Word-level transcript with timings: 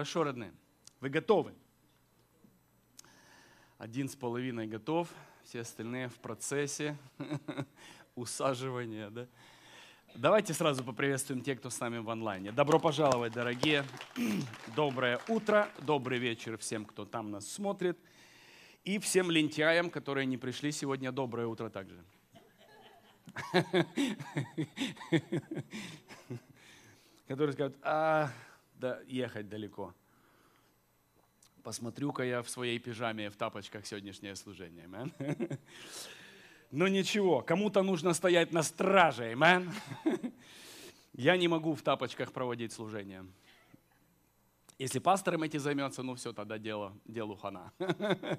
Хорошо, 0.00 0.24
родные. 0.24 0.54
Вы 1.00 1.10
готовы? 1.10 1.52
Один 3.76 4.08
с 4.08 4.16
половиной 4.16 4.66
готов, 4.66 5.10
все 5.44 5.60
остальные 5.60 6.08
в 6.08 6.14
процессе 6.14 6.96
усаживания. 8.14 9.10
Да? 9.10 9.26
Давайте 10.14 10.54
сразу 10.54 10.82
поприветствуем 10.84 11.42
тех, 11.42 11.58
кто 11.58 11.68
с 11.68 11.78
нами 11.80 11.98
в 11.98 12.08
онлайне. 12.08 12.50
Добро 12.50 12.80
пожаловать, 12.80 13.34
дорогие. 13.34 13.84
Доброе 14.74 15.20
утро, 15.28 15.68
добрый 15.82 16.18
вечер 16.18 16.56
всем, 16.56 16.86
кто 16.86 17.04
там 17.04 17.30
нас 17.30 17.46
смотрит. 17.46 17.98
И 18.84 18.98
всем 18.98 19.30
лентяям, 19.30 19.90
которые 19.90 20.24
не 20.24 20.38
пришли 20.38 20.72
сегодня, 20.72 21.12
доброе 21.12 21.46
утро 21.46 21.68
также. 21.68 22.02
Которые 27.26 27.52
скажут, 27.52 27.76
а, 27.82 28.30
да, 28.80 28.98
ехать 29.06 29.48
далеко. 29.48 29.94
Посмотрю-ка 31.62 32.22
я 32.22 32.42
в 32.42 32.48
своей 32.48 32.78
пижаме, 32.78 33.28
в 33.28 33.36
тапочках 33.36 33.84
сегодняшнее 33.84 34.34
служение. 34.34 34.86
Amen. 34.86 35.58
Но 36.70 36.88
ничего, 36.88 37.42
кому-то 37.42 37.82
нужно 37.82 38.14
стоять 38.14 38.52
на 38.52 38.62
страже. 38.62 39.32
Amen. 39.32 39.70
Я 41.12 41.36
не 41.36 41.48
могу 41.48 41.74
в 41.74 41.82
тапочках 41.82 42.32
проводить 42.32 42.72
служение. 42.72 43.26
Если 44.78 45.00
пастором 45.00 45.42
эти 45.42 45.58
займется, 45.58 46.02
ну 46.02 46.14
все, 46.14 46.32
тогда 46.32 46.56
дело, 46.56 46.96
делу 47.04 47.36
хана. 47.36 47.72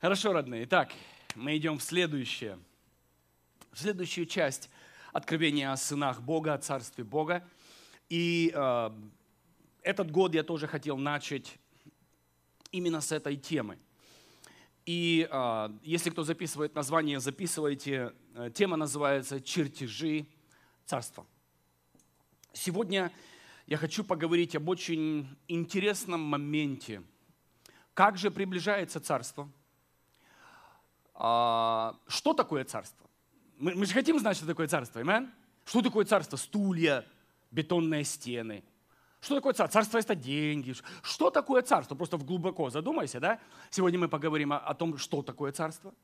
Хорошо, 0.00 0.32
родные. 0.32 0.64
Итак, 0.64 0.92
мы 1.34 1.56
идем 1.58 1.78
в 1.78 1.82
следующее. 1.82 2.58
В 3.72 3.78
следующую 3.80 4.24
часть 4.24 4.70
откровения 5.12 5.72
о 5.72 5.76
сынах 5.76 6.22
Бога, 6.22 6.54
о 6.54 6.58
царстве 6.58 7.04
Бога. 7.04 7.46
И 8.08 8.50
э, 8.54 8.90
этот 9.82 10.10
год 10.10 10.34
я 10.34 10.42
тоже 10.42 10.66
хотел 10.66 10.96
начать 10.96 11.58
именно 12.72 13.00
с 13.00 13.12
этой 13.12 13.36
темы. 13.36 13.78
И 14.84 15.28
э, 15.30 15.68
если 15.82 16.10
кто 16.10 16.24
записывает 16.24 16.74
название, 16.74 17.20
записывайте. 17.20 18.12
Э, 18.34 18.50
тема 18.52 18.76
называется 18.76 19.40
«Чертежи 19.40 20.26
царства». 20.84 21.24
Сегодня 22.52 23.12
я 23.66 23.76
хочу 23.76 24.02
поговорить 24.02 24.56
об 24.56 24.68
очень 24.68 25.28
интересном 25.46 26.20
моменте. 26.20 27.02
Как 27.94 28.18
же 28.18 28.30
приближается 28.30 29.00
царство? 29.00 29.48
А, 31.14 31.96
что 32.08 32.34
такое 32.34 32.64
царство? 32.64 33.08
Мы, 33.58 33.74
мы 33.74 33.86
же 33.86 33.92
хотим 33.92 34.18
знать, 34.18 34.36
что 34.36 34.46
такое 34.46 34.66
царство, 34.66 34.98
amen? 34.98 35.30
Что 35.64 35.80
такое 35.80 36.04
царство? 36.04 36.36
Стулья, 36.36 37.06
бетонные 37.50 38.04
стены– 38.04 38.64
что 39.22 39.36
такое 39.36 39.52
царство? 39.52 39.80
Царство– 39.80 39.98
это 40.00 40.14
деньги. 40.16 40.74
Что 41.00 41.30
такое 41.30 41.62
царство? 41.62 41.94
Просто 41.94 42.18
глубоко 42.18 42.70
задумайся, 42.70 43.20
да? 43.20 43.38
Сегодня 43.70 44.00
мы 44.00 44.08
поговорим 44.08 44.52
о, 44.52 44.58
о 44.58 44.74
том, 44.74 44.98
что 44.98 45.22
такое 45.22 45.52
царство. 45.52 45.94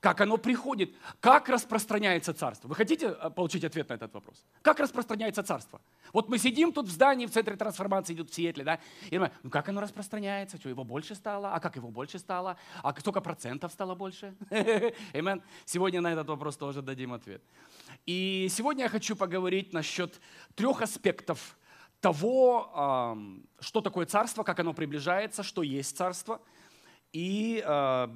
Как 0.00 0.22
оно 0.22 0.38
приходит, 0.38 0.94
как 1.20 1.50
распространяется 1.50 2.32
царство. 2.32 2.68
Вы 2.68 2.76
хотите 2.76 3.08
э, 3.08 3.28
получить 3.28 3.62
ответ 3.64 3.90
на 3.90 3.94
этот 3.94 4.14
вопрос? 4.14 4.42
Как 4.62 4.80
распространяется 4.80 5.42
царство? 5.42 5.82
Вот 6.14 6.30
мы 6.30 6.38
сидим 6.38 6.72
тут 6.72 6.86
в 6.86 6.90
здании, 6.90 7.26
в 7.26 7.30
центре 7.30 7.56
трансформации, 7.56 8.14
идут 8.14 8.30
в 8.30 8.34
Сиэтле, 8.34 8.64
да, 8.64 8.80
и 9.10 9.16
думаем, 9.16 9.32
ну 9.42 9.50
как 9.50 9.68
оно 9.68 9.82
распространяется, 9.82 10.56
что 10.56 10.70
его 10.70 10.84
больше 10.84 11.14
стало, 11.14 11.52
а 11.52 11.60
как 11.60 11.76
его 11.76 11.90
больше 11.90 12.18
стало, 12.18 12.56
а 12.82 12.98
сколько 12.98 13.20
процентов 13.20 13.72
стало 13.72 13.94
больше? 13.94 14.34
Amen. 14.50 15.42
Сегодня 15.66 16.00
на 16.00 16.12
этот 16.12 16.28
вопрос 16.28 16.56
тоже 16.56 16.80
дадим 16.80 17.12
ответ. 17.12 17.42
И 18.06 18.48
сегодня 18.50 18.84
я 18.84 18.88
хочу 18.88 19.14
поговорить 19.14 19.74
насчет 19.74 20.18
трех 20.54 20.80
аспектов 20.80 21.58
того, 22.00 23.16
что 23.60 23.80
такое 23.80 24.06
царство, 24.06 24.42
как 24.42 24.58
оно 24.60 24.72
приближается, 24.72 25.42
что 25.42 25.62
есть 25.62 25.96
царство. 25.96 26.40
И 27.12 27.62
а, 27.66 28.10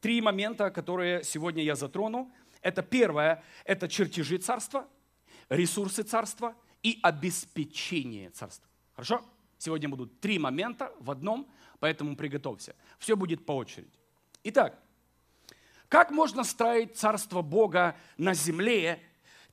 три 0.00 0.20
момента, 0.20 0.70
которые 0.70 1.24
сегодня 1.24 1.62
я 1.62 1.74
затрону. 1.74 2.32
Это 2.60 2.82
первое, 2.82 3.44
это 3.64 3.88
чертежи 3.88 4.38
царства, 4.38 4.88
ресурсы 5.48 6.02
царства 6.02 6.54
и 6.82 6.98
обеспечение 7.02 8.30
царства. 8.30 8.68
Хорошо? 8.94 9.24
Сегодня 9.58 9.88
будут 9.88 10.20
три 10.20 10.38
момента 10.38 10.92
в 10.98 11.10
одном, 11.10 11.48
поэтому 11.78 12.16
приготовься. 12.16 12.74
Все 12.98 13.16
будет 13.16 13.44
по 13.46 13.52
очереди. 13.52 13.90
Итак, 14.44 14.78
как 15.88 16.10
можно 16.10 16.44
строить 16.44 16.96
царство 16.96 17.42
Бога 17.42 17.96
на 18.16 18.34
земле 18.34 19.00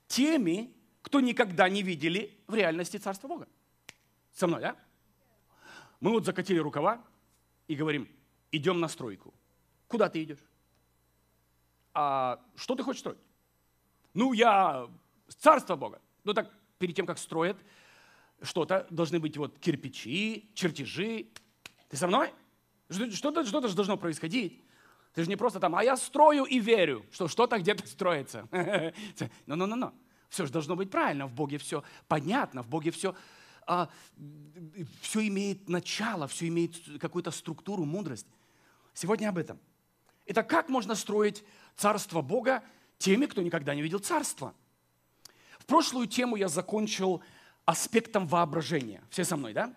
теми, 0.06 0.72
кто 1.02 1.20
никогда 1.20 1.68
не 1.68 1.82
видели 1.82 2.38
в 2.46 2.54
реальности 2.54 2.96
царства 2.96 3.28
Бога? 3.28 3.48
Со 4.36 4.46
мной, 4.46 4.60
да? 4.60 4.76
Мы 5.98 6.10
вот 6.10 6.26
закатили 6.26 6.58
рукава 6.58 7.02
и 7.68 7.74
говорим, 7.74 8.06
идем 8.52 8.80
на 8.80 8.88
стройку. 8.88 9.32
Куда 9.88 10.10
ты 10.10 10.22
идешь? 10.22 10.44
А 11.94 12.38
что 12.54 12.74
ты 12.74 12.82
хочешь 12.82 13.00
строить? 13.00 13.18
Ну, 14.12 14.34
я 14.34 14.90
царство 15.38 15.74
Бога. 15.76 16.02
Ну 16.24 16.34
так, 16.34 16.52
перед 16.78 16.94
тем, 16.94 17.06
как 17.06 17.16
строят 17.16 17.56
что-то, 18.42 18.86
должны 18.90 19.18
быть 19.20 19.38
вот 19.38 19.58
кирпичи, 19.58 20.50
чертежи. 20.54 21.28
Ты 21.88 21.96
со 21.96 22.06
мной? 22.06 22.30
Что-то 22.90 23.42
что 23.42 23.66
же 23.66 23.74
должно 23.74 23.96
происходить. 23.96 24.62
Ты 25.14 25.22
же 25.22 25.30
не 25.30 25.36
просто 25.36 25.60
там, 25.60 25.74
а 25.74 25.82
я 25.82 25.96
строю 25.96 26.44
и 26.44 26.58
верю, 26.58 27.06
что 27.10 27.26
что-то 27.26 27.58
где-то 27.58 27.86
строится. 27.86 28.46
Ну-ну-ну-ну. 29.46 29.94
Все 30.28 30.44
же 30.44 30.52
должно 30.52 30.76
быть 30.76 30.90
правильно. 30.90 31.26
В 31.26 31.32
Боге 31.32 31.56
все 31.56 31.82
понятно, 32.06 32.62
в 32.62 32.68
Боге 32.68 32.90
все 32.90 33.14
а, 33.66 33.88
все 35.00 35.26
имеет 35.26 35.68
начало, 35.68 36.28
все 36.28 36.48
имеет 36.48 36.76
какую-то 37.00 37.30
структуру, 37.30 37.84
мудрость. 37.84 38.26
Сегодня 38.94 39.28
об 39.28 39.38
этом. 39.38 39.58
Итак, 40.26 40.48
как 40.48 40.68
можно 40.68 40.94
строить 40.94 41.44
царство 41.76 42.22
Бога 42.22 42.62
теми, 42.98 43.26
кто 43.26 43.42
никогда 43.42 43.74
не 43.74 43.82
видел 43.82 43.98
царства? 43.98 44.54
В 45.58 45.66
прошлую 45.66 46.06
тему 46.06 46.36
я 46.36 46.48
закончил 46.48 47.22
аспектом 47.64 48.26
воображения. 48.26 49.02
Все 49.10 49.24
со 49.24 49.36
мной, 49.36 49.52
да? 49.52 49.74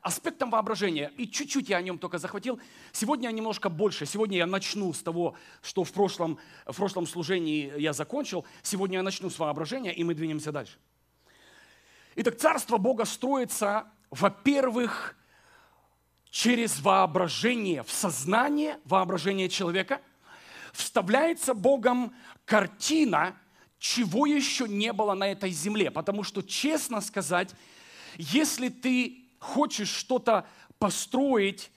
Аспектом 0.00 0.50
воображения. 0.50 1.12
И 1.16 1.28
чуть-чуть 1.28 1.68
я 1.68 1.76
о 1.76 1.82
нем 1.82 1.98
только 1.98 2.18
захватил. 2.18 2.60
Сегодня 2.92 3.30
немножко 3.30 3.68
больше. 3.68 4.06
Сегодня 4.06 4.38
я 4.38 4.46
начну 4.46 4.92
с 4.92 5.02
того, 5.02 5.34
что 5.60 5.84
в 5.84 5.92
прошлом, 5.92 6.38
в 6.66 6.76
прошлом 6.76 7.06
служении 7.06 7.72
я 7.78 7.92
закончил. 7.92 8.46
Сегодня 8.62 8.98
я 8.98 9.02
начну 9.02 9.28
с 9.28 9.38
воображения, 9.38 9.92
и 9.92 10.04
мы 10.04 10.14
двинемся 10.14 10.52
дальше. 10.52 10.78
Итак, 12.20 12.36
царство 12.36 12.78
Бога 12.78 13.04
строится, 13.04 13.86
во-первых, 14.10 15.14
через 16.30 16.80
воображение, 16.80 17.84
в 17.84 17.92
сознание 17.92 18.80
воображение 18.84 19.48
человека, 19.48 20.00
вставляется 20.72 21.54
Богом 21.54 22.12
картина, 22.44 23.36
чего 23.78 24.26
еще 24.26 24.66
не 24.66 24.92
было 24.92 25.14
на 25.14 25.30
этой 25.30 25.50
земле. 25.50 25.92
Потому 25.92 26.24
что, 26.24 26.42
честно 26.42 27.00
сказать, 27.02 27.54
если 28.16 28.68
ты 28.68 29.24
хочешь 29.38 29.90
что-то 29.90 30.44
построить, 30.80 31.70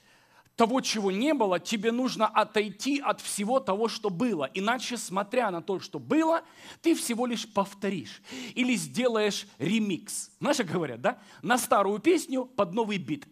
того, 0.56 0.80
чего 0.80 1.10
не 1.10 1.34
было, 1.34 1.58
тебе 1.58 1.92
нужно 1.92 2.26
отойти 2.26 3.00
от 3.00 3.20
всего 3.20 3.60
того, 3.60 3.88
что 3.88 4.10
было. 4.10 4.50
Иначе, 4.54 4.96
смотря 4.96 5.50
на 5.50 5.62
то, 5.62 5.80
что 5.80 5.98
было, 5.98 6.42
ты 6.82 6.94
всего 6.94 7.26
лишь 7.26 7.50
повторишь 7.50 8.22
или 8.54 8.74
сделаешь 8.74 9.46
ремикс. 9.58 10.30
Знаешь, 10.40 10.58
как 10.58 10.70
говорят, 10.70 11.00
да? 11.00 11.18
На 11.42 11.58
старую 11.58 11.98
песню 11.98 12.44
под 12.44 12.74
новый 12.74 12.98
бит. 12.98 13.26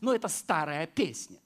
Но 0.00 0.14
это 0.14 0.28
старая 0.28 0.86
песня. 0.86 1.38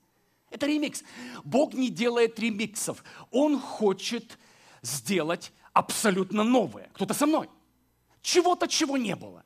Это 0.50 0.66
ремикс. 0.66 1.02
Бог 1.44 1.75
не 1.75 1.88
делает 1.88 2.38
ремиксов. 2.38 3.04
Он 3.31 3.58
хочет 3.58 4.38
сделать 4.82 5.52
абсолютно 5.72 6.43
новое. 6.43 6.90
Кто-то 6.94 7.14
со 7.14 7.26
мной. 7.26 7.49
Чего-то, 8.22 8.69
чего 8.69 8.96
не 8.96 9.14
было 9.16 9.44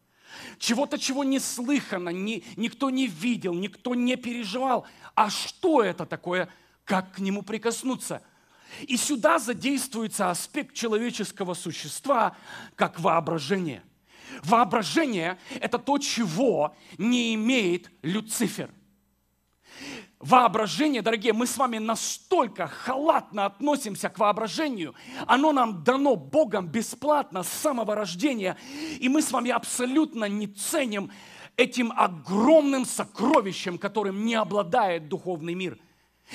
чего-то, 0.58 0.98
чего 0.98 1.24
не 1.24 1.38
слыхано, 1.38 2.10
ни, 2.10 2.44
никто 2.56 2.90
не 2.90 3.06
видел, 3.06 3.54
никто 3.54 3.94
не 3.94 4.16
переживал. 4.16 4.86
А 5.14 5.30
что 5.30 5.82
это 5.82 6.06
такое? 6.06 6.48
Как 6.84 7.14
к 7.14 7.18
нему 7.18 7.42
прикоснуться? 7.42 8.22
И 8.86 8.96
сюда 8.96 9.38
задействуется 9.38 10.30
аспект 10.30 10.74
человеческого 10.74 11.54
существа, 11.54 12.36
как 12.76 13.00
воображение. 13.00 13.82
Воображение– 14.42 15.38
это 15.60 15.78
то, 15.78 15.98
чего 15.98 16.76
не 16.98 17.34
имеет 17.34 17.90
Люцифер. 18.02 18.70
Воображение, 20.20 21.00
дорогие, 21.00 21.32
мы 21.32 21.46
с 21.46 21.56
вами 21.56 21.78
настолько 21.78 22.66
халатно 22.66 23.46
относимся 23.46 24.08
к 24.08 24.18
воображению. 24.18 24.96
Оно 25.28 25.52
нам 25.52 25.84
дано 25.84 26.16
Богом 26.16 26.66
бесплатно 26.66 27.44
с 27.44 27.48
самого 27.48 27.94
рождения. 27.94 28.56
И 28.98 29.08
мы 29.08 29.22
с 29.22 29.30
вами 29.30 29.52
абсолютно 29.52 30.24
не 30.24 30.48
ценим 30.48 31.12
этим 31.56 31.92
огромным 31.96 32.84
сокровищем, 32.84 33.78
которым 33.78 34.24
не 34.24 34.34
обладает 34.34 35.08
духовный 35.08 35.54
мир. 35.54 35.78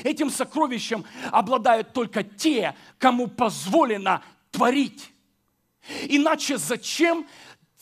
Этим 0.03 0.29
сокровищем 0.29 1.03
обладают 1.31 1.91
только 1.91 2.23
те, 2.23 2.75
кому 2.97 3.27
позволено 3.27 4.23
творить. 4.51 5.11
Иначе 6.07 6.57
зачем 6.57 7.27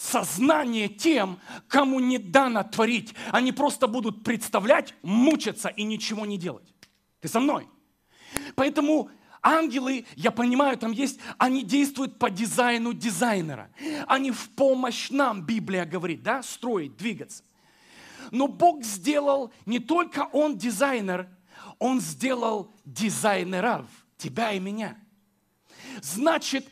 сознание 0.02 0.88
тем, 0.88 1.40
кому 1.68 2.00
не 2.00 2.18
дано 2.18 2.64
творить. 2.64 3.14
Они 3.32 3.52
просто 3.52 3.88
будут 3.88 4.24
представлять, 4.24 4.96
мучиться 5.04 5.70
и 5.70 5.84
ничего 5.84 6.26
не 6.26 6.38
делать. 6.38 6.74
Ты 7.20 7.28
со 7.28 7.40
мной? 7.40 7.68
Поэтому 8.56 9.12
ангелы, 9.44 10.06
я 10.16 10.32
понимаю, 10.32 10.78
там 10.78 10.92
есть, 10.92 11.20
они 11.38 11.64
действуют 11.64 12.18
по 12.18 12.32
дизайну 12.32 12.94
дизайнера. 12.94 13.70
Они 14.08 14.32
в 14.32 14.50
помощь 14.52 15.12
нам, 15.12 15.44
Библия 15.44 15.86
говорит, 15.86 16.24
да, 16.24 16.42
строить, 16.42 16.98
двигаться. 16.98 17.44
Но 18.32 18.48
Бог 18.48 18.84
сделал, 18.84 19.54
не 19.68 19.78
только 19.78 20.30
Он 20.32 20.58
дизайнер, 20.58 21.30
Он 21.78 22.02
сделал 22.02 22.74
дизайнеров, 22.86 23.86
тебя 24.18 24.52
и 24.52 24.60
меня. 24.60 24.98
Значит, 26.02 26.68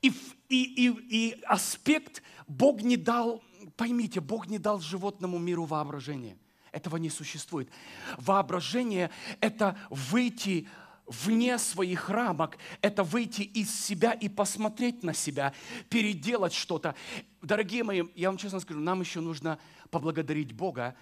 и, 0.00 0.12
и, 0.48 0.62
и, 0.64 0.88
и 1.10 1.40
аспект 1.44 2.22
Бог 2.52 2.82
не 2.82 2.96
дал, 2.96 3.42
поймите, 3.76 4.20
Бог 4.20 4.46
не 4.46 4.58
дал 4.58 4.80
животному 4.80 5.38
миру 5.38 5.64
воображение. 5.64 6.36
Этого 6.70 6.96
не 6.98 7.10
существует. 7.10 7.70
Воображение– 8.18 9.10
это 9.40 9.78
выйти 9.90 10.68
вне 11.06 11.58
своих 11.58 12.10
рамок, 12.10 12.58
это 12.80 13.04
выйти 13.04 13.42
из 13.42 13.74
себя 13.74 14.12
и 14.12 14.28
посмотреть 14.28 15.02
на 15.02 15.14
себя, 15.14 15.52
переделать 15.88 16.52
что-то. 16.52 16.94
Дорогие 17.40 17.84
мои, 17.84 18.04
я 18.14 18.28
вам 18.28 18.36
честно 18.36 18.60
скажу, 18.60 18.80
нам 18.80 19.00
еще 19.00 19.20
нужно 19.20 19.58
поблагодарить 19.90 20.52
Бога 20.52 20.94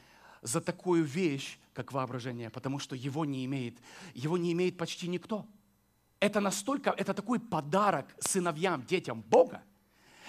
за 0.42 0.60
такую 0.60 1.04
вещь, 1.04 1.58
как 1.74 1.92
воображение, 1.92 2.50
потому 2.50 2.78
что 2.78 2.96
его 2.96 3.24
не 3.24 3.44
имеет, 3.44 3.78
его 4.14 4.38
не 4.38 4.52
имеет 4.52 4.76
почти 4.76 5.08
никто. 5.08 5.46
Это 6.18 6.40
настолько, 6.40 6.90
это 6.90 7.14
такой 7.14 7.40
подарок 7.40 8.06
сыновьям, 8.20 8.84
детям 8.84 9.22
Бога. 9.22 9.62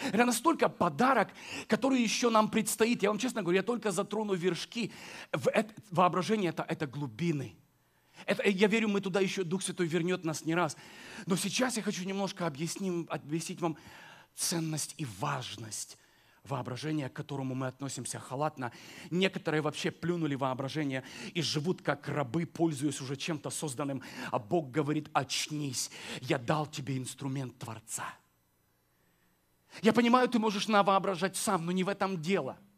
Это 0.08 0.26
настолько 0.26 0.70
подарок, 0.70 1.30
который 1.68 2.02
еще 2.02 2.30
нам 2.30 2.50
предстоит. 2.50 3.04
Я 3.04 3.10
вам 3.10 3.20
честно 3.20 3.42
говорю, 3.42 3.58
я 3.58 3.64
только 3.64 3.92
затрону 3.92 4.34
вершки. 4.34 4.92
Воображение 5.92 6.50
это, 6.50 6.66
это 6.68 6.88
глубины. 6.88 7.56
Это, 8.26 8.48
я 8.48 8.68
верю, 8.68 8.90
мы 8.90 9.02
туда 9.02 9.20
еще, 9.20 9.44
Дух 9.44 9.64
Святой 9.64 9.88
вернет 9.88 10.24
нас 10.24 10.46
не 10.46 10.56
раз. 10.56 10.78
Но 11.26 11.36
сейчас 11.36 11.78
я 11.78 11.84
хочу 11.84 12.04
немножко 12.04 12.46
объяснить, 12.46 13.08
объяснить 13.10 13.62
вам 13.62 13.78
ценность 14.36 14.96
и 14.98 15.06
важность 15.20 15.98
воображения, 16.44 17.10
к 17.10 17.14
которому 17.14 17.56
мы 17.56 17.68
относимся 17.68 18.20
халатно. 18.20 18.72
Некоторые 19.10 19.62
вообще 19.62 19.92
плюнули 19.92 20.36
воображение 20.36 21.04
и 21.34 21.42
живут 21.42 21.82
как 21.82 22.08
рабы, 22.08 22.46
пользуясь 22.46 23.02
уже 23.02 23.16
чем-то 23.16 23.50
созданным. 23.50 24.02
А 24.32 24.40
Бог 24.40 24.72
говорит, 24.72 25.10
очнись, 25.14 25.92
я 26.22 26.38
дал 26.38 26.66
тебе 26.68 26.98
инструмент 26.98 27.58
Творца. 27.60 28.06
Я 29.82 29.94
понимаю, 29.94 30.28
ты 30.28 30.40
можешь 30.40 30.68
навоображать 30.68 31.36
сам, 31.36 31.66
но 31.66 31.72
не 31.72 31.84
в 31.84 31.90
этом 31.90 32.22
дело– 32.22 32.58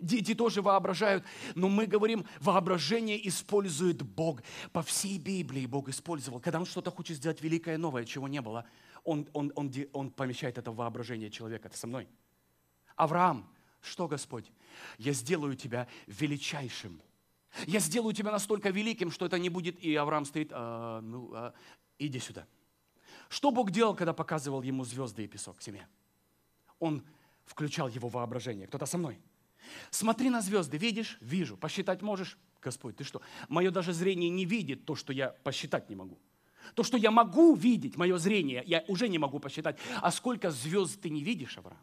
Дети 0.00 0.34
тоже 0.34 0.62
воображают, 0.62 1.24
но 1.54 1.68
мы 1.68 1.86
говорим, 1.86 2.24
воображение 2.40 3.26
использует 3.28 4.02
Бог. 4.02 4.42
По 4.72 4.82
всей 4.82 5.18
Библии 5.18 5.66
Бог 5.66 5.88
использовал. 5.88 6.40
Когда 6.40 6.58
Он 6.58 6.66
что-то 6.66 6.90
хочет 6.90 7.18
сделать 7.18 7.42
великое, 7.42 7.76
новое, 7.76 8.04
чего 8.04 8.26
не 8.26 8.40
было, 8.40 8.64
Он, 9.04 9.28
он, 9.34 9.52
он, 9.56 9.72
он 9.92 10.10
помещает 10.10 10.56
это 10.56 10.70
в 10.70 10.76
воображение 10.76 11.30
человека. 11.30 11.68
Это 11.68 11.76
со 11.76 11.86
мной. 11.86 12.08
Авраам, 12.96 13.46
что 13.82 14.08
Господь? 14.08 14.50
Я 14.96 15.12
сделаю 15.12 15.54
тебя 15.54 15.86
величайшим. 16.06 17.02
Я 17.66 17.80
сделаю 17.80 18.14
тебя 18.14 18.30
настолько 18.30 18.70
великим, 18.70 19.10
что 19.10 19.26
это 19.26 19.38
не 19.38 19.50
будет... 19.50 19.78
И 19.80 19.94
Авраам 19.96 20.24
стоит, 20.24 20.50
а, 20.52 21.00
ну, 21.00 21.30
а, 21.34 21.52
иди 21.98 22.20
сюда. 22.20 22.46
Что 23.30 23.52
Бог 23.52 23.70
делал, 23.70 23.94
когда 23.94 24.12
показывал 24.12 24.60
ему 24.60 24.84
звезды 24.84 25.24
и 25.24 25.28
песок 25.28 25.58
к 25.58 25.62
семье? 25.62 25.86
Он 26.80 27.04
включал 27.46 27.88
его 27.88 28.08
воображение. 28.08 28.66
Кто-то 28.66 28.86
со 28.86 28.98
мной? 28.98 29.20
Смотри 29.90 30.30
на 30.30 30.40
звезды, 30.40 30.76
видишь? 30.78 31.16
Вижу. 31.20 31.56
Посчитать 31.56 32.02
можешь? 32.02 32.36
Господь, 32.60 32.96
ты 32.96 33.04
что? 33.04 33.22
Мое 33.48 33.70
даже 33.70 33.92
зрение 33.92 34.30
не 34.30 34.44
видит 34.44 34.84
то, 34.84 34.96
что 34.96 35.12
я 35.12 35.28
посчитать 35.28 35.88
не 35.88 35.94
могу. 35.94 36.18
То, 36.74 36.82
что 36.82 36.96
я 36.96 37.12
могу 37.12 37.54
видеть, 37.54 37.96
мое 37.96 38.18
зрение, 38.18 38.64
я 38.66 38.84
уже 38.88 39.08
не 39.08 39.18
могу 39.18 39.38
посчитать. 39.38 39.78
А 40.02 40.10
сколько 40.10 40.50
звезд 40.50 41.00
ты 41.00 41.08
не 41.08 41.22
видишь, 41.22 41.56
Авраам? 41.56 41.78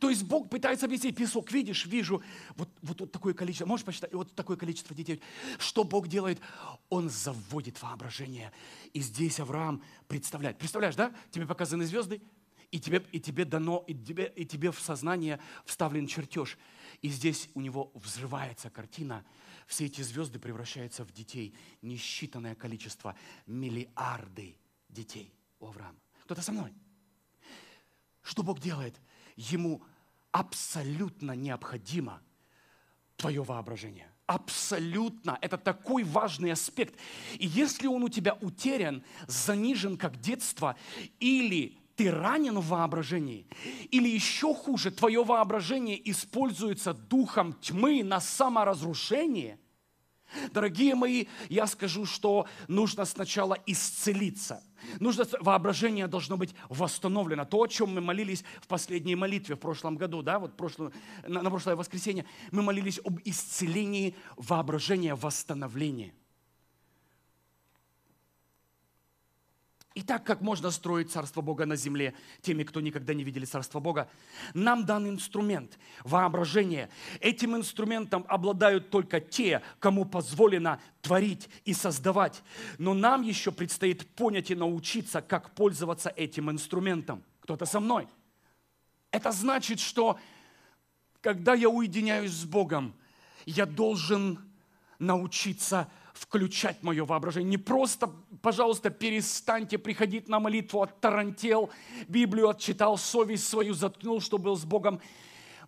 То 0.00 0.10
есть 0.10 0.24
Бог 0.24 0.48
пытается 0.48 0.86
объяснить, 0.86 1.16
песок 1.16 1.52
видишь, 1.52 1.86
вижу, 1.86 2.22
вот, 2.56 2.68
вот, 2.82 3.00
вот 3.00 3.12
такое 3.12 3.34
количество, 3.34 3.66
можешь 3.66 3.84
посчитать, 3.84 4.12
вот 4.12 4.34
такое 4.34 4.56
количество 4.56 4.94
детей. 4.94 5.20
Что 5.58 5.84
Бог 5.84 6.08
делает? 6.08 6.40
Он 6.88 7.10
заводит 7.10 7.80
воображение. 7.82 8.52
И 8.92 9.00
здесь 9.00 9.40
Авраам 9.40 9.82
представляет. 10.08 10.58
Представляешь, 10.58 10.96
да? 10.96 11.14
Тебе 11.30 11.46
показаны 11.46 11.86
звезды, 11.86 12.22
и 12.70 12.80
тебе, 12.80 13.04
и 13.12 13.20
тебе 13.20 13.44
дано, 13.44 13.84
и 13.86 13.94
тебе, 13.94 14.32
и 14.34 14.44
тебе 14.44 14.72
в 14.72 14.80
сознание 14.80 15.40
вставлен 15.64 16.06
чертеж. 16.06 16.58
И 17.02 17.08
здесь 17.08 17.48
у 17.54 17.60
него 17.60 17.90
взрывается 17.94 18.70
картина. 18.70 19.24
Все 19.66 19.86
эти 19.86 20.00
звезды 20.02 20.38
превращаются 20.38 21.04
в 21.04 21.12
детей. 21.12 21.54
Несчитанное 21.82 22.54
количество, 22.54 23.16
миллиарды 23.46 24.56
детей 24.88 25.32
у 25.60 25.66
Авраама. 25.66 25.98
Кто-то 26.24 26.42
со 26.42 26.52
мной? 26.52 26.72
Что 28.22 28.42
Бог 28.42 28.60
делает? 28.60 29.00
Ему 29.36 29.82
абсолютно 30.32 31.32
необходимо 31.32 32.20
твое 33.16 33.42
воображение. 33.42 34.10
Абсолютно. 34.26 35.38
Это 35.40 35.56
такой 35.56 36.02
важный 36.02 36.52
аспект. 36.52 36.98
И 37.38 37.46
если 37.46 37.86
он 37.86 38.02
у 38.02 38.08
тебя 38.08 38.36
утерян, 38.40 39.04
занижен 39.28 39.96
как 39.96 40.20
детство, 40.20 40.76
или 41.20 41.78
ты 41.94 42.10
ранен 42.10 42.58
в 42.58 42.68
воображении. 42.68 43.46
Или 43.90 44.08
еще 44.08 44.54
хуже, 44.54 44.90
твое 44.90 45.24
воображение 45.24 46.10
используется 46.10 46.92
духом 46.92 47.54
тьмы 47.54 48.02
на 48.04 48.20
саморазрушение. 48.20 49.58
Дорогие 50.52 50.94
мои, 50.94 51.26
я 51.48 51.66
скажу, 51.66 52.06
что 52.06 52.46
нужно 52.68 53.04
сначала 53.04 53.58
исцелиться. 53.66 54.62
Нужно, 55.00 55.26
воображение 55.40 56.06
должно 56.06 56.36
быть 56.36 56.54
восстановлено. 56.68 57.44
То, 57.44 57.62
о 57.62 57.66
чем 57.66 57.94
мы 57.94 58.00
молились 58.00 58.44
в 58.60 58.66
последней 58.66 59.16
молитве 59.16 59.56
в 59.56 59.60
прошлом 59.60 59.96
году, 59.96 60.22
да, 60.22 60.38
вот 60.38 60.56
прошлое, 60.56 60.92
на, 61.26 61.42
на 61.42 61.50
прошлое 61.50 61.76
воскресенье, 61.76 62.26
мы 62.50 62.62
молились 62.62 63.00
об 63.04 63.18
исцелении 63.24 64.14
воображения, 64.36 65.14
восстановлении– 65.14 66.14
Итак, 69.98 70.24
как 70.24 70.42
можно 70.42 70.70
строить 70.70 71.10
Царство 71.10 71.40
Бога 71.40 71.64
на 71.64 71.74
земле 71.74 72.12
теми, 72.42 72.64
кто 72.64 72.82
никогда 72.82 73.14
не 73.14 73.24
видели 73.24 73.46
Царство 73.46 73.80
Бога? 73.80 74.10
Нам 74.52 74.84
дан 74.84 75.08
инструмент, 75.08 75.78
воображение. 76.04 76.90
Этим 77.20 77.56
инструментом 77.56 78.26
обладают 78.28 78.90
только 78.90 79.20
те, 79.20 79.62
кому 79.78 80.04
позволено 80.04 80.82
творить 81.00 81.48
и 81.64 81.72
создавать. 81.72 82.42
Но 82.76 82.92
нам 82.92 83.22
еще 83.22 83.50
предстоит 83.50 84.06
понять 84.14 84.50
и 84.50 84.54
научиться, 84.54 85.22
как 85.22 85.54
пользоваться 85.54 86.10
этим 86.10 86.50
инструментом. 86.50 87.24
Кто-то 87.40 87.64
со 87.64 87.80
мной. 87.80 88.06
Это 89.12 89.32
значит, 89.32 89.80
что 89.80 90.18
когда 91.22 91.54
я 91.54 91.70
уединяюсь 91.70 92.32
с 92.32 92.44
Богом, 92.44 92.94
я 93.46 93.64
должен 93.64 94.46
научиться 94.98 95.90
включать 96.16 96.82
мое 96.82 97.04
воображение. 97.04 97.50
Не 97.50 97.58
просто, 97.58 98.10
пожалуйста, 98.42 98.90
перестаньте 98.90 99.78
приходить 99.78 100.28
на 100.28 100.40
молитву, 100.40 100.82
оттарантел, 100.82 101.70
Библию 102.08 102.48
отчитал, 102.48 102.98
совесть 102.98 103.46
свою 103.48 103.74
заткнул, 103.74 104.20
что 104.20 104.38
был 104.38 104.56
с 104.56 104.64
Богом. 104.64 105.00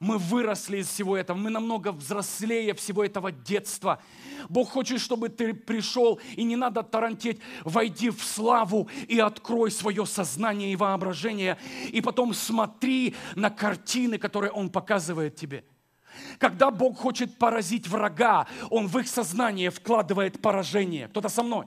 Мы 0.00 0.16
выросли 0.16 0.78
из 0.78 0.88
всего 0.88 1.16
этого, 1.16 1.36
мы 1.36 1.50
намного 1.50 1.90
взрослее 1.90 2.72
всего 2.74 3.04
этого 3.04 3.32
детства. 3.32 4.00
Бог 4.48 4.70
хочет, 4.70 5.00
чтобы 5.00 5.28
ты 5.28 5.54
пришел, 5.54 6.20
и 6.36 6.44
не 6.44 6.54
надо 6.54 6.84
тарантеть, 6.84 7.40
войди 7.64 8.10
в 8.10 8.22
славу 8.22 8.88
и 9.08 9.18
открой 9.18 9.72
свое 9.72 10.06
сознание 10.06 10.72
и 10.72 10.76
воображение, 10.76 11.58
и 11.90 12.00
потом 12.00 12.32
смотри 12.32 13.16
на 13.34 13.50
картины, 13.50 14.18
которые 14.18 14.52
Он 14.52 14.70
показывает 14.70 15.34
тебе– 15.34 15.64
когда 16.38 16.70
Бог 16.70 16.98
хочет 16.98 17.36
поразить 17.38 17.88
врага, 17.88 18.46
Он 18.70 18.86
в 18.86 18.98
их 18.98 19.08
сознание 19.08 19.70
вкладывает 19.70 20.40
поражение. 20.40 21.08
Кто-то 21.08 21.28
со 21.28 21.42
мной? 21.42 21.66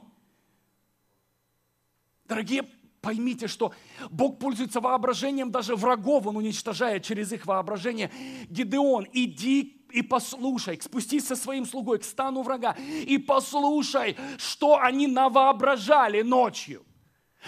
Дорогие, 2.25 2.63
поймите, 3.01 3.47
что 3.47 3.73
Бог 4.09 4.39
пользуется 4.39 4.79
воображением 4.79 5.51
даже 5.51 5.75
врагов, 5.75 6.27
Он 6.27 6.37
уничтожает 6.37 7.03
через 7.03 7.31
их 7.33 7.45
воображение. 7.45 8.11
Гидеон, 8.49 9.07
иди 9.11 9.77
и 9.91 10.01
послушай, 10.01 10.79
спустись 10.81 11.27
со 11.27 11.35
своим 11.35 11.65
слугой 11.65 11.99
к 11.99 12.05
стану 12.05 12.41
врага 12.43 12.77
и 13.05 13.17
послушай, 13.17 14.15
что 14.37 14.79
они 14.79 15.07
навоображали 15.07 16.21
ночью. 16.21 16.85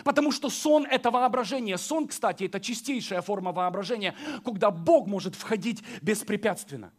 Потому 0.03 0.31
что 0.31 0.49
сон– 0.49 0.85
это 0.91 1.11
воображение. 1.11 1.77
Сон, 1.77 2.07
кстати, 2.07 2.45
это 2.45 2.59
чистейшая 2.59 3.21
форма 3.21 3.51
воображения, 3.51 4.15
когда 4.43 4.71
Бог 4.71 5.07
может 5.07 5.35
входить 5.35 5.83
беспрепятственно. 6.01 6.91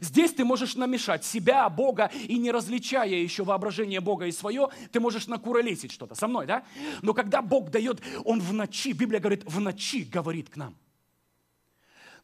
Здесь 0.00 0.32
ты 0.32 0.44
можешь 0.44 0.74
намешать 0.74 1.24
себя, 1.24 1.68
Бога, 1.68 2.10
и 2.14 2.38
не 2.38 2.50
различая 2.50 3.08
еще 3.08 3.44
воображение 3.44 4.00
Бога 4.00 4.26
и 4.26 4.32
свое, 4.32 4.68
ты 4.90 5.00
можешь 5.00 5.26
накуролесить 5.26 5.92
что-то 5.92 6.14
со 6.14 6.28
мной, 6.28 6.46
да? 6.46 6.64
Но 7.02 7.14
когда 7.14 7.42
Бог 7.42 7.70
дает, 7.70 8.00
Он 8.24 8.40
в 8.40 8.52
ночи, 8.52 8.92
Библия 8.92 9.20
говорит, 9.20 9.44
в 9.44 9.60
ночи 9.60 10.04
говорит 10.04 10.48
к 10.48 10.56
нам. 10.56 10.76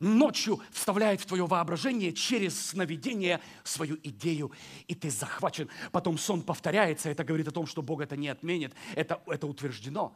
ночью 0.01 0.61
вставляет 0.71 1.21
в 1.21 1.27
твое 1.27 1.47
воображение 1.47 2.13
через 2.13 2.69
сновидение 2.69 3.41
свою 3.65 3.99
идею, 4.03 4.53
и 4.87 4.95
ты 4.95 5.11
захвачен. 5.11 5.69
Потом 5.91 6.19
сон 6.19 6.43
повторяется, 6.43 7.11
это 7.11 7.25
говорит 7.25 7.49
о 7.49 7.53
том, 7.53 7.67
что 7.67 7.83
Бог 7.83 8.01
это 8.01 8.17
не 8.17 8.29
отменит, 8.29 8.75
это, 8.95 9.21
это 9.27 9.47
утверждено. 9.47 10.15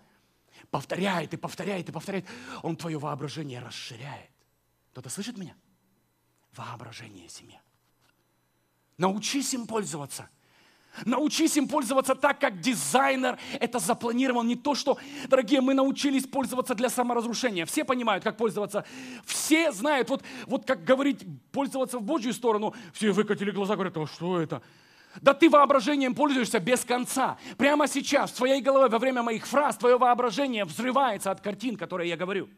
Повторяет 0.70 1.34
и 1.34 1.36
повторяет 1.36 1.88
и 1.88 1.92
повторяет. 1.92 2.26
Он 2.62 2.76
твое 2.76 2.98
воображение 2.98 3.58
расширяет. 3.58 4.30
Кто-то 4.92 5.10
слышит 5.10 5.36
меня? 5.36 5.56
Воображение 6.56 7.28
семья. 7.28 7.60
Научись 8.98 9.54
им 9.54 9.66
пользоваться– 9.66 10.28
Научись 11.06 11.56
им 11.56 11.68
пользоваться 11.68 12.14
так, 12.14 12.38
как 12.38 12.60
дизайнер 12.60 13.38
это 13.60 13.78
запланировал. 13.78 14.42
Не 14.42 14.56
то, 14.56 14.74
что, 14.74 14.98
дорогие, 15.26 15.60
мы 15.60 15.74
научились 15.74 16.26
пользоваться 16.26 16.74
для 16.74 16.90
саморазрушения. 16.90 17.64
Все 17.64 17.84
понимают, 17.84 18.22
как 18.22 18.36
пользоваться. 18.36 18.84
Все 19.24 19.72
знают, 19.72 20.10
вот, 20.10 20.22
вот 20.46 20.66
как 20.66 20.84
говорить, 20.84 21.24
пользоваться 21.50 21.98
в 21.98 22.02
Божью 22.02 22.34
сторону. 22.34 22.74
Все 22.92 23.10
выкатили 23.10 23.50
глаза, 23.50 23.74
говорят, 23.74 23.96
а 23.96 24.06
что 24.06 24.38
это? 24.38 24.62
Да 25.20 25.34
ты 25.34 25.48
воображением 25.48 26.14
пользуешься 26.14 26.58
без 26.58 26.84
конца. 26.84 27.38
Прямо 27.56 27.88
сейчас 27.88 28.30
в 28.30 28.36
твоей 28.36 28.60
голове 28.60 28.88
во 28.88 28.98
время 28.98 29.22
моих 29.22 29.46
фраз 29.46 29.76
твое 29.76 29.98
воображение 29.98 30.64
взрывается 30.64 31.30
от 31.30 31.40
картин, 31.40 31.76
которые 31.76 32.10
я 32.10 32.16
говорю. 32.16 32.48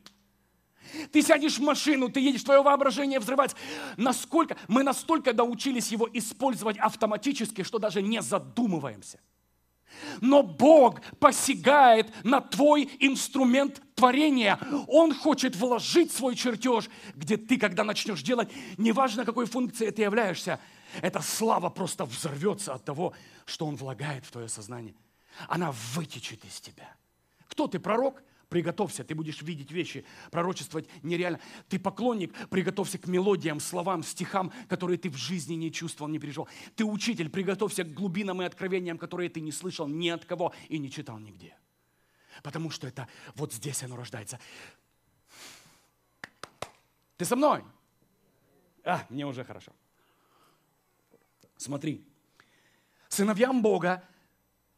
Ты 1.13 1.23
сядешь 1.23 1.59
в 1.59 1.63
машину, 1.63 2.09
ты 2.09 2.21
едешь, 2.21 2.43
твое 2.43 2.63
воображение 2.63 3.21
взрывать. 3.21 3.55
Насколько, 3.97 4.57
мы 4.69 4.83
настолько 4.83 5.33
научились 5.33 5.93
его 5.93 6.09
использовать 6.13 6.79
автоматически, 6.79 7.63
что 7.63 7.79
даже 7.79 8.03
не 8.03 8.23
задумываемся. 8.23 9.21
Но 10.21 10.43
Бог 10.43 11.01
посягает 11.19 12.13
на 12.25 12.41
твой 12.41 12.91
инструмент 12.99 13.81
творения. 13.95 14.59
Он 14.89 15.15
хочет 15.15 15.57
вложить 15.57 16.13
свой 16.13 16.35
чертеж, 16.35 16.89
где 17.15 17.37
ты, 17.37 17.59
когда 17.59 17.85
начнешь 17.85 18.23
делать, 18.23 18.51
неважно 18.77 19.25
какой 19.25 19.47
функцией 19.47 19.93
ты 19.93 20.03
являешься, 20.03 20.61
эта 21.03 21.21
слава 21.21 21.71
просто 21.71 22.05
взорвется 22.05 22.75
от 22.75 22.85
того, 22.85 23.15
что 23.47 23.67
Он 23.67 23.77
влагает 23.77 24.25
в 24.25 24.31
твое 24.31 24.49
сознание. 24.49 24.95
Она 25.49 25.73
вытечет 25.95 26.45
из 26.45 26.61
тебя. 26.61 26.95
Кто 27.49 27.67
ты, 27.67 27.79
пророк? 27.79 28.23
Приготовься, 28.55 29.03
ты 29.03 29.17
будешь 29.17 29.43
видеть 29.43 29.73
вещи, 29.73 30.05
пророчествовать 30.31 30.87
нереально. 31.03 31.41
Ты 31.69 31.81
поклонник, 31.81 32.33
приготовься 32.51 32.99
к 32.99 33.09
мелодиям, 33.09 33.59
словам, 33.59 34.05
стихам, 34.05 34.53
которые 34.69 34.97
ты 34.97 35.11
в 35.11 35.17
жизни 35.17 35.55
не 35.55 35.73
чувствовал, 35.73 36.09
не 36.09 36.21
переживал. 36.21 36.49
Ты 36.77 36.85
учитель, 36.85 37.31
приготовься 37.31 37.83
к 37.83 37.93
глубинам 37.93 38.43
и 38.43 38.45
откровениям, 38.45 38.97
которые 38.97 39.29
ты 39.29 39.41
не 39.41 39.51
слышал 39.51 39.89
ни 39.89 40.09
от 40.09 40.25
кого 40.25 40.55
и 40.69 40.79
не 40.79 40.89
читал 40.89 41.19
нигде. 41.19 41.59
Потому 42.45 42.71
что 42.71 42.87
это 42.87 43.09
вот 43.35 43.53
здесь 43.53 43.83
оно 43.83 43.97
рождается. 43.97 44.39
Ты 47.17 47.25
со 47.25 47.35
мной? 47.35 47.65
А, 48.85 49.05
мне 49.09 49.27
уже 49.27 49.43
хорошо. 49.43 49.73
Смотри, 51.57 52.07
сыновьям 53.09 53.63
Бога 53.63 54.05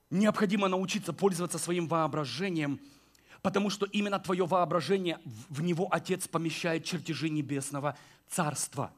необходимо 0.08 0.66
научиться 0.66 1.12
пользоваться 1.12 1.58
своим 1.58 1.88
воображением– 1.88 2.80
потому 3.46 3.70
что 3.70 3.86
именно 3.86 4.18
твое 4.18 4.44
воображение, 4.44 5.20
в 5.24 5.62
него 5.62 5.86
Отец 5.92 6.26
помещает 6.26 6.84
чертежи 6.84 7.28
небесного 7.28 7.96
царства. 8.26 8.92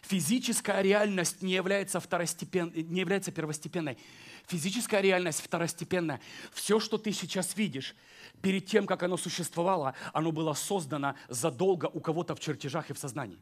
Физическая 0.00 0.80
реальность 0.80 1.42
не 1.42 1.52
является, 1.52 2.00
второстепен... 2.00 2.72
не 2.74 3.00
является 3.00 3.30
первостепенной. 3.30 3.98
Физическая 4.46 5.02
реальность 5.02 5.42
второстепенная. 5.42 6.22
Все, 6.54 6.80
что 6.80 6.96
ты 6.96 7.12
сейчас 7.12 7.54
видишь, 7.54 7.94
перед 8.40 8.64
тем, 8.64 8.86
как 8.86 9.02
оно 9.02 9.18
существовало, 9.18 9.94
оно 10.14 10.32
было 10.32 10.54
создано 10.54 11.14
задолго 11.28 11.90
у 11.92 12.00
кого-то 12.00 12.34
в 12.34 12.40
чертежах 12.40 12.88
и 12.88 12.94
в 12.94 12.98
сознании. 12.98 13.38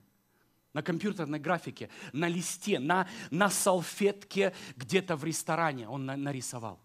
На 0.73 0.83
компьютерной 0.83 1.39
графике, 1.39 1.91
на 2.13 2.27
листе, 2.27 2.81
на, 2.81 3.07
на 3.31 3.49
салфетке 3.49 4.53
где-то 4.75 5.15
в 5.15 5.23
ресторане 5.23 5.89
он 5.89 6.07
на, 6.07 6.17
нарисовал. 6.17 6.81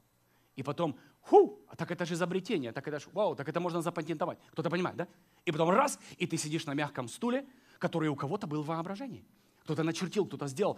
И 0.55 0.61
потом 0.61 0.95
Ху, 1.25 1.59
а 1.67 1.75
так 1.75 1.89
это 1.89 2.05
же 2.05 2.13
изобретение, 2.13 2.71
так 2.71 2.87
это 2.87 2.99
же, 2.99 3.07
вау, 3.11 3.35
так 3.35 3.49
это 3.49 3.59
можно 3.59 3.81
запатентовать. 3.81 4.37
Кто-то 4.51 4.69
понимает, 4.69 4.95
да? 4.95 5.07
И 5.43 5.51
потом 5.51 5.71
раз, 5.71 5.99
и 6.17 6.27
ты 6.27 6.37
сидишь 6.37 6.65
на 6.67 6.75
мягком 6.75 7.07
стуле, 7.07 7.47
который 7.79 8.09
у 8.09 8.15
кого-то 8.15 8.45
был 8.45 8.61
в 8.61 8.67
воображении. 8.67 9.25
Кто-то 9.63 9.83
начертил, 9.83 10.27
кто-то 10.27 10.47
сделал. 10.47 10.77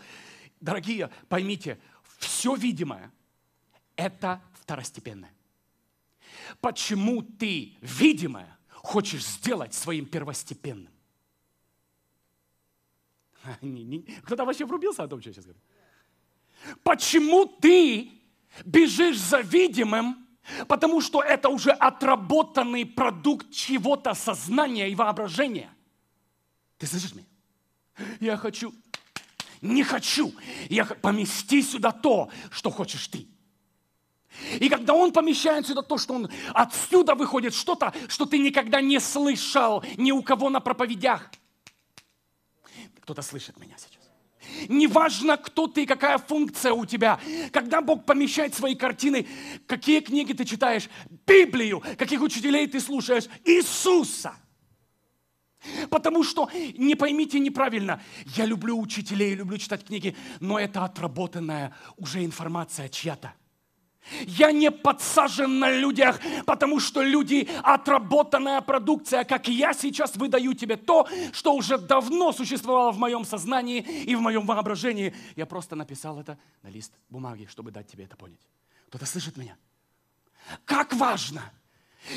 Дорогие, 0.62 1.10
поймите, 1.28 1.78
все 2.18 2.56
видимое– 2.56 3.12
это 3.98 4.42
второстепенное. 4.54 5.34
Почему 6.62 7.22
ты 7.22 7.76
видимое 7.82 8.58
хочешь 8.70 9.26
сделать 9.26 9.74
своим 9.74 10.06
первостепенным? 10.06 10.94
Кто-то 14.24 14.46
вообще 14.46 14.66
врубился 14.66 15.04
о 15.04 15.08
том, 15.10 15.20
что 15.20 15.30
я 15.30 15.34
сейчас 15.34 15.46
говорю? 15.46 15.62
Почему 16.84 17.46
ты 17.46 18.12
бежишь 18.66 19.20
за 19.20 19.42
видимым, 19.42 20.27
Потому 20.68 21.02
что 21.02 21.22
это 21.22 21.50
уже 21.50 21.72
отработанный 21.72 22.86
продукт 22.86 23.52
чего-то 23.52 24.14
сознания 24.14 24.90
и 24.90 24.96
воображения. 24.96 25.70
Ты 26.78 26.88
слышишь 26.88 27.14
меня? 27.14 27.26
Я 28.20 28.38
хочу, 28.38 28.74
не 29.62 29.84
хочу. 29.84 30.34
Я 30.70 30.86
помести 30.86 31.62
сюда 31.62 31.92
то, 31.92 32.30
что 32.52 32.70
хочешь 32.70 33.08
ты. 33.08 33.28
И 34.60 34.70
когда 34.70 34.94
он 34.94 35.12
помещает 35.12 35.66
сюда 35.66 35.82
то, 35.82 35.98
что 35.98 36.14
он 36.14 36.30
отсюда 36.54 37.16
выходит 37.16 37.56
что-то, 37.56 37.94
что 38.08 38.26
ты 38.26 38.38
никогда 38.38 38.82
не 38.82 39.00
слышал 39.00 39.84
ни 39.98 40.12
у 40.12 40.22
кого 40.22 40.50
на 40.50 40.60
проповедях. 40.60 41.32
Кто-то 43.02 43.22
слышит 43.22 43.58
меня 43.58 43.76
сейчас. 43.78 43.97
Неважно, 44.68 45.38
кто 45.38 45.68
ты 45.68 45.84
и 45.84 45.86
какая 45.86 46.18
функция 46.18 46.74
у 46.74 46.86
тебя. 46.86 47.20
Когда 47.52 47.82
Бог 47.82 48.06
помещает 48.06 48.56
свои 48.56 48.76
картины, 48.76 49.28
какие 49.66 50.00
книги 50.00 50.34
ты 50.34 50.46
читаешь? 50.46 50.90
Библию. 51.26 51.84
Каких 51.98 52.22
учителей 52.22 52.68
ты 52.68 52.80
слушаешь? 52.80 53.26
Иисуса. 53.46 54.36
Потому 55.90 56.24
что, 56.24 56.50
не 56.78 56.96
поймите 56.96 57.40
неправильно, 57.40 58.02
я 58.36 58.46
люблю 58.46 58.80
учителей, 58.80 59.36
люблю 59.36 59.58
читать 59.58 59.86
книги, 59.86 60.16
но 60.40 60.60
это 60.60 60.86
отработанная 60.86 61.76
уже 61.98 62.24
информация 62.24 62.90
чья-то. 62.90 63.34
Я 64.26 64.52
не 64.52 64.72
подсажен 64.72 65.60
на 65.60 65.72
людях, 65.72 66.20
потому 66.46 66.80
что 66.80 67.02
люди– 67.02 67.48
отработанная 67.64 68.62
продукция, 68.62 69.24
как 69.24 69.48
я 69.48 69.74
сейчас 69.74 70.16
выдаю 70.16 70.54
тебе 70.54 70.78
то, 70.78 71.08
что 71.34 71.54
уже 71.54 71.78
давно 71.78 72.32
существовало 72.32 72.92
в 72.92 72.98
моем 72.98 73.26
сознании 73.26 73.80
и 73.80 74.16
в 74.16 74.22
моем 74.22 74.46
воображении. 74.46 75.14
Я 75.36 75.46
просто 75.46 75.76
написал 75.76 76.20
это 76.20 76.38
на 76.64 76.70
лист 76.70 76.94
бумаги, 77.10 77.48
чтобы 77.50 77.72
дать 77.72 77.88
тебе 77.88 78.06
это 78.06 78.16
понять. 78.16 78.40
Кто-то 78.88 79.06
слышит 79.06 79.38
меня? 79.38 79.58
Как 80.66 80.94
важно– 80.94 81.42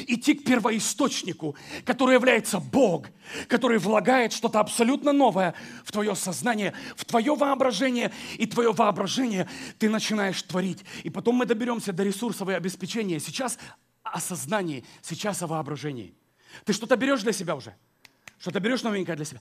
идти 0.06 0.35
к 0.35 0.44
первоисточнику, 0.44 1.56
который 1.85 2.14
является 2.14 2.61
Бог, 2.61 3.06
который 3.49 3.78
влагает 3.78 4.32
что-то 4.32 4.61
абсолютно 4.61 5.12
новое 5.12 5.54
в 5.85 5.92
твое 5.92 6.14
сознание, 6.14 6.75
в 6.97 7.04
твое 7.04 7.35
воображение, 7.35 8.12
и 8.38 8.47
твое 8.47 8.73
воображение 8.73 9.49
ты 9.78 9.88
начинаешь 9.88 10.42
творить. 10.42 10.85
И 11.02 11.11
потом 11.11 11.37
мы 11.37 11.47
доберемся 11.47 11.92
до 11.92 12.02
ресурсового 12.04 12.56
обеспечения. 12.56 13.20
Сейчас 13.20 13.59
о 14.02 14.20
сознании, 14.20 14.85
сейчас 15.02 15.42
о 15.42 15.47
воображении. 15.47 16.14
Ты 16.64 16.73
что-то 16.73 16.97
берешь 16.97 17.23
для 17.23 17.32
себя 17.32 17.54
уже? 17.54 17.75
Что-то 18.38 18.61
берешь 18.61 18.82
новенькое 18.82 19.16
для 19.16 19.25
себя? 19.25 19.40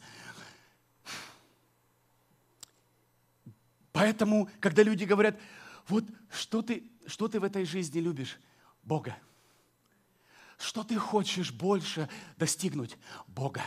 Поэтому, 3.91 4.49
когда 4.59 4.83
люди 4.83 5.03
говорят, 5.03 5.39
вот 5.87 6.05
что 6.31 6.61
ты, 6.61 6.83
что 7.07 7.27
ты 7.27 7.39
в 7.39 7.43
этой 7.43 7.65
жизни 7.65 7.99
любишь? 7.99 8.37
Бога. 8.83 9.17
Что 10.59 10.83
ты 10.83 10.97
хочешь 10.97 11.51
больше 11.53 12.09
достигнуть? 12.37 12.97
Бога. 13.27 13.63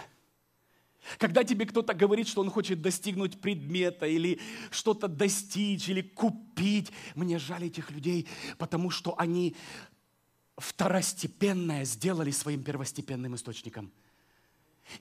Когда 1.18 1.42
тебе 1.42 1.66
кто-то 1.66 1.94
говорит, 1.94 2.28
что 2.28 2.42
он 2.42 2.50
хочет 2.50 2.82
достигнуть 2.82 3.40
предмета 3.40 4.06
или 4.06 4.38
что-то 4.70 5.08
достичь 5.08 5.88
или 5.88 6.02
купить, 6.02 6.92
мне 7.14 7.38
жаль 7.38 7.64
этих 7.64 7.90
людей, 7.90 8.28
потому 8.58 8.90
что 8.90 9.18
они 9.18 9.56
второстепенное 10.58 11.84
сделали 11.86 12.30
своим 12.30 12.62
первостепенным 12.62 13.34
источником. 13.34 13.90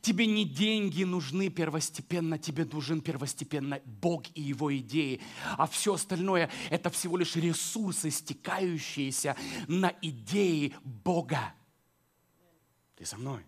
Тебе 0.01 0.27
не 0.27 0.45
деньги 0.45 1.03
нужны 1.03 1.49
первостепенно, 1.49 2.39
тебе 2.39 2.63
нужен 2.65 3.01
первостепенно 3.01 3.81
Бог 3.83 4.25
и 4.33 4.41
Его 4.41 4.75
идеи. 4.77 5.19
А 5.57 5.67
все 5.67 5.95
остальное– 5.95 6.49
это 6.69 6.89
всего 6.89 7.17
лишь 7.17 7.35
ресурсы, 7.35 8.11
стекающиеся 8.11 9.35
на 9.67 9.93
идеи 10.01 10.73
Бога. 10.83 11.53
Ты 13.01 13.07
со 13.07 13.17
мной? 13.17 13.41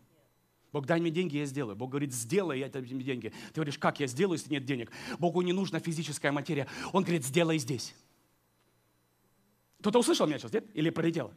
Бог, 0.72 0.88
дай 0.88 1.00
мне 1.00 1.12
деньги, 1.12 1.38
я 1.38 1.46
сделаю. 1.46 1.76
Бог 1.76 1.92
говорит, 1.92 2.12
сделай, 2.12 2.58
я 2.58 2.70
тебе 2.70 3.04
деньги. 3.04 3.32
Ты 3.50 3.54
говоришь, 3.54 3.78
как 3.78 4.00
я 4.00 4.08
сделаю, 4.08 4.40
если 4.40 4.52
нет 4.52 4.66
денег? 4.66 4.92
Богу 5.20 5.44
не 5.44 5.54
нужна 5.54 5.80
физическая 5.80 6.32
материя. 6.32 6.66
Он 6.92 7.04
говорит, 7.04 7.24
сделай 7.24 7.60
здесь. 7.60 7.94
Кто-то 9.80 10.00
услышал 10.00 10.26
меня 10.26 10.40
сейчас, 10.40 10.54
нет? 10.54 10.66
Или 10.74 10.90
пролетело? 10.90 11.32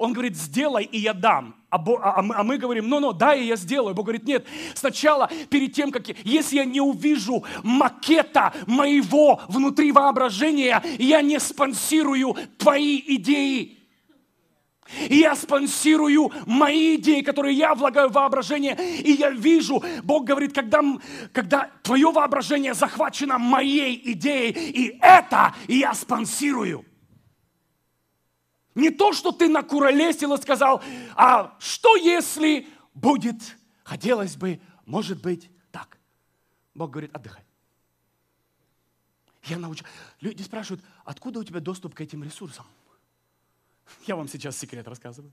Он 0.00 0.12
говорит, 0.12 0.36
сделай, 0.36 0.82
и 0.82 0.98
я 0.98 1.14
дам. 1.14 1.54
А, 1.70 1.76
а, 1.76 2.18
а, 2.18 2.42
мы, 2.42 2.56
а 2.56 2.58
говорим, 2.58 2.88
ну-ну, 2.88 3.12
дай, 3.12 3.44
и 3.44 3.46
я 3.46 3.54
сделаю. 3.54 3.94
Бог 3.94 4.06
говорит, 4.06 4.24
нет, 4.24 4.44
сначала, 4.74 5.30
перед 5.48 5.72
тем, 5.72 5.92
как, 5.92 6.08
если 6.24 6.56
я 6.56 6.64
не 6.64 6.80
увижу 6.80 7.44
макета 7.62 8.52
моего 8.66 9.40
внутри 9.46 9.92
воображения, 9.92 10.82
я 10.98 11.22
не 11.22 11.38
спонсирую 11.38 12.34
твои 12.58 13.00
идеи. 13.06 13.81
И 15.08 15.16
я 15.16 15.34
спонсирую 15.34 16.30
мои 16.46 16.96
идеи, 16.96 17.22
которые 17.22 17.56
я 17.56 17.74
влагаю 17.74 18.08
в 18.08 18.12
воображение. 18.12 18.76
И 19.00 19.12
я 19.12 19.30
вижу, 19.30 19.82
Бог 20.02 20.24
говорит, 20.24 20.54
когда, 20.54 20.80
когда 21.32 21.70
твое 21.82 22.10
воображение 22.10 22.74
захвачено 22.74 23.38
моей 23.38 24.00
идеей, 24.12 24.52
и 24.52 24.98
это 25.00 25.54
я 25.68 25.94
спонсирую. 25.94 26.84
Не 28.74 28.90
то, 28.90 29.12
что 29.12 29.32
ты 29.32 29.48
накуролесил 29.48 30.34
и 30.34 30.40
сказал, 30.40 30.82
а 31.14 31.56
что 31.58 31.96
если 31.96 32.66
будет, 32.94 33.36
хотелось 33.84 34.36
бы, 34.36 34.60
может 34.86 35.20
быть, 35.20 35.50
так. 35.70 35.98
Бог 36.74 36.90
говорит, 36.90 37.14
отдыхай. 37.14 37.42
Я 39.44 39.58
научу. 39.58 39.84
Люди 40.20 40.42
спрашивают, 40.42 40.84
откуда 41.04 41.40
у 41.40 41.44
тебя 41.44 41.60
доступ 41.60 41.94
к 41.94 42.00
этим 42.00 42.22
ресурсам? 42.22 42.64
Я 44.06 44.16
вам 44.16 44.28
сейчас 44.28 44.58
секрет 44.58 44.86
рассказываю. 44.88 45.32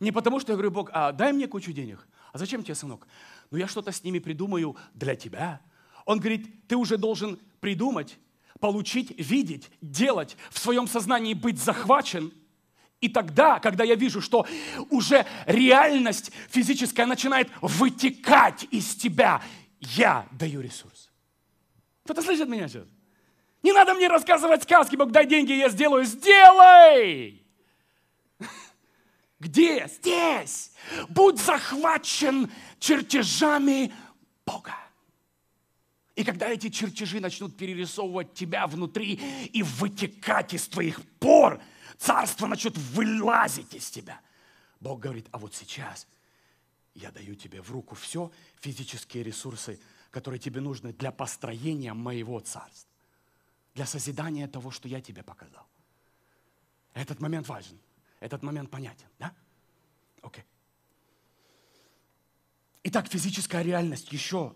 Не 0.00 0.10
потому, 0.10 0.40
что 0.40 0.50
я 0.50 0.56
говорю, 0.56 0.72
Бог, 0.72 0.90
а 0.92 1.12
дай 1.12 1.32
мне 1.32 1.46
кучу 1.46 1.72
денег. 1.72 2.08
А 2.32 2.38
зачем 2.38 2.64
тебе, 2.64 2.74
сынок? 2.74 3.06
Ну, 3.52 3.58
я 3.58 3.68
что-то 3.68 3.92
с 3.92 4.02
ними 4.02 4.18
придумаю 4.18 4.76
для 4.94 5.14
тебя. 5.14 5.60
Он 6.06 6.18
говорит, 6.18 6.66
ты 6.66 6.74
уже 6.74 6.96
должен 6.96 7.38
придумать, 7.60 8.18
получить, 8.58 9.14
видеть, 9.16 9.70
делать, 9.80 10.36
в 10.50 10.58
своем 10.58 10.88
сознании 10.88 11.34
быть 11.34 11.62
захвачен. 11.62 12.32
И 13.00 13.08
тогда, 13.08 13.60
когда 13.60 13.84
я 13.84 13.94
вижу, 13.94 14.20
что 14.20 14.44
уже 14.90 15.24
реальность 15.46 16.32
физическая 16.48 17.06
начинает 17.06 17.48
вытекать 17.60 18.66
из 18.72 18.96
тебя, 18.96 19.40
я 19.78 20.26
даю 20.32 20.62
ресурс. 20.62 21.12
Кто-то 22.04 22.22
слышит 22.22 22.48
меня 22.48 22.66
сейчас? 22.66 22.88
Не 23.62 23.72
надо 23.72 23.94
мне 23.94 24.08
рассказывать 24.08 24.64
сказки, 24.64 24.96
Бог, 24.96 25.10
дай 25.10 25.26
деньги, 25.26 25.52
я 25.52 25.68
сделаю. 25.68 26.04
Сделай! 26.04 27.42
Где? 29.38 29.88
Здесь. 29.88 30.72
Будь 31.08 31.40
захвачен 31.40 32.50
чертежами 32.78 33.92
Бога. 34.46 34.74
И 36.14 36.24
когда 36.24 36.48
эти 36.48 36.68
чертежи 36.68 37.20
начнут 37.20 37.56
перерисовывать 37.56 38.34
тебя 38.34 38.66
внутри 38.66 39.14
и 39.52 39.62
вытекать 39.62 40.54
из 40.54 40.68
твоих 40.68 41.02
пор, 41.18 41.60
царство 41.98 42.46
начнет 42.46 42.76
вылазить 42.76 43.74
из 43.74 43.90
тебя. 43.90 44.20
Бог 44.80 45.00
говорит, 45.00 45.26
а 45.30 45.38
вот 45.38 45.54
сейчас 45.54 46.06
я 46.94 47.10
даю 47.10 47.34
тебе 47.34 47.62
в 47.62 47.70
руку 47.70 47.94
все 47.94 48.30
физические 48.60 49.22
ресурсы, 49.22 49.80
которые 50.10 50.38
тебе 50.38 50.60
нужны 50.60 50.92
для 50.92 51.10
построения 51.10 51.94
моего 51.94 52.40
царства, 52.40 52.91
для 53.74 53.86
созидания 53.86 54.46
того, 54.48 54.70
что 54.70 54.88
я 54.88 55.00
тебе 55.00 55.22
показал. 55.22 55.66
Этот 56.94 57.20
момент 57.20 57.48
важен. 57.48 57.78
Этот 58.20 58.42
момент 58.42 58.70
понятен, 58.70 59.08
да? 59.18 59.34
Окей. 60.22 60.42
Okay. 60.42 60.46
Итак, 62.84 63.08
физическая 63.08 63.62
реальность 63.62 64.12
еще 64.12 64.54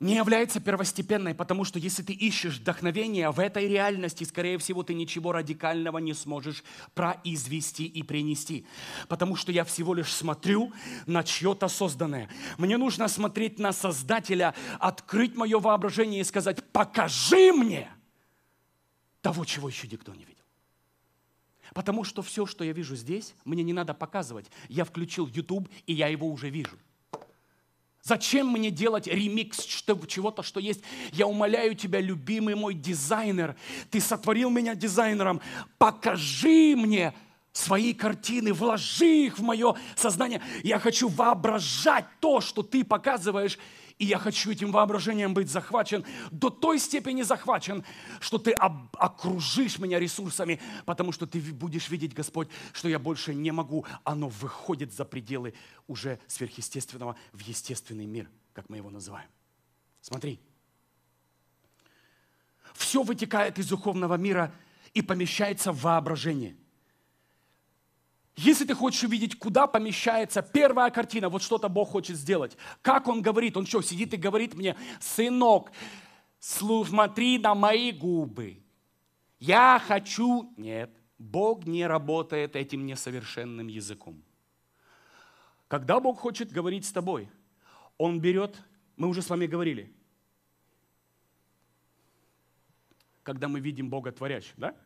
не 0.00 0.14
является 0.14 0.60
первостепенной, 0.60 1.34
потому 1.34 1.64
что 1.64 1.78
если 1.78 2.02
ты 2.02 2.12
ищешь 2.12 2.58
вдохновение 2.58 3.30
в 3.30 3.40
этой 3.40 3.66
реальности, 3.66 4.22
скорее 4.24 4.58
всего, 4.58 4.84
ты 4.84 4.94
ничего 4.94 5.32
радикального 5.32 5.98
не 5.98 6.14
сможешь 6.14 6.62
произвести 6.94 7.84
и 7.84 8.02
принести. 8.04 8.64
Потому 9.08 9.34
что 9.34 9.50
я 9.50 9.64
всего 9.64 9.94
лишь 9.94 10.12
смотрю 10.12 10.72
на 11.06 11.24
чье-то 11.24 11.66
созданное. 11.68 12.28
Мне 12.58 12.76
нужно 12.76 13.08
смотреть 13.08 13.58
на 13.58 13.72
Создателя, 13.72 14.54
открыть 14.78 15.34
мое 15.34 15.58
воображение 15.58 16.20
и 16.20 16.24
сказать, 16.24 16.62
покажи 16.72 17.52
мне 17.52 17.90
того, 19.20 19.44
чего 19.44 19.68
еще 19.68 19.88
никто 19.88 20.14
не 20.14 20.24
видел. 20.24 20.44
Потому 21.74 22.04
что 22.04 22.22
все, 22.22 22.46
что 22.46 22.64
я 22.64 22.72
вижу 22.72 22.94
здесь, 22.94 23.34
мне 23.44 23.62
не 23.62 23.72
надо 23.72 23.94
показывать. 23.94 24.50
Я 24.68 24.84
включил 24.84 25.26
YouTube, 25.26 25.68
и 25.86 25.92
я 25.92 26.06
его 26.06 26.28
уже 26.28 26.50
вижу. 26.50 26.78
Зачем 28.08 28.48
мне 28.48 28.70
делать 28.70 29.06
ремикс 29.06 29.58
чего-то, 30.06 30.42
что 30.42 30.60
есть? 30.60 30.80
Я 31.12 31.26
умоляю 31.26 31.74
тебя, 31.74 32.00
любимый 32.00 32.54
мой 32.54 32.72
дизайнер, 32.72 33.54
ты 33.90 34.00
сотворил 34.00 34.48
меня 34.48 34.74
дизайнером, 34.74 35.42
покажи 35.76 36.74
мне 36.74 37.12
свои 37.52 37.92
картины, 37.92 38.54
вложи 38.54 39.26
их 39.26 39.38
в 39.38 39.42
мое 39.42 39.74
сознание. 39.94 40.40
Я 40.62 40.78
хочу 40.78 41.08
воображать 41.08 42.06
то, 42.20 42.40
что 42.40 42.62
ты 42.62 42.82
показываешь, 42.82 43.58
и 43.98 44.04
я 44.04 44.18
хочу 44.18 44.50
этим 44.50 44.70
воображением 44.70 45.34
быть 45.34 45.50
захвачен, 45.50 46.04
до 46.30 46.50
той 46.50 46.78
степени 46.78 47.22
захвачен, 47.22 47.84
что 48.20 48.38
ты 48.38 48.52
окружишь 48.52 49.78
меня 49.78 49.98
ресурсами, 49.98 50.60
потому 50.86 51.12
что 51.12 51.26
ты 51.26 51.40
будешь 51.40 51.88
видеть, 51.88 52.14
Господь, 52.14 52.48
что 52.72 52.88
я 52.88 52.98
больше 52.98 53.34
не 53.34 53.50
могу. 53.50 53.84
Оно 54.04 54.28
выходит 54.28 54.92
за 54.92 55.04
пределы 55.04 55.54
уже 55.86 56.20
сверхъестественного 56.28 57.16
в 57.32 57.40
естественный 57.40 58.06
мир, 58.06 58.30
как 58.52 58.68
мы 58.68 58.76
его 58.76 58.90
называем. 58.90 59.28
Смотри. 60.00 60.40
Все 62.74 63.02
вытекает 63.02 63.58
из 63.58 63.68
духовного 63.68 64.14
мира 64.14 64.54
и 64.94 65.02
помещается 65.02 65.72
в 65.72 65.82
воображение– 65.82 66.56
если 68.38 68.64
ты 68.64 68.74
хочешь 68.74 69.02
увидеть, 69.02 69.36
куда 69.36 69.66
помещается 69.66 70.42
первая 70.42 70.90
картина, 70.90 71.28
вот 71.28 71.42
что-то 71.42 71.68
Бог 71.68 71.90
хочет 71.90 72.16
сделать, 72.16 72.56
как 72.82 73.08
Он 73.08 73.20
говорит, 73.20 73.56
Он 73.56 73.66
что, 73.66 73.82
сидит 73.82 74.14
и 74.14 74.16
говорит 74.16 74.54
мне, 74.54 74.76
сынок, 75.00 75.72
смотри 76.38 77.38
на 77.38 77.56
мои 77.56 77.90
губы, 77.90 78.62
я 79.40 79.82
хочу... 79.84 80.52
Нет, 80.56 80.96
Бог 81.18 81.66
не 81.66 81.84
работает 81.84 82.54
этим 82.54 82.86
несовершенным 82.86 83.66
языком. 83.66 84.22
Когда 85.66 85.98
Бог 85.98 86.20
хочет 86.20 86.52
говорить 86.52 86.86
с 86.86 86.92
тобой, 86.92 87.28
Он 87.96 88.20
берет, 88.20 88.62
мы 88.96 89.08
уже 89.08 89.20
с 89.20 89.30
вами 89.30 89.46
говорили, 89.46 89.92
когда 93.24 93.48
мы 93.48 93.58
видим 93.58 93.90
Бога 93.90 94.12
творящим, 94.12 94.54
да? 94.58 94.76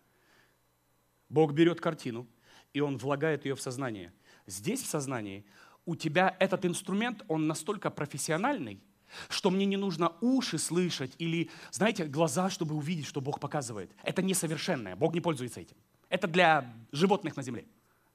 Бог 1.29 1.53
берет 1.53 1.83
картину, 1.83 2.27
и 2.73 2.81
он 2.81 2.97
влагает 2.99 3.45
ее 3.45 3.55
в 3.55 3.61
сознание. 3.61 4.13
Здесь 4.47 4.83
в 4.83 4.87
сознании 4.87 5.45
у 5.85 5.97
тебя 5.97 6.37
этот 6.39 6.65
инструмент, 6.65 7.25
он 7.29 7.47
настолько 7.47 7.91
профессиональный, 7.91 8.81
что 9.29 9.51
мне 9.51 9.67
не 9.67 9.77
нужно 9.77 10.13
уши 10.21 10.59
слышать 10.59 11.15
или, 11.19 11.51
знаете, 11.71 12.05
глаза, 12.07 12.51
чтобы 12.51 12.75
увидеть, 12.75 13.07
что 13.07 13.21
Бог 13.21 13.41
показывает. 13.41 13.91
Это 14.03 14.23
несовершенное, 14.23 14.97
Бог 14.97 15.15
не 15.15 15.21
пользуется 15.21 15.61
этим. 15.61 15.77
Это 16.09 16.27
для 16.27 16.73
животных 16.93 17.37
на 17.37 17.43
земле, 17.43 17.67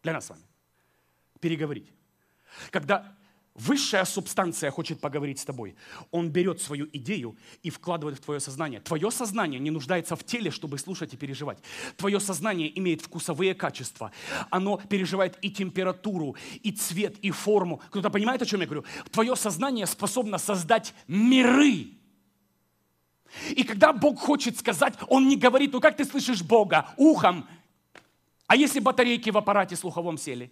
для 0.04 0.14
нас 0.14 0.26
с 0.26 0.30
вами. 0.30 0.44
Переговорить. 1.40 1.92
Когда 2.72 3.16
Высшая 3.58 4.06
субстанция 4.06 4.70
хочет 4.70 5.02
поговорить 5.02 5.40
с 5.40 5.46
тобой. 5.46 5.76
Он 6.12 6.30
берет 6.30 6.62
свою 6.62 6.88
идею 6.94 7.36
и 7.64 7.72
вкладывает 7.72 8.20
в 8.20 8.22
твое 8.22 8.40
сознание. 8.40 8.80
Твое 8.82 9.10
сознание 9.10 9.60
не 9.60 9.72
нуждается 9.72 10.16
в 10.16 10.24
теле, 10.24 10.52
чтобы 10.52 10.78
слушать 10.78 11.14
и 11.16 11.18
переживать. 11.18 11.58
Твое 11.96 12.20
сознание 12.20 12.78
имеет 12.78 13.02
вкусовые 13.02 13.56
качества. 13.56 14.12
Оно 14.52 14.78
переживает 14.78 15.40
и 15.42 15.50
температуру, 15.50 16.36
и 16.62 16.72
цвет, 16.72 17.18
и 17.24 17.32
форму. 17.32 17.82
Кто-то 17.90 18.12
понимает, 18.12 18.44
о 18.44 18.46
чем 18.46 18.62
я 18.62 18.68
говорю? 18.68 18.86
Твое 19.12 19.36
сознание 19.36 19.88
способно 19.88 20.38
создать 20.38 20.94
миры. 21.08 21.88
И 23.50 23.64
когда 23.64 23.92
Бог 23.92 24.20
хочет 24.20 24.60
сказать, 24.60 24.94
Он 25.08 25.28
не 25.28 25.36
говорит, 25.36 25.74
ну 25.74 25.82
как 25.82 25.98
ты 25.98 26.06
слышишь 26.06 26.44
Бога? 26.44 26.90
Ухом. 26.96 27.48
А 28.46 28.56
если 28.56 28.80
батарейки 28.80 29.32
в 29.32 29.38
аппарате 29.38 29.76
слуховом 29.76 30.20
сели? 30.20 30.52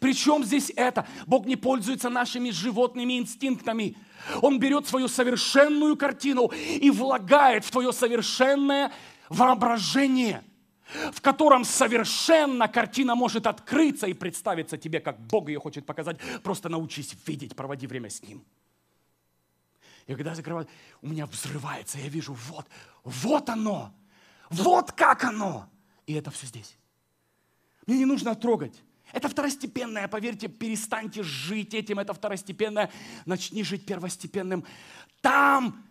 Причем 0.00 0.44
здесь 0.44 0.72
это? 0.76 1.06
Бог 1.26 1.46
не 1.46 1.56
пользуется 1.56 2.10
нашими 2.10 2.50
животными 2.50 3.18
инстинктами. 3.18 3.96
Он 4.40 4.58
берет 4.58 4.86
свою 4.86 5.08
совершенную 5.08 5.96
картину 5.96 6.48
и 6.48 6.90
влагает 6.90 7.64
в 7.64 7.70
твое 7.70 7.92
совершенное 7.92 8.92
воображение, 9.28 10.42
в 11.12 11.20
котором 11.20 11.64
совершенно 11.64 12.68
картина 12.68 13.14
может 13.14 13.46
открыться 13.46 14.06
и 14.06 14.14
представиться 14.14 14.78
тебе, 14.78 15.00
как 15.00 15.20
Бог 15.26 15.48
ее 15.48 15.60
хочет 15.60 15.86
показать. 15.86 16.18
Просто 16.42 16.68
научись 16.68 17.14
видеть, 17.26 17.56
проводи 17.56 17.86
время 17.86 18.10
с 18.10 18.22
Ним. 18.22 18.44
И 20.06 20.14
когда 20.14 20.30
я 20.30 20.36
закрываю, 20.36 20.68
у 21.00 21.08
меня 21.08 21.26
взрывается, 21.26 21.98
я 21.98 22.08
вижу, 22.08 22.34
вот, 22.48 22.66
вот 23.04 23.48
оно, 23.48 23.94
вот 24.50 24.92
как 24.92 25.24
оно. 25.24 25.68
И 26.06 26.12
это 26.12 26.30
все 26.30 26.46
здесь. 26.46 26.76
Мне 27.86 27.98
не 27.98 28.04
нужно 28.04 28.34
трогать. 28.34 28.82
Это 29.14 29.28
второстепенное, 29.28 30.08
поверьте, 30.08 30.48
перестаньте 30.48 31.22
жить 31.22 31.72
этим, 31.72 32.00
это 32.00 32.12
второстепенное, 32.12 32.90
начни 33.26 33.62
жить 33.62 33.86
первостепенным. 33.86 34.64
Там 35.20 35.84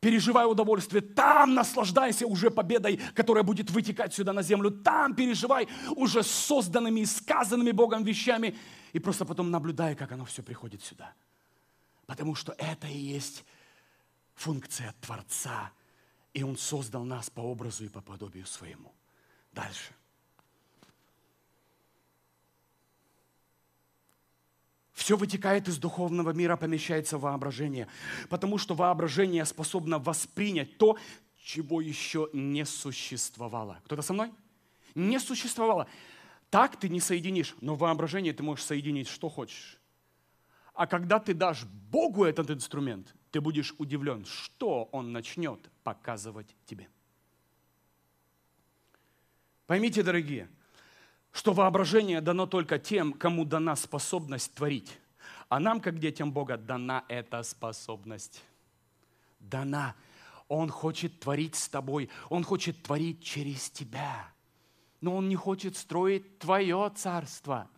переживай 0.00 0.50
удовольствие, 0.50 1.02
там 1.02 1.52
наслаждайся 1.52 2.26
уже 2.26 2.50
победой, 2.50 2.98
которая 3.14 3.44
будет 3.44 3.70
вытекать 3.70 4.14
сюда 4.14 4.32
на 4.32 4.42
землю, 4.42 4.70
там 4.70 5.14
переживай 5.14 5.68
уже 5.96 6.22
созданными 6.22 7.00
и 7.00 7.06
сказанными 7.06 7.72
Богом 7.72 8.04
вещами, 8.04 8.56
и 8.94 8.98
просто 8.98 9.26
потом 9.26 9.50
наблюдай, 9.50 9.94
как 9.94 10.10
оно 10.12 10.24
все 10.24 10.42
приходит 10.42 10.82
сюда. 10.82 11.12
Потому 12.06 12.34
что 12.34 12.54
это 12.56 12.86
и 12.86 12.96
есть 12.96 13.44
функция 14.34 14.94
Творца, 15.02 15.72
и 16.32 16.42
Он 16.42 16.56
создал 16.56 17.04
нас 17.04 17.28
по 17.28 17.40
образу 17.40 17.84
и 17.84 17.88
по 17.88 18.00
подобию 18.00 18.46
своему. 18.46 18.94
Дальше. 19.52 19.92
Все 24.94 25.16
вытекает 25.16 25.66
из 25.68 25.78
духовного 25.78 26.30
мира, 26.30 26.56
помещается 26.56 27.18
в 27.18 27.22
воображение, 27.22 27.88
потому 28.30 28.58
что 28.58 28.74
воображение 28.74 29.44
способно 29.44 29.98
воспринять 29.98 30.78
то, 30.78 30.96
чего 31.36 31.80
еще 31.80 32.30
не 32.32 32.64
существовало. 32.64 33.80
Кто-то 33.84 34.02
со 34.02 34.12
мной? 34.12 34.32
Не 34.94 35.18
существовало. 35.18 35.88
Так 36.48 36.76
ты 36.78 36.88
не 36.88 37.00
соединишь, 37.00 37.56
но 37.60 37.74
в 37.74 37.80
воображении 37.80 38.30
ты 38.30 38.44
можешь 38.44 38.64
соединить 38.64 39.08
что 39.08 39.28
хочешь. 39.28 39.78
А 40.74 40.86
когда 40.86 41.18
ты 41.18 41.34
дашь 41.34 41.64
Богу 41.64 42.24
этот 42.24 42.50
инструмент, 42.50 43.14
ты 43.32 43.40
будешь 43.40 43.74
удивлен, 43.78 44.24
что 44.24 44.88
Он 44.92 45.12
начнет 45.12 45.70
показывать 45.82 46.54
тебе. 46.66 46.88
Поймите, 49.66 50.04
дорогие, 50.04 50.48
что 51.34 51.52
воображение 51.52 52.20
дано 52.20 52.46
только 52.46 52.78
тем, 52.78 53.12
кому 53.12 53.44
дана 53.44 53.74
способность 53.74 54.54
творить. 54.54 54.96
А 55.48 55.58
нам, 55.58 55.80
как 55.80 55.98
детям 55.98 56.32
Бога, 56.32 56.56
дана 56.56 57.04
эта 57.08 57.42
способность. 57.42 58.40
Дана. 59.40 59.96
Он 60.46 60.70
хочет 60.70 61.18
творить 61.18 61.56
с 61.56 61.68
тобой. 61.68 62.08
Он 62.30 62.44
хочет 62.44 62.84
творить 62.84 63.20
через 63.20 63.68
тебя. 63.68 64.32
Но 65.00 65.16
Он 65.16 65.28
не 65.28 65.34
хочет 65.34 65.76
строить 65.76 66.38
твое 66.38 66.92
царство. 66.94 67.68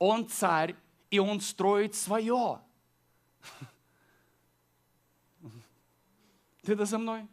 Он 0.00 0.28
царь, 0.28 0.74
и 1.10 1.20
Он 1.20 1.40
строит 1.40 1.94
свое. 1.94 2.60
Ты 6.62 6.72
это 6.72 6.86
за 6.86 6.98
мной? 6.98 7.28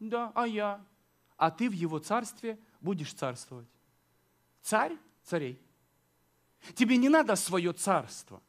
Да, 0.00 0.32
а 0.34 0.46
я? 0.46 0.82
А 1.36 1.50
ты 1.50 1.68
в 1.68 1.74
Его 1.74 1.98
царстве 1.98 2.58
будешь 2.80 3.12
царствовать 3.12 3.71
царь 4.62 4.96
царей. 5.22 5.60
Тебе 6.74 6.96
не 6.96 7.08
надо 7.08 7.36
свое 7.36 7.72
царство. 7.72 8.42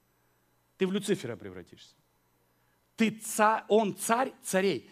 Ты 0.77 0.87
в 0.87 0.91
Люцифера 0.91 1.35
превратишься. 1.35 1.95
Ты 2.95 3.11
царь, 3.11 3.63
он 3.67 3.95
царь 3.95 4.33
царей. 4.43 4.89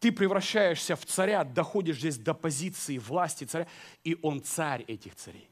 Ты 0.00 0.12
превращаешься 0.12 0.96
в 0.96 1.04
царя, 1.04 1.44
доходишь 1.44 1.98
здесь 1.98 2.18
до 2.18 2.32
позиции 2.32 2.98
власти 2.98 3.44
царя, 3.44 3.66
и 4.04 4.16
он 4.22 4.42
царь 4.42 4.84
этих 4.84 5.14
царей. 5.16 5.50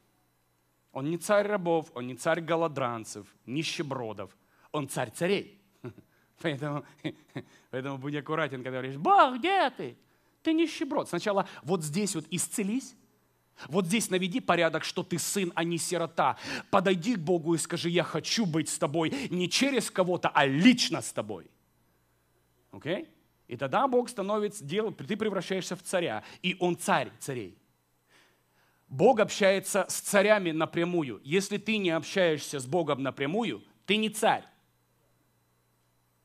Он 0.93 1.11
не 1.11 1.19
царь 1.19 1.47
рабов, 1.47 1.91
он 1.95 2.07
не 2.07 2.15
царь 2.15 2.41
голодранцев, 2.41 3.27
нищебродов, 3.45 4.37
он 4.73 4.89
царь 4.89 5.11
царей. 5.11 5.61
Поэтому, 6.41 6.85
поэтому 7.71 7.99
будь 7.99 8.15
аккуратен, 8.15 8.63
когда 8.63 8.79
говоришь, 8.79 8.97
Бог, 8.97 9.39
где 9.39 9.71
ты? 9.71 9.97
Ты 10.43 10.53
нищеброд. 10.53 11.09
Сначала 11.09 11.49
вот 11.63 11.83
здесь 11.83 12.15
вот 12.15 12.27
исцелись, 12.31 12.95
вот 13.69 13.87
здесь 13.87 14.11
наведи 14.11 14.41
порядок, 14.41 14.85
что 14.85 15.03
ты 15.03 15.19
сын, 15.19 15.53
а 15.55 15.65
не 15.65 15.79
сирота. 15.79 16.37
Подойди 16.71 17.15
к 17.15 17.19
Богу 17.19 17.55
и 17.55 17.59
скажи, 17.59 17.89
я 17.89 18.05
хочу 18.05 18.47
быть 18.47 18.69
с 18.69 18.79
тобой 18.79 19.13
не 19.31 19.49
через 19.49 19.91
кого-то, 19.91 20.29
а 20.29 20.47
лично 20.47 21.01
с 21.01 21.13
тобой. 21.13 21.51
Окей? 22.71 23.03
Okay? 23.03 23.09
И 23.49 23.57
тогда 23.57 23.87
Бог 23.87 24.09
становится, 24.09 24.65
дел, 24.65 24.93
ты 24.93 25.17
превращаешься 25.17 25.77
в 25.77 25.83
царя, 25.83 26.25
и 26.43 26.57
Он 26.59 26.77
царь 26.77 27.13
царей. 27.21 27.57
Бог 28.89 29.21
общается 29.21 29.87
с 29.89 30.01
царями 30.01 30.53
напрямую. 30.53 31.21
Если 31.25 31.59
ты 31.59 31.79
не 31.79 31.91
общаешься 31.91 32.61
с 32.61 32.67
Богом 32.67 33.03
напрямую, 33.03 33.63
ты 33.85 33.97
не 33.97 34.11
царь. 34.11 34.45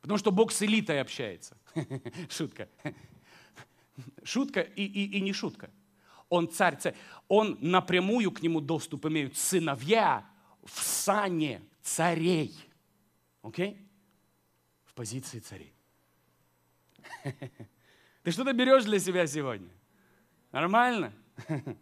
Потому 0.02 0.18
что 0.18 0.32
Бог 0.32 0.52
с 0.52 0.62
элитой 0.64 1.02
общается. 1.02 1.58
Шутка. 2.30 2.70
Шутка 4.24 4.62
и, 4.62 4.84
и, 4.84 5.18
и 5.18 5.22
не 5.22 5.34
шутка. 5.34 5.70
Он 6.32 6.50
царь, 6.50 6.78
царь. 6.80 6.96
Он 7.28 7.58
напрямую 7.60 8.32
к 8.32 8.42
нему 8.42 8.62
доступ 8.62 9.06
имеют 9.08 9.36
сыновья 9.36 10.26
в 10.64 10.82
сане 10.82 11.62
царей. 11.82 12.56
Окей? 13.42 13.74
Okay? 13.74 13.78
В 14.86 14.94
позиции 14.94 15.40
царей. 15.40 15.74
Ты 18.24 18.32
что-то 18.32 18.54
берешь 18.54 18.86
для 18.86 18.98
себя 18.98 19.28
сегодня? 19.28 19.68
Нормально? 20.54 21.12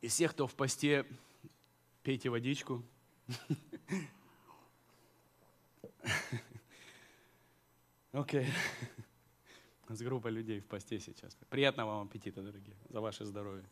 Из 0.00 0.14
всех, 0.14 0.30
кто 0.30 0.46
в 0.46 0.54
посте, 0.54 1.04
пейте 2.02 2.30
водичку. 2.30 2.82
Окей. 8.12 8.46
Okay 8.46 8.50
с 9.94 10.00
группой 10.02 10.32
людей 10.32 10.60
в 10.60 10.66
посте 10.66 10.98
сейчас. 10.98 11.36
Приятного 11.48 11.98
вам 11.98 12.06
аппетита, 12.06 12.42
дорогие, 12.42 12.76
за 12.88 13.00
ваше 13.00 13.24
здоровье. 13.24 13.64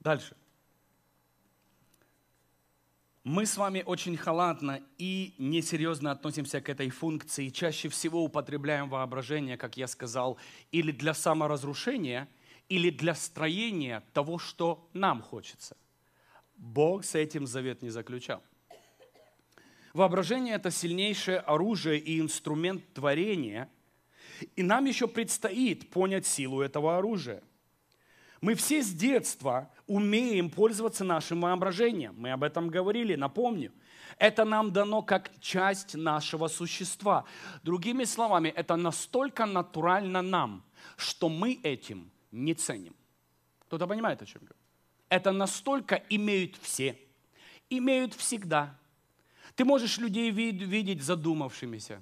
Дальше. 0.00 0.36
Мы 3.24 3.44
с 3.44 3.56
вами 3.56 3.82
очень 3.84 4.16
халатно 4.16 4.80
и 4.98 5.34
несерьезно 5.38 6.12
относимся 6.12 6.60
к 6.60 6.68
этой 6.68 6.90
функции. 6.90 7.48
Чаще 7.48 7.88
всего 7.88 8.22
употребляем 8.22 8.88
воображение, 8.88 9.56
как 9.56 9.76
я 9.76 9.88
сказал, 9.88 10.38
или 10.70 10.92
для 10.92 11.12
саморазрушения, 11.12 12.28
или 12.68 12.90
для 12.90 13.16
строения 13.16 14.04
того, 14.12 14.38
что 14.38 14.88
нам 14.92 15.22
хочется. 15.22 15.76
Бог 16.56 17.04
с 17.04 17.16
этим 17.16 17.48
завет 17.48 17.82
не 17.82 17.90
заключал. 17.90 18.44
Воображение– 19.96 20.54
это 20.56 20.70
сильнейшее 20.70 21.38
оружие 21.38 21.98
и 21.98 22.20
инструмент 22.20 22.84
творения, 22.92 23.70
и 24.54 24.62
нам 24.62 24.84
еще 24.84 25.08
предстоит 25.08 25.88
понять 25.88 26.26
силу 26.26 26.60
этого 26.60 26.98
оружия. 26.98 27.42
Мы 28.42 28.56
все 28.56 28.82
с 28.82 28.92
детства 28.92 29.70
умеем 29.86 30.50
пользоваться 30.50 31.02
нашим 31.02 31.40
воображением. 31.40 32.14
Мы 32.18 32.30
об 32.30 32.42
этом 32.42 32.68
говорили, 32.68 33.14
напомню. 33.14 33.72
Это 34.18 34.44
нам 34.44 34.70
дано 34.70 35.00
как 35.00 35.30
часть 35.40 35.94
нашего 35.94 36.48
существа. 36.48 37.24
Другими 37.62 38.04
словами, 38.04 38.50
это 38.50 38.76
настолько 38.76 39.46
натурально 39.46 40.20
нам, 40.20 40.62
что 40.98 41.30
мы 41.30 41.58
этим 41.62 42.10
не 42.32 42.52
ценим. 42.52 42.94
Кто-то 43.60 43.86
понимает, 43.86 44.20
о 44.20 44.26
чем 44.26 44.42
я 44.42 44.48
говорю? 44.48 44.60
Это 45.08 45.32
настолько 45.32 46.02
имеют 46.10 46.56
все, 46.60 46.98
имеют 47.70 48.12
всегда– 48.12 48.78
ты 49.56 49.64
можешь 49.64 49.98
людей 49.98 50.30
видеть 50.30 51.02
задумавшимися. 51.02 52.00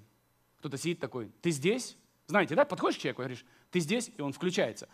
Кто-то 0.58 0.76
сидит 0.76 1.00
такой, 1.00 1.30
ты 1.40 1.50
здесь? 1.50 1.96
Знаете, 2.26 2.54
да, 2.54 2.64
подходишь 2.64 2.98
к 2.98 3.02
человеку 3.02 3.22
говоришь, 3.22 3.44
ты 3.70 3.80
здесь, 3.80 4.10
и 4.16 4.20
он 4.20 4.32
включается. 4.32 4.88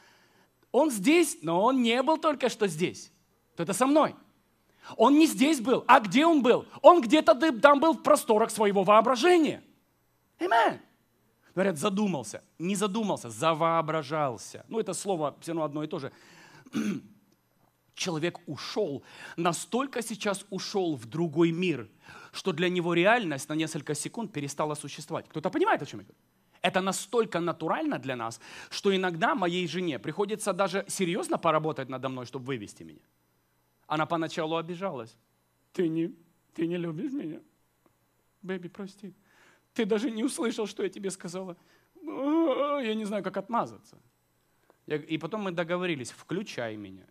Он 0.73 0.91
здесь, 0.91 1.39
но 1.43 1.63
он 1.63 1.83
не 1.83 2.03
был 2.03 2.19
только 2.19 2.49
что 2.49 2.69
здесь. 2.69 3.13
Кто-то 3.55 3.73
со 3.73 3.87
мной. 3.87 4.15
Он 4.97 5.19
не 5.19 5.27
здесь 5.27 5.61
был. 5.61 5.85
А 5.87 6.01
где 6.01 6.27
он 6.27 6.43
был? 6.43 6.67
Он 6.83 7.01
где-то 7.01 7.35
там 7.61 7.81
был 7.81 7.95
в 7.95 8.03
просторах 8.03 8.51
своего 8.51 8.85
воображения. 8.85 9.63
Amen. 10.39 10.79
Говорят, 11.55 11.79
задумался. 11.79 12.43
Не 12.59 12.77
задумался, 12.77 13.31
завоображался. 13.31 14.65
Ну, 14.69 14.79
это 14.79 14.93
слово 14.93 15.37
все 15.41 15.53
равно 15.53 15.65
одно 15.65 15.85
и 15.85 15.87
то 15.87 15.99
же 15.99 16.13
человек 17.95 18.41
ушел, 18.47 19.03
настолько 19.37 20.03
сейчас 20.03 20.45
ушел 20.51 20.97
в 20.97 21.07
другой 21.07 21.53
мир, 21.53 21.89
что 22.33 22.53
для 22.53 22.69
него 22.69 22.95
реальность 22.95 23.49
на 23.49 23.55
несколько 23.55 23.95
секунд 23.95 24.33
перестала 24.33 24.75
существовать. 24.75 25.29
Кто-то 25.29 25.51
понимает, 25.51 25.83
о 25.83 25.87
чем 25.87 26.01
я 26.01 26.05
говорю? 26.05 26.19
Это 26.63 26.81
настолько 26.81 27.41
натурально 27.41 27.99
для 27.99 28.17
нас, 28.17 28.41
что 28.71 28.95
иногда 28.95 29.35
моей 29.35 29.67
жене 29.67 29.99
приходится 29.99 30.53
даже 30.53 30.85
серьезно 30.89 31.39
поработать 31.39 31.89
надо 31.89 32.09
мной, 32.09 32.27
чтобы 32.27 32.47
вывести 32.47 32.83
меня. 32.83 33.01
Она 33.87 34.07
поначалу 34.07 34.57
обижалась. 34.57 35.17
Ты 35.73 35.89
не, 35.89 36.15
ты 36.55 36.67
не 36.67 36.77
любишь 36.77 37.13
меня? 37.13 37.41
Бэби, 38.43 38.69
прости. 38.69 39.15
Ты 39.73 39.87
даже 39.87 40.11
не 40.11 40.25
услышал, 40.25 40.67
что 40.67 40.83
я 40.83 40.89
тебе 40.89 41.11
сказала. 41.11 41.57
Я 42.03 42.95
не 42.95 43.05
знаю, 43.05 43.23
как 43.25 43.37
отмазаться. 43.37 43.97
И 44.87 45.19
потом 45.19 45.43
мы 45.43 45.53
договорились, 45.53 46.11
включай 46.11 46.77
меня. 46.77 47.07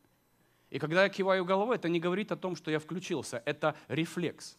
И 0.69 0.79
когда 0.79 1.03
я 1.03 1.09
киваю 1.09 1.45
головой, 1.45 1.77
это 1.77 1.89
не 1.89 1.99
говорит 1.99 2.31
о 2.31 2.35
том, 2.35 2.55
что 2.55 2.71
я 2.71 2.79
включился. 2.79 3.41
Это 3.45 3.75
рефлекс. 3.87 4.57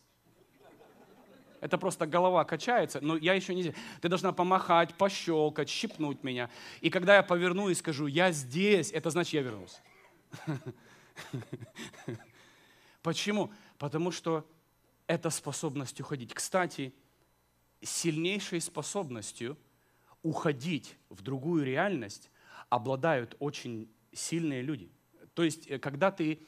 Это 1.61 1.77
просто 1.77 2.07
голова 2.07 2.45
качается, 2.45 3.01
но 3.01 3.17
я 3.17 3.35
еще 3.35 3.55
не... 3.55 3.75
Ты 4.01 4.09
должна 4.09 4.33
помахать, 4.33 4.95
пощелкать, 4.95 5.69
щипнуть 5.69 6.25
меня. 6.25 6.49
И 6.81 6.89
когда 6.89 7.17
я 7.17 7.23
поверну 7.23 7.69
и 7.69 7.75
скажу, 7.75 8.07
я 8.07 8.33
здесь, 8.33 8.91
это 8.93 9.11
значит, 9.11 9.35
я 9.35 9.43
вернулся. 9.43 9.81
Почему? 13.03 13.53
Потому 13.79 14.11
что 14.11 14.47
это 15.07 15.29
способность 15.31 16.01
уходить. 16.01 16.33
Кстати, 16.33 16.95
сильнейшей 17.83 18.61
способностью 18.61 19.59
уходить 20.23 20.97
в 21.09 21.23
другую 21.23 21.65
реальность 21.65 22.31
обладают 22.69 23.37
очень 23.39 23.91
сильные 24.13 24.63
люди. 24.63 24.91
То 25.35 25.43
есть, 25.43 25.67
э, 25.67 25.79
когда 25.79 26.11
ты 26.11 26.41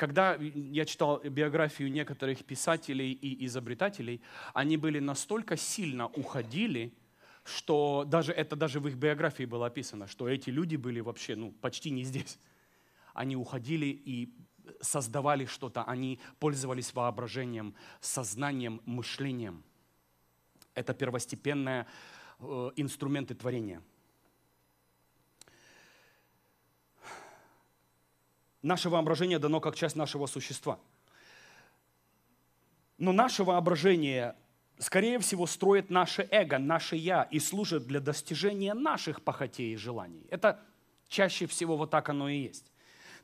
когда 0.00 0.34
я 0.36 0.86
читал 0.86 1.20
биографию 1.20 1.92
некоторых 1.92 2.42
писателей 2.46 3.12
и 3.12 3.44
изобретателей, 3.44 4.22
они 4.54 4.78
были 4.78 4.98
настолько 4.98 5.58
сильно 5.58 6.06
уходили, 6.06 6.94
что 7.44 8.04
даже 8.06 8.32
это 8.32 8.56
даже 8.56 8.80
в 8.80 8.88
их 8.88 8.94
биографии 8.94 9.44
было 9.44 9.66
описано, 9.66 10.06
что 10.06 10.26
эти 10.26 10.48
люди 10.48 10.76
были 10.76 11.00
вообще 11.00 11.36
ну, 11.36 11.52
почти 11.52 11.90
не 11.90 12.04
здесь. 12.04 12.38
Они 13.12 13.36
уходили 13.36 13.88
и 13.88 14.32
создавали 14.80 15.44
что-то, 15.44 15.84
они 15.84 16.18
пользовались 16.38 16.94
воображением, 16.94 17.74
сознанием, 18.00 18.80
мышлением. 18.86 19.62
Это 20.74 20.94
первостепенные 20.94 21.86
э, 22.38 22.70
инструменты 22.76 23.34
творения. 23.34 23.82
Наше 28.62 28.90
воображение 28.90 29.38
дано 29.38 29.60
как 29.60 29.74
часть 29.74 29.96
нашего 29.96 30.26
существа. 30.26 30.78
Но 32.98 33.12
наше 33.12 33.44
воображение, 33.44 34.36
скорее 34.78 35.18
всего, 35.18 35.46
строит 35.46 35.88
наше 35.88 36.28
эго, 36.30 36.58
наше 36.58 36.96
«я» 36.96 37.22
и 37.22 37.38
служит 37.38 37.86
для 37.86 38.00
достижения 38.00 38.74
наших 38.74 39.22
похотей 39.22 39.72
и 39.72 39.76
желаний. 39.76 40.26
Это 40.30 40.60
чаще 41.08 41.46
всего 41.46 41.78
вот 41.78 41.90
так 41.90 42.10
оно 42.10 42.28
и 42.28 42.38
есть. 42.38 42.69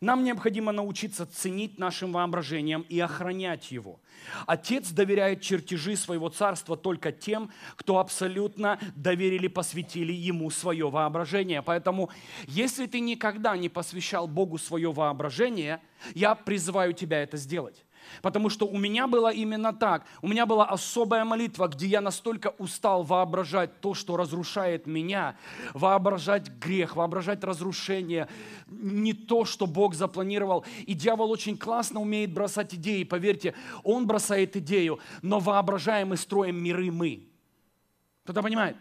Нам 0.00 0.24
необходимо 0.24 0.72
научиться 0.72 1.26
ценить 1.26 1.78
нашим 1.78 2.12
воображением 2.12 2.84
и 2.88 3.00
охранять 3.00 3.70
его. 3.70 4.00
Отец 4.46 4.90
доверяет 4.90 5.40
чертежи 5.40 5.96
своего 5.96 6.28
царства 6.28 6.76
только 6.76 7.12
тем, 7.12 7.50
кто 7.76 7.98
абсолютно 7.98 8.78
доверили, 8.94 9.48
посвятили 9.48 10.12
ему 10.12 10.50
свое 10.50 10.90
воображение. 10.90 11.62
Поэтому, 11.62 12.10
если 12.46 12.86
ты 12.86 13.00
никогда 13.00 13.56
не 13.56 13.68
посвящал 13.68 14.26
Богу 14.28 14.58
свое 14.58 14.92
воображение, 14.92 15.80
я 16.14 16.34
призываю 16.34 16.92
тебя 16.92 17.22
это 17.22 17.36
сделать. 17.36 17.85
Потому 18.22 18.50
что 18.50 18.66
у 18.66 18.78
меня 18.78 19.06
было 19.06 19.32
именно 19.32 19.72
так. 19.72 20.04
У 20.22 20.28
меня 20.28 20.46
была 20.46 20.66
особая 20.66 21.24
молитва, 21.24 21.68
где 21.68 21.86
я 21.86 22.00
настолько 22.00 22.54
устал 22.58 23.02
воображать 23.02 23.80
то, 23.80 23.94
что 23.94 24.16
разрушает 24.16 24.86
меня, 24.86 25.36
воображать 25.74 26.48
грех, 26.48 26.96
воображать 26.96 27.44
разрушение, 27.44 28.28
не 28.66 29.12
то, 29.12 29.44
что 29.44 29.66
Бог 29.66 29.94
запланировал. 29.94 30.64
И 30.86 30.94
дьявол 30.94 31.30
очень 31.30 31.56
классно 31.56 32.00
умеет 32.00 32.32
бросать 32.32 32.74
идеи, 32.74 33.04
поверьте, 33.04 33.54
он 33.82 34.06
бросает 34.06 34.56
идею, 34.56 34.98
но 35.22 35.38
воображаем 35.38 36.12
и 36.14 36.16
строим 36.16 36.62
миры 36.62 36.90
мы. 36.90 37.28
Кто-то 38.24 38.42
понимает? 38.42 38.76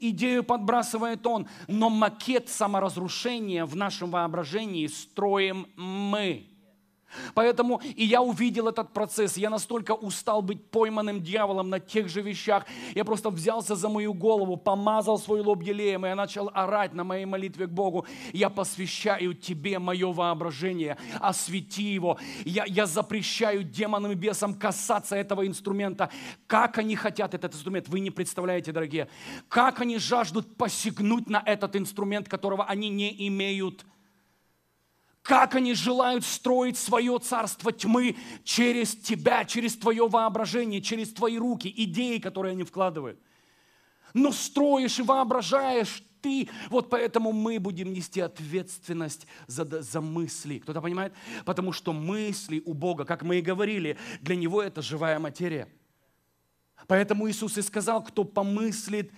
Идею 0.00 0.42
подбрасывает 0.44 1.26
он, 1.26 1.46
но 1.68 1.90
макет 1.90 2.48
саморазрушения 2.48 3.66
в 3.66 3.76
нашем 3.76 4.10
воображении 4.10 4.86
строим 4.86 5.66
мы. 5.76 6.53
Поэтому 7.34 7.80
и 7.94 8.04
я 8.04 8.22
увидел 8.22 8.68
этот 8.68 8.92
процесс. 8.92 9.36
Я 9.36 9.50
настолько 9.50 9.92
устал 9.92 10.42
быть 10.42 10.64
пойманным 10.70 11.22
дьяволом 11.22 11.70
на 11.70 11.80
тех 11.80 12.08
же 12.08 12.22
вещах. 12.22 12.64
Я 12.94 13.04
просто 13.04 13.30
взялся 13.30 13.74
за 13.74 13.88
мою 13.88 14.14
голову, 14.14 14.56
помазал 14.56 15.18
свой 15.18 15.40
лоб 15.40 15.62
елеем, 15.62 16.04
и 16.04 16.08
я 16.08 16.14
начал 16.14 16.50
орать 16.54 16.94
на 16.94 17.04
моей 17.04 17.24
молитве 17.24 17.66
к 17.66 17.70
Богу. 17.70 18.06
Я 18.32 18.50
посвящаю 18.50 19.34
тебе 19.34 19.78
мое 19.78 20.12
воображение, 20.12 20.96
освети 21.20 21.82
его. 21.82 22.18
Я, 22.44 22.64
я 22.66 22.86
запрещаю 22.86 23.64
демонам 23.64 24.12
и 24.12 24.14
бесам 24.14 24.54
касаться 24.54 25.16
этого 25.16 25.46
инструмента. 25.46 26.10
Как 26.46 26.78
они 26.78 26.96
хотят 26.96 27.34
этот 27.34 27.54
инструмент, 27.54 27.88
вы 27.88 28.00
не 28.00 28.10
представляете, 28.10 28.72
дорогие. 28.72 29.08
Как 29.48 29.80
они 29.80 29.98
жаждут 29.98 30.56
посягнуть 30.56 31.28
на 31.28 31.42
этот 31.44 31.76
инструмент, 31.76 32.28
которого 32.28 32.64
они 32.64 32.88
не 32.88 33.28
имеют 33.28 33.84
как 35.24 35.54
они 35.54 35.72
желают 35.72 36.22
строить 36.22 36.76
свое 36.76 37.18
царство 37.18 37.72
тьмы 37.72 38.14
через 38.44 38.94
тебя, 38.94 39.46
через 39.46 39.74
твое 39.74 40.06
воображение, 40.06 40.82
через 40.82 41.14
твои 41.14 41.38
руки, 41.38 41.72
идеи, 41.74 42.18
которые 42.18 42.52
они 42.52 42.62
вкладывают. 42.62 43.18
Но 44.12 44.32
строишь 44.32 44.98
и 44.98 45.02
воображаешь 45.02 46.04
ты. 46.20 46.50
Вот 46.68 46.90
поэтому 46.90 47.32
мы 47.32 47.58
будем 47.58 47.94
нести 47.94 48.20
ответственность 48.20 49.26
за, 49.46 49.64
за 49.80 50.02
мысли. 50.02 50.58
Кто-то 50.58 50.82
понимает? 50.82 51.14
Потому 51.46 51.72
что 51.72 51.94
мысли 51.94 52.62
у 52.66 52.74
Бога, 52.74 53.06
как 53.06 53.22
мы 53.22 53.38
и 53.38 53.42
говорили, 53.42 53.96
для 54.20 54.36
Него 54.36 54.62
это 54.62 54.82
живая 54.82 55.18
материя. 55.18 55.68
Поэтому 56.86 57.30
Иисус 57.30 57.56
и 57.56 57.62
сказал, 57.62 58.04
кто 58.04 58.24
помыслит 58.24 59.10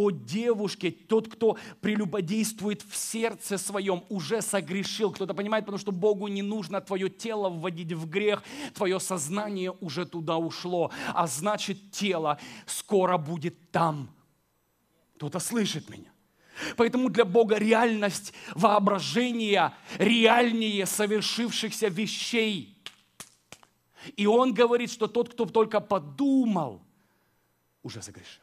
о 0.00 0.10
девушке, 0.10 0.90
тот, 0.90 1.28
кто 1.28 1.58
прелюбодействует 1.82 2.82
в 2.82 2.96
сердце 2.96 3.58
своем, 3.58 4.02
уже 4.08 4.40
согрешил. 4.40 5.12
Кто-то 5.12 5.34
понимает, 5.34 5.66
потому 5.66 5.78
что 5.78 5.92
Богу 5.92 6.28
не 6.28 6.40
нужно 6.42 6.80
твое 6.80 7.10
тело 7.10 7.50
вводить 7.50 7.92
в 7.92 8.08
грех, 8.08 8.42
твое 8.74 8.98
сознание 8.98 9.72
уже 9.80 10.06
туда 10.06 10.38
ушло, 10.38 10.90
а 11.14 11.26
значит 11.26 11.90
тело 11.90 12.38
скоро 12.66 13.18
будет 13.18 13.70
там. 13.70 14.08
Кто-то 15.16 15.38
слышит 15.38 15.90
меня. 15.90 16.10
Поэтому 16.76 17.10
для 17.10 17.26
Бога 17.26 17.56
реальность 17.56 18.32
воображения 18.54 19.74
реальнее 19.98 20.86
совершившихся 20.86 21.88
вещей. 21.88 22.78
И 24.16 24.26
Он 24.26 24.54
говорит, 24.54 24.90
что 24.90 25.08
тот, 25.08 25.34
кто 25.34 25.44
только 25.44 25.80
подумал, 25.80 26.80
уже 27.82 28.00
согрешил. 28.00 28.42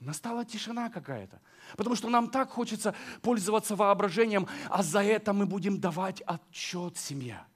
Настала 0.00 0.44
тишина 0.44 0.90
какая-то. 0.90 1.40
Потому 1.76 1.96
что 1.96 2.08
нам 2.08 2.30
так 2.30 2.50
хочется 2.50 2.94
пользоваться 3.20 3.74
воображением, 3.74 4.46
а 4.70 4.82
за 4.82 5.02
это 5.02 5.32
мы 5.32 5.44
будем 5.44 5.80
давать 5.80 6.22
отчет 6.22 6.96
семья. 6.96 7.46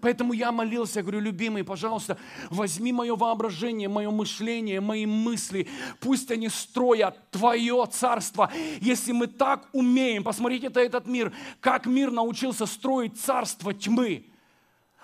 Поэтому 0.00 0.32
я 0.32 0.52
молился, 0.52 1.02
говорю, 1.02 1.20
любимый, 1.20 1.64
пожалуйста, 1.64 2.16
возьми 2.50 2.92
мое 2.92 3.14
воображение, 3.14 3.88
мое 3.88 4.10
мышление, 4.10 4.80
мои 4.80 5.04
мысли. 5.04 5.68
Пусть 6.00 6.30
они 6.30 6.48
строят 6.48 7.30
Твое 7.30 7.86
царство. 7.90 8.50
Если 8.80 9.12
мы 9.12 9.26
так 9.26 9.68
умеем, 9.72 10.24
посмотрите 10.24 10.68
это 10.68 10.80
этот 10.80 11.06
мир, 11.06 11.32
как 11.60 11.86
мир 11.86 12.10
научился 12.10 12.64
строить 12.64 13.20
царство 13.20 13.74
тьмы 13.74 14.31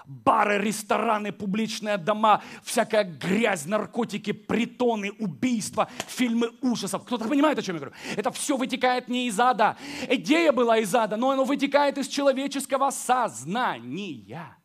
бары, 0.09 0.59
рестораны, 0.59 1.33
публичные 1.33 1.99
дома, 1.99 2.43
всякая 2.63 3.05
грязь, 3.05 3.67
наркотики, 3.67 4.33
притоны, 4.33 5.13
убийства, 5.13 5.89
фильмы 6.09 6.51
ужасов. 6.63 7.05
Кто-то 7.05 7.29
понимает, 7.29 7.59
о 7.59 7.63
чем 7.63 7.77
я 7.77 7.81
говорю? 7.81 7.97
Это 8.17 8.31
все 8.33 8.57
вытекает 8.57 9.09
не 9.09 9.29
из 9.29 9.39
ада. 9.39 9.77
Идея 10.09 10.53
была 10.53 10.79
из 10.79 10.95
ада, 10.95 11.17
но 11.17 11.31
оно 11.31 11.45
вытекает 11.45 11.99
из 11.99 12.09
человеческого 12.09 12.91
сознания. 12.91 14.57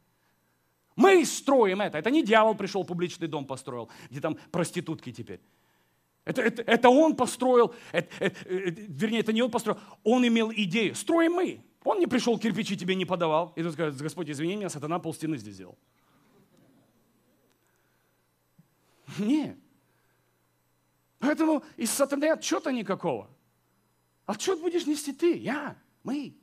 Мы 0.96 1.26
строим 1.26 1.82
это. 1.82 1.98
Это 1.98 2.10
не 2.10 2.24
дьявол 2.24 2.56
пришел, 2.56 2.86
публичный 2.86 3.28
дом 3.28 3.46
построил, 3.46 3.90
где 4.10 4.22
там 4.22 4.38
проститутки 4.52 5.12
теперь. 5.12 5.42
Это, 6.26 6.42
это, 6.42 6.62
это 6.62 6.90
он 6.90 7.18
построил, 7.18 7.76
это, 7.92 8.08
это, 8.20 8.40
это, 8.48 8.82
вернее, 8.88 9.20
это 9.20 9.34
не 9.34 9.42
он 9.42 9.52
построил, 9.52 9.78
он 10.04 10.26
имел 10.26 10.54
идею. 10.54 10.96
Строим 10.96 11.34
мы. 11.34 11.62
Он 11.84 12.00
не 12.00 12.08
пришел, 12.08 12.40
кирпичи 12.40 12.78
тебе 12.78 12.96
не 12.96 13.06
подавал. 13.06 13.54
И 13.56 13.64
тут 13.64 13.74
скажет, 13.74 14.00
Господь, 14.00 14.30
извини 14.30 14.56
меня, 14.56 14.70
сатана 14.70 15.00
пол 15.00 15.14
стены 15.14 15.38
здесь 15.38 15.56
сделал. 15.56 15.78
Не. 19.20 19.58
Поэтому 21.20 21.64
из 21.78 21.92
сатаны 21.92 22.32
отчета 22.32 22.72
никакого. 22.72 23.30
Отчет 24.26 24.60
будешь 24.62 24.86
нести 24.86 25.14
ты, 25.14 25.38
я, 25.38 25.76
мы. 26.04 26.36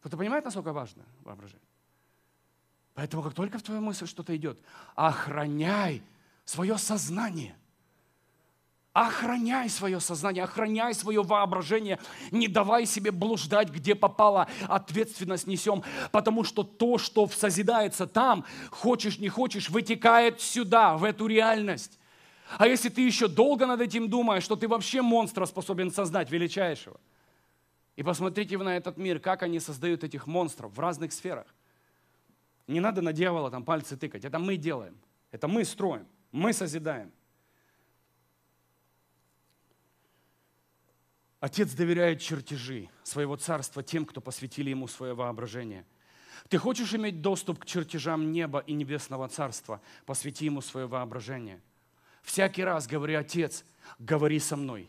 Кто-то 0.00 0.16
понимает, 0.16 0.44
насколько 0.44 0.72
важно 0.72 1.04
воображение? 1.20 1.68
Поэтому 2.94 3.22
как 3.22 3.34
только 3.34 3.58
в 3.58 3.62
твою 3.62 3.80
мысль 3.80 4.06
что-то 4.06 4.36
идет, 4.36 4.60
охраняй 4.94 6.02
свое 6.44 6.76
сознание. 6.76 7.56
Охраняй 8.92 9.70
свое 9.70 10.00
сознание, 10.00 10.44
охраняй 10.44 10.92
свое 10.92 11.22
воображение, 11.22 11.98
не 12.30 12.46
давай 12.46 12.84
себе 12.84 13.10
блуждать, 13.10 13.70
где 13.70 13.94
попало, 13.94 14.48
ответственность 14.68 15.46
несем, 15.46 15.82
потому 16.10 16.44
что 16.44 16.62
то, 16.62 16.98
что 16.98 17.26
созидается 17.28 18.06
там, 18.06 18.44
хочешь 18.70 19.18
не 19.18 19.30
хочешь, 19.30 19.70
вытекает 19.70 20.42
сюда, 20.42 20.98
в 20.98 21.04
эту 21.04 21.26
реальность. 21.26 21.98
А 22.58 22.66
если 22.66 22.90
ты 22.90 23.00
еще 23.00 23.28
долго 23.28 23.64
над 23.64 23.80
этим 23.80 24.10
думаешь, 24.10 24.42
что 24.42 24.56
ты 24.56 24.68
вообще 24.68 25.00
монстра 25.00 25.46
способен 25.46 25.90
создать, 25.90 26.30
величайшего. 26.30 27.00
И 27.96 28.02
посмотрите 28.02 28.58
на 28.58 28.76
этот 28.76 28.98
мир, 28.98 29.20
как 29.20 29.42
они 29.42 29.58
создают 29.58 30.04
этих 30.04 30.26
монстров 30.26 30.70
в 30.70 30.78
разных 30.78 31.14
сферах. 31.14 31.46
Не 32.66 32.80
надо 32.80 33.00
на 33.00 33.14
дьявола 33.14 33.50
там 33.50 33.64
пальцы 33.64 33.96
тыкать, 33.96 34.26
это 34.26 34.38
мы 34.38 34.58
делаем, 34.58 34.98
это 35.30 35.48
мы 35.48 35.64
строим, 35.64 36.06
мы 36.30 36.52
созидаем. 36.52 37.10
Отец 41.42 41.72
доверяет 41.72 42.20
чертежи 42.20 42.88
своего 43.02 43.34
царства 43.34 43.82
тем, 43.82 44.06
кто 44.06 44.20
посвятили 44.20 44.70
ему 44.70 44.86
свое 44.86 45.12
воображение. 45.12 45.84
Ты 46.48 46.56
хочешь 46.56 46.94
иметь 46.94 47.20
доступ 47.20 47.58
к 47.58 47.66
чертежам 47.66 48.30
неба 48.30 48.60
и 48.60 48.74
небесного 48.74 49.28
царства? 49.28 49.80
Посвяти 50.06 50.44
ему 50.44 50.60
свое 50.60 50.86
воображение. 50.86 51.60
Всякий 52.22 52.62
раз 52.62 52.86
говори, 52.86 53.14
Отец, 53.14 53.64
говори 53.98 54.38
со 54.38 54.54
мной. 54.54 54.88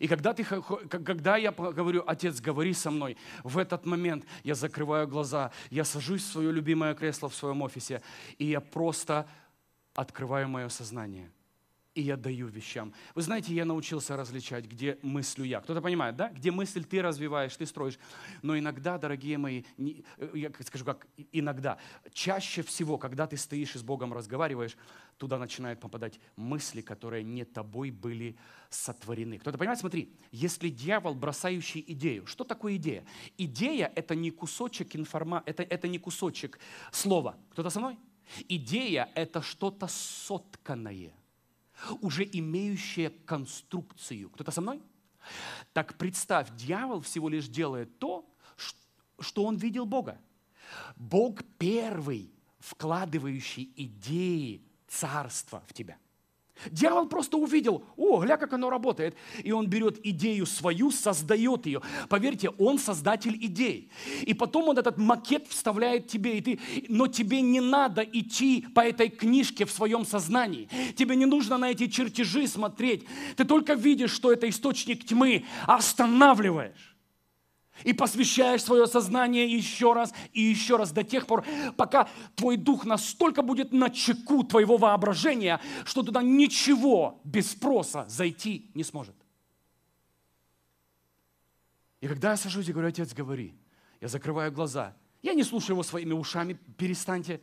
И 0.00 0.08
когда, 0.08 0.34
ты, 0.34 0.42
когда 0.42 1.36
я 1.36 1.52
говорю, 1.52 2.02
Отец, 2.04 2.40
говори 2.40 2.74
со 2.74 2.90
мной, 2.90 3.16
в 3.44 3.56
этот 3.56 3.86
момент 3.86 4.24
я 4.42 4.56
закрываю 4.56 5.06
глаза, 5.06 5.52
я 5.70 5.84
сажусь 5.84 6.24
в 6.24 6.32
свое 6.32 6.50
любимое 6.50 6.96
кресло 6.96 7.28
в 7.28 7.36
своем 7.36 7.62
офисе, 7.62 8.02
и 8.38 8.46
я 8.46 8.60
просто 8.60 9.28
открываю 9.94 10.48
мое 10.48 10.68
сознание– 10.70 11.30
и 11.94 12.02
я 12.02 12.16
даю 12.16 12.48
вещам. 12.48 12.92
Вы 13.14 13.22
знаете, 13.22 13.54
я 13.54 13.64
научился 13.64 14.16
различать, 14.16 14.66
где 14.66 14.98
мыслю 15.02 15.44
я. 15.44 15.60
Кто-то 15.60 15.80
понимает, 15.80 16.16
да? 16.16 16.28
Где 16.28 16.50
мысль 16.50 16.84
ты 16.84 17.00
развиваешь, 17.00 17.56
ты 17.56 17.66
строишь. 17.66 17.98
Но 18.42 18.58
иногда, 18.58 18.98
дорогие 18.98 19.38
мои, 19.38 19.62
не, 19.78 20.04
э, 20.18 20.30
я 20.34 20.50
скажу 20.66 20.84
как 20.84 21.06
иногда, 21.32 21.78
чаще 22.12 22.62
всего, 22.62 22.98
когда 22.98 23.26
ты 23.26 23.36
стоишь 23.36 23.76
и 23.76 23.78
с 23.78 23.82
Богом 23.82 24.12
разговариваешь, 24.12 24.76
туда 25.18 25.38
начинают 25.38 25.80
попадать 25.80 26.18
мысли, 26.36 26.80
которые 26.80 27.22
не 27.22 27.44
тобой 27.44 27.92
были 27.92 28.36
сотворены. 28.70 29.38
Кто-то 29.38 29.56
понимает? 29.56 29.78
Смотри, 29.78 30.12
если 30.32 30.70
дьявол, 30.70 31.14
бросающий 31.14 31.84
идею, 31.86 32.26
что 32.26 32.42
такое 32.42 32.76
идея? 32.76 33.04
Идея– 33.38 33.92
это 33.94 34.16
не 34.16 34.32
кусочек 34.32 34.96
информации, 34.96 35.50
это, 35.50 35.62
это 35.62 35.86
не 35.86 35.98
кусочек 35.98 36.58
слова. 36.90 37.36
Кто-то 37.50 37.70
со 37.70 37.78
мной? 37.78 37.98
Идея– 38.48 39.08
это 39.14 39.42
что-то 39.42 39.86
сотканное– 39.86 41.12
уже 42.00 42.28
имеющее 42.30 43.10
конструкцию. 43.10 44.30
Кто-то 44.30 44.50
со 44.50 44.60
мной? 44.60 44.82
Так 45.72 45.96
представь, 45.96 46.54
дьявол 46.56 47.00
всего 47.00 47.28
лишь 47.28 47.48
делает 47.48 47.98
то, 47.98 48.28
что 49.18 49.44
он 49.44 49.56
видел 49.56 49.86
Бога. 49.86 50.20
Бог 50.96 51.42
первый, 51.58 52.32
вкладывающий 52.58 53.72
идеи 53.76 54.62
царства 54.88 55.62
в 55.66 55.72
тебя. 55.72 55.98
Дьявол 56.70 57.06
просто 57.06 57.36
увидел, 57.36 57.84
о, 57.96 58.20
гля, 58.20 58.36
как 58.36 58.52
оно 58.52 58.70
работает. 58.70 59.16
И 59.42 59.52
он 59.52 59.66
берет 59.66 59.98
идею 60.06 60.46
свою, 60.46 60.90
создает 60.90 61.66
ее. 61.66 61.82
Поверьте, 62.08 62.50
он 62.50 62.78
создатель 62.78 63.36
идей. 63.44 63.90
И 64.22 64.34
потом 64.34 64.68
он 64.68 64.78
этот 64.78 64.96
макет 64.96 65.46
вставляет 65.48 66.06
тебе. 66.06 66.38
И 66.38 66.40
ты, 66.40 66.60
но 66.88 67.06
тебе 67.06 67.40
не 67.40 67.60
надо 67.60 68.02
идти 68.02 68.66
по 68.74 68.80
этой 68.80 69.08
книжке 69.08 69.64
в 69.64 69.70
своем 69.70 70.06
сознании. 70.06 70.68
Тебе 70.96 71.16
не 71.16 71.26
нужно 71.26 71.58
на 71.58 71.70
эти 71.70 71.88
чертежи 71.88 72.46
смотреть. 72.46 73.04
Ты 73.36 73.44
только 73.44 73.74
видишь, 73.74 74.12
что 74.12 74.32
это 74.32 74.48
источник 74.48 75.04
тьмы. 75.04 75.44
Останавливаешь 75.66 76.93
и 77.82 77.92
посвящаешь 77.92 78.62
свое 78.62 78.86
сознание 78.86 79.46
еще 79.46 79.92
раз 79.92 80.12
и 80.32 80.40
еще 80.40 80.76
раз 80.76 80.92
до 80.92 81.02
тех 81.02 81.26
пор, 81.26 81.44
пока 81.76 82.08
твой 82.36 82.56
дух 82.56 82.84
настолько 82.84 83.42
будет 83.42 83.72
на 83.72 83.90
чеку 83.90 84.44
твоего 84.44 84.76
воображения, 84.76 85.60
что 85.84 86.02
туда 86.02 86.22
ничего 86.22 87.20
без 87.24 87.50
спроса 87.50 88.06
зайти 88.08 88.70
не 88.74 88.84
сможет. 88.84 89.16
И 92.00 92.06
когда 92.06 92.32
я 92.32 92.36
сажусь 92.36 92.68
и 92.68 92.72
говорю, 92.72 92.88
отец, 92.88 93.12
говори, 93.12 93.54
я 94.00 94.08
закрываю 94.08 94.52
глаза, 94.52 94.94
я 95.22 95.34
не 95.34 95.42
слушаю 95.42 95.74
его 95.74 95.82
своими 95.82 96.12
ушами, 96.12 96.58
перестаньте 96.76 97.40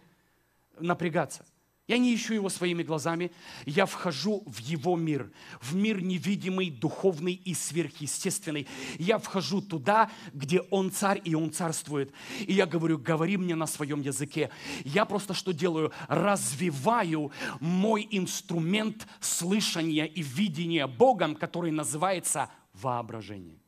напрягаться– 0.79 1.45
я 1.87 1.97
не 1.97 2.15
ищу 2.15 2.33
его 2.33 2.47
своими 2.49 2.83
глазами, 2.83 3.31
я 3.65 3.85
вхожу 3.85 4.43
в 4.45 4.59
его 4.59 4.95
мир, 4.95 5.31
в 5.59 5.75
мир 5.75 6.01
невидимый, 6.01 6.69
духовный 6.69 7.33
и 7.33 7.53
сверхъестественный. 7.53 8.67
Я 8.97 9.17
вхожу 9.17 9.61
туда, 9.61 10.09
где 10.31 10.61
он 10.61 10.91
царь 10.91 11.21
и 11.25 11.35
он 11.35 11.51
царствует. 11.51 12.13
И 12.39 12.53
я 12.53 12.65
говорю, 12.65 12.97
говори 12.97 13.35
мне 13.35 13.55
на 13.55 13.67
своем 13.67 13.99
языке. 14.01 14.51
Я 14.85 15.05
просто 15.05 15.33
что 15.33 15.51
делаю? 15.53 15.91
Развиваю 16.07 17.31
мой 17.59 18.07
инструмент 18.11 19.07
слышания 19.19 20.05
и 20.05 20.21
видения 20.21 20.87
Богом, 20.87 21.35
который 21.35 21.71
называется 21.71 22.49
воображение. 22.73 23.59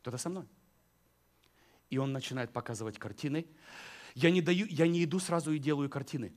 Кто-то 0.00 0.18
со 0.18 0.30
мной? 0.30 0.44
И 1.90 1.98
он 1.98 2.12
начинает 2.12 2.50
показывать 2.52 2.98
картины. 2.98 3.46
Я 4.14 4.30
не, 4.30 4.42
даю, 4.42 4.66
я 4.66 4.86
не 4.86 5.04
иду 5.04 5.20
сразу 5.20 5.52
и 5.52 5.58
делаю 5.58 5.88
картины. 5.88 6.32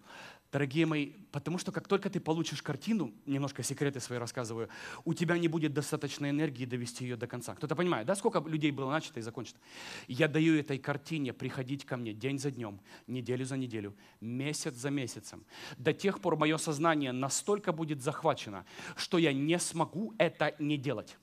Дорогие 0.56 0.86
мои, 0.86 1.08
потому 1.34 1.58
что 1.58 1.74
как 1.74 1.86
только 1.86 2.10
ты 2.10 2.22
получишь 2.22 2.62
картину, 2.62 3.14
немножко 3.26 3.62
секреты 3.62 4.00
свои 4.00 4.20
рассказываю, 4.20 4.70
у 5.04 5.14
тебя 5.14 5.38
не 5.38 5.50
будет 5.50 5.74
достаточной 5.74 6.30
энергии 6.30 6.64
довести 6.64 7.04
ее 7.04 7.18
до 7.18 7.28
конца. 7.28 7.56
Кто-то 7.56 7.76
понимает, 7.76 8.08
да, 8.08 8.16
сколько 8.16 8.40
людей 8.40 8.72
было 8.72 8.90
начато 8.90 9.20
и 9.20 9.22
закончено? 9.22 9.60
Я 10.08 10.30
даю 10.30 10.58
этой 10.58 10.78
картине 10.78 11.34
приходить 11.34 11.84
ко 11.84 11.98
мне 11.98 12.14
день 12.14 12.40
за 12.40 12.52
днем, 12.52 12.80
неделю 13.06 13.44
за 13.44 13.58
неделю, 13.58 13.98
месяц 14.22 14.76
за 14.76 14.92
месяцем. 14.92 15.44
До 15.76 15.92
тех 15.92 16.22
пор 16.22 16.38
мое 16.38 16.56
сознание 16.56 17.12
настолько 17.12 17.74
будет 17.74 18.02
захвачено, 18.02 18.66
что 18.96 19.18
я 19.18 19.34
не 19.34 19.60
смогу 19.60 20.14
это 20.18 20.56
не 20.58 20.78
делать. 20.78 21.18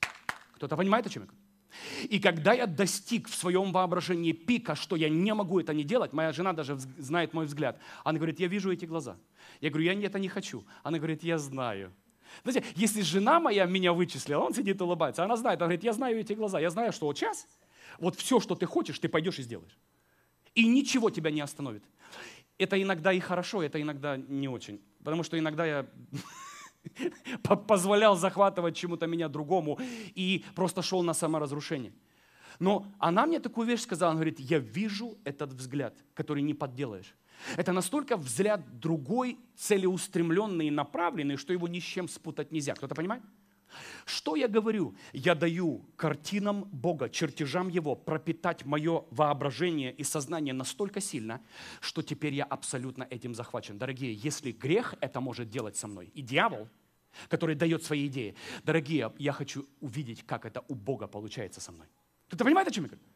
Кто-то 0.51 0.77
понимает, 0.77 1.07
о 1.07 1.09
чем 1.09 1.23
я 1.23 1.29
говорю? 1.29 1.42
И 2.03 2.19
когда 2.19 2.53
я 2.53 2.67
достиг 2.67 3.27
в 3.27 3.35
своем 3.35 3.71
воображении 3.71 4.31
пика, 4.31 4.75
что 4.75 4.95
я 4.95 5.09
не 5.09 5.33
могу 5.33 5.59
это 5.59 5.73
не 5.73 5.83
делать, 5.83 6.13
моя 6.13 6.31
жена 6.31 6.53
даже 6.53 6.77
знает 6.77 7.33
мой 7.33 7.45
взгляд. 7.45 7.79
Она 8.03 8.17
говорит, 8.17 8.39
я 8.39 8.47
вижу 8.47 8.71
эти 8.71 8.85
глаза. 8.85 9.17
Я 9.61 9.69
говорю, 9.69 9.91
я 9.91 10.07
это 10.07 10.19
не 10.19 10.29
хочу. 10.29 10.65
Она 10.83 10.97
говорит, 10.97 11.23
я 11.23 11.37
знаю. 11.37 11.91
Знаете, 12.43 12.65
если 12.75 13.01
жена 13.01 13.39
моя 13.39 13.65
меня 13.65 13.93
вычислила, 13.93 14.41
он 14.41 14.53
сидит 14.53 14.79
и 14.81 14.83
улыбается, 14.83 15.23
она 15.23 15.35
знает, 15.35 15.59
она 15.61 15.67
говорит, 15.67 15.83
я 15.83 15.93
знаю 15.93 16.19
эти 16.19 16.33
глаза, 16.33 16.59
я 16.59 16.69
знаю, 16.69 16.91
что 16.91 17.05
вот 17.05 17.17
сейчас, 17.17 17.47
вот 17.99 18.15
все, 18.15 18.39
что 18.39 18.55
ты 18.55 18.65
хочешь, 18.65 18.97
ты 18.97 19.07
пойдешь 19.07 19.39
и 19.39 19.43
сделаешь. 19.43 19.77
И 20.55 20.67
ничего 20.67 21.09
тебя 21.09 21.31
не 21.31 21.41
остановит. 21.41 21.83
Это 22.57 22.81
иногда 22.81 23.11
и 23.11 23.19
хорошо, 23.19 23.63
это 23.63 23.81
иногда 23.81 24.17
не 24.17 24.47
очень. 24.47 24.81
Потому 25.03 25.23
что 25.23 25.37
иногда 25.37 25.65
я 25.65 25.85
позволял 27.67 28.15
захватывать 28.15 28.75
чему-то 28.75 29.07
меня 29.07 29.29
другому 29.29 29.79
и 30.15 30.43
просто 30.55 30.81
шел 30.81 31.03
на 31.03 31.13
саморазрушение. 31.13 31.93
Но 32.59 32.85
она 32.99 33.25
мне 33.25 33.39
такую 33.39 33.67
вещь 33.67 33.81
сказала, 33.81 34.11
она 34.11 34.19
говорит, 34.19 34.39
я 34.39 34.59
вижу 34.59 35.17
этот 35.23 35.53
взгляд, 35.53 35.95
который 36.13 36.43
не 36.43 36.53
подделаешь. 36.53 37.15
Это 37.57 37.73
настолько 37.73 38.15
взгляд 38.15 38.79
другой, 38.79 39.37
целеустремленный 39.55 40.67
и 40.67 40.71
направленный, 40.71 41.37
что 41.37 41.51
его 41.51 41.67
ни 41.67 41.79
с 41.79 41.83
чем 41.83 42.07
спутать 42.07 42.51
нельзя. 42.51 42.73
Кто-то 42.75 42.95
понимает? 42.95 43.23
Что 44.05 44.35
я 44.35 44.47
говорю? 44.47 44.95
Я 45.13 45.35
даю 45.35 45.85
картинам 45.95 46.65
Бога, 46.71 47.09
чертежам 47.09 47.69
Его 47.69 47.95
пропитать 47.95 48.65
мое 48.65 49.05
воображение 49.11 49.93
и 49.93 50.03
сознание 50.03 50.53
настолько 50.53 51.01
сильно, 51.01 51.41
что 51.81 52.01
теперь 52.01 52.33
я 52.33 52.43
абсолютно 52.43 53.03
этим 53.03 53.35
захвачен. 53.35 53.77
Дорогие, 53.77 54.13
если 54.13 54.51
грех 54.51 54.95
это 55.01 55.19
может 55.21 55.49
делать 55.49 55.77
со 55.77 55.87
мной, 55.87 56.11
и 56.13 56.21
дьявол, 56.21 56.67
который 57.29 57.55
дает 57.55 57.83
свои 57.83 58.07
идеи, 58.07 58.35
дорогие, 58.63 59.13
я 59.17 59.31
хочу 59.31 59.65
увидеть, 59.81 60.25
как 60.25 60.45
это 60.45 60.63
у 60.67 60.75
Бога 60.75 61.07
получается 61.07 61.61
со 61.61 61.71
мной. 61.71 61.87
Ты 62.29 62.37
понимаешь, 62.37 62.67
о 62.67 62.71
чем 62.71 62.85
я 62.85 62.89
говорю? 62.89 63.12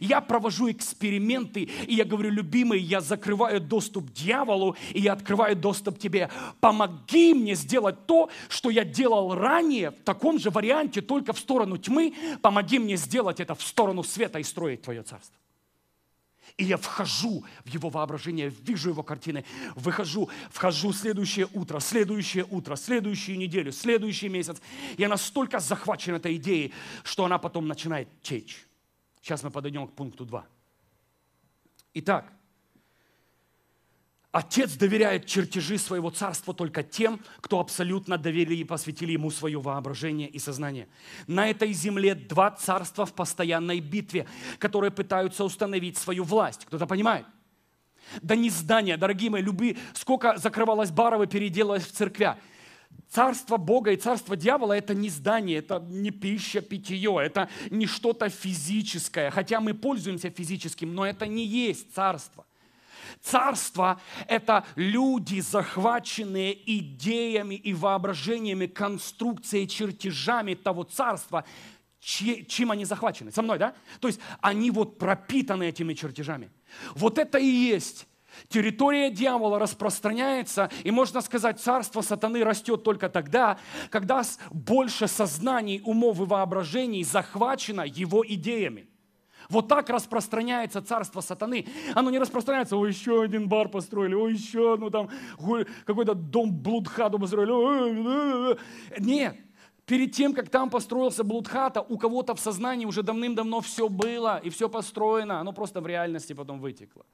Я 0.00 0.20
провожу 0.20 0.70
эксперименты, 0.70 1.62
и 1.86 1.94
я 1.94 2.04
говорю, 2.04 2.30
любимый, 2.30 2.80
я 2.80 3.00
закрываю 3.00 3.60
доступ 3.60 4.12
дьяволу, 4.12 4.76
и 4.92 5.00
я 5.00 5.12
открываю 5.12 5.56
доступ 5.56 5.98
тебе. 5.98 6.30
Помоги 6.60 7.34
мне 7.34 7.54
сделать 7.54 8.06
то, 8.06 8.30
что 8.48 8.70
я 8.70 8.84
делал 8.84 9.34
ранее, 9.34 9.90
в 9.90 10.02
таком 10.04 10.38
же 10.38 10.50
варианте, 10.50 11.00
только 11.00 11.32
в 11.32 11.38
сторону 11.38 11.78
тьмы. 11.78 12.14
Помоги 12.42 12.78
мне 12.78 12.96
сделать 12.96 13.40
это 13.40 13.54
в 13.54 13.62
сторону 13.62 14.02
света 14.02 14.38
и 14.38 14.42
строить 14.42 14.82
твое 14.82 15.02
царство. 15.02 15.34
И 16.56 16.64
я 16.64 16.76
вхожу 16.76 17.44
в 17.64 17.68
его 17.68 17.88
воображение, 17.88 18.52
вижу 18.62 18.90
его 18.90 19.04
картины, 19.04 19.44
выхожу, 19.76 20.28
вхожу 20.50 20.92
следующее 20.92 21.48
утро, 21.52 21.78
следующее 21.78 22.46
утро, 22.50 22.74
следующую 22.74 23.38
неделю, 23.38 23.70
следующий 23.70 24.28
месяц. 24.28 24.60
Я 24.96 25.08
настолько 25.08 25.60
захвачен 25.60 26.14
этой 26.14 26.36
идеей, 26.36 26.72
что 27.04 27.24
она 27.24 27.38
потом 27.38 27.68
начинает 27.68 28.08
течь. 28.22 28.67
Сейчас 29.28 29.42
мы 29.42 29.50
подойдем 29.50 29.86
к 29.86 29.92
пункту 29.92 30.24
2. 30.24 30.46
Итак, 31.92 32.32
Отец 34.32 34.74
доверяет 34.74 35.26
чертежи 35.26 35.76
своего 35.76 36.08
царства 36.08 36.54
только 36.54 36.82
тем, 36.82 37.20
кто 37.42 37.60
абсолютно 37.60 38.16
доверили 38.16 38.56
и 38.56 38.64
посвятили 38.64 39.12
ему 39.12 39.30
свое 39.30 39.60
воображение 39.60 40.30
и 40.30 40.38
сознание. 40.38 40.88
На 41.26 41.46
этой 41.50 41.74
земле 41.74 42.14
два 42.14 42.52
царства 42.52 43.04
в 43.04 43.12
постоянной 43.12 43.80
битве, 43.80 44.26
которые 44.58 44.90
пытаются 44.90 45.44
установить 45.44 45.98
свою 45.98 46.24
власть. 46.24 46.64
Кто-то 46.64 46.86
понимает? 46.86 47.26
Да 48.22 48.34
не 48.34 48.48
здания, 48.48 48.96
дорогие 48.96 49.28
мои, 49.28 49.42
любые, 49.42 49.76
сколько 49.92 50.38
закрывалось 50.38 50.90
баров 50.90 51.20
и 51.20 51.26
переделалось 51.26 51.84
в 51.84 51.92
церквя. 51.92 52.38
Царство 53.08 53.56
Бога 53.56 53.92
и 53.92 53.96
царство 53.96 54.36
дьявола– 54.36 54.72
это 54.74 54.94
не 54.94 55.08
здание, 55.08 55.58
это 55.58 55.78
не 55.88 56.10
пища, 56.10 56.60
питье, 56.60 57.18
это 57.22 57.48
не 57.70 57.86
что-то 57.86 58.28
физическое. 58.28 59.30
Хотя 59.30 59.60
мы 59.60 59.72
пользуемся 59.72 60.30
физическим, 60.30 60.94
но 60.94 61.06
это 61.06 61.26
не 61.26 61.46
есть 61.46 61.94
царство. 61.94 62.44
Царство– 63.22 64.00
это 64.28 64.66
люди, 64.76 65.40
захваченные 65.40 66.58
идеями 66.78 67.54
и 67.54 67.72
воображениями, 67.72 68.66
конструкцией, 68.66 69.66
чертежами 69.66 70.54
того 70.54 70.84
царства, 70.84 71.44
чем 72.00 72.70
они 72.70 72.84
захвачены. 72.84 73.32
Со 73.32 73.42
мной, 73.42 73.58
да? 73.58 73.74
То 74.00 74.08
есть 74.08 74.20
они 74.40 74.70
вот 74.70 74.98
пропитаны 74.98 75.64
этими 75.64 75.94
чертежами. 75.94 76.50
Вот 76.94 77.18
это 77.18 77.38
и 77.38 77.46
есть 77.46 78.06
Территория 78.48 79.10
дьявола 79.10 79.58
распространяется, 79.58 80.70
и 80.84 80.90
можно 80.90 81.20
сказать, 81.20 81.60
царство 81.60 82.00
сатаны 82.00 82.44
растет 82.44 82.84
только 82.84 83.08
тогда, 83.08 83.58
когда 83.90 84.22
больше 84.50 85.08
сознаний, 85.08 85.82
умов 85.84 86.20
и 86.20 86.24
воображений 86.24 87.02
захвачено 87.02 87.82
его 87.82 88.24
идеями. 88.26 88.88
Вот 89.48 89.66
так 89.66 89.88
распространяется 89.88 90.82
царство 90.82 91.20
сатаны. 91.22 91.66
Оно 91.94 92.10
не 92.10 92.18
распространяется, 92.18 92.76
ой, 92.76 92.90
еще 92.90 93.22
один 93.22 93.48
бар 93.48 93.68
построили, 93.68 94.14
ой, 94.14 94.34
еще, 94.34 94.76
ну 94.78 94.90
там, 94.90 95.08
какой-то 95.86 96.14
дом 96.14 96.52
блудхату 96.52 97.18
построили. 97.18 98.58
Нет, 98.98 99.36
перед 99.86 100.12
тем, 100.12 100.34
как 100.34 100.50
там 100.50 100.68
построился 100.68 101.24
блудхата, 101.24 101.80
у 101.80 101.96
кого-то 101.96 102.34
в 102.34 102.40
сознании 102.40 102.84
уже 102.84 103.02
давным-давно 103.02 103.62
все 103.62 103.88
было 103.88 104.38
и 104.38 104.50
все 104.50 104.68
построено, 104.68 105.40
оно 105.40 105.52
просто 105.52 105.80
в 105.80 105.86
реальности 105.86 106.34
потом 106.34 106.60
вытекло. 106.60 107.06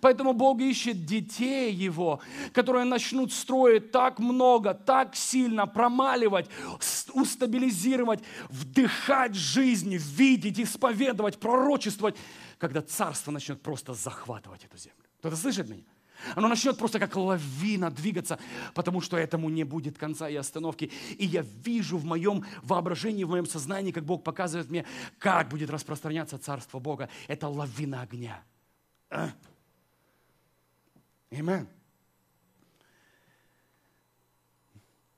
Поэтому 0.00 0.32
Бог 0.32 0.60
ищет 0.60 1.04
детей 1.04 1.72
Его, 1.72 2.20
которые 2.52 2.84
начнут 2.84 3.32
строить 3.32 3.90
так 3.90 4.18
много, 4.18 4.74
так 4.74 5.16
сильно, 5.16 5.66
промаливать, 5.66 6.48
устабилизировать, 7.12 8.20
вдыхать 8.48 9.34
жизнь, 9.34 9.96
видеть, 9.96 10.60
исповедовать, 10.60 11.38
пророчествовать, 11.38 12.16
когда 12.58 12.82
царство 12.82 13.30
начнет 13.30 13.62
просто 13.62 13.94
захватывать 13.94 14.64
эту 14.64 14.76
землю. 14.78 14.98
Кто-то 15.18 15.36
слышит 15.36 15.68
меня? 15.68 15.84
Оно 16.34 16.48
начнет 16.48 16.78
просто 16.78 16.98
как 16.98 17.16
лавина 17.16 17.90
двигаться, 17.90 18.38
потому 18.74 19.00
что 19.00 19.16
этому 19.16 19.48
не 19.48 19.64
будет 19.64 19.98
конца 19.98 20.28
и 20.28 20.36
остановки. 20.36 20.90
И 21.18 21.26
я 21.26 21.44
вижу 21.64 21.98
в 21.98 22.04
моем 22.04 22.44
воображении, 22.62 23.24
в 23.24 23.30
моем 23.30 23.46
сознании, 23.46 23.92
как 23.92 24.04
Бог 24.04 24.22
показывает 24.22 24.70
мне, 24.70 24.86
как 25.18 25.48
будет 25.48 25.70
распространяться 25.70 26.38
Царство 26.38 26.78
Бога. 26.78 27.08
Это 27.28 27.48
лавина 27.48 28.02
огня. 28.02 28.42
А? 29.10 29.30
Amen. 31.32 31.66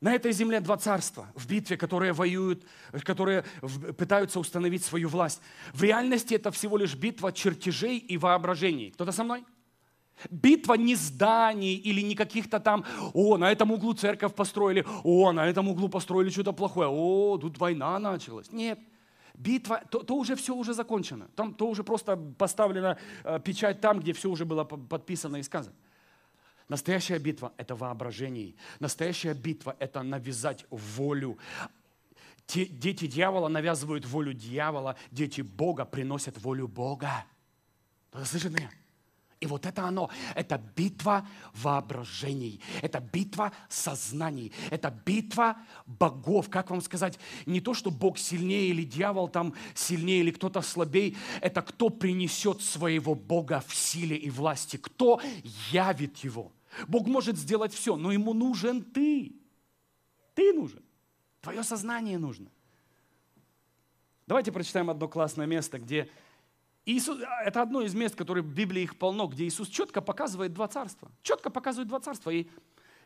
На 0.00 0.14
этой 0.14 0.32
земле 0.32 0.60
два 0.60 0.76
царства 0.76 1.26
в 1.34 1.48
битве, 1.48 1.76
которые 1.76 2.12
воюют, 2.12 2.62
которые 3.04 3.42
пытаются 3.96 4.38
установить 4.38 4.84
свою 4.84 5.08
власть. 5.08 5.40
В 5.72 5.82
реальности 5.82 6.34
это 6.34 6.50
всего 6.50 6.76
лишь 6.76 6.94
битва 6.94 7.32
чертежей 7.32 7.98
и 7.98 8.18
воображений. 8.18 8.90
Кто-то 8.90 9.12
со 9.12 9.24
мной? 9.24 9.44
Битва 10.30 10.74
не 10.74 10.94
зданий 10.94 11.74
или 11.74 12.02
не 12.02 12.14
каких-то 12.14 12.60
там, 12.60 12.84
о, 13.14 13.38
на 13.38 13.50
этом 13.50 13.72
углу 13.72 13.94
церковь 13.94 14.34
построили, 14.34 14.84
о, 15.02 15.32
на 15.32 15.46
этом 15.48 15.68
углу 15.68 15.88
построили 15.88 16.30
что-то 16.30 16.52
плохое, 16.52 16.88
о, 16.88 17.38
тут 17.38 17.58
война 17.58 17.98
началась. 17.98 18.52
Нет, 18.52 18.78
битва, 19.34 19.82
то, 19.90 20.02
то 20.02 20.14
уже 20.16 20.36
все 20.36 20.54
уже 20.54 20.74
закончено. 20.74 21.28
Там, 21.34 21.54
то 21.54 21.66
уже 21.66 21.82
просто 21.82 22.16
поставлена 22.16 22.98
э, 23.24 23.40
печать 23.40 23.80
там, 23.80 24.00
где 24.00 24.12
все 24.12 24.28
уже 24.28 24.44
было 24.44 24.64
подписано 24.64 25.38
и 25.38 25.42
сказано. 25.42 25.74
Настоящая 26.68 27.18
битва– 27.18 27.52
это 27.56 27.74
воображение. 27.74 28.54
Настоящая 28.80 29.34
битва– 29.34 29.76
это 29.78 30.02
навязать 30.02 30.64
волю. 30.70 31.38
Те, 32.46 32.66
дети 32.66 33.06
дьявола 33.06 33.48
навязывают 33.48 34.06
волю 34.06 34.32
дьявола, 34.32 34.96
дети 35.10 35.40
Бога 35.40 35.84
приносят 35.84 36.38
волю 36.38 36.68
Бога. 36.68 37.24
Кто-то 38.10 38.24
слышит 38.26 38.52
меня? 38.52 38.70
И 39.41 39.47
вот 39.47 39.66
это 39.66 39.85
оно, 39.85 40.11
это 40.35 40.61
битва 40.76 41.26
воображений, 41.55 42.61
это 42.82 43.01
битва 43.01 43.53
сознаний, 43.68 44.53
это 44.70 44.91
битва 45.05 45.57
богов. 45.87 46.49
Как 46.49 46.70
вам 46.70 46.80
сказать, 46.80 47.18
не 47.45 47.61
то, 47.61 47.74
что 47.74 47.91
Бог 47.91 48.18
сильнее 48.18 48.68
или 48.68 48.85
дьявол 48.85 49.28
там 49.28 49.55
сильнее 49.74 50.20
или 50.20 50.30
кто-то 50.30 50.62
слабее, 50.62 51.16
это 51.41 51.62
кто 51.62 51.91
принесет 51.91 52.62
своего 52.62 53.14
Бога 53.14 53.62
в 53.66 53.74
силе 53.74 54.16
и 54.16 54.30
власти, 54.30 54.76
кто 54.76 55.20
явит 55.70 56.18
его. 56.18 56.53
Бог 56.89 57.07
может 57.07 57.37
сделать 57.37 57.72
все, 57.72 57.97
но 57.97 58.12
ему 58.12 58.32
нужен 58.32 58.82
ты. 58.82 59.37
Ты 60.35 60.53
нужен. 60.53 60.82
Твое 61.41 61.62
сознание 61.62 62.18
нужно. 62.18 62.51
Давайте 64.26 64.53
прочитаем 64.53 64.89
одно 64.89 65.07
классное 65.07 65.47
место, 65.47 65.78
где 65.78 66.09
Иисус, 66.87 67.18
а, 67.22 67.43
это 67.45 67.62
одно 67.62 67.82
из 67.82 67.95
мест, 67.95 68.14
которые 68.14 68.45
в 68.45 68.53
Библии 68.53 68.82
их 68.82 68.99
полно, 68.99 69.26
где 69.26 69.45
Иисус 69.45 69.68
четко 69.68 70.01
показывает 70.01 70.53
два 70.53 70.68
царства. 70.68 71.11
Четко 71.22 71.51
показывает 71.51 71.89
два 71.89 72.01
царства. 72.01 72.30
И, 72.30 72.49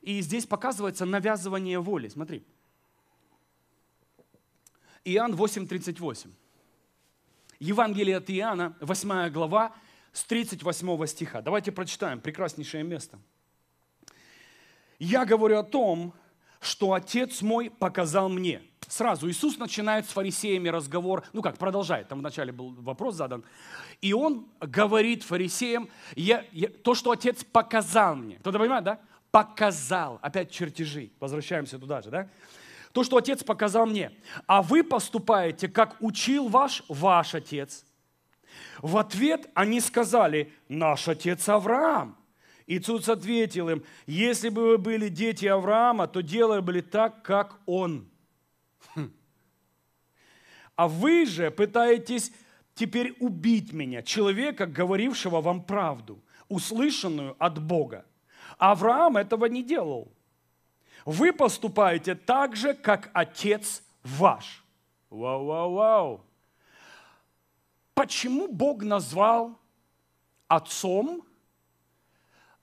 и 0.01 0.21
здесь 0.21 0.47
показывается 0.47 1.05
навязывание 1.05 1.79
воли. 1.79 2.09
Смотри. 2.09 2.45
Иоанн 5.05 5.35
8.38. 5.35 6.31
Евангелие 7.61 8.17
от 8.17 8.31
Иоанна, 8.31 8.77
8 8.81 9.31
глава, 9.31 9.75
с 10.13 10.25
38 10.25 11.07
стиха. 11.07 11.41
Давайте 11.43 11.73
прочитаем, 11.73 12.21
прекраснейшее 12.21 12.83
место. 12.83 13.19
«Я 14.99 15.25
говорю 15.25 15.59
о 15.59 15.63
том, 15.63 16.13
что 16.61 16.93
Отец 16.93 17.43
мой 17.43 17.71
показал 17.71 18.29
мне». 18.29 18.68
Сразу 18.89 19.29
Иисус 19.29 19.59
начинает 19.59 20.07
с 20.07 20.09
фарисеями 20.09 20.69
разговор, 20.69 21.23
ну 21.35 21.43
как, 21.43 21.59
продолжает, 21.59 22.09
там 22.09 22.21
вначале 22.21 22.53
был 22.53 22.73
вопрос 22.73 23.17
задан. 23.17 23.45
И 24.01 24.15
он 24.15 24.49
говорит 24.61 25.23
фарисеям, 25.23 25.91
я, 26.17 26.45
я, 26.53 26.69
то, 26.69 26.95
что 26.95 27.11
Отец 27.11 27.45
показал 27.45 28.17
мне. 28.17 28.37
Кто-то 28.37 28.59
понимает, 28.59 28.85
да? 28.85 28.99
Показал. 29.31 30.19
Опять 30.23 30.51
чертежи. 30.51 31.11
Возвращаемся 31.21 31.79
туда 31.79 32.01
же, 32.01 32.11
да? 32.11 32.29
То, 32.93 33.05
что 33.05 33.19
Отец 33.19 33.45
показал 33.45 33.85
мне. 33.85 34.11
А 34.47 34.63
вы 34.63 34.83
поступаете, 34.83 35.69
как 35.69 35.97
учил 36.01 36.49
ваш, 36.49 36.83
ваш 36.89 37.35
Отец. 37.35 37.85
В 38.81 38.97
ответ 38.97 39.51
они 39.53 39.81
сказали, 39.81 40.51
наш 40.69 41.09
Отец 41.09 41.47
Авраам. 41.49 42.17
Иисус 42.67 43.09
ответил 43.09 43.69
им, 43.69 43.85
если 44.07 44.49
бы 44.49 44.63
вы 44.63 44.79
были 44.79 45.09
дети 45.09 45.45
Авраама, 45.45 46.07
то 46.07 46.23
делали 46.23 46.61
бы 46.61 46.81
так, 46.81 47.23
как 47.23 47.59
он. 47.67 48.09
А 50.79 50.87
вы 50.87 51.27
же 51.27 51.51
пытаетесь 51.51 52.31
теперь 52.75 53.17
убить 53.19 53.73
меня, 53.73 54.01
человека, 54.01 54.65
говорившего 54.65 55.41
вам 55.41 55.65
правду, 55.65 56.23
услышанную 56.49 57.35
от 57.41 57.61
Бога. 57.61 58.07
Авраам 58.59 59.17
этого 59.17 59.47
не 59.47 59.65
делал. 59.65 60.13
Вы 61.05 61.33
поступаете 61.33 62.15
так 62.15 62.55
же, 62.55 62.75
как 62.75 63.11
отец 63.13 63.83
ваш. 64.05 64.65
Вау, 65.11 65.47
вау, 65.47 65.73
вау. 65.73 66.25
Почему 67.95 68.47
Бог 68.47 68.85
назвал 68.85 69.59
отцом 70.47 71.25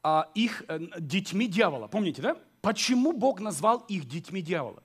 а, 0.03 0.29
их 0.33 0.63
а, 0.69 0.79
детьми 1.01 1.47
дьявола? 1.47 1.89
Помните, 1.89 2.21
да? 2.21 2.37
Почему 2.61 3.11
Бог 3.11 3.41
назвал 3.41 3.79
их 3.89 4.07
детьми 4.07 4.41
дьявола? 4.41 4.83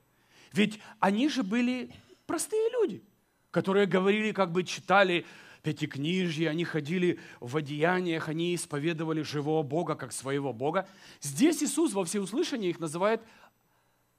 Ведь 0.52 0.80
они 0.98 1.28
же 1.28 1.44
были 1.44 1.92
простые 2.26 2.68
люди, 2.70 3.04
которые 3.50 3.86
говорили, 3.86 4.32
как 4.32 4.52
бы 4.52 4.64
читали 4.64 5.26
пятикнижье, 5.62 6.48
они 6.48 6.64
ходили 6.64 7.18
в 7.40 7.56
одеяниях, 7.56 8.28
они 8.28 8.54
исповедовали 8.54 9.22
живого 9.22 9.62
Бога 9.62 9.94
как 9.94 10.12
своего 10.12 10.52
Бога. 10.52 10.88
Здесь 11.20 11.62
Иисус 11.62 11.92
во 11.92 12.04
всеуслышание 12.04 12.70
их 12.70 12.80
называет 12.80 13.22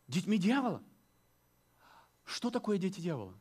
детьми 0.08 0.38
дьявола. 0.38 0.82
Что 2.26 2.50
такое 2.50 2.78
дети 2.78 3.00
дьявола? 3.00 3.34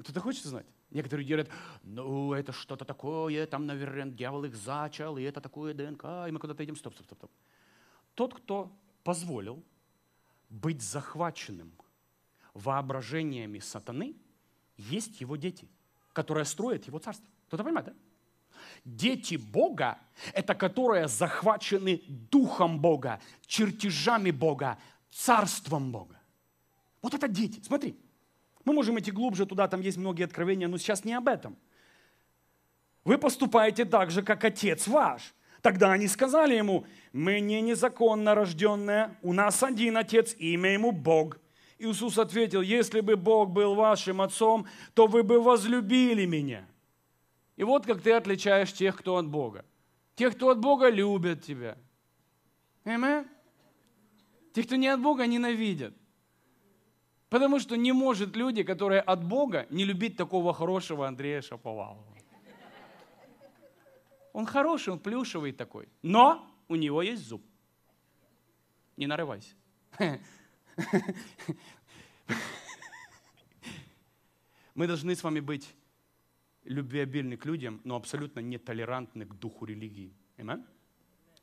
Кто-то 0.00 0.20
хочет 0.20 0.44
знать? 0.44 0.66
Некоторые 0.90 1.26
говорят, 1.26 1.48
ну, 1.82 2.32
это 2.32 2.52
что-то 2.52 2.84
такое, 2.84 3.46
там, 3.46 3.66
наверное, 3.66 4.06
дьявол 4.06 4.44
их 4.44 4.56
зачал, 4.56 5.18
и 5.18 5.22
это 5.22 5.40
такое 5.40 5.72
ДНК, 5.72 6.04
и 6.28 6.32
мы 6.32 6.38
куда-то 6.38 6.64
идем. 6.64 6.76
Стоп, 6.76 6.94
стоп, 6.94 7.06
стоп, 7.06 7.18
стоп. 7.18 7.30
Тот, 8.14 8.34
кто 8.34 8.72
позволил 9.04 9.62
быть 10.48 10.82
захваченным 10.82 11.72
воображениями 12.54 13.60
сатаны, 13.60 14.16
есть 14.88 15.20
его 15.20 15.36
дети, 15.36 15.68
которые 16.12 16.44
строят 16.44 16.86
его 16.86 16.98
царство. 16.98 17.26
Кто-то 17.48 17.64
понимает, 17.64 17.86
да? 17.86 17.92
Дети 18.84 19.36
Бога– 19.36 19.98
это 20.32 20.54
которые 20.54 21.08
захвачены 21.08 22.02
Духом 22.06 22.80
Бога, 22.80 23.20
чертежами 23.46 24.30
Бога, 24.30 24.78
Царством 25.10 25.92
Бога. 25.92 26.20
Вот 27.02 27.14
это 27.14 27.28
дети. 27.28 27.60
Смотри, 27.62 27.98
мы 28.64 28.72
можем 28.72 28.98
идти 28.98 29.10
глубже 29.10 29.46
туда, 29.46 29.68
там 29.68 29.80
есть 29.80 29.96
многие 29.96 30.24
откровения, 30.24 30.68
но 30.68 30.78
сейчас 30.78 31.04
не 31.04 31.14
об 31.14 31.28
этом. 31.28 31.56
Вы 33.04 33.18
поступаете 33.18 33.84
так 33.84 34.10
же, 34.10 34.22
как 34.22 34.44
Отец 34.44 34.86
ваш. 34.86 35.34
Тогда 35.62 35.92
они 35.92 36.06
сказали 36.06 36.54
ему, 36.54 36.86
мы 37.12 37.40
не 37.40 37.60
незаконно 37.60 38.34
рожденные, 38.34 39.16
у 39.22 39.32
нас 39.32 39.62
один 39.62 39.96
Отец, 39.96 40.34
имя 40.38 40.72
ему 40.72 40.92
Бог– 40.92 41.38
Иисус 41.80 42.18
ответил, 42.18 42.60
если 42.60 43.00
бы 43.00 43.16
Бог 43.16 43.50
был 43.50 43.74
вашим 43.74 44.20
отцом, 44.20 44.66
то 44.92 45.06
вы 45.06 45.22
бы 45.22 45.40
возлюбили 45.40 46.26
меня. 46.26 46.68
И 47.56 47.64
вот 47.64 47.86
как 47.86 48.02
ты 48.02 48.12
отличаешь 48.12 48.72
тех, 48.72 48.98
кто 48.98 49.16
от 49.16 49.26
Бога. 49.26 49.64
Тех, 50.14 50.36
кто 50.36 50.50
от 50.50 50.58
Бога, 50.58 50.90
любят 50.90 51.42
тебя. 51.42 51.78
Amen? 52.84 53.26
Тех, 54.52 54.66
кто 54.66 54.76
не 54.76 54.88
от 54.88 55.00
Бога, 55.00 55.26
ненавидят. 55.26 55.94
Потому 57.30 57.58
что 57.58 57.76
не 57.76 57.92
может 57.92 58.36
люди, 58.36 58.62
которые 58.62 59.00
от 59.00 59.24
Бога, 59.24 59.66
не 59.70 59.84
любить 59.84 60.18
такого 60.18 60.52
хорошего 60.52 61.08
Андрея 61.08 61.40
Шаповалова. 61.40 62.04
Он 64.34 64.44
хороший, 64.44 64.92
он 64.92 64.98
плюшевый 64.98 65.52
такой. 65.52 65.88
Но 66.02 66.46
у 66.68 66.76
него 66.76 67.00
есть 67.00 67.26
зуб. 67.26 67.42
Не 68.98 69.06
нарывайся. 69.06 69.54
Мы 74.74 74.86
должны 74.86 75.14
с 75.14 75.22
вами 75.22 75.40
быть 75.40 75.74
любвеобильны 76.64 77.36
к 77.36 77.44
людям, 77.44 77.80
но 77.84 77.96
абсолютно 77.96 78.40
нетолерантны 78.40 79.26
к 79.26 79.34
духу 79.34 79.64
религии. 79.64 80.14
Amen? 80.36 80.64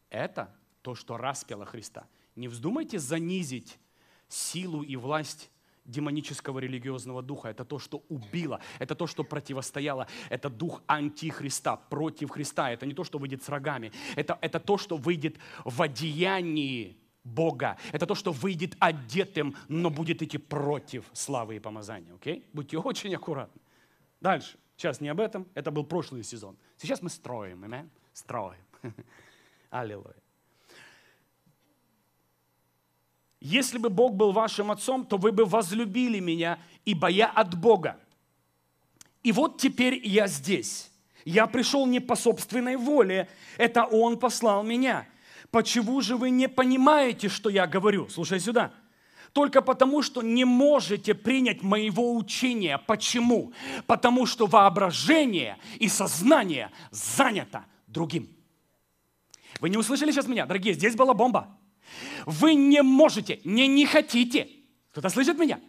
Это 0.09 0.55
то, 0.81 0.95
что 0.95 1.17
распяло 1.17 1.65
Христа. 1.65 2.07
Не 2.35 2.47
вздумайте 2.47 2.99
занизить 2.99 3.79
силу 4.27 4.83
и 4.83 4.95
власть 4.95 5.51
демонического 5.85 6.59
религиозного 6.59 7.21
духа. 7.21 7.49
Это 7.49 7.65
то, 7.65 7.79
что 7.79 8.03
убило, 8.09 8.61
это 8.79 8.95
то, 8.95 9.07
что 9.07 9.23
противостояло. 9.23 10.07
Это 10.29 10.49
дух 10.49 10.83
антихриста, 10.87 11.77
против 11.89 12.29
Христа. 12.29 12.71
Это 12.71 12.85
не 12.85 12.93
то, 12.93 13.03
что 13.03 13.17
выйдет 13.17 13.43
с 13.43 13.49
рогами. 13.49 13.91
Это, 14.15 14.37
это 14.41 14.59
то, 14.59 14.77
что 14.77 14.97
выйдет 14.97 15.37
в 15.65 15.81
одеянии 15.81 16.97
Бога. 17.33 17.77
Это 17.91 18.05
то, 18.05 18.15
что 18.15 18.31
выйдет 18.31 18.75
одетым, 18.79 19.55
но 19.67 19.89
будет 19.89 20.21
идти 20.21 20.37
против 20.37 21.05
славы 21.13 21.55
и 21.55 21.59
помазания. 21.59 22.13
Окей? 22.13 22.45
Будьте 22.53 22.77
очень 22.77 23.13
аккуратны. 23.15 23.61
Дальше. 24.21 24.57
Сейчас 24.77 25.01
не 25.01 25.09
об 25.09 25.19
этом. 25.19 25.47
Это 25.55 25.71
был 25.71 25.83
прошлый 25.83 26.23
сезон. 26.23 26.55
Сейчас 26.77 27.01
мы 27.01 27.09
строим. 27.09 27.63
Amen? 27.63 27.89
Строим. 28.13 28.61
Аллилуйя. 29.69 30.15
Если 33.39 33.77
бы 33.77 33.89
Бог 33.89 34.15
был 34.15 34.31
вашим 34.31 34.71
отцом, 34.71 35.05
то 35.05 35.17
вы 35.17 35.31
бы 35.31 35.45
возлюбили 35.45 36.19
меня, 36.19 36.59
ибо 36.85 37.07
я 37.07 37.27
от 37.27 37.55
Бога. 37.55 37.99
И 39.23 39.31
вот 39.31 39.59
теперь 39.59 40.01
я 40.07 40.27
здесь. 40.27 40.91
Я 41.23 41.45
пришел 41.45 41.85
не 41.85 41.99
по 41.99 42.15
собственной 42.15 42.77
воле, 42.77 43.27
это 43.57 43.85
Он 43.85 44.17
послал 44.17 44.63
меня. 44.63 45.07
Почему 45.51 46.01
же 46.01 46.17
вы 46.17 46.29
не 46.29 46.49
понимаете, 46.49 47.29
что 47.29 47.49
я 47.49 47.67
говорю? 47.67 48.09
Слушай 48.09 48.39
сюда. 48.39 48.71
Только 49.33 49.61
потому, 49.61 50.01
что 50.01 50.21
не 50.21 50.45
можете 50.45 51.13
принять 51.13 51.61
моего 51.61 52.15
учения. 52.15 52.77
Почему? 52.77 53.53
Потому 53.85 54.25
что 54.25 54.47
воображение 54.47 55.57
и 55.79 55.87
сознание 55.87 56.71
занято 56.91 57.65
другим. 57.87 58.29
Вы 59.59 59.69
не 59.69 59.77
услышали 59.77 60.11
сейчас 60.11 60.27
меня? 60.27 60.45
Дорогие, 60.45 60.73
здесь 60.73 60.95
была 60.95 61.13
бомба. 61.13 61.57
Вы 62.25 62.55
не 62.55 62.81
можете, 62.81 63.39
не 63.43 63.67
не 63.67 63.85
хотите. 63.85 64.49
Кто-то 64.91 65.09
слышит 65.09 65.37
меня? 65.37 65.59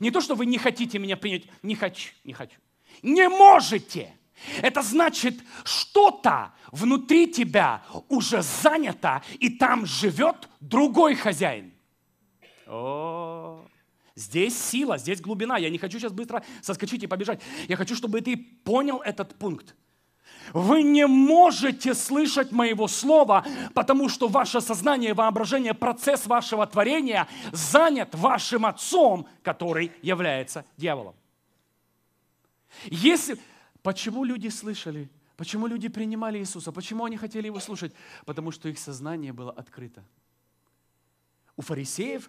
Не 0.00 0.10
то, 0.10 0.20
что 0.20 0.34
вы 0.34 0.46
не 0.46 0.58
хотите 0.58 0.98
меня 0.98 1.16
принять. 1.16 1.44
Не 1.62 1.74
хочу, 1.74 2.12
не 2.24 2.32
хочу. 2.32 2.58
Не 3.02 3.28
можете. 3.28 4.15
Это 4.62 4.82
значит, 4.82 5.42
что-то 5.64 6.52
внутри 6.70 7.30
тебя 7.30 7.82
уже 8.08 8.42
занято, 8.42 9.22
и 9.38 9.48
там 9.48 9.86
живет 9.86 10.48
другой 10.60 11.14
хозяин. 11.14 11.72
О, 12.66 13.64
здесь 14.14 14.58
сила, 14.58 14.98
здесь 14.98 15.20
глубина. 15.20 15.56
Я 15.56 15.70
не 15.70 15.78
хочу 15.78 15.98
сейчас 15.98 16.12
быстро 16.12 16.44
соскочить 16.62 17.02
и 17.02 17.06
побежать. 17.06 17.40
Я 17.68 17.76
хочу, 17.76 17.94
чтобы 17.94 18.20
ты 18.20 18.36
понял 18.36 18.98
этот 18.98 19.36
пункт. 19.36 19.74
Вы 20.52 20.82
не 20.82 21.06
можете 21.06 21.94
слышать 21.94 22.52
моего 22.52 22.88
слова, 22.88 23.44
потому 23.74 24.08
что 24.08 24.28
ваше 24.28 24.60
сознание, 24.60 25.14
воображение, 25.14 25.74
процесс 25.74 26.26
вашего 26.26 26.66
творения 26.66 27.26
занят 27.52 28.14
вашим 28.14 28.66
отцом, 28.66 29.28
который 29.42 29.92
является 30.02 30.64
дьяволом. 30.76 31.14
Если... 32.84 33.38
Почему 33.86 34.24
люди 34.24 34.48
слышали? 34.48 35.08
Почему 35.36 35.68
люди 35.68 35.86
принимали 35.86 36.40
Иисуса? 36.40 36.72
Почему 36.72 37.04
они 37.04 37.16
хотели 37.16 37.46
Его 37.46 37.60
слушать? 37.60 37.94
Потому 38.24 38.50
что 38.50 38.68
их 38.68 38.80
сознание 38.80 39.32
было 39.32 39.52
открыто. 39.52 40.04
У 41.56 41.62
фарисеев 41.62 42.28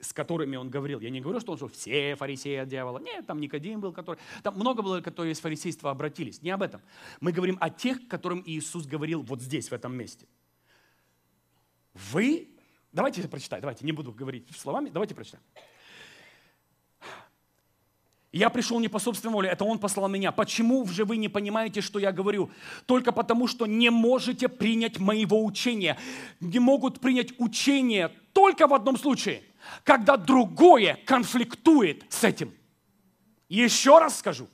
с 0.00 0.14
которыми 0.14 0.56
он 0.56 0.70
говорил. 0.70 1.00
Я 1.00 1.10
не 1.10 1.20
говорю, 1.20 1.40
что 1.40 1.52
он 1.52 1.58
что 1.58 1.68
все 1.68 2.16
фарисеи 2.16 2.56
от 2.56 2.68
дьявола. 2.68 2.98
Нет, 2.98 3.26
там 3.26 3.40
Никодим 3.40 3.80
был, 3.80 3.92
который... 3.92 4.18
Там 4.42 4.54
много 4.54 4.80
было, 4.80 5.02
которые 5.02 5.32
из 5.32 5.40
фарисейства 5.40 5.90
обратились. 5.90 6.40
Не 6.40 6.50
об 6.50 6.62
этом. 6.62 6.80
Мы 7.20 7.30
говорим 7.30 7.58
о 7.60 7.68
тех, 7.68 8.08
которым 8.08 8.42
Иисус 8.46 8.86
говорил 8.86 9.20
вот 9.20 9.42
здесь, 9.42 9.68
в 9.70 9.74
этом 9.74 9.94
месте. 9.94 10.26
Вы... 11.92 12.48
Давайте 12.92 13.28
прочитаю, 13.28 13.60
давайте, 13.60 13.84
не 13.84 13.92
буду 13.92 14.12
говорить 14.12 14.48
словами, 14.56 14.88
давайте 14.88 15.14
прочитаем. 15.14 15.44
Я 18.32 18.50
пришел 18.50 18.78
не 18.80 18.88
по 18.88 18.98
собственной 18.98 19.32
воле, 19.32 19.48
это 19.48 19.64
Он 19.64 19.78
послал 19.78 20.08
меня. 20.08 20.30
Почему 20.32 20.86
же 20.86 21.04
вы 21.04 21.16
не 21.16 21.28
понимаете, 21.28 21.80
что 21.80 21.98
я 21.98 22.12
говорю? 22.12 22.50
Только 22.84 23.12
потому, 23.12 23.46
что 23.46 23.66
не 23.66 23.90
можете 23.90 24.48
принять 24.48 24.98
моего 24.98 25.44
учения. 25.44 25.96
Не 26.40 26.58
могут 26.58 27.00
принять 27.00 27.32
учение 27.38 28.10
только 28.32 28.66
в 28.66 28.74
одном 28.74 28.96
случае– 28.96 29.42
когда 29.84 30.16
другое 30.16 30.98
конфликтует 31.04 32.04
с 32.08 32.24
этим. 32.24 32.52
Еще 33.48 33.98
раз 33.98 34.18
скажу. 34.18 34.48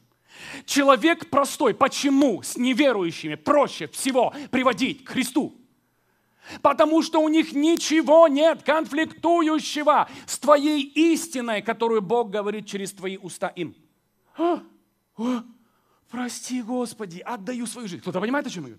Человек 0.66 1.31
простой. 1.31 1.75
Почему 1.75 2.43
с 2.43 2.57
неверующими 2.57 3.35
проще 3.35 3.89
всего 3.89 4.35
приводить 4.51 5.05
к 5.05 5.11
Христу? 5.11 5.57
Потому 6.61 7.03
что 7.03 7.20
у 7.20 7.28
них 7.28 7.53
ничего 7.53 8.28
нет 8.28 8.62
конфликтующего 8.62 10.09
с 10.26 10.38
твоей 10.38 10.82
истиной, 10.82 11.62
которую 11.62 12.03
Бог 12.03 12.30
говорит 12.30 12.66
через 12.66 12.93
твои 12.93 13.16
уста 13.16 13.49
им. 13.49 13.74
А, 14.36 14.62
а, 15.16 15.45
прости, 16.11 16.62
Господи, 16.62 17.20
отдаю 17.20 17.66
свою 17.66 17.88
жизнь. 17.88 18.03
Кто-то 18.03 18.20
понимает, 18.20 18.47
о 18.47 18.51
чем 18.51 18.66
я 18.66 18.74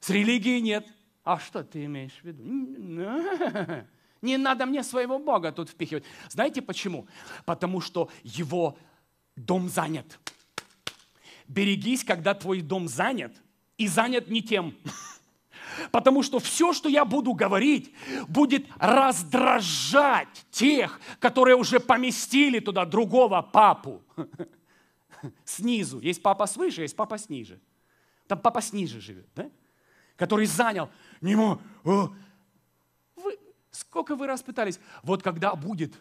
С 0.00 0.10
религией 0.10 0.60
нет. 0.60 0.86
А 1.24 1.40
что 1.40 1.64
ты 1.64 1.84
имеешь 1.84 2.18
в 2.22 2.24
виду? 2.24 2.44
Не 4.22 4.36
надо 4.38 4.64
мне 4.66 4.82
своего 4.82 5.18
Бога 5.18 5.52
тут 5.52 5.70
впихивать. 5.70 6.04
Знаете 6.28 6.62
почему? 6.62 7.06
Потому 7.44 7.80
что 7.80 8.10
его 8.22 8.78
дом 9.34 9.68
занят. 9.68 10.18
Берегись, 11.48 12.04
когда 12.04 12.34
твой 12.34 12.60
дом 12.60 12.88
занят, 12.88 13.36
и 13.76 13.88
занят 13.88 14.28
не 14.28 14.42
тем. 14.42 14.74
Потому 15.90 16.22
что 16.22 16.38
все, 16.38 16.72
что 16.72 16.88
я 16.88 17.04
буду 17.04 17.32
говорить, 17.32 17.92
будет 18.28 18.66
раздражать 18.78 20.46
тех, 20.50 21.00
которые 21.18 21.56
уже 21.56 21.80
поместили 21.80 22.58
туда 22.58 22.84
другого 22.84 23.42
папу. 23.42 24.02
Снизу. 25.44 26.00
Есть 26.00 26.22
папа 26.22 26.46
свыше, 26.46 26.82
есть 26.82 26.96
папа 26.96 27.18
сниже. 27.18 27.60
Там 28.26 28.38
папа 28.38 28.60
сниже 28.60 29.00
живет, 29.00 29.28
да? 29.34 29.50
который 30.16 30.46
занял. 30.46 30.90
Не 31.20 31.36
могу, 31.36 31.60
Сколько 33.70 34.16
вы 34.16 34.26
раз 34.26 34.42
пытались? 34.42 34.80
Вот 35.02 35.22
когда 35.22 35.54
будет, 35.54 36.00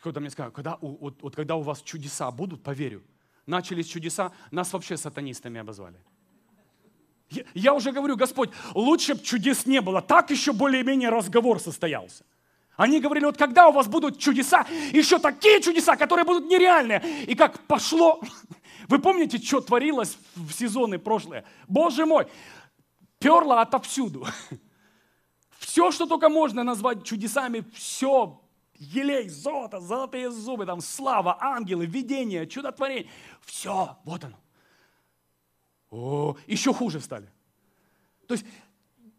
кто-то 0.00 0.20
мне 0.20 0.30
сказал, 0.30 0.52
когда, 0.52 0.78
вот, 0.80 1.22
вот 1.22 1.36
когда 1.36 1.56
у 1.56 1.60
вас 1.60 1.82
чудеса 1.82 2.30
будут, 2.30 2.62
поверю. 2.62 3.02
Начались 3.44 3.86
чудеса, 3.86 4.32
нас 4.50 4.72
вообще 4.72 4.96
сатанистами 4.96 5.60
обозвали. 5.60 6.02
Я, 7.34 7.44
я 7.54 7.74
уже 7.74 7.92
говорю, 7.92 8.16
Господь, 8.16 8.50
лучше 8.74 9.14
бы 9.14 9.20
чудес 9.22 9.66
не 9.66 9.80
было, 9.80 10.00
так 10.00 10.30
еще 10.30 10.52
более-менее 10.52 11.08
разговор 11.08 11.60
состоялся. 11.60 12.24
Они 12.76 13.00
говорили, 13.00 13.24
вот 13.24 13.36
когда 13.36 13.68
у 13.68 13.72
вас 13.72 13.86
будут 13.86 14.18
чудеса, 14.18 14.66
еще 14.92 15.18
такие 15.18 15.60
чудеса, 15.60 15.96
которые 15.96 16.24
будут 16.24 16.46
нереальные. 16.46 17.24
И 17.26 17.34
как 17.34 17.60
пошло, 17.66 18.20
вы 18.88 18.98
помните, 18.98 19.38
что 19.38 19.60
творилось 19.60 20.18
в 20.34 20.52
сезоны 20.52 20.98
прошлые? 20.98 21.44
Боже 21.68 22.04
мой, 22.04 22.26
перло 23.18 23.60
отовсюду. 23.60 24.26
Все, 25.58 25.90
что 25.92 26.06
только 26.06 26.28
можно 26.28 26.62
назвать 26.62 27.04
чудесами, 27.04 27.64
все, 27.72 28.40
елей, 28.76 29.28
золото, 29.28 29.80
золотые 29.80 30.30
зубы, 30.30 30.66
там 30.66 30.80
слава, 30.80 31.38
ангелы, 31.40 31.86
видение, 31.86 32.46
чудотворение, 32.46 33.08
все, 33.44 33.96
вот 34.04 34.22
оно. 34.24 34.36
О, 35.94 36.36
еще 36.48 36.74
хуже 36.74 37.00
стали. 37.00 37.30
То 38.26 38.34
есть, 38.34 38.44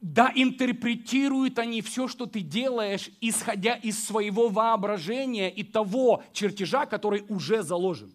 да, 0.01 0.30
интерпретируют 0.36 1.57
они 1.57 1.82
все, 1.82 2.09
что 2.09 2.26
ты 2.26 2.41
делаешь, 2.41 3.09
исходя 3.21 3.76
из 3.76 4.03
своего 4.03 4.49
воображения 4.49 5.49
и 5.49 5.63
того 5.63 6.21
чертежа, 6.34 6.86
который 6.86 7.23
уже 7.30 7.63
заложен. 7.63 8.13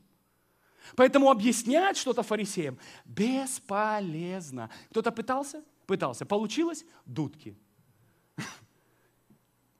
Поэтому 0.94 1.30
объяснять 1.30 1.96
что-то 1.96 2.22
фарисеям 2.22 2.78
бесполезно. 3.06 4.68
Кто-то 4.90 5.10
пытался? 5.10 5.64
Пытался. 5.86 6.26
Получилось? 6.26 6.84
Дудки. 7.06 7.56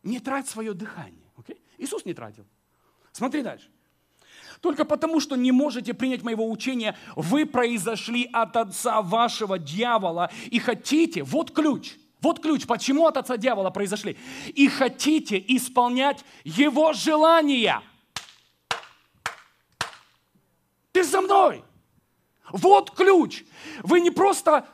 Не 0.03 0.20
трать 0.20 0.49
свое 0.49 0.72
дыхание. 0.72 1.31
Okay? 1.37 1.61
Иисус 1.76 2.07
не 2.07 2.14
тратил. 2.14 2.47
Смотри 3.12 3.43
дальше. 3.43 3.70
Только 4.61 4.84
потому, 4.84 5.20
что 5.20 5.36
не 5.36 5.52
можете 5.52 5.94
принять 5.94 6.22
моего 6.22 6.50
учения, 6.50 6.96
вы 7.16 7.46
произошли 7.46 8.28
от 8.32 8.56
отца 8.56 9.00
вашего 9.00 9.58
дьявола 9.58 10.30
и 10.50 10.58
хотите, 10.58 11.22
вот 11.22 11.50
ключ, 11.50 11.94
вот 12.20 12.40
ключ, 12.40 12.66
почему 12.66 13.06
от 13.06 13.16
отца 13.16 13.38
дьявола 13.38 13.70
произошли, 13.70 14.18
и 14.54 14.68
хотите 14.68 15.42
исполнять 15.48 16.24
его 16.44 16.92
желания. 16.92 17.80
Ты 20.92 21.04
за 21.04 21.22
мной. 21.22 21.64
Вот 22.52 22.90
ключ. 22.90 23.44
Вы 23.82 24.00
не 24.00 24.11
просто 24.11 24.66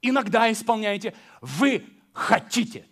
иногда 0.00 0.50
исполняете, 0.50 1.14
вы 1.40 1.84
хотите. 2.12 2.86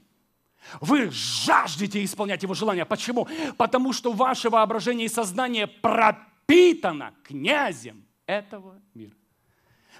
Вы 0.80 1.10
жаждете 1.10 2.02
исполнять 2.04 2.42
его 2.42 2.54
желания. 2.54 2.84
Почему? 2.84 3.28
Потому 3.56 3.92
что 3.92 4.12
ваше 4.12 4.50
воображение 4.50 5.06
и 5.06 5.08
сознание 5.08 5.66
пропитано 5.66 7.14
князем 7.22 8.04
этого 8.26 8.80
мира. 8.94 9.14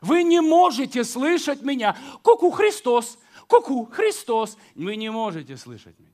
Вы 0.00 0.22
не 0.22 0.40
можете 0.40 1.04
слышать 1.04 1.62
меня. 1.62 1.96
Куку 2.22 2.50
Христос, 2.50 3.18
куку 3.46 3.86
Христос. 3.86 4.58
Вы 4.74 4.96
не 4.96 5.10
можете 5.10 5.56
слышать 5.56 5.98
меня. 5.98 6.12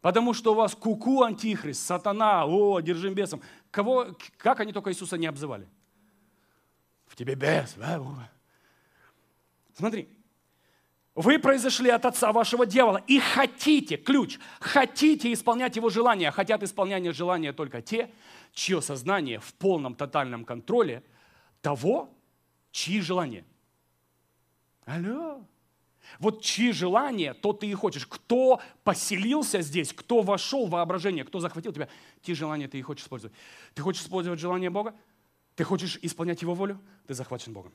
Потому 0.00 0.32
что 0.32 0.52
у 0.52 0.54
вас 0.54 0.74
куку 0.74 1.22
антихрист, 1.22 1.84
сатана, 1.84 2.46
о, 2.46 2.80
держим 2.80 3.14
бесом. 3.14 3.42
Кого, 3.70 4.16
как 4.36 4.60
они 4.60 4.72
только 4.72 4.90
Иисуса 4.90 5.18
не 5.18 5.26
обзывали? 5.26 5.68
В 7.06 7.16
тебе 7.16 7.34
бес. 7.34 7.76
Смотри, 9.74 10.08
вы 11.18 11.40
произошли 11.40 11.90
от 11.90 12.04
отца 12.04 12.32
вашего 12.32 12.64
дьявола 12.64 13.02
и 13.08 13.18
хотите, 13.18 13.96
ключ, 13.96 14.38
хотите 14.60 15.32
исполнять 15.32 15.74
его 15.74 15.90
желания. 15.90 16.30
Хотят 16.30 16.62
исполнять 16.62 17.04
желания 17.12 17.52
только 17.52 17.82
те, 17.82 18.08
чье 18.52 18.80
сознание 18.80 19.40
в 19.40 19.52
полном 19.54 19.96
тотальном 19.96 20.44
контроле 20.44 21.02
того, 21.60 22.08
чьи 22.70 23.00
желания. 23.00 23.44
Алло. 24.84 25.44
Вот 26.20 26.40
чьи 26.40 26.70
желания, 26.70 27.34
то 27.34 27.52
ты 27.52 27.66
и 27.66 27.74
хочешь. 27.74 28.06
Кто 28.06 28.60
поселился 28.84 29.60
здесь, 29.60 29.92
кто 29.92 30.22
вошел 30.22 30.68
в 30.68 30.70
воображение, 30.70 31.24
кто 31.24 31.40
захватил 31.40 31.72
тебя, 31.72 31.88
те 32.22 32.32
желания 32.36 32.68
ты 32.68 32.78
и 32.78 32.82
хочешь 32.82 33.02
использовать. 33.02 33.36
Ты 33.74 33.82
хочешь 33.82 34.02
использовать 34.02 34.38
желание 34.38 34.70
Бога? 34.70 34.94
Ты 35.56 35.64
хочешь 35.64 35.98
исполнять 36.00 36.42
Его 36.42 36.54
волю? 36.54 36.80
Ты 37.08 37.14
захвачен 37.14 37.52
Богом. 37.52 37.74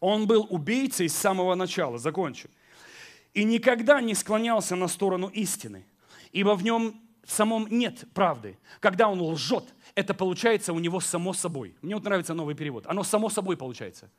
Он 0.00 0.26
был 0.26 0.46
убийцей 0.50 1.08
с 1.08 1.14
самого 1.14 1.54
начала, 1.54 1.98
закончу. 1.98 2.48
И 3.34 3.44
никогда 3.44 4.00
не 4.00 4.14
склонялся 4.14 4.74
на 4.74 4.88
сторону 4.88 5.28
истины, 5.28 5.86
ибо 6.32 6.56
в 6.56 6.64
нем 6.64 7.00
в 7.24 7.30
самом 7.30 7.68
нет 7.68 8.04
правды. 8.12 8.58
Когда 8.80 9.08
он 9.08 9.20
лжет, 9.20 9.64
это 9.94 10.14
получается 10.14 10.72
у 10.72 10.78
него 10.78 11.00
само 11.00 11.32
собой. 11.32 11.76
Мне 11.82 11.94
вот 11.94 12.04
нравится 12.04 12.34
новый 12.34 12.54
перевод. 12.54 12.86
Оно 12.86 13.04
само 13.04 13.28
собой 13.28 13.56
получается. 13.56 14.10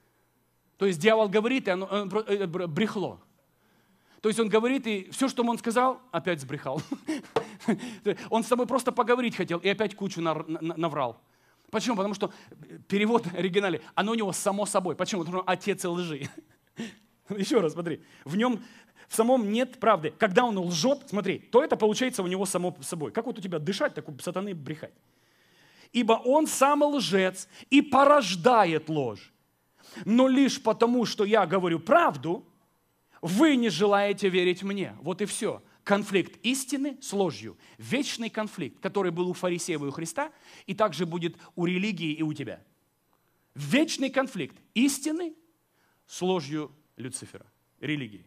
То 0.77 0.85
есть 0.85 0.99
дьявол 0.99 1.27
говорит, 1.27 1.67
и 1.67 1.71
оно, 1.71 1.87
э, 1.87 2.47
брехло. 2.47 3.19
То 4.21 4.29
есть 4.29 4.39
он 4.39 4.49
говорит, 4.49 4.87
и 4.87 5.09
все, 5.11 5.27
что 5.27 5.43
он 5.43 5.57
сказал, 5.57 5.99
опять 6.11 6.39
сбрехал. 6.41 6.81
Он 8.29 8.43
с 8.43 8.47
тобой 8.47 8.65
просто 8.65 8.91
поговорить 8.91 9.35
хотел, 9.35 9.59
и 9.59 9.69
опять 9.69 9.95
кучу 9.95 10.21
наврал. 10.21 11.21
Почему? 11.71 11.95
Потому 11.95 12.13
что 12.13 12.31
перевод 12.87 13.25
оригинале, 13.33 13.81
оно 13.95 14.11
у 14.11 14.15
него 14.15 14.33
само 14.33 14.65
собой. 14.65 14.95
Почему? 14.95 15.21
Потому 15.21 15.39
что 15.41 15.49
отец 15.49 15.83
лжи. 15.83 16.29
Еще 17.29 17.59
раз 17.59 17.73
смотри. 17.73 18.03
В 18.25 18.35
нем 18.35 18.61
в 19.07 19.15
самом 19.15 19.51
нет 19.51 19.79
правды. 19.79 20.13
Когда 20.17 20.43
он 20.43 20.57
лжет, 20.59 20.99
смотри, 21.07 21.39
то 21.39 21.63
это 21.63 21.77
получается 21.77 22.23
у 22.23 22.27
него 22.27 22.45
само 22.45 22.77
собой. 22.81 23.11
Как 23.11 23.25
вот 23.25 23.39
у 23.39 23.41
тебя 23.41 23.57
дышать, 23.57 23.93
так 23.93 24.07
у 24.07 24.19
сатаны 24.19 24.53
брехать. 24.53 24.93
Ибо 25.93 26.13
он 26.13 26.47
сам 26.47 26.83
лжец 26.83 27.47
и 27.69 27.81
порождает 27.81 28.89
ложь. 28.89 29.33
Но 30.05 30.27
лишь 30.27 30.61
потому, 30.61 31.05
что 31.05 31.25
я 31.25 31.45
говорю 31.45 31.79
правду, 31.79 32.45
вы 33.21 33.55
не 33.55 33.69
желаете 33.69 34.29
верить 34.29 34.63
мне. 34.63 34.95
Вот 35.01 35.21
и 35.21 35.25
все 35.25 35.61
конфликт 35.83 36.37
истины 36.43 36.97
с 37.01 37.13
ложью. 37.13 37.57
Вечный 37.77 38.29
конфликт, 38.29 38.79
который 38.79 39.11
был 39.11 39.29
у 39.29 39.33
фарисеев 39.33 39.81
и 39.81 39.85
у 39.85 39.91
Христа, 39.91 40.31
и 40.65 40.73
также 40.73 41.05
будет 41.05 41.37
у 41.55 41.65
религии 41.65 42.13
и 42.13 42.21
у 42.23 42.33
тебя. 42.33 42.63
Вечный 43.55 44.09
конфликт 44.09 44.55
истины 44.73 45.35
с 46.07 46.21
ложью 46.21 46.71
Люцифера, 46.95 47.45
религии. 47.79 48.25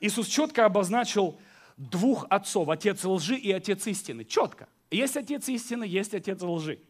Иисус 0.00 0.26
четко 0.26 0.66
обозначил 0.66 1.40
двух 1.76 2.26
отцов, 2.30 2.68
отец 2.68 3.04
лжи 3.04 3.36
и 3.36 3.50
отец 3.52 3.86
истины. 3.86 4.24
Четко. 4.24 4.68
Есть 4.90 5.16
отец 5.16 5.48
истины, 5.48 5.84
есть 5.84 6.14
отец 6.14 6.40
лжи. 6.42 6.80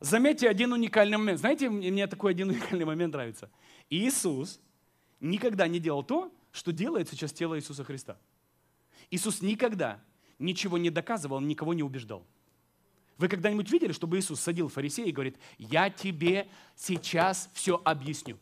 Заметьте 0.00 0.48
один 0.48 0.72
уникальный 0.72 1.16
момент. 1.16 1.38
Знаете, 1.38 1.70
мне 1.70 2.06
такой 2.06 2.32
один 2.32 2.50
уникальный 2.50 2.84
момент 2.84 3.14
нравится. 3.14 3.50
Иисус 3.88 4.60
никогда 5.20 5.68
не 5.68 5.78
делал 5.78 6.02
то, 6.02 6.32
что 6.52 6.72
делает 6.72 7.08
сейчас 7.08 7.32
тело 7.32 7.58
Иисуса 7.58 7.82
Христа. 7.82 8.18
Иисус 9.10 9.40
никогда 9.42 10.00
ничего 10.38 10.78
не 10.78 10.90
доказывал, 10.90 11.40
никого 11.40 11.74
не 11.74 11.82
убеждал. 11.82 12.24
Вы 13.18 13.28
когда-нибудь 13.28 13.70
видели, 13.70 13.92
чтобы 13.92 14.18
Иисус 14.18 14.40
садил 14.40 14.68
фарисея 14.68 15.06
и 15.06 15.12
говорит, 15.12 15.38
я 15.58 15.90
тебе 15.90 16.48
сейчас 16.76 17.50
все 17.52 17.80
объясню. 17.84 18.38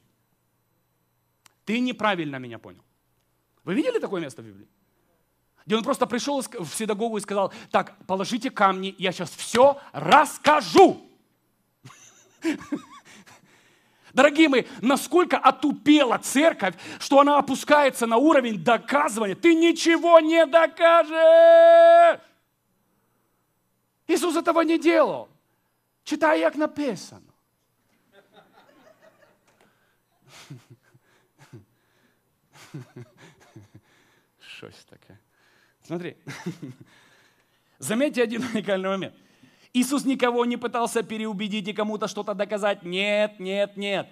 Ты 1.64 1.80
неправильно 1.80 2.36
меня 2.36 2.58
понял. 2.58 2.84
Вы 3.64 3.74
видели 3.74 3.98
такое 3.98 4.20
место 4.20 4.42
в 4.42 4.46
Библии? 4.46 4.68
Где 5.66 5.76
он 5.76 5.84
просто 5.84 6.06
пришел 6.06 6.40
в 6.40 6.74
синагогу 6.74 7.18
и 7.18 7.20
сказал, 7.20 7.52
так, 7.70 8.04
положите 8.06 8.50
камни, 8.50 8.94
я 8.98 9.12
сейчас 9.12 9.30
все 9.30 9.78
расскажу. 9.92 11.06
Дорогие 14.12 14.48
мои, 14.48 14.64
насколько 14.80 15.38
отупела 15.38 16.18
церковь, 16.18 16.74
что 16.98 17.20
она 17.20 17.38
опускается 17.38 18.06
на 18.06 18.16
уровень 18.16 18.62
доказывания. 18.62 19.34
Ты 19.34 19.54
ничего 19.54 20.20
не 20.20 20.46
докажешь. 20.46 22.20
Иисус 24.06 24.36
этого 24.36 24.62
не 24.62 24.78
делал. 24.78 25.28
Читай, 26.04 26.40
как 26.40 26.56
написано. 26.56 27.22
Щось 34.40 34.84
таке. 34.88 35.18
Смотри. 35.82 36.16
Заметьте 37.78 38.22
один 38.22 38.44
уникальный 38.44 38.88
момент. 38.88 39.14
Иисус 39.72 40.04
никого 40.04 40.44
не 40.44 40.56
пытался 40.56 41.02
переубедить 41.02 41.68
и 41.68 41.72
кому-то 41.72 42.08
что-то 42.08 42.34
доказать. 42.34 42.82
Нет, 42.82 43.38
нет, 43.38 43.76
нет. 43.76 44.08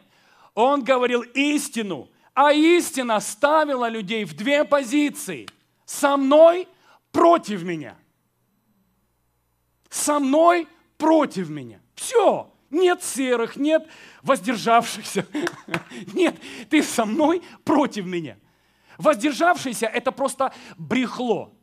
Он 0.54 0.84
говорил 0.84 1.22
истину, 1.22 2.08
а 2.34 2.52
истина 2.52 3.18
ставила 3.20 3.88
людей 3.88 4.24
в 4.24 4.36
две 4.36 4.64
позиции. 4.64 5.48
Со 5.84 6.16
мной 6.16 6.68
против 7.10 7.62
меня. 7.62 7.96
Со 9.88 10.20
мной 10.20 10.68
против 10.96 11.48
меня. 11.48 11.80
Все. 11.94 12.52
Нет 12.70 13.02
серых, 13.02 13.56
нет 13.56 13.88
воздержавшихся. 14.22 15.26
Нет, 16.12 16.36
ты 16.68 16.82
со 16.82 17.06
мной 17.06 17.42
против 17.64 18.04
меня. 18.04 18.36
Воздержавшийся– 18.98 19.86
это 19.94 20.12
просто 20.12 20.52
брехло 20.76 21.54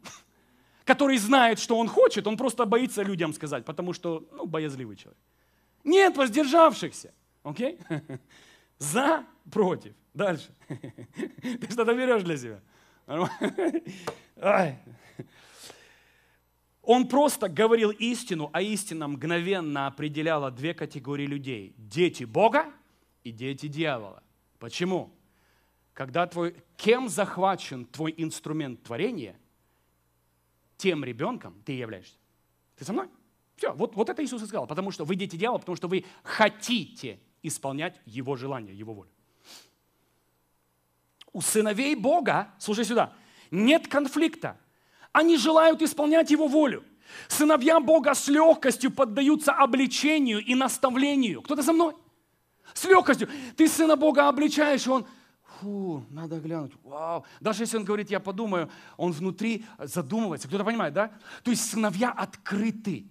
который 0.86 1.18
знает, 1.18 1.60
что 1.60 1.78
он 1.78 1.88
хочет, 1.88 2.28
он 2.28 2.38
просто 2.38 2.66
боится 2.66 3.02
людям 3.02 3.34
сказать, 3.34 3.66
потому 3.66 3.92
что, 3.92 4.26
ну, 4.32 4.46
боязливый 4.46 4.96
человек. 4.96 5.20
Нет 5.84 6.16
воздержавшихся. 6.16 7.14
Окей? 7.44 7.78
Okay? 7.90 8.20
За, 8.78 9.26
против. 9.52 9.94
Дальше. 10.14 10.50
Ты 10.68 11.72
что-то 11.72 11.94
берешь 11.94 12.24
для 12.24 12.38
себя. 12.38 12.62
Он 16.82 17.08
просто 17.08 17.50
говорил 17.50 17.90
истину, 17.90 18.52
а 18.54 18.62
истина 18.62 19.08
мгновенно 19.08 19.88
определяла 19.88 20.52
две 20.52 20.76
категории 20.76 21.26
людей. 21.26 21.74
Дети 21.78 22.26
Бога 22.26 22.66
и 23.24 23.32
дети 23.32 23.68
дьявола. 23.68 24.22
Почему? 24.60 25.12
Когда 25.94 26.28
твой, 26.28 26.56
кем 26.78 27.10
захвачен 27.10 27.86
твой 27.86 28.14
инструмент 28.18 28.84
творения– 28.84 29.36
тем 30.78 31.04
ребенком 31.04 31.62
ты 31.66 31.74
являешься. 31.74 32.16
Ты 32.78 32.86
со 32.86 32.94
мной? 32.94 33.08
Все, 33.56 33.74
вот, 33.74 33.96
вот 33.96 34.10
это 34.10 34.24
Иисус 34.24 34.42
и 34.42 34.46
сказал. 34.46 34.68
Потому 34.68 34.92
что 34.92 35.06
вы 35.06 35.16
дети 35.16 35.36
дьявола, 35.36 35.60
потому 35.60 35.76
что 35.76 35.88
вы 35.88 36.06
хотите 36.24 37.20
исполнять 37.42 38.00
Его 38.06 38.36
желание, 38.36 38.76
Его 38.76 38.94
волю. 38.94 39.10
У 41.32 41.42
сыновей 41.42 41.96
Бога, 41.96 42.54
слушай 42.60 42.86
сюда, 42.86 43.14
нет 43.52 43.88
конфликта. 43.88 44.58
Они 45.12 45.38
желают 45.38 45.82
исполнять 45.82 46.32
Его 46.32 46.48
волю. 46.48 46.84
Сыновья 47.28 47.80
Бога 47.80 48.14
с 48.14 48.28
легкостью 48.28 48.92
поддаются 48.92 49.54
обличению 49.54 50.44
и 50.44 50.56
наставлению. 50.56 51.42
Кто-то 51.42 51.62
за 51.62 51.72
мной? 51.72 51.96
С 52.74 52.84
легкостью. 52.86 53.30
Ты 53.56 53.68
сына 53.68 53.96
Бога 53.96 54.28
обличаешь, 54.28 54.88
и 54.88 54.90
он, 54.90 55.08
фу, 55.60 56.04
надо 56.10 56.40
глянуть, 56.40 56.74
вау. 56.84 57.26
Даже 57.40 57.64
если 57.64 57.78
он 57.78 57.84
говорит, 57.84 58.10
я 58.10 58.20
подумаю, 58.20 58.70
он 58.98 59.12
внутри 59.12 59.66
задумывается. 59.80 60.48
Кто-то 60.48 60.64
понимает, 60.64 60.94
да? 60.94 61.12
То 61.44 61.52
есть 61.52 61.70
сыновья 61.70 62.12
открыты. 62.12 63.06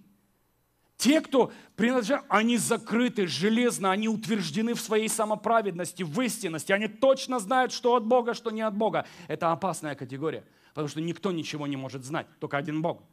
Те, 0.97 1.19
кто 1.21 1.51
принадлежат, 1.75 2.23
они 2.29 2.57
закрыты 2.57 3.27
железно, 3.27 3.91
они 3.91 4.07
утверждены 4.07 4.73
в 4.73 4.81
своей 4.81 5.09
самоправедности, 5.09 6.03
в 6.03 6.21
истинности. 6.21 6.71
Они 6.71 6.87
точно 6.87 7.39
знают, 7.39 7.73
что 7.73 7.95
от 7.95 8.05
Бога, 8.05 8.33
что 8.33 8.51
не 8.51 8.61
от 8.61 8.75
Бога. 8.75 9.05
Это 9.27 9.51
опасная 9.51 9.95
категория, 9.95 10.45
потому 10.69 10.87
что 10.87 11.01
никто 11.01 11.31
ничего 11.31 11.67
не 11.67 11.75
может 11.75 12.05
знать, 12.05 12.27
только 12.39 12.57
один 12.57 12.81
Бог. 12.81 13.03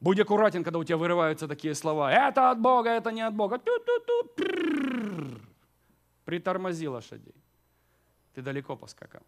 Будь 0.00 0.18
аккуратен, 0.18 0.64
когда 0.64 0.78
у 0.78 0.84
тебя 0.84 0.96
вырываются 0.96 1.46
такие 1.46 1.74
слова. 1.74 2.10
Это 2.10 2.50
от 2.50 2.58
Бога, 2.58 2.88
это 2.88 3.12
не 3.12 3.20
от 3.20 3.34
Бога. 3.34 3.58
Ту-ту-ту. 3.58 5.38
Притормози 6.24 6.88
лошадей. 6.88 7.34
Ты 8.34 8.42
далеко 8.42 8.76
поскакал. 8.76 9.22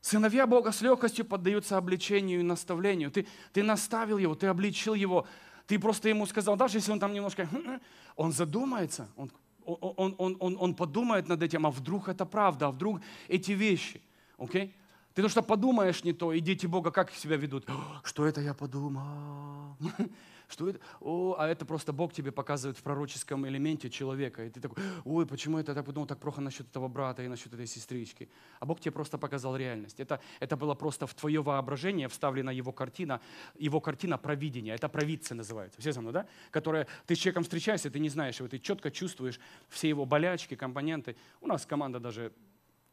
Сыновья 0.00 0.46
Бога 0.46 0.70
с 0.70 0.82
легкостью 0.82 1.24
поддаются 1.24 1.78
обличению 1.78 2.40
и 2.40 2.42
наставлению. 2.42 3.10
Ты, 3.10 3.26
ты 3.52 3.62
наставил 3.62 4.18
его, 4.18 4.34
ты 4.34 4.48
обличил 4.48 4.92
его, 4.92 5.26
ты 5.66 5.78
просто 5.78 6.10
ему 6.10 6.26
сказал, 6.26 6.56
даже 6.56 6.78
если 6.78 6.92
он 6.92 7.00
там 7.00 7.12
немножко... 7.12 7.48
Он 8.16 8.30
задумается, 8.30 9.08
он, 9.16 9.32
он, 9.64 10.14
он, 10.18 10.36
он, 10.38 10.56
он 10.60 10.74
подумает 10.76 11.26
над 11.26 11.42
этим, 11.42 11.66
а 11.66 11.70
вдруг 11.72 12.08
это 12.08 12.24
правда, 12.24 12.68
а 12.68 12.70
вдруг 12.70 13.00
эти 13.26 13.50
вещи. 13.50 14.00
Okay? 14.38 14.70
Ты 15.14 15.22
то, 15.22 15.28
что 15.28 15.42
подумаешь 15.42 16.04
не 16.04 16.12
то, 16.12 16.32
и 16.32 16.38
дети 16.38 16.66
Бога 16.66 16.92
как 16.92 17.10
себя 17.10 17.36
ведут? 17.36 17.66
Что 18.04 18.24
это 18.24 18.40
я 18.40 18.54
подумал? 18.54 19.76
Что 20.54 20.68
это? 20.68 20.78
О, 21.00 21.34
а 21.36 21.48
это 21.48 21.66
просто 21.66 21.92
Бог 21.92 22.12
тебе 22.12 22.30
показывает 22.30 22.78
в 22.78 22.82
пророческом 22.84 23.44
элементе 23.44 23.90
человека. 23.90 24.44
И 24.44 24.50
ты 24.50 24.60
такой, 24.60 24.80
ой, 25.04 25.26
почему 25.26 25.58
это 25.58 25.74
так 25.74 25.84
подумал 25.84 26.06
так 26.06 26.20
плохо 26.20 26.40
насчет 26.40 26.68
этого 26.68 26.86
брата 26.86 27.24
и 27.24 27.28
насчет 27.28 27.52
этой 27.52 27.66
сестрички? 27.66 28.28
А 28.60 28.64
Бог 28.64 28.78
тебе 28.78 28.92
просто 28.92 29.18
показал 29.18 29.56
реальность. 29.56 29.98
Это, 29.98 30.20
это 30.38 30.56
было 30.56 30.76
просто 30.76 31.08
в 31.08 31.14
твое 31.14 31.42
воображение 31.42 32.06
вставлена 32.06 32.52
его 32.52 32.70
картина, 32.70 33.20
его 33.58 33.80
картина 33.80 34.16
провидения. 34.16 34.74
Это 34.74 34.88
провидцы 34.88 35.34
называется. 35.34 35.80
Все 35.80 35.92
со 35.92 36.00
мной, 36.00 36.12
да? 36.12 36.26
Которая, 36.52 36.86
ты 37.06 37.16
с 37.16 37.18
человеком 37.18 37.42
встречаешься, 37.42 37.90
ты 37.90 37.98
не 37.98 38.08
знаешь 38.08 38.38
его, 38.38 38.48
ты 38.48 38.60
четко 38.60 38.92
чувствуешь 38.92 39.40
все 39.68 39.88
его 39.88 40.06
болячки, 40.06 40.54
компоненты. 40.54 41.16
У 41.40 41.48
нас 41.48 41.66
команда 41.66 41.98
даже 41.98 42.32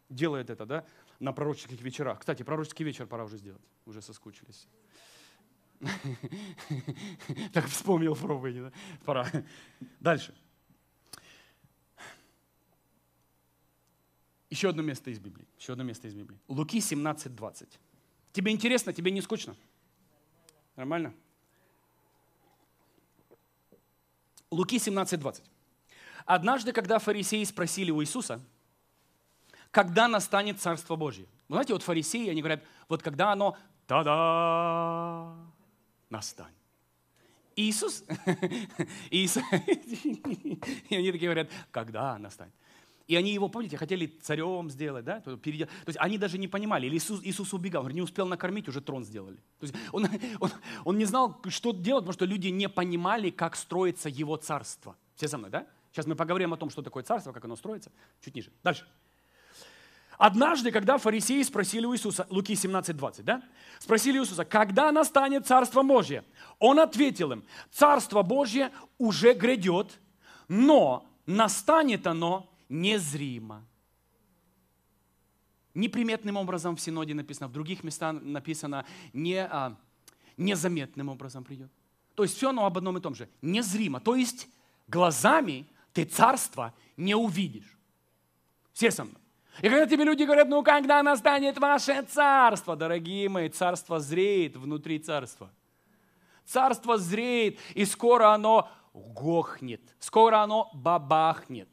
делает 0.10 0.50
это, 0.50 0.66
да, 0.66 0.86
на 1.20 1.32
пророческих 1.32 1.80
вечерах. 1.82 2.22
Кстати, 2.22 2.42
пророческий 2.42 2.84
вечер 2.84 3.06
пора 3.06 3.26
уже 3.26 3.38
сделать. 3.38 3.62
Уже 3.86 4.02
соскучились. 4.02 4.68
Так 7.54 7.68
вспомнил 7.68 8.16
да? 8.16 8.72
Пора. 9.06 9.28
Дальше. 10.00 10.34
Еще 14.50 14.70
одно 14.70 14.82
место 14.82 15.10
из 15.10 15.20
Библии. 15.20 15.48
Еще 15.58 15.74
одно 15.74 15.84
место 15.84 16.08
из 16.08 16.14
Библии. 16.14 16.40
Луки 16.48 16.82
17, 16.82 17.36
20. 17.36 17.80
Тебе 18.34 18.52
интересно, 18.52 18.94
тебе 18.94 19.12
не 19.12 19.22
скучно? 19.22 19.56
Нормально? 20.76 21.14
Луки 24.52 24.78
17, 24.78 25.20
20. 25.20 25.44
Однажды, 26.26 26.74
когда 26.74 27.00
фарисеи 27.00 27.44
спросили 27.46 27.92
у 27.92 28.02
Иисуса, 28.02 28.42
когда 29.72 30.10
настанет 30.10 30.60
Царство 30.60 30.98
Божье. 30.98 31.26
Вы 31.48 31.56
знаете, 31.56 31.74
вот 31.74 31.84
фарисеи, 31.84 32.30
они 32.30 32.42
говорят, 32.42 32.64
вот 32.90 33.02
когда 33.02 33.32
оно, 33.32 33.58
та-да, 33.88 35.34
настанет. 36.12 36.56
Иисус, 37.56 38.04
Иисус, 39.10 39.44
и 39.52 40.96
они 40.96 41.12
такие 41.12 41.28
говорят, 41.28 41.50
когда 41.72 42.18
настанет. 42.18 42.54
И 43.08 43.16
они 43.18 43.34
его, 43.34 43.50
помните, 43.50 43.76
хотели 43.76 44.08
царем 44.08 44.70
сделать, 44.70 45.04
да? 45.04 45.20
То 45.20 45.38
есть 45.46 46.00
они 46.00 46.18
даже 46.18 46.38
не 46.38 46.48
понимали. 46.48 46.86
Или 46.88 46.96
Иисус, 46.96 47.20
Иисус 47.24 47.54
убегал, 47.54 47.86
не 47.90 48.02
успел 48.02 48.26
накормить, 48.26 48.70
уже 48.70 48.80
трон 48.80 49.04
сделали. 49.04 49.36
То 49.60 49.66
есть 49.66 49.76
он, 49.92 50.08
он, 50.40 50.52
он 50.86 50.98
не 50.98 51.04
знал, 51.04 51.42
что 51.50 51.74
делать, 51.74 52.04
потому 52.04 52.14
что 52.14 52.26
люди 52.26 52.48
не 52.48 52.70
понимали, 52.70 53.30
как 53.30 53.58
строится 53.58 54.08
его 54.08 54.38
царство. 54.38 54.96
Все 55.16 55.28
со 55.28 55.38
мной, 55.38 55.50
да? 55.50 55.68
Сейчас 55.92 56.06
мы 56.06 56.16
поговорим 56.16 56.54
о 56.54 56.58
том, 56.58 56.70
что 56.70 56.82
такое 56.82 57.04
царство, 57.04 57.34
как 57.34 57.44
оно 57.44 57.58
строится, 57.58 57.92
чуть 58.22 58.34
ниже. 58.34 58.50
Дальше. 58.64 58.86
Однажды, 60.22 60.72
когда 60.72 61.00
фарисеи 61.00 61.42
спросили 61.42 61.84
у 61.88 61.96
Иисуса, 61.96 62.28
Луки 62.30 62.54
17, 62.54 62.96
20, 62.96 63.26
да? 63.26 63.42
Спросили 63.80 64.20
Иисуса, 64.20 64.46
когда 64.46 64.92
настанет 64.92 65.48
Царство 65.48 65.82
Божье? 65.82 66.24
Он 66.60 66.80
ответил 66.80 67.32
им, 67.32 67.44
Царство 67.72 68.22
Божье 68.22 68.72
уже 69.00 69.34
грядет, 69.34 70.00
но 70.48 71.10
настанет 71.26 72.06
оно 72.06 72.54
незримо. 72.70 73.66
Неприметным 75.74 76.38
образом 76.38 76.76
в 76.76 76.82
Синоде 76.82 77.16
написано, 77.16 77.48
в 77.48 77.52
других 77.52 77.84
местах 77.84 78.22
написано 78.22 78.86
не, 79.14 79.44
а, 79.44 79.76
незаметным 80.38 81.10
образом 81.10 81.44
придет. 81.44 81.72
То 82.14 82.22
есть 82.22 82.38
все 82.38 82.50
оно 82.50 82.68
об 82.68 82.78
одном 82.78 82.96
и 82.96 83.02
том 83.02 83.16
же. 83.16 83.28
Незримо. 83.42 84.00
То 84.00 84.16
есть 84.16 84.48
глазами 84.88 85.66
ты 85.94 86.06
царство 86.06 86.76
не 86.96 87.16
увидишь. 87.16 87.76
Все 88.72 88.92
со 88.92 89.04
мной. 89.04 89.21
И 89.60 89.70
когда 89.70 89.86
тебе 89.86 90.06
люди 90.06 90.24
говорят, 90.24 90.48
ну 90.48 90.64
когда 90.64 91.04
настанет 91.04 91.58
ваше 91.58 92.02
царство, 92.04 92.76
дорогие 92.76 93.28
мои, 93.30 93.50
царство 93.50 94.00
зреет 94.00 94.56
внутри 94.56 95.00
царства. 95.00 95.52
Царство 96.46 96.98
зреет, 96.98 97.60
и 97.76 97.86
скоро 97.86 98.34
оно 98.34 98.70
гохнет, 98.94 99.82
скоро 100.00 100.40
оно 100.40 100.70
бабахнет. 100.74 101.70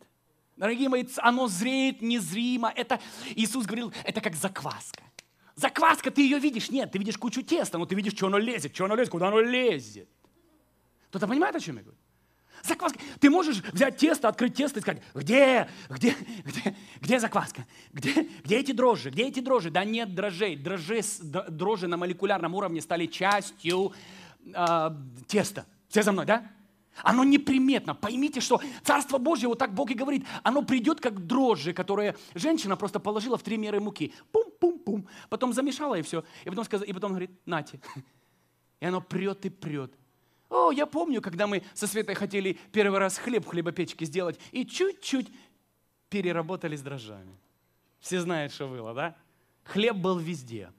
Дорогие 0.57 0.89
мои, 0.89 1.05
оно 1.19 1.47
зреет 1.47 2.03
незримо. 2.03 2.73
Это, 2.75 3.01
Иисус 3.37 3.65
говорил, 3.65 3.93
это 4.05 4.21
как 4.21 4.35
закваска. 4.35 5.03
Закваска, 5.55 6.11
ты 6.11 6.23
ее 6.23 6.39
видишь? 6.39 6.71
Нет, 6.71 6.93
ты 6.93 6.99
видишь 6.99 7.17
кучу 7.17 7.43
теста, 7.43 7.79
но 7.79 7.87
ты 7.87 7.95
видишь, 7.95 8.15
что 8.15 8.27
оно 8.27 8.39
лезет, 8.39 8.75
что 8.75 8.85
оно 8.85 8.97
лезет, 8.97 9.11
куда 9.11 9.29
оно 9.29 9.41
лезет. 9.41 10.09
Кто-то 11.11 11.27
понимает, 11.27 11.55
о 11.57 11.61
чем 11.61 11.77
я 11.77 11.83
говорю? 11.83 11.99
Закваска. 12.63 12.99
Ты 13.21 13.31
можешь 13.31 13.63
взять 13.73 13.97
тесто, 13.97 14.29
открыть 14.29 14.55
тесто 14.55 14.79
и 14.79 14.83
сказать, 14.83 15.03
где, 15.15 15.69
где, 15.89 16.15
где, 16.45 16.77
где 17.01 17.21
закваска? 17.21 17.67
Где, 17.93 18.29
где 18.45 18.59
эти 18.59 18.73
дрожжи? 18.73 19.11
Где 19.11 19.29
эти 19.29 19.41
дрожжи? 19.41 19.71
Да 19.71 19.85
нет 19.85 20.15
дрожжей. 20.15 20.57
Дрожжи, 20.57 21.01
дрожжи 21.23 21.87
на 21.87 21.97
молекулярном 21.97 22.55
уровне 22.55 22.81
стали 22.81 23.07
частью 23.07 23.93
э, 24.45 24.91
теста. 25.27 25.67
Все 25.89 26.03
за 26.03 26.13
мной, 26.13 26.27
да? 26.27 26.51
Оно 27.03 27.25
неприметно. 27.25 27.95
Поймите, 27.95 28.41
что 28.41 28.61
Царство 28.83 29.19
Божье, 29.19 29.49
вот 29.49 29.59
так 29.59 29.73
Бог 29.73 29.91
и 29.91 29.95
говорит, 29.95 30.27
оно 30.43 30.63
придет 30.63 31.01
как 31.01 31.27
дрожжи, 31.27 31.73
которые 31.73 32.17
женщина 32.35 32.77
просто 32.77 32.99
положила 32.99 33.39
в 33.39 33.43
три 33.43 33.57
меры 33.57 33.81
муки. 33.81 34.13
Пум-пум-пум. 34.33 35.07
Потом 35.29 35.53
замешала 35.53 35.95
и 35.95 36.03
все. 36.03 36.25
И 36.45 36.49
потом, 36.49 36.65
сказала, 36.65 36.87
и 36.87 36.93
потом 36.93 37.13
говорит, 37.13 37.31
нате. 37.47 37.81
И 38.81 38.87
оно 38.87 39.01
прет 39.01 39.45
и 39.47 39.51
прет. 39.51 39.93
О, 40.49 40.71
я 40.71 40.87
помню, 40.87 41.21
когда 41.21 41.47
мы 41.47 41.63
со 41.75 41.87
Светой 41.87 42.15
хотели 42.15 42.59
первый 42.73 42.99
раз 42.99 43.19
хлеб 43.19 43.45
в 43.45 43.49
хлебопечке 43.49 44.07
сделать 44.07 44.39
и 44.51 44.65
чуть-чуть 44.65 45.29
переработали 46.09 46.75
с 46.75 46.83
дрожжами. 46.83 47.39
Все 48.01 48.21
знают, 48.21 48.53
что 48.53 48.69
было, 48.69 48.95
да? 48.95 49.17
Хлеб 49.65 49.97
был 49.97 50.19
везде. 50.19 50.73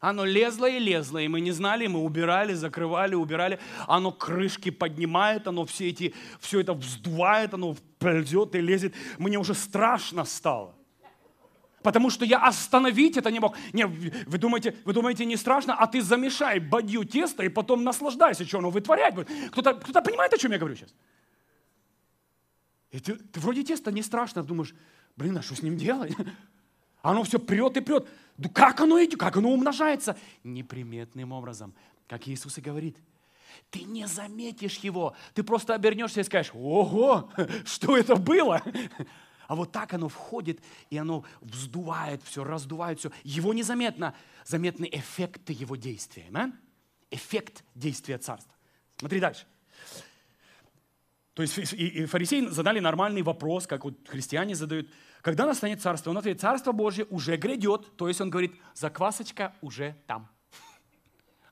Оно 0.00 0.24
лезло 0.24 0.68
и 0.68 0.78
лезло, 0.78 1.18
и 1.18 1.28
мы 1.28 1.40
не 1.40 1.52
знали, 1.52 1.86
мы 1.86 2.00
убирали, 2.00 2.52
закрывали, 2.52 3.14
убирали. 3.14 3.58
Оно 3.86 4.12
крышки 4.12 4.70
поднимает, 4.70 5.46
оно 5.46 5.64
все, 5.64 5.88
эти, 5.88 6.12
все 6.40 6.60
это 6.60 6.74
вздувает, 6.74 7.54
оно 7.54 7.74
ползет 7.98 8.54
и 8.54 8.60
лезет. 8.60 8.94
Мне 9.18 9.38
уже 9.38 9.54
страшно 9.54 10.24
стало 10.24 10.74
потому 11.84 12.08
что 12.08 12.24
я 12.24 12.38
остановить 12.38 13.18
это 13.18 13.30
не 13.30 13.40
мог. 13.40 13.56
Не, 13.74 13.84
вы 13.84 14.38
думаете, 14.38 14.74
вы 14.86 14.94
думаете, 14.94 15.26
не 15.26 15.36
страшно, 15.36 15.74
а 15.74 15.86
ты 15.86 16.00
замешай 16.00 16.58
бадью 16.58 17.04
тесто 17.04 17.44
и 17.44 17.50
потом 17.50 17.84
наслаждайся, 17.84 18.46
что 18.46 18.58
оно 18.58 18.70
вытворять 18.70 19.14
будет. 19.14 19.28
Кто-то, 19.50 19.74
кто 19.74 20.00
понимает, 20.00 20.32
о 20.32 20.38
чем 20.38 20.52
я 20.52 20.58
говорю 20.58 20.76
сейчас? 20.76 20.94
И 22.90 23.00
ты, 23.00 23.14
ты 23.14 23.38
вроде 23.38 23.62
тесто 23.62 23.92
не 23.92 24.02
страшно, 24.02 24.42
думаешь, 24.42 24.74
блин, 25.16 25.36
а 25.36 25.42
что 25.42 25.54
с 25.54 25.62
ним 25.62 25.76
делать? 25.76 26.16
Оно 27.02 27.22
все 27.22 27.38
прет 27.38 27.76
и 27.76 27.80
прет. 27.80 28.08
Ну 28.38 28.48
как 28.48 28.80
оно 28.80 28.98
идет, 29.04 29.20
как 29.20 29.36
оно 29.36 29.50
умножается? 29.52 30.16
Неприметным 30.42 31.32
образом, 31.32 31.74
как 32.08 32.26
Иисус 32.26 32.56
и 32.56 32.62
говорит. 32.62 32.96
Ты 33.70 33.82
не 33.82 34.06
заметишь 34.06 34.78
его. 34.78 35.14
Ты 35.34 35.42
просто 35.42 35.74
обернешься 35.74 36.22
и 36.22 36.24
скажешь, 36.24 36.52
ого, 36.54 37.30
что 37.66 37.94
это 37.94 38.16
было? 38.16 38.62
А 39.46 39.54
вот 39.54 39.72
так 39.72 39.92
оно 39.94 40.08
входит, 40.08 40.60
и 40.90 40.96
оно 40.96 41.24
вздувает 41.40 42.22
все, 42.22 42.44
раздувает 42.44 42.98
все. 42.98 43.10
Его 43.22 43.52
незаметно. 43.52 44.14
Заметны 44.44 44.88
эффекты 44.90 45.52
его 45.52 45.76
действия. 45.76 46.26
Amen? 46.30 46.52
Эффект 47.10 47.64
действия 47.74 48.18
царства. 48.18 48.54
Смотри 48.96 49.20
дальше. 49.20 49.46
То 51.34 51.42
есть 51.42 51.58
и 51.72 52.06
фарисеи 52.06 52.46
задали 52.46 52.78
нормальный 52.78 53.22
вопрос, 53.22 53.66
как 53.66 53.84
вот 53.84 54.08
христиане 54.08 54.54
задают. 54.54 54.88
Когда 55.20 55.46
настанет 55.46 55.82
царство? 55.82 56.10
Он 56.10 56.18
ответит, 56.18 56.40
царство 56.40 56.72
Божье 56.72 57.06
уже 57.06 57.36
грядет. 57.36 57.96
То 57.96 58.08
есть 58.08 58.20
он 58.20 58.30
говорит, 58.30 58.54
заквасочка 58.74 59.54
уже 59.60 59.96
там. 60.06 60.28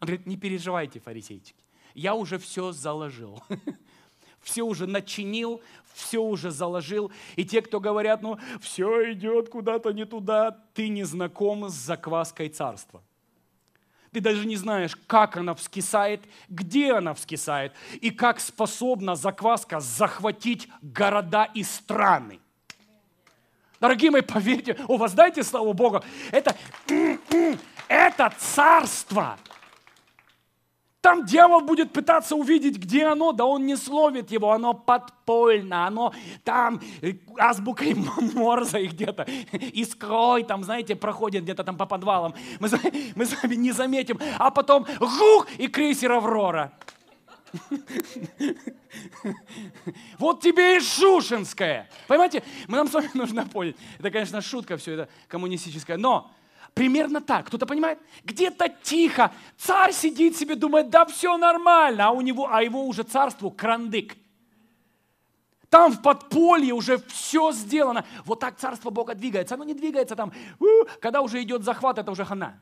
Он 0.00 0.06
говорит, 0.06 0.26
не 0.26 0.36
переживайте, 0.36 1.00
фарисейчики. 1.00 1.64
Я 1.94 2.14
уже 2.14 2.38
все 2.38 2.72
заложил. 2.72 3.42
все 4.42 4.62
уже 4.62 4.86
начинил, 4.86 5.60
все 5.94 6.22
уже 6.22 6.50
заложил. 6.50 7.10
И 7.36 7.44
те, 7.44 7.62
кто 7.62 7.80
говорят, 7.80 8.22
ну, 8.22 8.38
все 8.60 9.12
идет 9.12 9.48
куда-то 9.48 9.92
не 9.92 10.04
туда, 10.04 10.58
ты 10.74 10.88
не 10.88 11.04
знаком 11.04 11.68
с 11.68 11.72
закваской 11.72 12.48
царства. 12.48 13.02
Ты 14.12 14.20
даже 14.20 14.46
не 14.46 14.56
знаешь, 14.56 14.94
как 15.06 15.38
она 15.38 15.54
вскисает, 15.54 16.20
где 16.50 16.92
она 16.92 17.14
вскисает, 17.14 17.72
и 18.00 18.10
как 18.10 18.40
способна 18.40 19.16
закваска 19.16 19.80
захватить 19.80 20.68
города 20.82 21.48
и 21.54 21.62
страны. 21.62 22.38
Дорогие 23.80 24.10
мои, 24.10 24.20
поверьте, 24.20 24.76
у 24.86 24.96
вас 24.96 25.14
дайте 25.14 25.42
славу 25.42 25.72
Богу, 25.72 26.04
это, 26.30 26.54
это 27.88 28.32
царство. 28.38 29.38
Там 31.02 31.26
дьявол 31.26 31.62
будет 31.62 31.92
пытаться 31.92 32.36
увидеть, 32.36 32.78
где 32.78 33.06
оно, 33.06 33.32
да 33.32 33.44
он 33.44 33.66
не 33.66 33.76
словит 33.76 34.30
его, 34.30 34.52
оно 34.52 34.72
подпольно, 34.72 35.84
оно 35.84 36.14
там 36.44 36.80
э, 37.00 37.14
азбукой 37.38 37.94
Морзе 38.34 38.86
где-то, 38.86 39.26
искрой 39.72 40.44
там, 40.44 40.62
знаете, 40.62 40.94
проходит 40.94 41.42
где-то 41.42 41.64
там 41.64 41.76
по 41.76 41.86
подвалам. 41.86 42.34
Мы, 42.60 42.68
мы 43.16 43.26
с 43.26 43.42
вами 43.42 43.56
не 43.56 43.72
заметим, 43.72 44.20
а 44.38 44.52
потом 44.52 44.86
жух 45.00 45.48
и 45.58 45.66
крейсер 45.66 46.12
«Аврора». 46.12 46.72
Вот 50.18 50.40
тебе 50.40 50.76
и 50.76 50.80
Шушинская. 50.80 51.88
Понимаете, 52.06 52.44
мы 52.68 52.76
нам 52.76 52.86
с 52.86 52.92
вами 52.92 53.10
нужно 53.14 53.44
понять. 53.46 53.74
Это, 53.98 54.10
конечно, 54.10 54.40
шутка 54.40 54.76
все 54.76 54.92
это 54.92 55.08
коммунистическая, 55.26 55.96
но 55.96 56.30
примерно 56.74 57.20
так. 57.20 57.46
Кто-то 57.46 57.66
понимает? 57.66 57.98
Где-то 58.24 58.68
тихо. 58.82 59.32
Царь 59.56 59.92
сидит 59.92 60.36
себе, 60.36 60.54
думает, 60.54 60.90
да 60.90 61.04
все 61.06 61.36
нормально, 61.36 62.08
а 62.08 62.10
у 62.10 62.20
него, 62.20 62.48
а 62.50 62.62
его 62.62 62.86
уже 62.86 63.02
царству 63.02 63.50
крандык. 63.50 64.16
Там 65.68 65.90
в 65.90 66.02
подполье 66.02 66.74
уже 66.74 66.98
все 66.98 67.50
сделано. 67.52 68.04
Вот 68.26 68.40
так 68.40 68.58
царство 68.58 68.90
Бога 68.90 69.14
двигается. 69.14 69.54
Оно 69.54 69.64
не 69.64 69.72
двигается 69.72 70.14
там, 70.14 70.32
когда 71.00 71.22
уже 71.22 71.42
идет 71.42 71.64
захват, 71.64 71.98
это 71.98 72.10
уже 72.10 72.26
хана. 72.26 72.60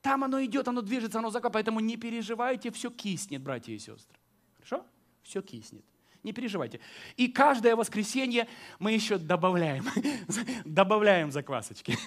Там 0.00 0.24
оно 0.24 0.42
идет, 0.42 0.66
оно 0.66 0.80
движется, 0.80 1.18
оно 1.18 1.30
закапывает. 1.30 1.66
Поэтому 1.66 1.80
не 1.80 1.96
переживайте, 1.98 2.70
все 2.70 2.90
киснет, 2.90 3.42
братья 3.42 3.72
и 3.72 3.78
сестры. 3.78 4.18
Хорошо? 4.56 4.86
Все 5.22 5.42
киснет. 5.42 5.84
Не 6.22 6.32
переживайте. 6.32 6.80
И 7.16 7.28
каждое 7.28 7.76
воскресенье 7.76 8.48
мы 8.78 8.92
еще 8.92 9.18
добавляем, 9.18 9.84
добавляем 10.64 11.30
заквасочки. 11.30 11.98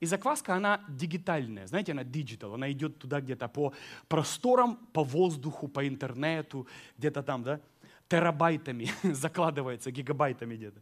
И 0.00 0.06
закваска, 0.06 0.54
она 0.54 0.80
дигитальная, 0.88 1.66
знаете, 1.66 1.92
она 1.92 2.04
диgital, 2.04 2.54
она 2.54 2.70
идет 2.70 2.98
туда 2.98 3.20
где-то 3.20 3.48
по 3.48 3.72
просторам, 4.08 4.76
по 4.92 5.02
воздуху, 5.02 5.68
по 5.68 5.88
интернету, 5.88 6.66
где-то 6.98 7.22
там, 7.22 7.42
да, 7.42 7.60
терабайтами 8.08 8.90
закладывается, 9.02 9.90
гигабайтами 9.90 10.56
где-то. 10.56 10.80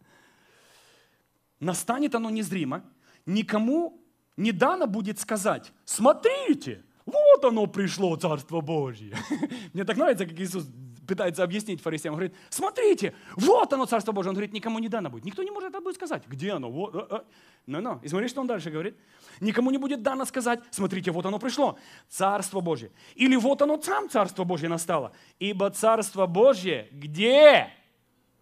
Настанет 1.60 2.14
оно 2.14 2.30
незримо, 2.30 2.82
никому 3.24 4.00
не 4.36 4.50
дано 4.50 4.86
будет 4.86 5.20
сказать, 5.20 5.72
смотрите, 5.84 6.82
вот 7.06 7.44
оно 7.44 7.66
пришло, 7.66 8.16
Царство 8.16 8.60
Божье. 8.60 9.16
Мне 9.72 9.84
так 9.84 9.96
нравится, 9.96 10.26
как 10.26 10.38
Иисус 10.40 10.64
пытается 11.06 11.42
объяснить 11.42 11.80
фарисеям. 11.80 12.14
Он 12.14 12.18
говорит, 12.18 12.36
смотрите, 12.50 13.14
вот 13.36 13.72
оно, 13.72 13.86
Царство 13.86 14.12
Божье. 14.12 14.30
Он 14.30 14.34
говорит, 14.34 14.52
никому 14.52 14.78
не 14.78 14.88
дано 14.88 15.10
будет. 15.10 15.24
Никто 15.24 15.42
не 15.42 15.50
может 15.50 15.70
это 15.70 15.80
будет 15.80 15.96
сказать. 15.96 16.26
Где 16.26 16.52
оно? 16.52 16.70
Вот, 16.70 16.94
а, 16.94 17.06
а. 17.10 17.24
Ну, 17.66 17.80
ну. 17.80 18.00
И 18.02 18.08
смотри, 18.08 18.28
что 18.28 18.40
он 18.40 18.46
дальше 18.46 18.70
говорит. 18.70 18.96
Никому 19.40 19.70
не 19.70 19.78
будет 19.78 20.02
дано 20.02 20.24
сказать, 20.24 20.60
смотрите, 20.70 21.10
вот 21.10 21.26
оно 21.26 21.38
пришло, 21.38 21.78
Царство 22.08 22.60
Божье. 22.60 22.90
Или 23.14 23.36
вот 23.36 23.62
оно 23.62 23.80
сам 23.80 24.08
Царство 24.08 24.44
Божье 24.44 24.68
настало. 24.68 25.12
Ибо 25.38 25.70
Царство 25.70 26.26
Божье 26.26 26.88
где? 26.92 27.68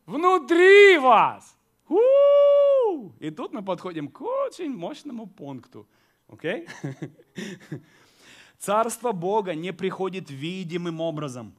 Внутри 0.06 0.98
вас. 0.98 1.56
У-у-у! 1.88 3.12
И 3.20 3.30
тут 3.30 3.52
мы 3.52 3.62
подходим 3.62 4.08
к 4.08 4.20
очень 4.20 4.74
мощному 4.74 5.26
пункту. 5.26 5.88
Окей? 6.28 6.66
Okay? 6.82 7.12
Царство 8.58 9.12
Бога 9.12 9.54
не 9.54 9.72
приходит 9.72 10.30
видимым 10.30 11.00
образом. 11.00 11.54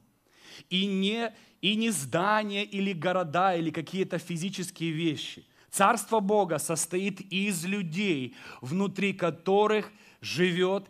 И 0.70 0.86
не, 0.86 1.34
и 1.60 1.76
не 1.76 1.90
здания 1.90 2.64
или 2.64 2.92
города 2.92 3.54
или 3.54 3.70
какие-то 3.70 4.18
физические 4.18 4.92
вещи. 4.92 5.46
Царство 5.70 6.20
Бога 6.20 6.58
состоит 6.58 7.20
из 7.20 7.64
людей, 7.64 8.36
внутри 8.60 9.12
которых 9.12 9.90
живет 10.20 10.86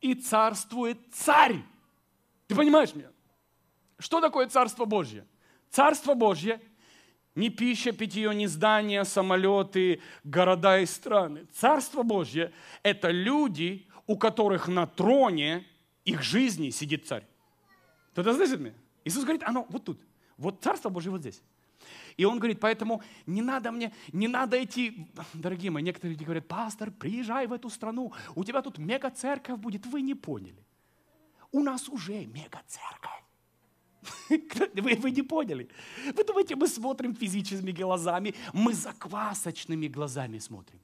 и 0.00 0.14
царствует 0.14 0.98
царь. 1.12 1.62
Ты 2.46 2.54
понимаешь 2.54 2.94
меня? 2.94 3.10
Что 3.98 4.20
такое 4.20 4.48
Царство 4.48 4.84
Божье? 4.84 5.26
Царство 5.70 6.14
Божье 6.14 6.60
не 7.34 7.50
пища, 7.50 7.92
питье, 7.92 8.34
не 8.34 8.46
здания, 8.46 9.04
самолеты, 9.04 10.00
города 10.22 10.78
и 10.78 10.86
страны. 10.86 11.46
Царство 11.52 12.02
Божье– 12.02 12.52
это 12.82 13.10
люди, 13.10 13.86
у 14.06 14.16
которых 14.16 14.68
на 14.68 14.86
троне 14.86 15.64
их 16.04 16.22
жизни 16.22 16.70
сидит 16.70 17.06
царь. 17.06 17.24
Кто-то 18.14 18.32
слышит 18.32 18.60
меня? 18.60 18.74
Иисус 19.04 19.24
говорит, 19.24 19.42
оно 19.42 19.66
вот 19.68 19.84
тут. 19.84 20.00
Вот 20.36 20.62
Царство 20.62 20.88
Божье 20.88 21.10
вот 21.10 21.20
здесь. 21.20 21.42
И 22.16 22.24
он 22.24 22.38
говорит, 22.38 22.60
поэтому 22.60 23.02
не 23.26 23.42
надо 23.42 23.72
мне, 23.72 23.92
не 24.12 24.28
надо 24.28 24.62
идти, 24.62 25.08
дорогие 25.32 25.72
мои, 25.72 25.82
некоторые 25.82 26.12
люди 26.12 26.22
говорят, 26.22 26.46
пастор, 26.46 26.92
приезжай 26.92 27.48
в 27.48 27.52
эту 27.52 27.68
страну, 27.70 28.12
у 28.36 28.44
тебя 28.44 28.62
тут 28.62 28.78
мега-церковь 28.78 29.58
будет. 29.58 29.84
Вы 29.86 30.02
не 30.02 30.14
поняли. 30.14 30.64
У 31.50 31.60
нас 31.60 31.88
уже 31.88 32.24
мега-церковь. 32.26 33.10
Вы, 34.74 34.96
вы 34.96 35.10
не 35.10 35.22
поняли? 35.22 35.68
Вы 36.14 36.24
думаете, 36.24 36.56
мы 36.56 36.68
смотрим 36.68 37.14
физическими 37.16 37.72
глазами, 37.72 38.34
мы 38.52 38.74
заквасочными 38.74 39.88
глазами 39.88 40.38
смотрим. 40.38 40.78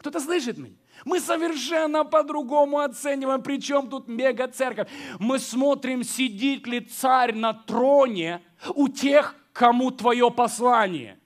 Кто-то 0.00 0.18
слышит 0.18 0.56
меня? 0.56 0.76
Мы 1.04 1.20
совершенно 1.20 2.06
по-другому 2.06 2.78
оцениваем, 2.78 3.42
причем 3.42 3.88
тут 3.88 4.08
мега-церковь. 4.08 4.88
Мы 5.18 5.38
смотрим, 5.38 6.04
сидит 6.04 6.66
ли 6.66 6.80
царь 6.80 7.34
на 7.34 7.52
троне 7.52 8.40
у 8.74 8.88
тех, 8.88 9.34
кому 9.52 9.90
твое 9.90 10.30
послание. 10.30 11.19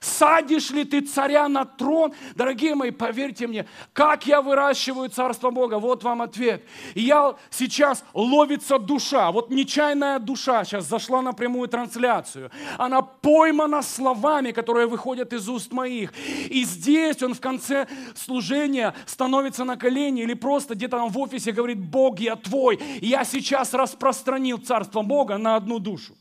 Садишь 0.00 0.70
ли 0.70 0.84
ты 0.84 1.00
царя 1.00 1.48
на 1.48 1.64
трон? 1.64 2.12
Дорогие 2.34 2.74
мои, 2.74 2.90
поверьте 2.90 3.46
мне, 3.46 3.66
как 3.92 4.26
я 4.26 4.42
выращиваю 4.42 5.08
Царство 5.08 5.50
Бога? 5.50 5.78
Вот 5.78 6.04
вам 6.04 6.22
ответ. 6.22 6.64
Я 6.94 7.34
сейчас 7.50 8.04
ловится 8.12 8.78
душа, 8.78 9.32
вот 9.32 9.50
нечаянная 9.50 10.18
душа 10.18 10.64
сейчас 10.64 10.86
зашла 10.86 11.22
на 11.22 11.32
прямую 11.32 11.68
трансляцию. 11.68 12.50
Она 12.76 13.02
поймана 13.02 13.82
словами, 13.82 14.52
которые 14.52 14.86
выходят 14.86 15.32
из 15.32 15.48
уст 15.48 15.72
моих. 15.72 16.12
И 16.48 16.64
здесь 16.64 17.22
он 17.22 17.34
в 17.34 17.40
конце 17.40 17.86
служения 18.14 18.94
становится 19.06 19.64
на 19.64 19.76
колени 19.76 20.22
или 20.22 20.34
просто 20.34 20.74
где-то 20.74 20.98
там 20.98 21.10
в 21.10 21.18
офисе 21.18 21.52
говорит, 21.52 21.78
Бог, 21.78 22.18
я 22.18 22.36
твой. 22.36 22.80
Я 23.00 23.24
сейчас 23.24 23.72
распространил 23.74 24.58
Царство 24.58 25.02
Бога 25.02 25.38
на 25.38 25.56
одну 25.56 25.78
душу. 25.78 26.16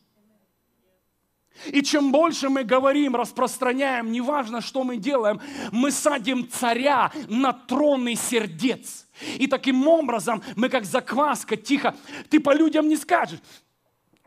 И 1.65 1.81
чем 1.81 2.11
больше 2.11 2.49
мы 2.49 2.63
говорим, 2.63 3.15
распространяем, 3.15 4.11
неважно, 4.11 4.61
что 4.61 4.83
мы 4.83 4.97
делаем, 4.97 5.41
мы 5.71 5.91
садим 5.91 6.47
царя 6.49 7.11
на 7.27 7.53
тронный 7.53 8.15
сердец. 8.15 9.07
И 9.37 9.47
таким 9.47 9.87
образом 9.87 10.43
мы 10.55 10.69
как 10.69 10.85
закваска, 10.85 11.57
тихо, 11.57 11.95
ты 12.29 12.39
по 12.39 12.53
людям 12.53 12.87
не 12.87 12.95
скажешь, 12.95 13.39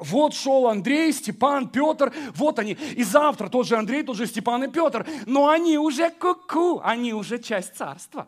вот 0.00 0.34
шел 0.34 0.66
Андрей, 0.66 1.12
Степан, 1.12 1.68
Петр, 1.68 2.12
вот 2.34 2.58
они. 2.58 2.72
И 2.72 3.04
завтра 3.04 3.48
тот 3.48 3.66
же 3.66 3.76
Андрей, 3.76 4.02
тот 4.02 4.16
же 4.16 4.26
Степан 4.26 4.64
и 4.64 4.68
Петр. 4.68 5.06
Но 5.26 5.48
они 5.48 5.78
уже 5.78 6.10
ку-ку, 6.10 6.80
они 6.82 7.12
уже 7.12 7.38
часть 7.38 7.76
царства. 7.76 8.26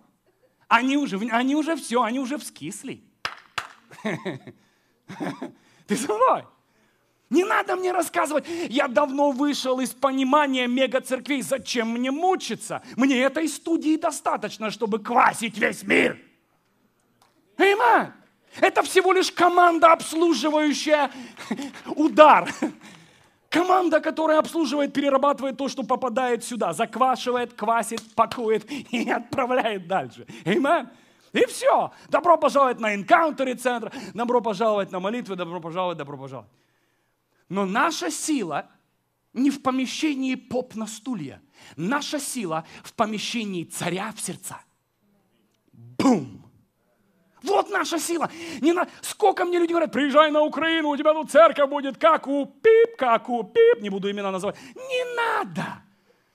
Они 0.69 0.97
уже, 0.97 1.19
они 1.31 1.57
уже 1.57 1.77
все, 1.77 2.03
они 2.03 2.21
уже 2.21 2.37
вскисли. 2.39 3.03
Ты 5.87 5.97
со 5.97 6.15
мной? 6.15 6.45
Не 7.33 7.45
надо 7.45 7.77
мне 7.77 7.93
рассказывать, 7.93 8.45
я 8.69 8.89
давно 8.89 9.31
вышел 9.31 9.81
из 9.81 9.91
понимания 9.91 10.67
мега-церквей, 10.67 11.41
зачем 11.41 11.89
мне 11.89 12.11
мучиться? 12.11 12.83
Мне 12.95 13.23
этой 13.23 13.49
студии 13.49 13.97
достаточно, 13.97 14.71
чтобы 14.71 14.99
квасить 14.99 15.57
весь 15.57 15.83
мир. 15.83 16.19
Эйма! 17.57 18.13
Это 18.61 18.83
всего 18.83 19.15
лишь 19.15 19.33
команда, 19.33 19.93
обслуживающая 19.93 21.11
удар. 21.87 22.53
Команда, 23.49 24.01
которая 24.01 24.39
обслуживает, 24.39 24.93
перерабатывает 24.93 25.57
то, 25.57 25.69
что 25.69 25.85
попадает 25.85 26.45
сюда, 26.45 26.75
заквашивает, 26.75 27.55
квасит, 27.55 28.03
пакует 28.15 28.71
и 28.71 29.11
отправляет 29.11 29.89
дальше. 29.89 30.27
Эймен? 30.45 30.91
И 31.33 31.47
все. 31.47 31.93
Добро 32.11 32.37
пожаловать 32.37 32.79
на 32.79 32.95
энкаунтере 32.95 33.55
центра, 33.55 33.91
добро 34.13 34.43
пожаловать 34.43 34.93
на 34.93 35.01
молитвы, 35.01 35.35
добро 35.35 35.61
пожаловать, 35.61 35.97
добро 35.97 36.19
пожаловать. 36.19 36.51
Но 37.53 37.67
наша 37.67 38.11
сила 38.11 38.71
не 39.35 39.51
в 39.51 39.61
помещении 39.61 40.37
поп 40.37 40.75
на 40.75 40.87
стулья. 40.87 41.43
Наша 41.77 42.19
сила 42.19 42.67
в 42.83 42.95
помещении 42.95 43.65
царя 43.65 44.11
в 44.17 44.23
сердца. 44.23 44.59
Бум! 45.71 46.51
Вот 47.43 47.69
наша 47.69 47.99
сила. 47.99 48.31
Не 48.63 48.73
на... 48.73 48.89
Сколько 49.03 49.45
мне 49.45 49.59
люди 49.59 49.73
говорят, 49.73 49.93
приезжай 49.93 50.31
на 50.31 50.41
Украину, 50.41 50.89
у 50.89 50.97
тебя 50.97 51.13
тут 51.13 51.31
церковь 51.31 51.69
будет, 51.69 51.99
как 51.99 52.27
у 52.27 52.47
пип, 52.47 52.97
как 52.97 53.29
у 53.29 53.45
пип, 53.45 53.83
не 53.83 53.91
буду 53.91 54.11
имена 54.11 54.31
называть. 54.31 54.57
Не 54.75 55.15
надо. 55.15 55.83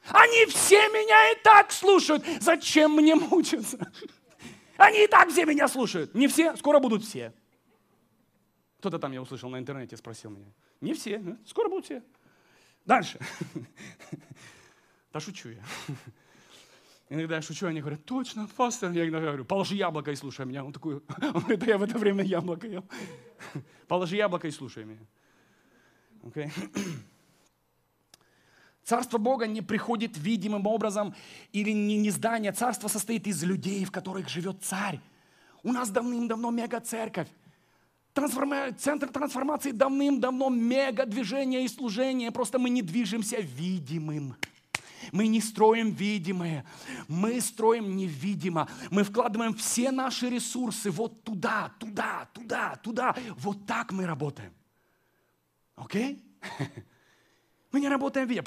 Они 0.10 0.46
все 0.46 0.88
меня 0.90 1.32
и 1.32 1.42
так 1.44 1.72
слушают. 1.72 2.24
Зачем 2.40 2.92
мне 2.92 3.16
мучиться? 3.16 3.92
Они 4.78 5.06
и 5.06 5.08
так 5.08 5.30
все 5.30 5.46
меня 5.46 5.68
слушают. 5.68 6.14
Не 6.14 6.28
все, 6.28 6.56
скоро 6.58 6.78
будут 6.78 7.04
все. 7.04 7.34
Кто-то 8.78 9.00
там, 9.00 9.14
я 9.14 9.22
услышал 9.24 9.50
на 9.50 9.58
интернете, 9.58 9.98
спросил 9.98 10.30
меня. 10.30 10.54
Не 10.82 10.94
все, 10.94 11.38
скоро 11.46 11.70
будут 11.70 11.86
все. 11.86 12.04
Дальше. 12.86 13.20
Да 15.14 15.22
шучу 15.22 15.50
я. 15.50 15.64
Иногда 17.10 17.38
я 17.38 17.42
шучу, 17.42 17.66
они 17.66 17.80
говорят, 17.80 18.04
точно, 18.06 18.48
пастор. 18.56 18.92
Я 18.92 19.08
иногда 19.08 19.28
говорю, 19.28 19.46
положи 19.46 19.76
яблоко 19.76 20.12
и 20.12 20.16
слушай 20.16 20.46
меня. 20.46 20.64
Он 20.64 20.74
такой, 20.74 20.96
он 21.22 21.42
говорит, 21.42 21.66
я 21.66 21.78
в 21.78 21.84
это 21.84 21.98
время 21.98 22.24
яблоко 22.24 22.68
ел. 22.68 22.84
Положи 23.88 24.18
яблоко 24.18 24.48
и 24.48 24.52
слушай 24.52 24.84
меня. 24.84 25.00
Okay? 26.24 26.52
Царство 28.84 29.18
Бога 29.18 29.48
не 29.48 29.62
приходит 29.62 30.18
видимым 30.18 30.68
образом 30.68 31.16
или 31.54 31.72
не, 31.72 31.98
не 31.98 32.12
здание. 32.12 32.52
Царство 32.52 32.90
состоит 32.90 33.26
из 33.28 33.42
людей, 33.44 33.86
в 33.86 33.92
которых 33.92 34.30
живет 34.30 34.64
царь. 34.64 35.00
У 35.64 35.72
нас 35.72 35.90
давным-давно 35.90 36.52
мега-церковь. 36.52 37.28
Центр 38.78 39.10
трансформации 39.10 39.72
давным-давно 39.72 40.50
мега-движение 40.50 41.66
и 41.66 41.68
служение. 41.68 42.32
Просто 42.32 42.60
мы 42.60 42.70
не 42.70 42.82
движемся 42.82 43.38
видимым. 43.40 44.36
Мы 45.12 45.28
не 45.28 45.40
строим 45.40 45.92
видимое, 45.92 46.66
мы 47.08 47.40
строим 47.40 47.96
невидимо. 47.96 48.68
Мы 48.92 49.04
вкладываем 49.04 49.54
все 49.54 49.92
наши 49.92 50.30
ресурсы 50.30 50.92
вот 50.92 51.24
туда, 51.24 51.72
туда, 51.80 52.28
туда, 52.34 52.76
туда. 52.84 53.16
Вот 53.38 53.66
так 53.66 53.92
мы 53.92 54.06
работаем. 54.06 54.54
Окей? 55.76 56.22
Okay? 56.42 56.84
Мы 57.72 57.82
не 57.82 57.90
работаем 57.90 58.28
видя. 58.28 58.44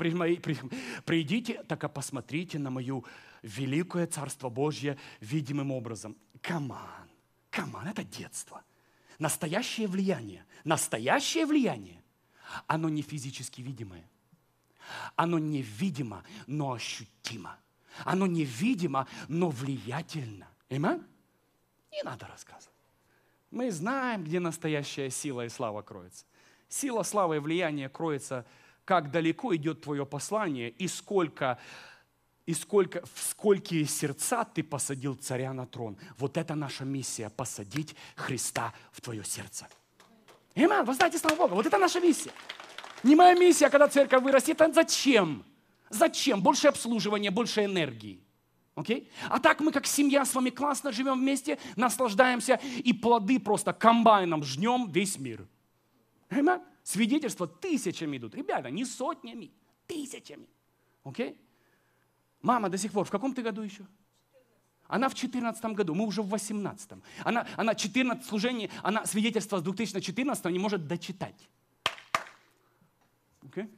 Придите, 1.05 1.63
так 1.65 1.85
и 1.85 1.89
посмотрите 1.89 2.59
на 2.59 2.71
мою 2.71 3.05
великое 3.43 4.07
Царство 4.07 4.49
Божье 4.49 4.97
видимым 5.21 5.71
образом. 5.71 6.17
Каман, 6.41 7.09
каман, 7.51 7.87
это 7.87 8.03
детство. 8.03 8.65
Настоящее 9.21 9.87
влияние, 9.87 10.45
настоящее 10.65 11.47
влияние, 11.47 12.03
оно 12.67 12.89
не 12.89 13.03
физически 13.03 13.61
видимое– 13.61 14.05
оно 15.17 15.39
невидимо, 15.39 16.25
но 16.47 16.73
ощутимо. 16.73 17.59
Оно 18.05 18.27
невидимо, 18.27 19.07
но 19.29 19.51
влиятельно. 19.51 20.49
Имя? 20.69 21.01
Не 21.93 22.03
надо 22.03 22.27
рассказывать. 22.27 22.69
Мы 23.51 23.71
знаем, 23.71 24.25
где 24.25 24.39
настоящая 24.39 25.11
сила 25.11 25.45
и 25.45 25.49
слава 25.49 25.83
кроется. 25.83 26.25
Сила, 26.69 27.03
слава 27.03 27.35
и 27.35 27.39
влияние 27.41 27.89
кроется, 27.89 28.47
как 28.85 29.11
далеко 29.11 29.55
идет 29.57 29.83
твое 29.83 30.07
послание 30.07 30.71
и 30.71 30.87
сколько 30.87 31.59
и 32.47 32.55
сколько, 32.55 33.05
в 33.15 33.23
сколькие 33.23 33.87
сердца 33.87 34.45
ты 34.45 34.63
посадил 34.63 35.15
царя 35.15 35.53
на 35.53 35.67
трон. 35.67 35.97
Вот 36.19 36.37
это 36.37 36.55
наша 36.55 36.85
миссия– 36.85 37.31
посадить 37.37 37.95
Христа 38.17 38.73
в 38.93 39.01
твое 39.01 39.25
сердце. 39.25 39.69
Иман, 40.55 40.85
вы 40.85 40.95
знаете, 40.95 41.19
слава 41.19 41.37
Богу, 41.37 41.55
вот 41.55 41.67
это 41.67 41.79
наша 41.79 42.01
миссия. 42.01 42.33
Не 43.03 43.15
моя 43.15 43.35
миссия, 43.35 43.71
когда 43.71 43.89
церковь 43.89 44.23
вырастет, 44.23 44.61
а 44.61 44.73
зачем? 44.73 45.45
Зачем? 45.91 46.43
Больше 46.43 46.69
обслуживания, 46.69 47.31
больше 47.31 47.65
энергии. 47.65 48.21
Okay? 48.77 49.09
А 49.29 49.39
так 49.39 49.61
мы 49.61 49.73
как 49.73 49.87
семья 49.87 50.25
с 50.25 50.35
вами 50.35 50.51
классно 50.51 50.93
живем 50.93 51.19
вместе, 51.19 51.59
наслаждаемся 51.77 52.61
и 52.79 52.93
плоды 52.93 53.39
просто 53.39 53.73
комбайном 53.73 54.43
жнем 54.43 54.91
весь 54.91 55.19
мир. 55.19 55.47
Amen? 56.31 56.63
Свидетельства 56.83 57.47
тысячами 57.47 58.17
идут. 58.17 58.35
Ребята, 58.35 58.71
не 58.71 58.85
сотнями, 58.85 59.53
тысячами. 59.87 60.47
Okay? 61.05 61.37
Мама 62.43 62.69
до 62.69 62.79
сих 62.79 62.93
пор, 62.93 63.05
в 63.05 63.11
каком 63.11 63.35
ты 63.35 63.43
году 63.43 63.63
еще? 63.63 63.85
Она 64.89 65.09
в 65.09 65.15
14 65.15 65.65
году, 65.67 65.95
мы 65.95 66.05
уже 66.05 66.23
в 66.23 66.29
18. 66.29 66.93
Она, 67.25 67.47
она 67.57 67.75
14 67.75 68.25
служений, 68.25 68.71
она 68.83 69.07
свидетельство 69.07 69.59
с 69.59 69.63
2014 69.63 70.45
не 70.47 70.59
может 70.59 70.87
дочитать. 70.89 71.49
Okay? 73.43 73.69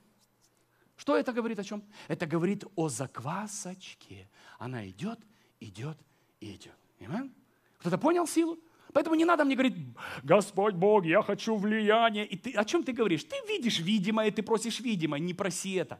Что 0.96 1.16
это 1.16 1.32
говорит 1.32 1.58
о 1.58 1.64
чем? 1.64 1.82
Это 2.08 2.26
говорит 2.26 2.64
о 2.76 2.88
заквасочке. 2.88 4.28
Она 4.58 4.88
идет, 4.88 5.18
идет 5.60 5.98
и 6.40 6.54
идет. 6.54 6.76
Amen? 7.00 7.30
Кто-то 7.78 7.98
понял 7.98 8.26
силу? 8.26 8.58
Поэтому 8.92 9.16
не 9.16 9.24
надо 9.24 9.44
мне 9.44 9.54
говорить, 9.54 9.76
Господь 10.22 10.74
Бог, 10.74 11.04
я 11.04 11.22
хочу 11.22 11.56
влияния. 11.56 12.24
И 12.24 12.36
ты, 12.36 12.52
о 12.52 12.64
чем 12.64 12.84
ты 12.84 12.92
говоришь? 12.92 13.24
Ты 13.24 13.36
видишь 13.48 13.80
видимое, 13.80 14.30
ты 14.30 14.42
просишь 14.42 14.80
видимое. 14.80 15.18
Не 15.20 15.34
проси 15.34 15.72
это. 15.74 15.98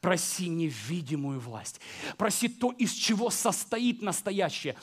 Проси 0.00 0.48
невидимую 0.48 1.40
власть. 1.40 1.80
Проси 2.16 2.48
то, 2.48 2.70
из 2.72 2.92
чего 2.92 3.30
состоит 3.30 4.02
настоящее. 4.02 4.76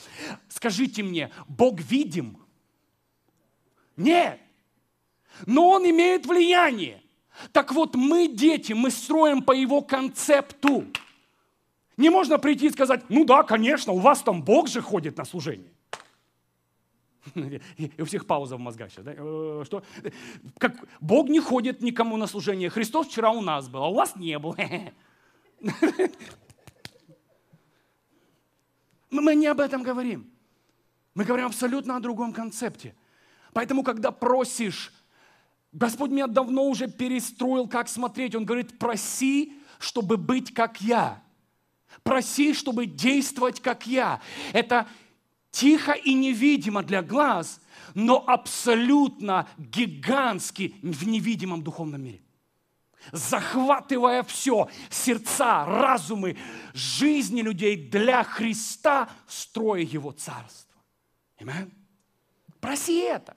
Скажите 0.48 1.02
мне, 1.02 1.30
Бог 1.46 1.80
видим? 1.80 2.38
Нет. 3.96 4.40
Но 5.46 5.70
Он 5.70 5.88
имеет 5.88 6.26
влияние. 6.26 7.02
Так 7.52 7.72
вот, 7.72 7.94
мы, 7.94 8.28
дети, 8.28 8.72
мы 8.72 8.90
строим 8.90 9.42
по 9.42 9.52
его 9.52 9.80
концепту. 9.80 10.86
Не 11.96 12.10
можно 12.10 12.38
прийти 12.38 12.66
и 12.66 12.70
сказать, 12.70 13.04
ну 13.08 13.24
да, 13.24 13.42
конечно, 13.42 13.92
у 13.92 13.98
вас 13.98 14.22
там 14.22 14.42
Бог 14.42 14.68
же 14.68 14.80
ходит 14.80 15.16
на 15.16 15.24
служение. 15.24 15.72
И 17.76 17.92
у 17.98 18.04
всех 18.04 18.26
пауза 18.26 18.56
в 18.56 18.60
мозгах 18.60 18.90
сейчас. 18.90 19.04
Да? 19.04 19.14
Э, 19.16 19.62
что? 19.64 19.82
Как, 20.58 20.74
Бог 21.00 21.28
не 21.28 21.40
ходит 21.40 21.82
никому 21.82 22.16
на 22.16 22.26
служение. 22.26 22.70
Христос 22.70 23.08
вчера 23.08 23.30
у 23.30 23.40
нас 23.40 23.68
был, 23.68 23.82
а 23.82 23.88
у 23.88 23.94
вас 23.94 24.16
не 24.16 24.38
был. 24.38 24.56
Мы 29.10 29.34
не 29.34 29.46
об 29.46 29.60
этом 29.60 29.82
говорим. 29.82 30.30
Мы 31.14 31.24
говорим 31.24 31.46
абсолютно 31.46 31.96
о 31.96 32.00
другом 32.00 32.32
концепте. 32.32 32.94
Поэтому, 33.52 33.82
когда 33.82 34.10
просишь 34.12 34.92
Господь 35.72 36.10
меня 36.10 36.26
давно 36.26 36.64
уже 36.64 36.88
перестроил, 36.88 37.68
как 37.68 37.88
смотреть. 37.88 38.34
Он 38.34 38.44
говорит, 38.44 38.78
проси, 38.78 39.52
чтобы 39.78 40.16
быть 40.16 40.54
как 40.54 40.80
я. 40.80 41.22
Проси, 42.02 42.54
чтобы 42.54 42.86
действовать 42.86 43.60
как 43.60 43.86
я. 43.86 44.20
Это 44.52 44.86
тихо 45.50 45.92
и 45.92 46.14
невидимо 46.14 46.82
для 46.82 47.02
глаз, 47.02 47.60
но 47.94 48.22
абсолютно 48.26 49.48
гигантски 49.58 50.74
в 50.82 51.06
невидимом 51.06 51.62
духовном 51.62 52.02
мире. 52.02 52.22
Захватывая 53.12 54.22
все, 54.22 54.68
сердца, 54.90 55.64
разумы, 55.64 56.36
жизни 56.74 57.40
людей 57.40 57.76
для 57.76 58.22
Христа, 58.24 59.08
строя 59.26 59.82
Его 59.82 60.12
Царство. 60.12 60.80
Аминь. 61.38 61.72
Проси 62.60 62.98
это. 62.98 63.36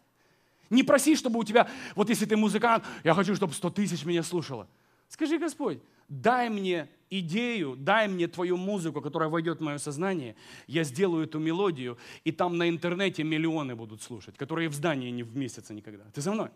Не 0.69 0.83
проси, 0.83 1.15
чтобы 1.15 1.39
у 1.39 1.43
тебя, 1.43 1.69
вот 1.95 2.09
если 2.09 2.25
ты 2.25 2.37
музыкант, 2.37 2.85
я 3.03 3.13
хочу, 3.13 3.35
чтобы 3.35 3.53
100 3.53 3.69
тысяч 3.71 4.05
меня 4.05 4.23
слушало. 4.23 4.67
Скажи, 5.09 5.37
Господь, 5.37 5.79
дай 6.07 6.49
мне 6.49 6.89
идею, 7.11 7.75
дай 7.75 8.07
мне 8.07 8.27
твою 8.27 8.57
музыку, 8.57 9.01
которая 9.01 9.29
войдет 9.29 9.59
в 9.59 9.63
мое 9.63 9.77
сознание, 9.77 10.35
я 10.67 10.83
сделаю 10.83 11.25
эту 11.25 11.39
мелодию, 11.39 11.97
и 12.23 12.31
там 12.31 12.57
на 12.57 12.69
интернете 12.69 13.23
миллионы 13.23 13.75
будут 13.75 14.01
слушать, 14.01 14.37
которые 14.37 14.69
в 14.69 14.73
здании 14.73 15.11
не 15.11 15.23
вместятся 15.23 15.73
никогда. 15.73 16.05
Ты 16.13 16.21
за 16.21 16.31
мной? 16.31 16.49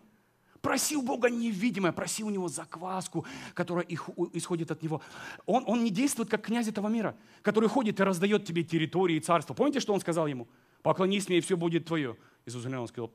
Проси 0.62 0.96
у 0.96 1.02
Бога 1.02 1.28
невидимое, 1.30 1.92
проси 1.92 2.24
у 2.24 2.30
Него 2.30 2.48
закваску, 2.48 3.24
которая 3.54 3.86
исходит 4.32 4.70
от 4.70 4.82
Него. 4.82 5.00
Он, 5.44 5.62
он 5.66 5.84
не 5.84 5.90
действует, 5.90 6.28
как 6.28 6.42
князь 6.42 6.66
этого 6.66 6.88
мира, 6.88 7.14
который 7.42 7.68
ходит 7.68 8.00
и 8.00 8.02
раздает 8.02 8.44
тебе 8.44 8.64
территории 8.64 9.16
и 9.16 9.20
царство. 9.20 9.54
Помните, 9.54 9.80
что 9.80 9.92
он 9.92 10.00
сказал 10.00 10.26
ему? 10.26 10.48
Поклонись 10.82 11.28
мне, 11.28 11.38
и 11.38 11.40
все 11.40 11.56
будет 11.56 11.84
твое. 11.84 12.16
Иисус 12.46 12.64
он 12.64 12.88
сказал, 12.88 13.12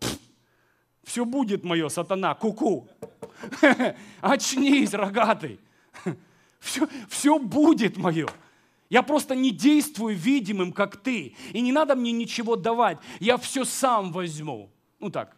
все 1.03 1.25
будет 1.25 1.63
мое, 1.63 1.89
сатана, 1.89 2.35
куку. 2.35 2.87
-ку. 3.61 3.95
Очнись, 4.21 4.93
рогатый. 4.93 5.59
Все, 6.61 6.87
все 7.09 7.39
будет 7.39 7.97
мое. 7.97 8.29
Я 8.89 9.01
просто 9.01 9.35
не 9.35 9.51
действую 9.51 10.15
видимым, 10.15 10.71
как 10.71 10.95
ты. 10.97 11.35
И 11.51 11.59
не 11.59 11.71
надо 11.71 11.95
мне 11.95 12.11
ничего 12.11 12.55
давать. 12.55 12.99
Я 13.19 13.37
все 13.37 13.65
сам 13.65 14.11
возьму. 14.11 14.71
Ну 14.99 15.09
так, 15.09 15.35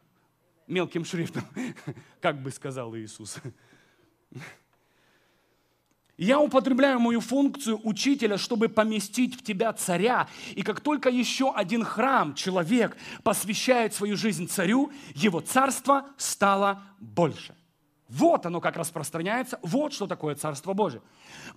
мелким 0.68 1.06
шрифтом, 1.06 1.44
как 2.22 2.44
бы 2.44 2.52
сказал 2.52 2.96
Иисус. 2.96 3.38
Я 6.18 6.40
употребляю 6.40 7.00
мою 7.00 7.22
функцию 7.22 7.80
учителя, 7.84 8.38
чтобы 8.38 8.70
поместить 8.70 9.36
в 9.36 9.44
тебя 9.44 9.72
царя. 9.74 10.28
И 10.56 10.62
как 10.62 10.82
только 10.82 11.10
еще 11.10 11.54
один 11.54 11.84
храм, 11.84 12.36
человек, 12.36 12.98
посвящает 13.24 13.94
свою 13.94 14.18
жизнь 14.18 14.48
царю, 14.48 14.92
его 15.16 15.40
царство 15.40 16.08
стало 16.18 16.84
больше. 17.00 17.56
Вот 18.14 18.46
оно 18.46 18.62
как 18.62 18.78
распространяется, 18.78 19.58
вот 19.64 19.92
что 19.92 20.06
такое 20.06 20.36
Царство 20.36 20.74
Божие. 20.74 21.02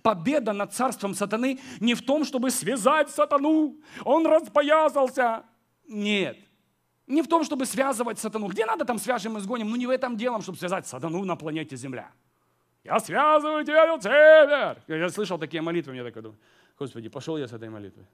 Победа 0.01 0.53
над 0.53 0.73
царством 0.73 1.13
сатаны 1.13 1.59
не 1.79 1.93
в 1.93 2.01
том, 2.01 2.25
чтобы 2.25 2.49
связать 2.49 3.11
сатану, 3.11 3.75
он 4.03 4.25
распоясался. 4.25 5.43
Нет. 5.87 6.39
Не 7.05 7.21
в 7.21 7.27
том, 7.27 7.43
чтобы 7.43 7.67
связывать 7.67 8.17
сатану. 8.17 8.47
Где 8.47 8.65
надо, 8.65 8.85
там 8.85 8.97
свяжем 8.97 9.37
и 9.37 9.39
сгоним. 9.39 9.69
Ну 9.69 9.75
не 9.75 9.85
в 9.85 9.91
этом 9.91 10.17
делом, 10.17 10.41
чтобы 10.41 10.57
связать 10.57 10.87
сатану 10.87 11.23
на 11.25 11.35
планете 11.35 11.75
Земля. 11.75 12.09
Я 12.83 12.99
связываю 12.99 13.63
тебя, 13.63 13.85
Люцифер. 13.85 14.81
Я 14.87 15.09
слышал 15.09 15.37
такие 15.37 15.61
молитвы, 15.61 15.93
мне 15.93 16.03
так 16.03 16.15
думаю, 16.15 16.39
Господи, 16.79 17.07
пошел 17.07 17.37
я 17.37 17.47
с 17.47 17.53
этой 17.53 17.69
молитвой. 17.69 18.07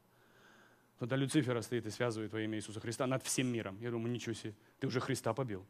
Тогда 0.99 1.15
Люцифера 1.15 1.61
стоит 1.61 1.85
и 1.85 1.89
связывает 1.89 2.33
во 2.33 2.41
имя 2.41 2.57
Иисуса 2.57 2.81
Христа 2.81 3.07
над 3.07 3.23
всем 3.23 3.47
миром. 3.47 3.77
Я 3.79 3.89
думаю, 3.89 4.11
ничего 4.11 4.33
себе, 4.33 4.53
ты 4.79 4.87
уже 4.87 4.99
Христа 4.99 5.33
побил. 5.33 5.65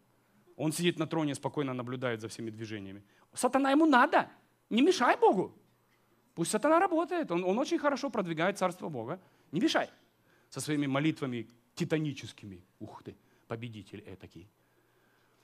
Он 0.56 0.72
сидит 0.72 1.00
на 1.00 1.08
троне, 1.08 1.36
спокойно 1.36 1.74
наблюдает 1.74 2.22
за 2.22 2.28
всеми 2.28 2.50
движениями. 2.50 3.04
Сатана 3.34 3.72
ему 3.72 3.86
надо, 3.86 4.30
не 4.70 4.82
мешай 4.82 5.18
Богу. 5.18 5.58
Пусть 6.36 6.52
сатана 6.52 6.80
работает, 6.80 7.32
он, 7.32 7.44
он 7.44 7.60
очень 7.60 7.78
хорошо 7.78 8.10
продвигает 8.10 8.58
Царство 8.58 8.90
Бога. 8.90 9.20
Не 9.52 9.62
мешай 9.62 9.90
со 10.50 10.62
своими 10.62 10.88
молитвами 10.88 11.48
титаническими. 11.76 12.64
Ух 12.80 13.04
ты, 13.04 13.16
победитель 13.48 14.02
этакий. 14.02 14.50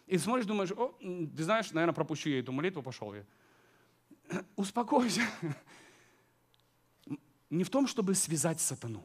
И 0.07 0.17
смотришь, 0.17 0.45
думаешь, 0.45 0.71
о, 0.71 0.95
ты 0.99 1.43
знаешь, 1.43 1.71
наверное, 1.71 1.93
пропущу 1.93 2.29
я 2.29 2.39
эту 2.39 2.51
молитву, 2.51 2.81
пошел 2.81 3.13
я. 3.13 3.23
Успокойся. 4.55 5.21
Не 7.49 7.63
в 7.63 7.69
том, 7.69 7.87
чтобы 7.87 8.15
связать 8.15 8.59
сатану, 8.59 9.03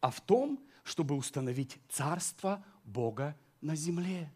а 0.00 0.10
в 0.10 0.20
том, 0.20 0.60
чтобы 0.84 1.16
установить 1.16 1.78
царство 1.88 2.64
Бога 2.84 3.36
на 3.60 3.76
земле. 3.76 4.32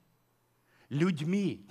Людьми. 0.89 1.67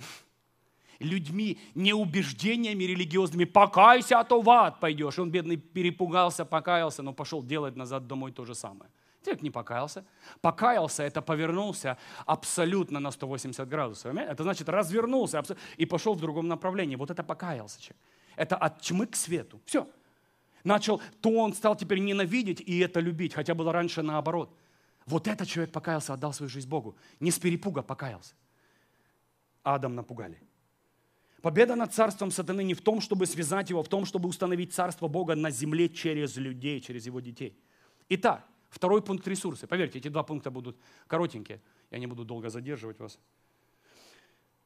Людьми, 0.98 1.58
не 1.74 1.92
убеждениями 1.92 2.84
религиозными. 2.84 3.44
Покайся, 3.44 4.20
а 4.20 4.24
то 4.24 4.40
в 4.40 4.48
ад 4.50 4.78
пойдешь. 4.78 5.18
Он, 5.18 5.30
бедный, 5.30 5.56
перепугался, 5.56 6.44
покаялся, 6.44 7.02
но 7.02 7.12
пошел 7.12 7.42
делать 7.42 7.76
назад 7.76 8.06
домой 8.06 8.32
то 8.32 8.44
же 8.44 8.54
самое. 8.54 8.90
Человек 9.24 9.42
не 9.42 9.50
покаялся. 9.50 10.04
Покаялся, 10.40 11.02
это 11.02 11.22
повернулся 11.22 11.96
абсолютно 12.26 13.00
на 13.00 13.10
180 13.10 13.68
градусов. 13.68 14.14
Это 14.16 14.42
значит 14.42 14.68
развернулся 14.68 15.42
и 15.76 15.86
пошел 15.86 16.14
в 16.14 16.20
другом 16.20 16.48
направлении. 16.48 16.96
Вот 16.96 17.10
это 17.10 17.22
покаялся 17.22 17.80
человек. 17.80 18.02
Это 18.36 18.56
от 18.56 18.80
тьмы 18.80 19.06
к 19.06 19.16
свету. 19.16 19.60
Все. 19.64 19.88
Начал, 20.64 21.02
то 21.20 21.30
он 21.30 21.52
стал 21.54 21.76
теперь 21.76 21.98
ненавидеть 21.98 22.60
и 22.60 22.78
это 22.78 23.00
любить, 23.00 23.34
хотя 23.34 23.54
было 23.54 23.72
раньше 23.72 24.02
наоборот. 24.02 24.50
Вот 25.06 25.28
этот 25.28 25.48
человек 25.48 25.72
покаялся, 25.72 26.14
отдал 26.14 26.32
свою 26.32 26.50
жизнь 26.50 26.68
Богу. 26.68 26.96
Не 27.20 27.30
с 27.30 27.38
перепуга 27.38 27.82
покаялся. 27.82 28.34
Адам 29.62 29.94
напугали. 29.94 30.40
Победа 31.40 31.74
над 31.74 31.92
царством 31.92 32.30
сатаны 32.30 32.62
не 32.62 32.74
в 32.74 32.80
том, 32.80 33.00
чтобы 33.00 33.26
связать 33.26 33.70
его, 33.70 33.80
а 33.80 33.82
в 33.82 33.88
том, 33.88 34.04
чтобы 34.04 34.28
установить 34.28 34.72
царство 34.72 35.08
Бога 35.08 35.34
на 35.34 35.50
земле 35.50 35.88
через 35.88 36.36
людей, 36.36 36.80
через 36.80 37.06
его 37.06 37.20
детей. 37.20 37.58
Итак, 38.08 38.46
второй 38.70 39.02
пункт 39.02 39.26
ресурсы. 39.26 39.66
Поверьте, 39.66 39.98
эти 39.98 40.08
два 40.08 40.22
пункта 40.22 40.52
будут 40.52 40.78
коротенькие. 41.08 41.60
Я 41.90 41.98
не 41.98 42.06
буду 42.06 42.24
долго 42.24 42.48
задерживать 42.48 43.00
вас. 43.00 43.18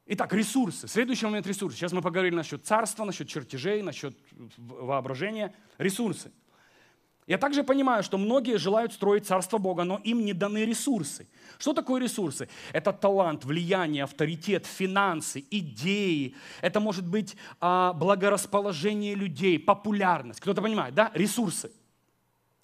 Итак, 0.05 0.31
ресурсы. 0.33 0.87
Следующий 0.87 1.25
момент 1.25 1.47
ресурсы. 1.47 1.77
Сейчас 1.77 1.91
мы 1.91 2.01
поговорили 2.01 2.35
насчет 2.35 2.65
царства, 2.65 3.03
насчет 3.03 3.27
чертежей, 3.27 3.81
насчет 3.81 4.15
воображения. 4.57 5.53
Ресурсы. 5.79 6.31
Я 7.27 7.37
также 7.37 7.63
понимаю, 7.65 8.03
что 8.03 8.17
многие 8.17 8.57
желают 8.57 8.93
строить 8.93 9.27
Царство 9.27 9.57
Бога, 9.57 9.83
но 9.83 9.97
им 9.97 10.23
не 10.23 10.31
даны 10.31 10.63
ресурсы. 10.63 11.27
Что 11.59 11.73
такое 11.73 12.01
ресурсы? 12.01 12.47
Это 12.71 12.93
талант, 12.93 13.43
влияние, 13.43 14.05
авторитет, 14.05 14.65
финансы, 14.65 15.43
идеи. 15.51 16.35
Это 16.61 16.79
может 16.79 17.05
быть 17.05 17.35
а, 17.59 17.91
благорасположение 17.91 19.13
людей, 19.13 19.59
популярность. 19.59 20.39
Кто-то 20.39 20.61
понимает, 20.61 20.95
да? 20.95 21.11
Ресурсы. 21.13 21.69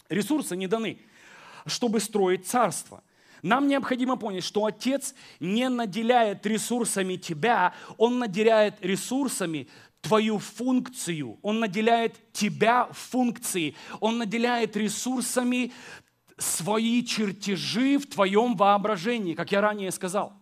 Ресурсы 0.08 0.56
не 0.56 0.68
даны, 0.68 0.98
чтобы 1.66 2.00
строить 2.00 2.48
царство. 2.48 3.04
Нам 3.42 3.68
необходимо 3.68 4.16
понять, 4.16 4.46
что 4.46 4.64
Отец 4.64 5.14
не 5.42 5.68
наделяет 5.68 6.46
ресурсами 6.46 7.18
тебя, 7.18 7.74
Он 7.98 8.18
наделяет 8.18 8.76
ресурсами 8.80 9.68
твою 10.04 10.38
функцию, 10.38 11.40
Он 11.42 11.60
наделяет 11.60 12.34
тебя 12.34 12.90
функцией, 12.92 13.76
Он 14.00 14.20
наделяет 14.20 14.76
ресурсами 14.76 15.72
свои 16.38 17.04
чертежи 17.04 17.98
в 17.98 18.08
твоем 18.08 18.56
воображении, 18.56 19.34
как 19.34 19.52
я 19.52 19.62
ранее 19.62 19.92
сказал. 19.92 20.34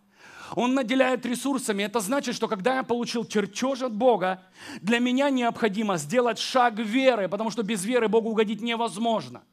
Он 0.55 0.73
наделяет 0.73 1.25
ресурсами. 1.25 1.83
Это 1.83 2.01
значит, 2.01 2.35
что 2.35 2.49
когда 2.49 2.75
я 2.77 2.83
получил 2.83 3.23
чертеж 3.23 3.83
от 3.83 3.93
Бога, 3.93 4.43
для 4.81 4.99
меня 4.99 5.29
необходимо 5.29 5.97
сделать 5.97 6.39
шаг 6.39 6.77
веры, 6.77 7.29
потому 7.29 7.51
что 7.51 7.63
без 7.63 7.85
веры 7.85 8.09
Богу 8.09 8.31
угодить 8.31 8.61
невозможно 8.61 9.43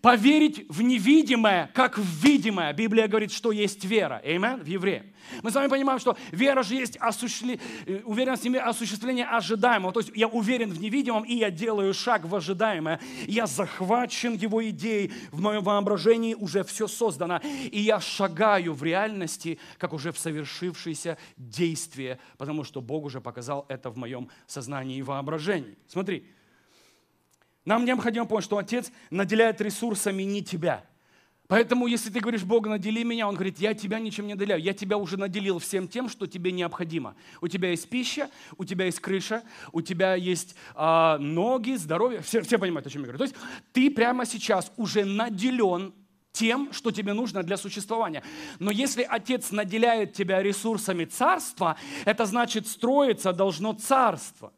поверить 0.00 0.66
в 0.68 0.82
невидимое, 0.82 1.70
как 1.74 1.98
в 1.98 2.24
видимое. 2.24 2.72
Библия 2.72 3.08
говорит, 3.08 3.32
что 3.32 3.52
есть 3.52 3.84
вера. 3.84 4.20
Amen? 4.24 4.62
В 4.62 4.66
евреям. 4.66 5.06
Мы 5.42 5.50
с 5.50 5.54
вами 5.54 5.68
понимаем, 5.68 5.98
что 5.98 6.16
вера 6.30 6.62
же 6.62 6.74
есть 6.74 6.96
осуществление, 6.96 7.60
э, 7.86 8.00
уверенность 8.04 8.46
в 8.46 8.56
осуществление 8.56 9.26
ожидаемого. 9.26 9.92
То 9.92 10.00
есть 10.00 10.12
я 10.14 10.28
уверен 10.28 10.70
в 10.70 10.80
невидимом, 10.80 11.24
и 11.24 11.34
я 11.34 11.50
делаю 11.50 11.92
шаг 11.92 12.24
в 12.24 12.34
ожидаемое. 12.34 13.00
Я 13.26 13.46
захвачен 13.46 14.34
его 14.34 14.66
идеей, 14.70 15.12
в 15.30 15.40
моем 15.40 15.62
воображении 15.62 16.34
уже 16.34 16.64
все 16.64 16.86
создано. 16.86 17.40
И 17.70 17.80
я 17.80 18.00
шагаю 18.00 18.74
в 18.74 18.82
реальности, 18.82 19.58
как 19.76 19.92
уже 19.92 20.12
в 20.12 20.18
совершившееся 20.18 21.18
действие, 21.36 22.18
потому 22.38 22.64
что 22.64 22.80
Бог 22.80 23.04
уже 23.04 23.20
показал 23.20 23.66
это 23.68 23.90
в 23.90 23.96
моем 23.96 24.28
сознании 24.46 24.98
и 24.98 25.02
воображении. 25.02 25.76
Смотри, 25.88 26.24
нам 27.68 27.84
необходимо 27.84 28.24
понять, 28.24 28.44
что 28.44 28.56
Отец 28.56 28.90
наделяет 29.10 29.60
ресурсами 29.60 30.22
не 30.22 30.42
тебя. 30.42 30.86
Поэтому, 31.48 31.86
если 31.86 32.08
ты 32.08 32.18
говоришь, 32.18 32.42
Бог, 32.42 32.66
надели 32.66 33.02
меня, 33.02 33.28
Он 33.28 33.34
говорит, 33.34 33.58
я 33.58 33.74
тебя 33.74 33.98
ничем 33.98 34.26
не 34.26 34.32
наделяю. 34.32 34.62
Я 34.62 34.72
тебя 34.72 34.96
уже 34.96 35.18
наделил 35.18 35.58
всем 35.58 35.86
тем, 35.86 36.08
что 36.08 36.26
тебе 36.26 36.50
необходимо. 36.50 37.14
У 37.42 37.48
тебя 37.48 37.68
есть 37.68 37.90
пища, 37.90 38.30
у 38.56 38.64
тебя 38.64 38.86
есть 38.86 39.00
крыша, 39.00 39.42
у 39.72 39.82
тебя 39.82 40.14
есть 40.14 40.56
э, 40.74 41.16
ноги, 41.18 41.74
здоровье. 41.74 42.22
Все, 42.22 42.40
все 42.40 42.58
понимают, 42.58 42.86
о 42.86 42.90
чем 42.90 43.02
я 43.02 43.08
говорю. 43.08 43.18
То 43.18 43.24
есть 43.24 43.36
ты 43.72 43.90
прямо 43.90 44.24
сейчас 44.24 44.72
уже 44.78 45.04
наделен 45.04 45.92
тем, 46.32 46.72
что 46.72 46.90
тебе 46.90 47.12
нужно 47.12 47.42
для 47.42 47.58
существования. 47.58 48.22
Но 48.58 48.70
если 48.70 49.02
Отец 49.02 49.50
наделяет 49.50 50.14
тебя 50.14 50.42
ресурсами 50.42 51.04
царства, 51.04 51.76
это 52.06 52.24
значит, 52.24 52.66
строиться 52.66 53.34
должно 53.34 53.74
царство. 53.74 54.54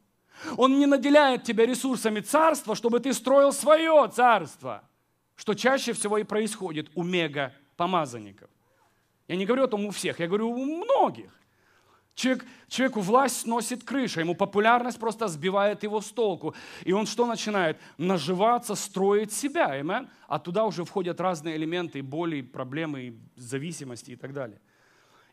Он 0.57 0.79
не 0.79 0.85
наделяет 0.85 1.43
тебя 1.43 1.65
ресурсами 1.65 2.19
царства, 2.19 2.75
чтобы 2.75 2.99
ты 2.99 3.13
строил 3.13 3.51
свое 3.51 4.09
царство, 4.13 4.83
что 5.35 5.53
чаще 5.53 5.93
всего 5.93 6.17
и 6.17 6.23
происходит 6.23 6.89
у 6.95 7.03
мега-помазанников. 7.03 8.49
Я 9.27 9.35
не 9.35 9.45
говорю 9.45 9.63
о 9.63 9.67
том 9.67 9.85
у 9.85 9.91
всех, 9.91 10.19
я 10.19 10.27
говорю 10.27 10.49
у 10.49 10.83
многих. 10.83 11.31
Человек, 12.13 12.45
человеку 12.67 12.99
власть 12.99 13.41
сносит 13.41 13.83
крыша, 13.83 14.19
ему 14.19 14.35
популярность 14.35 14.99
просто 14.99 15.27
сбивает 15.27 15.83
его 15.83 16.01
с 16.01 16.11
толку. 16.11 16.53
И 16.83 16.91
он 16.91 17.05
что 17.05 17.25
начинает? 17.25 17.77
Наживаться, 17.97 18.75
строить 18.75 19.31
себя. 19.31 19.79
Amen? 19.79 20.07
А 20.27 20.37
туда 20.37 20.65
уже 20.65 20.83
входят 20.83 21.21
разные 21.21 21.55
элементы, 21.55 22.03
боли, 22.03 22.41
проблемы, 22.41 23.17
зависимости 23.35 24.11
и 24.11 24.15
так 24.15 24.33
далее. 24.33 24.59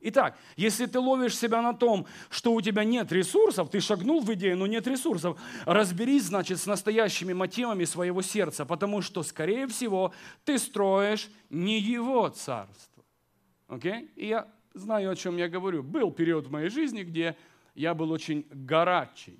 Итак, 0.00 0.38
если 0.56 0.86
ты 0.86 0.98
ловишь 0.98 1.36
себя 1.36 1.60
на 1.60 1.74
том, 1.74 2.06
что 2.30 2.52
у 2.52 2.60
тебя 2.60 2.84
нет 2.84 3.10
ресурсов, 3.10 3.70
ты 3.70 3.80
шагнул 3.80 4.20
в 4.20 4.32
идею, 4.34 4.56
но 4.56 4.66
нет 4.66 4.86
ресурсов, 4.86 5.38
разберись, 5.64 6.24
значит, 6.24 6.58
с 6.58 6.66
настоящими 6.66 7.32
мотивами 7.32 7.84
своего 7.84 8.22
сердца, 8.22 8.64
потому 8.64 9.02
что, 9.02 9.22
скорее 9.22 9.66
всего, 9.66 10.12
ты 10.44 10.58
строишь 10.58 11.28
не 11.50 11.80
его 11.80 12.28
царство. 12.28 13.04
Окей? 13.66 13.92
Okay? 13.92 14.08
И 14.16 14.26
я 14.28 14.48
знаю, 14.74 15.10
о 15.10 15.16
чем 15.16 15.36
я 15.36 15.48
говорю. 15.48 15.82
Был 15.82 16.10
период 16.12 16.46
в 16.46 16.50
моей 16.50 16.68
жизни, 16.68 17.02
где 17.02 17.36
я 17.74 17.94
был 17.94 18.10
очень 18.10 18.46
горячий, 18.50 19.38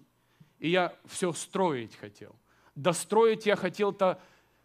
и 0.59 0.70
я 0.70 0.94
все 1.06 1.32
строить 1.32 1.97
хотел. 1.97 2.35
Достроить 2.74 3.47
я 3.47 3.56
хотел-то 3.56 4.20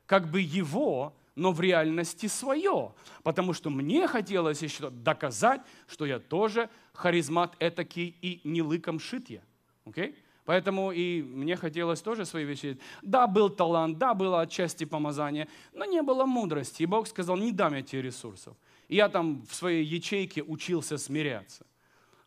как 0.06 0.30
бы 0.30 0.41
его, 0.41 1.15
но 1.36 1.52
в 1.52 1.62
реальности 1.62 2.28
свое. 2.28 2.94
Потому 3.24 3.54
что 3.54 3.70
мне 3.70 4.08
хотелось 4.08 4.62
еще 4.62 4.90
доказать, 4.90 5.62
что 5.88 6.06
я 6.06 6.20
тоже 6.20 6.70
харизмат 6.94 7.56
этакий 7.60 8.16
и 8.22 8.42
не 8.44 8.62
лыком 8.62 9.00
шит 9.00 9.30
я. 9.30 9.42
Okay? 9.86 10.16
Поэтому 10.46 10.92
и 10.92 11.22
мне 11.22 11.56
хотелось 11.56 12.02
тоже 12.02 12.26
свои 12.26 12.44
вещи. 12.44 12.78
Да, 13.02 13.28
был 13.28 13.50
талант, 13.50 13.98
да, 13.98 14.14
было 14.14 14.42
отчасти 14.42 14.84
помазание, 14.84 15.48
но 15.74 15.86
не 15.86 16.02
было 16.02 16.26
мудрости. 16.26 16.84
И 16.84 16.86
Бог 16.86 17.08
сказал, 17.08 17.38
не 17.38 17.52
дам 17.52 17.74
я 17.74 17.82
тебе 17.82 18.02
ресурсов. 18.02 18.56
И 18.90 18.96
я 18.96 19.10
там 19.10 19.46
в 19.50 19.56
своей 19.56 19.84
ячейке 19.84 20.44
учился 20.44 20.98
смиряться. 20.98 21.66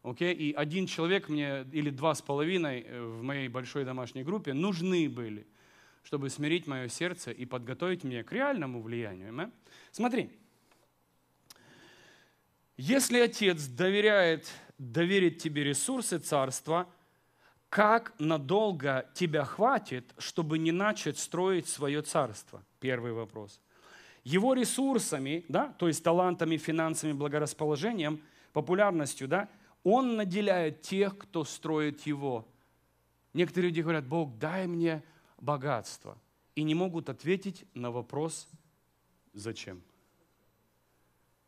Okay? 0.02 0.32
И 0.32 0.52
один 0.52 0.86
человек 0.86 1.28
мне, 1.28 1.66
или 1.72 1.90
два 1.90 2.14
с 2.14 2.22
половиной 2.22 2.80
э, 2.80 3.02
в 3.02 3.22
моей 3.22 3.48
большой 3.48 3.84
домашней 3.84 4.24
группе 4.24 4.52
нужны 4.52 5.08
были– 5.08 5.46
чтобы 6.06 6.30
смирить 6.30 6.68
мое 6.68 6.86
сердце 6.86 7.32
и 7.32 7.44
подготовить 7.44 8.04
меня 8.04 8.22
к 8.22 8.30
реальному 8.30 8.80
влиянию. 8.80 9.28
Amen? 9.32 9.52
Смотри, 9.90 10.30
если 12.76 13.18
Отец 13.18 13.66
доверяет, 13.66 14.46
доверит 14.78 15.38
тебе 15.38 15.64
ресурсы 15.64 16.18
царства, 16.18 16.88
как 17.68 18.14
надолго 18.20 19.10
тебя 19.14 19.44
хватит, 19.44 20.14
чтобы 20.16 20.58
не 20.58 20.70
начать 20.70 21.18
строить 21.18 21.68
свое 21.68 22.02
царство? 22.02 22.62
Первый 22.78 23.12
вопрос. 23.12 23.60
Его 24.22 24.54
ресурсами, 24.54 25.44
да, 25.48 25.74
то 25.76 25.88
есть 25.88 26.04
талантами, 26.04 26.56
финансами, 26.56 27.14
благорасположением, 27.14 28.22
популярностью, 28.52 29.26
да, 29.26 29.48
он 29.82 30.14
наделяет 30.14 30.82
тех, 30.82 31.18
кто 31.18 31.42
строит 31.42 32.02
его. 32.02 32.46
Некоторые 33.34 33.70
люди 33.70 33.80
говорят, 33.80 34.06
Бог, 34.06 34.38
дай 34.38 34.68
мне 34.68 35.02
богатство 35.46 36.18
и 36.56 36.64
не 36.64 36.74
могут 36.74 37.08
ответить 37.08 37.64
на 37.74 37.90
вопрос 37.90 38.48
«Зачем?». 39.32 39.80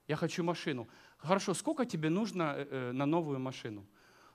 Я 0.07 0.17
хочу 0.17 0.43
машину. 0.45 0.89
Хорошо, 1.19 1.55
сколько 1.55 1.85
тебе 1.85 2.09
нужно 2.09 2.55
э, 2.57 2.67
э, 2.71 2.93
на 2.93 3.07
новую 3.07 3.39
машину? 3.41 3.85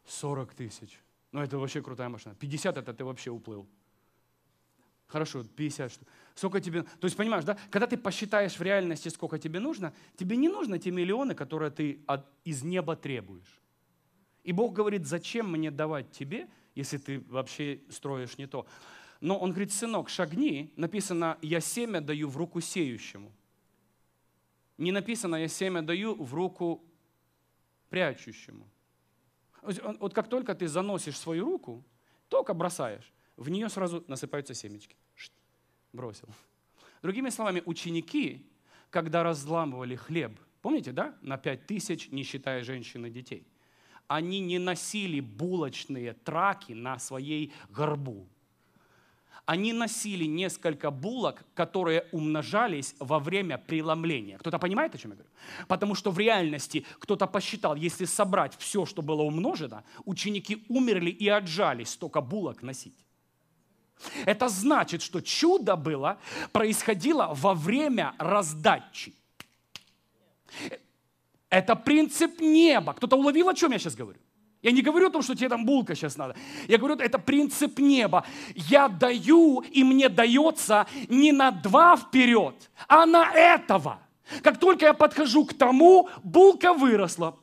40 0.05 0.53
тысяч. 0.53 0.99
Ну, 1.31 1.41
это 1.41 1.57
вообще 1.57 1.81
крутая 1.81 2.09
машина. 2.09 2.35
50 2.35 2.77
это 2.77 2.93
ты 2.93 3.03
вообще 3.03 3.31
уплыл. 3.31 3.65
Хорошо, 5.07 5.43
50 5.43 5.91
что. 5.91 6.05
Сколько 6.35 6.59
тебе... 6.59 6.83
То 6.83 7.05
есть, 7.05 7.15
понимаешь, 7.17 7.45
да? 7.45 7.57
Когда 7.71 7.87
ты 7.87 7.97
посчитаешь 7.97 8.59
в 8.59 8.61
реальности, 8.61 9.09
сколько 9.09 9.39
тебе 9.39 9.59
нужно, 9.59 9.93
тебе 10.15 10.37
не 10.37 10.49
нужно 10.49 10.77
те 10.77 10.91
миллионы, 10.91 11.33
которые 11.33 11.71
ты 11.71 12.03
от, 12.05 12.25
из 12.43 12.63
неба 12.63 12.95
требуешь. 12.95 13.61
И 14.43 14.51
Бог 14.51 14.73
говорит, 14.73 15.07
зачем 15.07 15.51
мне 15.51 15.71
давать 15.71 16.11
тебе, 16.11 16.47
если 16.75 16.97
ты 16.97 17.19
вообще 17.29 17.81
строишь 17.89 18.37
не 18.37 18.47
то. 18.47 18.67
Но 19.23 19.37
он 19.37 19.51
говорит, 19.51 19.71
сынок, 19.71 20.09
шагни, 20.09 20.73
написано, 20.75 21.37
я 21.41 21.61
семя 21.61 22.01
даю 22.01 22.27
в 22.27 22.35
руку 22.35 22.59
сеющему. 22.59 23.31
Не 24.77 24.91
написано, 24.91 25.37
я 25.37 25.47
семя 25.47 25.81
даю 25.81 26.13
в 26.21 26.33
руку 26.33 26.83
прячущему. 27.89 28.67
Вот 29.61 30.13
как 30.13 30.27
только 30.27 30.53
ты 30.53 30.67
заносишь 30.67 31.17
свою 31.17 31.45
руку, 31.45 31.85
только 32.27 32.53
бросаешь, 32.53 33.13
в 33.37 33.47
нее 33.47 33.69
сразу 33.69 34.03
насыпаются 34.09 34.53
семечки. 34.53 34.97
Бросил. 35.93 36.27
Другими 37.01 37.29
словами, 37.29 37.63
ученики, 37.65 38.45
когда 38.89 39.23
разламывали 39.23 39.95
хлеб, 39.95 40.37
помните, 40.61 40.91
да, 40.91 41.17
на 41.21 41.37
пять 41.37 41.65
тысяч, 41.65 42.09
не 42.09 42.23
считая 42.23 42.61
женщин 42.65 43.05
и 43.05 43.09
детей, 43.09 43.47
они 44.09 44.41
не 44.41 44.59
носили 44.59 45.21
булочные 45.21 46.11
траки 46.11 46.73
на 46.73 46.99
своей 46.99 47.53
горбу 47.69 48.27
они 49.45 49.73
носили 49.73 50.25
несколько 50.25 50.89
булок, 50.89 51.43
которые 51.53 52.05
умножались 52.11 52.95
во 52.99 53.19
время 53.19 53.57
преломления. 53.57 54.37
Кто-то 54.37 54.57
понимает, 54.57 54.95
о 54.95 54.97
чем 54.97 55.11
я 55.11 55.17
говорю? 55.17 55.31
Потому 55.67 55.95
что 55.95 56.11
в 56.11 56.19
реальности 56.19 56.85
кто-то 56.99 57.27
посчитал, 57.27 57.75
если 57.75 58.05
собрать 58.05 58.55
все, 58.57 58.85
что 58.85 59.01
было 59.01 59.21
умножено, 59.21 59.83
ученики 60.05 60.63
умерли 60.69 61.09
и 61.09 61.27
отжались 61.27 61.89
столько 61.89 62.21
булок 62.21 62.63
носить. 62.63 62.95
Это 64.25 64.49
значит, 64.49 65.01
что 65.01 65.21
чудо 65.21 65.75
было, 65.75 66.17
происходило 66.51 67.33
во 67.33 67.53
время 67.53 68.15
раздачи. 68.17 69.13
Это 71.49 71.75
принцип 71.75 72.39
неба. 72.39 72.93
Кто-то 72.93 73.15
уловил, 73.15 73.49
о 73.49 73.53
чем 73.53 73.71
я 73.71 73.79
сейчас 73.79 73.95
говорю? 73.95 74.19
Я 74.63 74.71
не 74.71 74.81
говорю 74.81 75.07
о 75.07 75.09
том, 75.09 75.21
что 75.21 75.35
тебе 75.35 75.49
там 75.49 75.65
булка 75.65 75.93
сейчас 75.93 76.17
надо. 76.17 76.35
Я 76.69 76.77
говорю, 76.77 76.95
это 76.95 77.19
принцип 77.19 77.79
неба. 77.79 78.25
Я 78.55 78.87
даю, 78.87 79.59
и 79.59 79.83
мне 79.83 80.07
дается 80.07 80.87
не 81.09 81.33
на 81.33 81.51
два 81.51 81.97
вперед, 81.97 82.55
а 82.87 83.05
на 83.05 83.29
этого. 83.33 83.99
Как 84.41 84.57
только 84.57 84.85
я 84.85 84.93
подхожу 84.93 85.45
к 85.45 85.53
тому, 85.53 86.09
булка 86.23 86.73
выросла. 86.73 87.37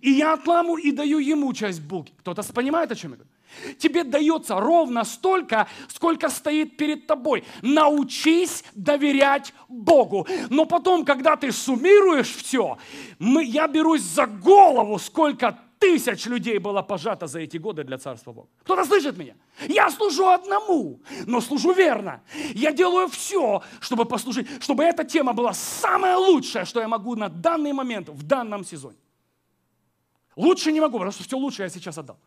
И 0.00 0.10
я 0.10 0.32
отламу 0.32 0.76
и 0.76 0.90
даю 0.90 1.20
ему 1.20 1.52
часть 1.54 1.80
булки. 1.80 2.12
Кто-то 2.18 2.42
понимает, 2.52 2.90
о 2.90 2.96
чем 2.96 3.12
я 3.12 3.16
говорю? 3.18 3.30
Тебе 3.78 4.02
дается 4.02 4.58
ровно 4.58 5.04
столько, 5.04 5.68
сколько 5.86 6.28
стоит 6.28 6.76
перед 6.76 7.06
тобой. 7.06 7.44
Научись 7.62 8.64
доверять 8.74 9.54
Богу. 9.68 10.26
Но 10.50 10.64
потом, 10.64 11.04
когда 11.04 11.36
ты 11.36 11.52
суммируешь 11.52 12.34
все, 12.34 12.78
мы, 13.20 13.44
я 13.44 13.68
берусь 13.68 14.02
за 14.02 14.26
голову, 14.26 14.98
сколько 14.98 15.56
тысяч 15.84 16.26
людей 16.26 16.58
было 16.58 16.82
пожато 16.82 17.26
за 17.26 17.40
эти 17.40 17.58
годы 17.58 17.84
для 17.84 17.98
Царства 17.98 18.32
Бога. 18.32 18.48
Кто-то 18.62 18.84
слышит 18.84 19.18
меня? 19.18 19.34
Я 19.68 19.90
служу 19.90 20.26
одному, 20.28 21.00
но 21.26 21.40
служу 21.40 21.72
верно. 21.72 22.22
Я 22.54 22.72
делаю 22.72 23.08
все, 23.08 23.62
чтобы 23.80 24.06
послужить, 24.06 24.62
чтобы 24.62 24.84
эта 24.84 25.04
тема 25.04 25.34
была 25.34 25.52
самая 25.52 26.16
лучшая, 26.16 26.64
что 26.64 26.80
я 26.80 26.88
могу 26.88 27.16
на 27.16 27.28
данный 27.28 27.72
момент, 27.72 28.08
в 28.08 28.22
данном 28.22 28.64
сезоне. 28.64 28.96
Лучше 30.36 30.72
не 30.72 30.80
могу, 30.80 30.98
потому 30.98 31.12
что 31.12 31.22
все 31.22 31.36
лучшее 31.36 31.64
я 31.64 31.70
сейчас 31.70 31.98
отдал. 31.98 32.18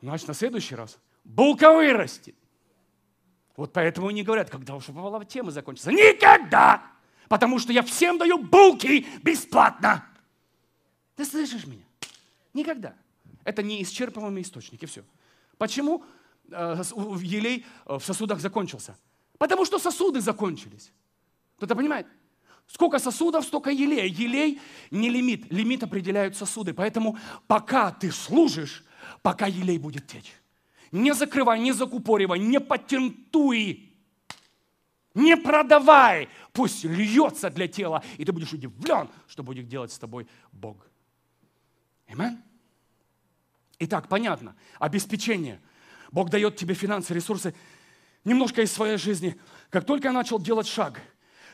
Значит, 0.00 0.28
на 0.28 0.34
следующий 0.34 0.76
раз 0.76 0.98
булка 1.24 1.72
вырастет. 1.72 2.36
Вот 3.56 3.72
поэтому 3.72 4.10
и 4.10 4.14
не 4.14 4.22
говорят, 4.22 4.50
когда 4.50 4.74
уж 4.74 4.86
тема 5.28 5.50
закончится. 5.50 5.92
Никогда! 5.92 6.82
Потому 7.28 7.58
что 7.58 7.72
я 7.72 7.82
всем 7.82 8.18
даю 8.18 8.38
булки 8.38 9.06
бесплатно. 9.22 10.06
Ты 11.16 11.24
слышишь 11.24 11.66
меня? 11.66 11.84
Никогда. 12.54 12.94
Это 13.44 13.62
неисчерпываемый 13.62 14.42
источник, 14.42 14.82
и 14.82 14.86
все. 14.86 15.02
Почему 15.58 16.04
э, 16.50 16.82
елей 17.20 17.64
э, 17.86 17.98
в 17.98 18.04
сосудах 18.04 18.40
закончился? 18.40 18.96
Потому 19.38 19.64
что 19.64 19.78
сосуды 19.78 20.20
закончились. 20.20 20.92
Кто-то 21.56 21.74
понимает? 21.74 22.06
Сколько 22.66 22.98
сосудов, 22.98 23.44
столько 23.44 23.70
елея. 23.70 24.06
Елей 24.06 24.60
не 24.90 25.08
лимит. 25.08 25.52
Лимит 25.52 25.82
определяют 25.82 26.36
сосуды. 26.36 26.74
Поэтому 26.74 27.18
пока 27.46 27.92
ты 27.92 28.10
служишь, 28.10 28.84
пока 29.22 29.46
елей 29.46 29.78
будет 29.78 30.06
течь. 30.06 30.32
Не 30.92 31.14
закрывай, 31.14 31.60
не 31.60 31.72
закупоривай, 31.72 32.38
не 32.38 32.60
патентуй. 32.60 33.94
Не 35.14 35.36
продавай. 35.36 36.28
Пусть 36.52 36.84
льется 36.84 37.50
для 37.50 37.68
тела, 37.68 38.02
и 38.18 38.24
ты 38.24 38.32
будешь 38.32 38.52
удивлен, 38.52 39.08
что 39.28 39.42
будет 39.42 39.68
делать 39.68 39.92
с 39.92 39.98
тобой 39.98 40.26
Бог. 40.52 40.76
Amen? 42.08 42.38
Итак, 43.78 44.08
понятно. 44.08 44.54
Обеспечение. 44.78 45.60
Бог 46.12 46.30
дает 46.30 46.56
тебе 46.56 46.74
финансы, 46.74 47.12
ресурсы 47.12 47.54
немножко 48.24 48.62
из 48.62 48.72
своей 48.72 48.96
жизни. 48.96 49.38
Как 49.70 49.84
только 49.84 50.08
я 50.08 50.12
начал 50.12 50.38
делать 50.38 50.66
шаг, 50.66 51.00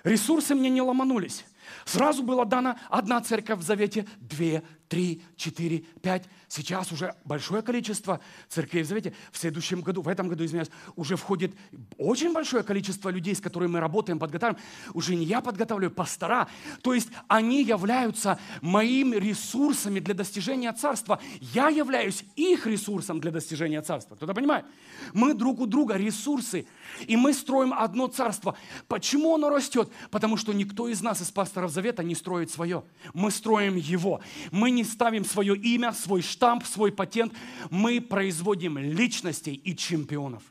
ресурсы 0.04 0.54
мне 0.54 0.70
не 0.70 0.82
ломанулись. 0.82 1.44
Сразу 1.84 2.22
была 2.22 2.44
дана 2.44 2.78
одна 2.88 3.20
церковь 3.20 3.58
в 3.58 3.62
Завете, 3.62 4.06
две, 4.18 4.62
три, 4.92 5.22
четыре, 5.36 5.84
пять. 6.02 6.24
Сейчас 6.48 6.92
уже 6.92 7.14
большое 7.24 7.62
количество 7.62 8.20
церквей 8.50 8.82
в 8.82 8.86
Завете. 8.86 9.14
В 9.30 9.38
следующем 9.38 9.80
году, 9.80 10.02
в 10.02 10.08
этом 10.08 10.28
году, 10.28 10.44
извиняюсь, 10.44 10.68
уже 10.96 11.16
входит 11.16 11.54
очень 11.96 12.34
большое 12.34 12.62
количество 12.62 13.08
людей, 13.08 13.34
с 13.34 13.40
которыми 13.40 13.70
мы 13.70 13.80
работаем, 13.80 14.18
подготавливаем. 14.18 14.62
Уже 14.92 15.14
не 15.14 15.24
я 15.24 15.40
подготавливаю, 15.40 15.90
пастора. 15.90 16.46
То 16.82 16.92
есть 16.92 17.08
они 17.26 17.64
являются 17.64 18.38
моими 18.60 19.16
ресурсами 19.16 19.98
для 19.98 20.12
достижения 20.12 20.70
царства. 20.74 21.22
Я 21.40 21.70
являюсь 21.70 22.26
их 22.36 22.66
ресурсом 22.66 23.18
для 23.18 23.30
достижения 23.30 23.80
царства. 23.80 24.16
Кто-то 24.16 24.34
понимает? 24.34 24.66
Мы 25.14 25.32
друг 25.32 25.60
у 25.60 25.66
друга 25.66 25.96
ресурсы, 25.96 26.66
и 27.06 27.16
мы 27.16 27.32
строим 27.32 27.72
одно 27.72 28.08
царство. 28.08 28.58
Почему 28.88 29.36
оно 29.36 29.48
растет? 29.48 29.90
Потому 30.10 30.36
что 30.36 30.52
никто 30.52 30.86
из 30.86 31.00
нас, 31.00 31.22
из 31.22 31.30
пасторов 31.30 31.70
Завета, 31.70 32.02
не 32.02 32.14
строит 32.14 32.50
свое. 32.50 32.84
Мы 33.14 33.30
строим 33.30 33.76
его. 33.76 34.20
Мы 34.50 34.70
не 34.70 34.81
ставим 34.84 35.24
свое 35.24 35.56
имя, 35.56 35.92
свой 35.92 36.22
штамп, 36.22 36.64
свой 36.64 36.92
патент. 36.92 37.32
Мы 37.70 38.00
производим 38.00 38.78
личностей 38.78 39.54
и 39.54 39.76
чемпионов, 39.76 40.42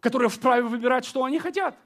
которые 0.00 0.28
вправе 0.28 0.62
выбирать, 0.64 1.04
что 1.04 1.24
они 1.24 1.38
хотят 1.38 1.78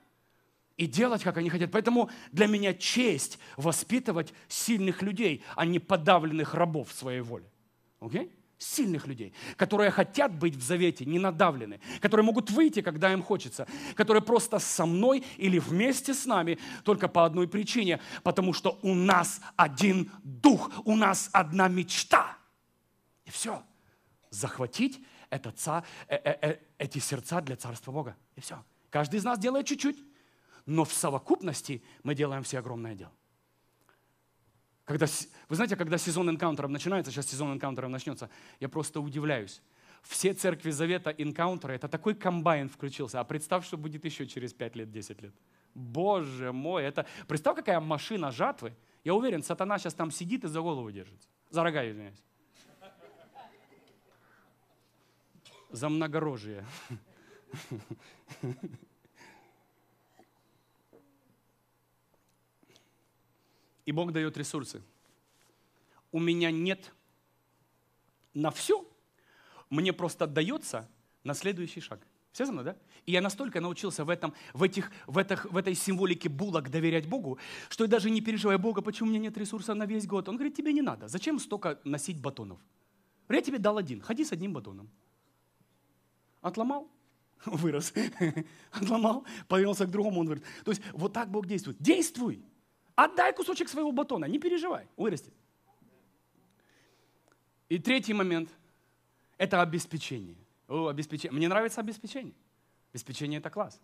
и 0.79 0.87
делать, 0.87 1.23
как 1.23 1.37
они 1.37 1.51
хотят. 1.51 1.71
Поэтому 1.73 2.09
для 2.33 2.47
меня 2.47 2.73
честь 2.73 3.39
воспитывать 3.57 4.33
сильных 4.47 5.03
людей, 5.03 5.43
а 5.57 5.67
не 5.67 5.79
подавленных 5.79 6.55
рабов 6.55 6.93
своей 6.93 7.21
воли. 7.21 7.51
Okay? 8.01 8.31
Сильных 8.59 9.07
людей, 9.07 9.33
которые 9.57 9.91
хотят 9.91 10.35
быть 10.35 10.57
в 10.57 10.63
завете, 10.63 11.05
не 11.05 11.19
надавлены, 11.19 11.81
которые 12.01 12.25
могут 12.25 12.51
выйти, 12.51 12.83
когда 12.83 13.13
им 13.13 13.23
хочется, 13.23 13.67
которые 13.95 14.23
просто 14.23 14.59
со 14.59 14.85
мной 14.85 15.25
или 15.37 15.59
вместе 15.59 16.13
с 16.13 16.27
нами 16.27 16.59
только 16.85 17.09
по 17.09 17.25
одной 17.25 17.49
причине, 17.49 18.01
потому 18.23 18.53
что 18.53 18.79
у 18.83 18.95
нас 18.95 19.41
один 19.57 20.11
дух, 20.25 20.71
у 20.85 20.97
нас 20.97 21.31
одна 21.33 21.69
мечта. 21.69 22.37
И 23.25 23.31
все. 23.31 23.63
Захватить 24.31 25.01
это, 25.31 25.53
ца, 25.53 25.85
э, 26.09 26.17
э, 26.17 26.39
э, 26.43 26.59
эти 26.79 26.99
сердца 26.99 27.41
для 27.41 27.57
Царства 27.57 27.93
Бога. 27.93 28.17
И 28.37 28.41
все. 28.41 28.65
Каждый 28.91 29.17
из 29.17 29.25
нас 29.25 29.39
делает 29.39 29.67
чуть-чуть, 29.67 30.03
но 30.67 30.85
в 30.85 30.93
совокупности 30.93 31.83
мы 32.03 32.15
делаем 32.15 32.43
все 32.43 32.59
огромное 32.59 32.95
дело. 32.95 33.13
Когда, 34.89 35.05
вы 35.51 35.55
знаете, 35.55 35.77
когда 35.77 35.99
сезон 35.99 36.31
энкаунтеров 36.31 36.71
начинается, 36.71 37.13
сейчас 37.13 37.27
сезон 37.27 37.53
энкаунтеров 37.53 37.91
начнется, 37.91 38.31
я 38.59 38.71
просто 38.71 39.03
удивляюсь. 39.03 39.61
Все 40.01 40.33
церкви 40.33 40.71
Завета 40.71 41.11
энкаунтеры, 41.11 41.75
это 41.75 41.89
такой 41.89 42.15
комбайн 42.15 42.71
включился. 42.71 43.21
А 43.21 43.25
представь, 43.25 43.67
что 43.67 43.77
будет 43.77 44.07
еще 44.07 44.27
через 44.27 44.55
5 44.55 44.77
лет, 44.77 44.91
10 44.91 45.21
лет. 45.21 45.35
Боже 45.75 46.53
мой, 46.53 46.85
это... 46.85 47.05
Представь, 47.27 47.57
какая 47.57 47.81
машина 47.81 48.31
жатвы. 48.31 48.75
Я 49.05 49.13
уверен, 49.13 49.43
сатана 49.43 49.79
сейчас 49.79 49.93
там 49.93 50.11
сидит 50.11 50.45
и 50.45 50.49
за 50.49 50.63
голову 50.63 50.91
держится. 50.91 51.29
За 51.51 51.63
рога, 51.63 51.87
извиняюсь. 51.87 52.23
За 55.71 55.91
многорожие. 55.91 56.65
И 63.89 63.93
Бог 63.93 64.13
дает 64.13 64.37
ресурсы. 64.37 64.83
У 66.13 66.21
меня 66.21 66.51
нет 66.51 66.93
на 68.35 68.51
все, 68.51 68.87
мне 69.71 69.95
просто 69.95 70.27
дается 70.27 70.87
на 71.25 71.33
следующий 71.33 71.81
шаг. 71.81 72.07
Все 72.33 72.45
со 72.45 72.53
мной, 72.53 72.65
да? 72.67 72.77
И 73.07 73.13
я 73.13 73.23
настолько 73.23 73.63
научился 73.63 74.05
в, 74.05 74.11
этом, 74.11 74.35
в, 74.53 74.63
этих, 74.63 74.93
в, 75.07 75.17
этих, 75.17 75.47
в 75.47 75.57
этой 75.57 75.75
символике 75.75 76.29
булок 76.29 76.71
доверять 76.71 77.09
Богу, 77.09 77.39
что 77.71 77.85
я 77.85 77.89
даже 77.89 78.11
не 78.11 78.21
переживаю, 78.21 78.59
Бога, 78.59 78.83
почему 78.83 79.09
у 79.09 79.11
меня 79.11 79.21
нет 79.21 79.39
ресурса 79.39 79.73
на 79.73 79.87
весь 79.87 80.07
год. 80.07 80.29
Он 80.29 80.37
говорит, 80.37 80.55
тебе 80.55 80.75
не 80.75 80.83
надо. 80.83 81.09
Зачем 81.09 81.39
столько 81.39 81.81
носить 81.85 82.21
батонов? 82.21 82.61
Я 83.31 83.41
тебе 83.41 83.57
дал 83.57 83.79
один. 83.79 84.03
Ходи 84.03 84.23
с 84.23 84.33
одним 84.33 84.53
батоном. 84.53 84.91
Отломал, 86.43 86.91
вырос, 87.47 87.95
отломал, 88.71 89.25
повернулся 89.49 89.87
к 89.87 89.91
другому, 89.91 90.21
он 90.21 90.27
вырос. 90.27 90.43
То 90.67 90.73
есть 90.73 90.83
вот 90.93 91.15
так 91.15 91.31
Бог 91.31 91.47
действует. 91.47 91.81
Действуй! 91.81 92.45
Отдай 92.99 93.33
кусочек 93.33 93.69
своего 93.69 93.93
батона, 93.93 94.25
не 94.25 94.41
переживай, 94.41 94.85
вырастет. 94.97 95.33
И 97.69 97.79
третий 97.79 98.13
момент– 98.13 98.51
это 99.39 99.63
обеспечение. 99.63 100.35
О, 100.67 100.89
обеспечение. 100.89 101.37
Мне 101.37 101.47
нравится 101.47 101.81
обеспечение. 101.81 102.35
Обеспечение– 102.93 103.39
это 103.41 103.51
класс. 103.51 103.81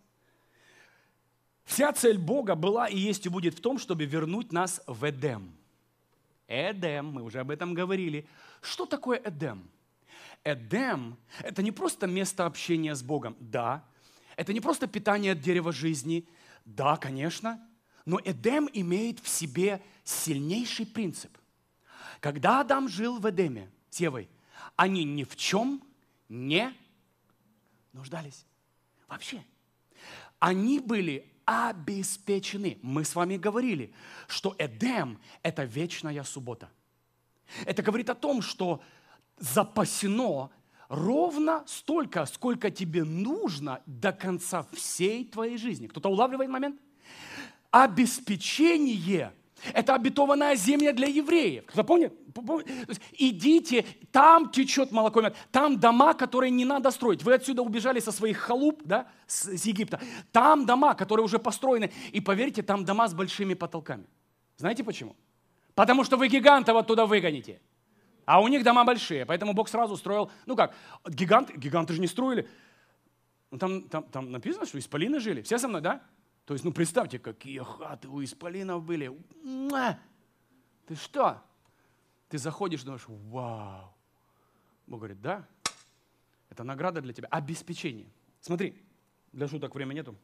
Вся 1.63 1.93
цель 1.93 2.17
Бога 2.17 2.55
была 2.55 2.89
и 2.89 2.97
есть 2.97 3.25
и 3.25 3.29
будет 3.29 3.57
в 3.57 3.61
том, 3.61 3.79
чтобы 3.79 4.03
вернуть 4.03 4.51
нас 4.51 4.81
в 4.85 5.09
Эдем. 5.09 5.55
Эдем, 6.49 7.05
мы 7.05 7.23
уже 7.23 7.39
об 7.39 7.51
этом 7.51 7.73
говорили. 7.73 8.27
Что 8.61 8.85
такое 8.85 9.21
Эдем? 9.23 9.65
Эдем– 10.43 11.15
это 11.41 11.63
не 11.63 11.71
просто 11.71 12.05
место 12.05 12.45
общения 12.45 12.93
с 12.93 13.01
Богом, 13.01 13.37
да. 13.39 13.81
Это 14.35 14.51
не 14.51 14.59
просто 14.59 14.87
питание 14.87 15.31
от 15.31 15.39
дерева 15.39 15.71
жизни, 15.71 16.27
да, 16.65 16.97
конечно. 16.97 17.65
Но 18.05 18.19
Эдем 18.23 18.69
имеет 18.71 19.19
в 19.19 19.27
себе 19.27 19.81
сильнейший 20.03 20.85
принцип. 20.85 21.35
Когда 22.19 22.61
Адам 22.61 22.87
жил 22.87 23.19
в 23.19 23.29
Эдеме 23.29 23.71
с 23.89 23.99
Евой, 23.99 24.29
они 24.75 25.03
ни 25.03 25.23
в 25.23 25.35
чем 25.35 25.81
не 26.29 26.73
нуждались. 27.93 28.45
Вообще. 29.07 29.43
Они 30.39 30.79
были 30.79 31.31
обеспечены. 31.45 32.79
Мы 32.81 33.05
с 33.05 33.15
вами 33.15 33.37
говорили, 33.37 33.93
что 34.27 34.55
Эдем– 34.57 35.19
это 35.43 35.63
вечная 35.63 36.23
суббота. 36.23 36.69
Это 37.65 37.83
говорит 37.83 38.09
о 38.09 38.15
том, 38.15 38.41
что 38.41 38.81
запасено 39.37 40.51
ровно 40.89 41.63
столько, 41.67 42.25
сколько 42.25 42.71
тебе 42.71 43.03
нужно 43.03 43.81
до 43.85 44.11
конца 44.11 44.65
всей 44.73 45.25
твоей 45.25 45.57
жизни. 45.57 45.87
Кто-то 45.87 46.09
улавливает 46.09 46.49
момент? 46.49 46.79
Обеспечение– 47.75 49.33
это 49.73 49.95
обетованная 49.95 50.55
земля 50.55 50.93
для 50.93 51.07
евреев. 51.07 51.65
Кто 51.65 51.83
помнит? 51.83 52.13
идите, 53.17 53.85
там 54.13 54.49
течет 54.49 54.93
молоко 54.93 55.21
мед, 55.21 55.35
там 55.51 55.77
дома, 55.77 56.13
которые 56.13 56.51
не 56.51 56.63
надо 56.63 56.89
строить. 56.89 57.21
Вы 57.23 57.33
отсюда 57.33 57.63
убежали 57.63 57.99
со 57.99 58.13
своих 58.13 58.37
халуп, 58.37 58.81
да, 58.85 59.09
с, 59.27 59.57
с 59.57 59.65
Египта. 59.65 59.99
Там 60.31 60.65
дома, 60.65 60.93
которые 60.93 61.25
уже 61.25 61.37
построены. 61.37 61.91
И 62.13 62.21
поверьте, 62.21 62.63
там 62.63 62.85
дома 62.85 63.09
с 63.09 63.13
большими 63.13 63.55
потолками. 63.55 64.05
Знаете 64.55 64.85
почему? 64.85 65.13
Потому 65.73 66.05
что 66.05 66.15
вы 66.15 66.29
гигантов 66.29 66.77
оттуда 66.77 67.05
выгоните. 67.05 67.59
А 68.23 68.41
у 68.41 68.47
них 68.47 68.63
дома 68.63 68.85
большие, 68.85 69.25
поэтому 69.25 69.51
Бог 69.51 69.67
сразу 69.67 69.97
строил, 69.97 70.31
ну 70.45 70.55
как, 70.55 70.73
гиганты, 71.09 71.57
гиганты 71.57 71.91
же 71.91 71.99
не 71.99 72.07
строили. 72.07 72.47
Ну, 73.51 73.57
там, 73.57 73.81
там, 73.89 74.03
там 74.03 74.31
написано, 74.31 74.65
что 74.65 74.79
исполины 74.79 75.19
жили. 75.19 75.41
Все 75.41 75.57
со 75.57 75.67
мной, 75.67 75.81
да? 75.81 76.01
То 76.45 76.53
есть, 76.53 76.63
ну 76.63 76.71
представьте, 76.71 77.17
какие 77.17 77.59
хаты 77.59 78.07
у 78.07 78.23
исполинов 78.23 78.83
были. 78.83 79.11
Ты 80.85 80.95
что? 80.95 81.43
Ты 82.29 82.37
заходишь 82.37 82.83
думаешь, 82.83 83.05
вау. 83.07 83.91
Бог 84.85 84.99
говорит, 84.99 85.21
да, 85.21 85.47
это 86.49 86.63
награда 86.63 87.01
для 87.01 87.13
тебя. 87.13 87.27
Обеспечение. 87.29 88.07
Смотри, 88.41 88.79
для 89.31 89.47
шуток 89.47 89.73
времени 89.73 89.97
нету. 89.97 90.15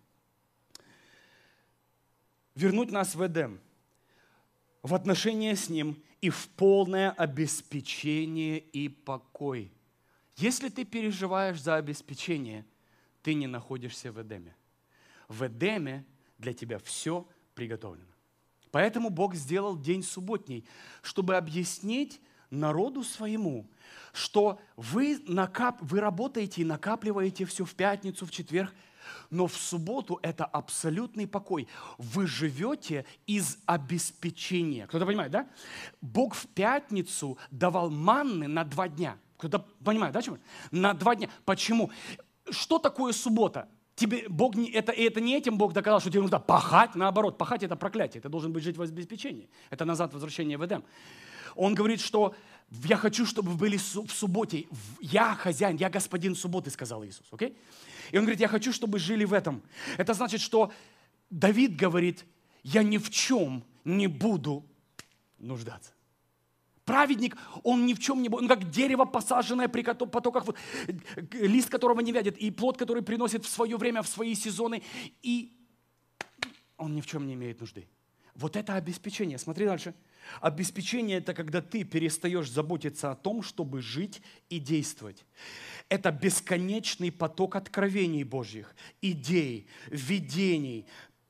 Вернуть 2.53 2.91
нас 2.91 3.15
в 3.15 3.25
Эдем, 3.25 3.59
в 4.83 4.93
отношения 4.93 5.55
с 5.55 5.69
Ним 5.69 6.03
и 6.21 6.29
в 6.29 6.49
полное 6.49 7.11
обеспечение 7.11 8.59
и 8.59 8.89
покой. 8.89 9.71
Если 10.35 10.69
ты 10.69 10.85
переживаешь 10.85 11.61
за 11.61 11.77
обеспечение, 11.77 12.65
ты 13.23 13.33
не 13.33 13.47
находишься 13.47 14.11
в 14.11 14.21
Эдеме. 14.21 14.55
В 15.27 15.47
Эдеме 15.47 16.05
для 16.41 16.53
тебя 16.53 16.79
все 16.79 17.25
приготовлено. 17.53 18.07
Поэтому 18.71 19.09
Бог 19.09 19.35
сделал 19.35 19.77
день 19.77 20.03
субботний, 20.03 20.65
чтобы 21.01 21.35
объяснить 21.35 22.21
народу 22.49 23.03
своему, 23.03 23.69
что 24.13 24.59
вы, 24.75 25.21
накап... 25.27 25.77
вы 25.81 25.99
работаете 25.99 26.61
и 26.61 26.65
накапливаете 26.65 27.45
все 27.45 27.63
в 27.65 27.73
пятницу, 27.75 28.25
в 28.25 28.31
четверг, 28.31 28.73
но 29.29 29.47
в 29.47 29.55
субботу 29.55 30.19
это 30.21 30.45
абсолютный 30.45 31.27
покой. 31.27 31.67
Вы 31.97 32.27
живете 32.27 33.05
из 33.25 33.57
обеспечения. 33.65 34.87
Кто-то 34.87 35.05
понимает, 35.05 35.31
да? 35.31 35.49
Бог 36.01 36.35
в 36.35 36.47
пятницу 36.47 37.37
давал 37.49 37.89
манны 37.89 38.47
на 38.47 38.63
два 38.63 38.87
дня. 38.87 39.17
Кто-то 39.37 39.59
понимает, 39.83 40.13
да, 40.13 40.21
чему? 40.21 40.37
На 40.71 40.93
два 40.93 41.15
дня. 41.15 41.29
Почему? 41.45 41.91
Что 42.49 42.79
такое 42.79 43.11
суббота? 43.11 43.67
Тебе 44.01 44.25
Бог 44.29 44.55
не, 44.55 44.71
это, 44.71 44.91
и 44.91 45.03
это 45.03 45.21
не 45.21 45.37
этим 45.37 45.59
Бог 45.59 45.73
доказал, 45.73 45.99
что 45.99 46.09
тебе 46.09 46.21
нужно 46.21 46.39
пахать, 46.39 46.95
наоборот, 46.95 47.37
пахать 47.37 47.61
это 47.61 47.75
проклятие, 47.75 48.19
ты 48.19 48.29
должен 48.29 48.51
быть 48.51 48.63
жить 48.63 48.75
в 48.75 48.81
обеспечении. 48.81 49.47
Это 49.69 49.85
назад 49.85 50.11
возвращение 50.11 50.57
в 50.57 50.65
Эдем. 50.65 50.83
Он 51.55 51.75
говорит, 51.75 52.01
что 52.01 52.33
я 52.83 52.97
хочу, 52.97 53.27
чтобы 53.27 53.51
вы 53.51 53.57
были 53.57 53.77
в 53.77 54.11
субботе. 54.11 54.65
Я 55.01 55.35
хозяин, 55.35 55.75
я 55.75 55.91
господин 55.91 56.35
субботы, 56.35 56.71
сказал 56.71 57.05
Иисус. 57.05 57.27
Okay? 57.31 57.55
И 58.09 58.17
он 58.17 58.23
говорит, 58.23 58.39
я 58.39 58.47
хочу, 58.47 58.73
чтобы 58.73 58.97
жили 58.97 59.23
в 59.23 59.33
этом. 59.33 59.61
Это 59.99 60.15
значит, 60.15 60.41
что 60.41 60.71
Давид 61.29 61.75
говорит, 61.75 62.25
я 62.63 62.81
ни 62.81 62.97
в 62.97 63.11
чем 63.11 63.63
не 63.85 64.07
буду 64.07 64.65
нуждаться. 65.37 65.91
Праведник, 66.85 67.37
он 67.63 67.85
ни 67.85 67.93
в 67.93 67.99
чем 67.99 68.21
не 68.21 68.29
будет, 68.29 68.41
он 68.43 68.47
как 68.47 68.69
дерево, 68.69 69.05
посаженное 69.05 69.67
при 69.67 69.83
потоках, 69.83 70.45
лист 71.31 71.69
которого 71.69 71.99
не 72.01 72.11
вядет, 72.11 72.37
и 72.37 72.51
плод, 72.51 72.77
который 72.77 73.03
приносит 73.03 73.45
в 73.45 73.49
свое 73.49 73.77
время, 73.77 74.01
в 74.01 74.07
свои 74.07 74.33
сезоны, 74.35 74.81
и 75.21 75.51
он 76.77 76.95
ни 76.95 77.01
в 77.01 77.05
чем 77.05 77.27
не 77.27 77.35
имеет 77.35 77.59
нужды. 77.59 77.87
Вот 78.33 78.55
это 78.55 78.75
обеспечение. 78.75 79.37
Смотри 79.37 79.65
дальше. 79.65 79.93
Обеспечение– 80.39 81.17
это 81.19 81.33
когда 81.33 81.61
ты 81.61 81.83
перестаешь 81.83 82.49
заботиться 82.49 83.11
о 83.11 83.15
том, 83.15 83.43
чтобы 83.43 83.81
жить 83.81 84.21
и 84.49 84.59
действовать. 84.59 85.25
Это 85.89 86.11
бесконечный 86.11 87.11
поток 87.11 87.55
откровений 87.55 88.23
Божьих, 88.23 88.75
идей, 89.01 89.67
видений, 89.87 90.85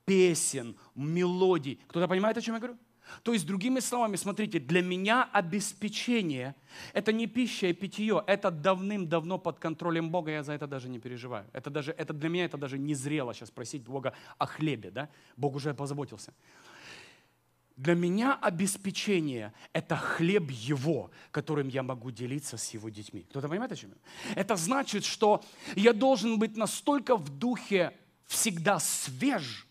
песен, 0.06 0.78
мелодий. 0.94 1.80
Кто-то 1.88 2.08
понимает, 2.08 2.38
о 2.38 2.42
чем 2.42 2.56
я 2.56 2.60
говорю? 2.60 2.78
То 3.24 3.34
есть, 3.34 3.46
другими 3.46 3.80
словами, 3.80 4.16
смотрите, 4.16 4.60
для 4.60 4.82
меня 4.82 5.30
обеспечение– 5.32 6.56
это 6.94 7.14
не 7.14 7.28
пища 7.28 7.68
и 7.68 7.74
питье, 7.74 8.24
это 8.28 8.52
давным-давно 8.52 9.38
под 9.38 9.60
контролем 9.60 10.10
Бога, 10.10 10.32
я 10.32 10.44
за 10.44 10.54
это 10.54 10.68
даже 10.68 10.90
не 10.90 11.00
переживаю. 11.00 11.46
Это, 11.54 11.70
даже, 11.70 11.92
это 11.92 12.14
для 12.14 12.30
меня 12.30 12.46
это 12.46 12.58
даже 12.58 12.78
не 12.78 12.96
зрело 12.96 13.34
сейчас 13.34 13.52
просить 13.52 13.84
Бога 13.84 14.14
о 14.38 14.46
хлебе, 14.46 14.92
да? 14.92 15.10
Бог 15.38 15.56
уже 15.56 15.74
позаботился. 15.74 16.34
Для 17.78 17.96
меня 17.96 18.38
обеспечение– 18.42 19.54
это 19.74 19.96
хлеб 19.96 20.52
Его, 20.52 21.10
которым 21.32 21.68
я 21.70 21.84
могу 21.84 22.12
делиться 22.12 22.58
с 22.58 22.74
Его 22.74 22.90
детьми. 22.90 23.26
Кто-то 23.30 23.48
понимает, 23.48 23.72
о 23.72 23.76
чем 23.76 23.92
я? 23.92 24.42
Это 24.42 24.56
значит, 24.56 25.06
что 25.06 25.44
я 25.76 25.94
должен 25.94 26.38
быть 26.38 26.58
настолько 26.58 27.16
в 27.16 27.30
духе 27.30 27.94
всегда 28.28 28.80
свеж 28.80 29.68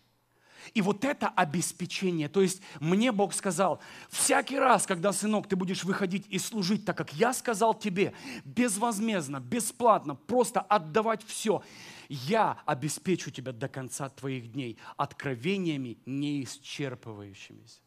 и 0.73 0.81
вот 0.81 1.03
это 1.03 1.27
обеспечение, 1.27 2.29
то 2.29 2.41
есть 2.41 2.61
мне 2.79 3.11
Бог 3.11 3.33
сказал, 3.33 3.81
всякий 4.09 4.57
раз, 4.57 4.85
когда, 4.85 5.11
сынок, 5.11 5.47
ты 5.47 5.55
будешь 5.55 5.83
выходить 5.83 6.25
и 6.29 6.39
служить 6.39 6.85
так, 6.85 6.97
как 6.97 7.13
я 7.13 7.33
сказал 7.33 7.73
тебе, 7.73 8.13
безвозмездно, 8.45 9.39
бесплатно, 9.39 10.15
просто 10.15 10.61
отдавать 10.61 11.23
все, 11.25 11.61
я 12.09 12.61
обеспечу 12.65 13.31
тебя 13.31 13.51
до 13.51 13.67
конца 13.67 14.09
твоих 14.09 14.51
дней 14.51 14.77
откровениями 14.97 15.97
неисчерпывающимися. 16.05 17.79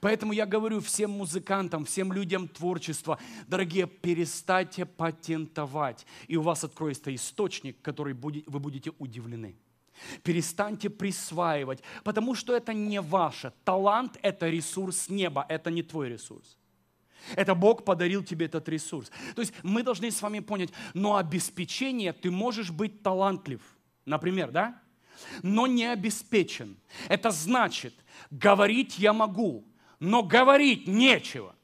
Поэтому 0.00 0.32
я 0.32 0.46
говорю 0.46 0.80
всем 0.80 1.12
музыкантам, 1.12 1.84
всем 1.84 2.12
людям 2.12 2.48
творчества, 2.48 3.18
дорогие, 3.46 3.86
перестаньте 3.86 4.84
патентовать, 4.84 6.06
и 6.26 6.36
у 6.36 6.42
вас 6.42 6.64
откроется 6.64 7.14
источник, 7.14 7.80
который 7.80 8.12
будет, 8.12 8.44
вы 8.46 8.58
будете 8.58 8.92
удивлены. 8.98 9.56
Перестаньте 10.22 10.90
присваивать, 10.90 11.82
потому 12.04 12.34
что 12.34 12.54
это 12.54 12.72
не 12.72 13.00
ваше. 13.00 13.52
Талант– 13.64 14.18
это 14.22 14.48
ресурс 14.48 15.08
неба, 15.08 15.44
это 15.48 15.70
не 15.70 15.82
твой 15.82 16.08
ресурс. 16.08 16.56
Это 17.36 17.54
Бог 17.54 17.84
подарил 17.84 18.24
тебе 18.24 18.46
этот 18.46 18.68
ресурс. 18.68 19.10
То 19.34 19.42
есть 19.42 19.54
мы 19.62 19.82
должны 19.82 20.10
с 20.10 20.20
вами 20.22 20.40
понять, 20.40 20.70
но 20.94 21.16
обеспечение 21.16 22.12
ты 22.12 22.30
можешь 22.30 22.70
быть 22.70 23.02
талантлив, 23.02 23.60
например, 24.04 24.50
да? 24.50 24.80
Но 25.42 25.66
не 25.66 25.84
обеспечен. 25.84 26.76
Это 27.08 27.30
значит, 27.30 27.94
говорить 28.30 28.98
я 28.98 29.12
могу, 29.12 29.64
но 30.00 30.22
говорить 30.22 30.88
нечего. 30.88 31.54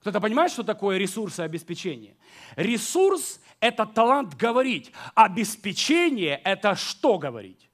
Кто-то 0.00 0.20
понимает, 0.20 0.52
что 0.52 0.62
такое 0.62 0.98
ресурсы 0.98 1.40
обеспечения? 1.40 2.16
Ресурс– 2.54 3.40
это 3.60 3.84
талант 3.84 4.34
говорить. 4.34 4.92
Обеспечение– 5.14 6.40
это 6.44 6.74
что 6.74 7.18
говорить? 7.18 7.65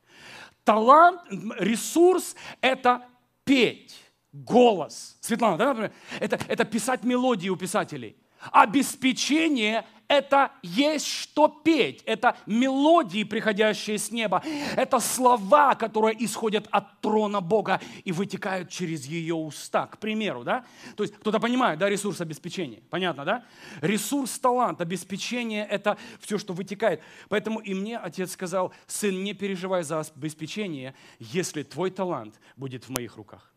Талант, 0.64 1.20
ресурс– 1.58 2.36
это 2.60 3.04
петь, 3.44 3.98
голос. 4.32 5.16
Светлана, 5.20 5.58
да, 5.58 5.68
например? 5.68 5.92
Это, 6.20 6.38
это 6.48 6.64
писать 6.64 7.02
мелодии 7.02 7.48
у 7.48 7.56
писателей. 7.56 8.16
Обеспечение– 8.50 9.86
это 10.12 10.52
есть 10.62 11.06
что 11.06 11.48
петь, 11.48 12.02
это 12.04 12.36
мелодии, 12.44 13.24
приходящие 13.24 13.96
с 13.96 14.10
неба, 14.10 14.42
это 14.76 14.98
слова, 14.98 15.74
которые 15.74 16.22
исходят 16.22 16.68
от 16.70 17.00
трона 17.00 17.40
Бога 17.40 17.80
и 18.04 18.12
вытекают 18.12 18.68
через 18.68 19.06
ее 19.06 19.34
уста, 19.34 19.86
к 19.86 19.96
примеру, 19.96 20.44
да? 20.44 20.66
То 20.96 21.04
есть 21.04 21.16
кто-то 21.16 21.40
понимает, 21.40 21.78
да, 21.78 21.88
ресурс 21.88 22.20
обеспечения, 22.20 22.82
понятно, 22.90 23.24
да? 23.24 23.44
Ресурс, 23.80 24.38
талант, 24.38 24.82
обеспечение– 24.82 25.66
это 25.70 25.96
все, 26.20 26.36
что 26.36 26.52
вытекает. 26.52 27.00
Поэтому 27.30 27.60
и 27.60 27.72
мне 27.72 27.96
отец 27.96 28.32
сказал, 28.32 28.74
сын, 28.86 29.24
не 29.24 29.32
переживай 29.32 29.82
за 29.82 30.00
обеспечение, 30.00 30.94
если 31.20 31.62
твой 31.62 31.90
талант 31.90 32.38
будет 32.56 32.84
в 32.84 32.90
моих 32.90 33.16
руках. 33.16 33.50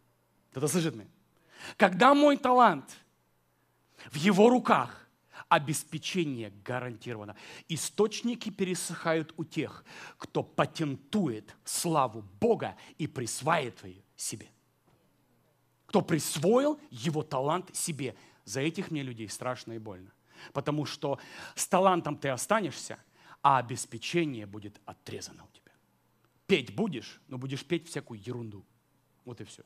Кто-то 0.52 0.70
слышит 0.70 0.96
меня? 0.96 1.10
Когда 1.76 2.14
мой 2.14 2.38
талант 2.38 2.86
в 4.12 4.16
его 4.16 4.50
руках, 4.50 5.06
обеспечение 5.50 6.52
гарантировано. 6.64 7.36
Источники 7.68 8.50
пересыхают 8.50 9.34
у 9.38 9.44
тех, 9.44 9.86
кто 10.18 10.44
патентует 10.44 11.56
славу 11.64 12.24
Бога 12.40 12.76
и 12.98 13.08
присваивает 13.08 13.84
ее 13.84 14.04
себе. 14.16 14.48
Кто 15.88 16.02
присвоил 16.02 16.80
его 16.90 17.24
талант 17.24 17.76
себе. 17.76 18.16
За 18.44 18.62
этих 18.62 18.92
мне 18.92 19.02
людей 19.02 19.30
страшно 19.30 19.74
и 19.74 19.78
больно. 19.78 20.12
Потому 20.54 20.86
что 20.86 21.20
с 21.56 21.68
талантом 21.68 22.18
ты 22.18 22.30
останешься, 22.30 23.00
а 23.42 23.60
обеспечение 23.60 24.46
будет 24.46 24.80
отрезано 24.86 25.44
у 25.44 25.56
тебя. 25.56 25.72
Петь 26.48 26.76
будешь, 26.76 27.22
но 27.28 27.38
будешь 27.38 27.66
петь 27.66 27.88
всякую 27.88 28.22
ерунду. 28.22 28.66
Вот 29.24 29.42
и 29.42 29.44
все. 29.44 29.64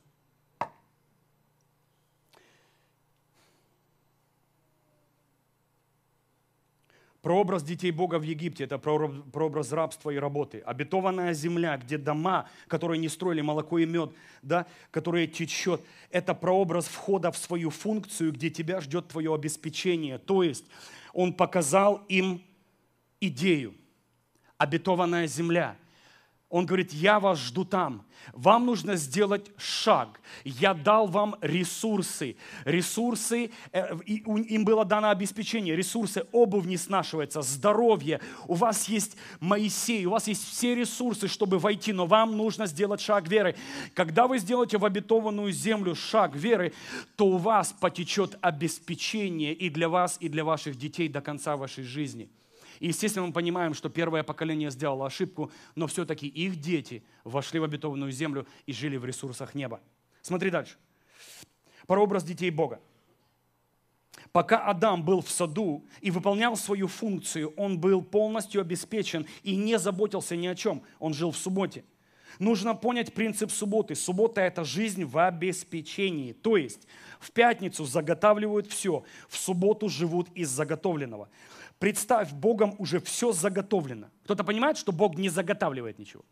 Прообраз 7.22 7.64
детей 7.64 7.92
Бога 7.92 8.18
в 8.18 8.22
Египте– 8.24 8.64
это 8.66 8.78
прообраз 8.78 9.74
рабства 9.74 10.10
и 10.10 10.16
работы. 10.16 10.60
Обетованная 10.60 11.34
земля, 11.34 11.78
где 11.78 11.98
дома, 11.98 12.48
которые 12.68 12.98
не 12.98 13.10
строили 13.10 13.42
молоко 13.42 13.78
и 13.80 13.86
мед, 13.86 14.12
да, 14.42 14.66
которые 14.92 15.28
течет, 15.28 15.82
это 16.12 16.34
прообраз 16.34 16.86
входа 16.86 17.32
в 17.32 17.38
свою 17.38 17.72
функцию, 17.72 18.32
где 18.32 18.50
тебя 18.50 18.80
ждет 18.80 19.10
твое 19.10 19.34
обеспечение. 19.34 20.18
То 20.18 20.44
есть 20.44 20.66
он 21.14 21.34
показал 21.34 22.06
им 22.08 22.42
идею. 23.20 23.74
Обетованная 24.58 25.28
земля– 25.28 25.76
он 26.50 26.66
говорит, 26.66 26.92
я 26.94 27.20
вас 27.20 27.40
жду 27.40 27.64
там. 27.64 28.06
Вам 28.34 28.66
нужно 28.66 28.96
сделать 28.96 29.52
шаг. 29.58 30.20
Я 30.44 30.74
дал 30.74 31.06
вам 31.08 31.36
ресурсы. 31.42 32.38
Ресурсы, 32.66 33.52
э, 33.72 33.96
им 34.06 34.66
было 34.66 34.84
дано 34.84 35.10
обеспечение. 35.10 35.76
Ресурсы, 35.76 36.26
обувь 36.32 36.66
не 36.66 36.78
снашивается, 36.78 37.44
здоровье. 37.44 38.20
У 38.48 38.56
вас 38.56 38.90
есть 38.90 39.16
Моисей, 39.40 40.06
у 40.06 40.12
вас 40.12 40.28
есть 40.28 40.44
все 40.44 40.74
ресурсы, 40.74 41.28
чтобы 41.28 41.60
войти, 41.60 41.94
но 41.94 42.08
вам 42.08 42.36
нужно 42.36 42.66
сделать 42.66 43.00
шаг 43.00 43.28
веры. 43.28 43.56
Когда 43.94 44.28
вы 44.28 44.40
сделаете 44.40 44.80
в 44.80 44.86
обетованную 44.86 45.52
землю 45.52 45.94
шаг 45.94 46.36
веры, 46.36 46.74
то 47.16 47.28
у 47.28 47.38
вас 47.38 47.76
потечет 47.80 48.38
обеспечение 48.42 49.54
и 49.54 49.70
для 49.70 49.88
вас, 49.88 50.18
и 50.20 50.30
для 50.30 50.44
ваших 50.44 50.78
детей 50.78 51.10
до 51.10 51.22
конца 51.22 51.56
вашей 51.56 51.84
жизни– 51.84 52.28
и, 52.80 52.88
естественно, 52.88 53.28
мы 53.28 53.34
понимаем, 53.34 53.74
что 53.74 53.90
первое 53.90 54.24
поколение 54.24 54.72
сделало 54.72 55.06
ошибку, 55.06 55.52
но 55.76 55.88
все-таки 55.88 56.28
их 56.28 56.58
дети 56.58 57.04
вошли 57.24 57.60
в 57.60 57.64
обетованную 57.64 58.12
землю 58.12 58.48
и 58.66 58.74
жили 58.74 58.98
в 58.98 59.06
ресурсах 59.06 59.54
неба. 59.54 59.82
Смотри 60.22 60.50
дальше. 60.50 60.78
Прообраз 61.88 62.24
детей 62.24 62.52
Бога. 62.52 62.80
Пока 64.32 64.60
Адам 64.60 65.04
был 65.04 65.22
в 65.22 65.30
саду 65.30 65.86
и 66.02 66.12
выполнял 66.12 66.56
свою 66.56 66.88
функцию, 66.88 67.54
он 67.58 67.80
был 67.80 68.02
полностью 68.02 68.62
обеспечен 68.62 69.26
и 69.44 69.56
не 69.56 69.80
заботился 69.80 70.36
ни 70.36 70.48
о 70.48 70.56
чем. 70.56 70.84
Он 71.00 71.14
жил 71.14 71.32
в 71.32 71.38
субботе. 71.38 71.84
Нужно 72.38 72.76
понять 72.76 73.14
принцип 73.14 73.52
субботы. 73.52 73.96
Суббота– 73.96 74.42
это 74.42 74.64
жизнь 74.64 75.04
в 75.04 75.18
обеспечении. 75.18 76.34
То 76.34 76.58
есть 76.58 76.88
в 77.20 77.32
пятницу 77.32 77.86
заготавливают 77.86 78.68
все, 78.68 79.04
в 79.28 79.38
субботу 79.38 79.90
живут 79.90 80.30
из 80.36 80.50
заготовленного. 80.50 81.30
Представь, 81.80 82.34
Богом 82.34 82.76
уже 82.78 83.00
все 83.00 83.32
заготовлено. 83.32 84.08
Кто-то 84.26 84.44
понимает, 84.44 84.78
что 84.78 84.92
Бог 84.92 85.16
не 85.16 85.30
заготавливает 85.30 85.98
ничего? 85.98 86.24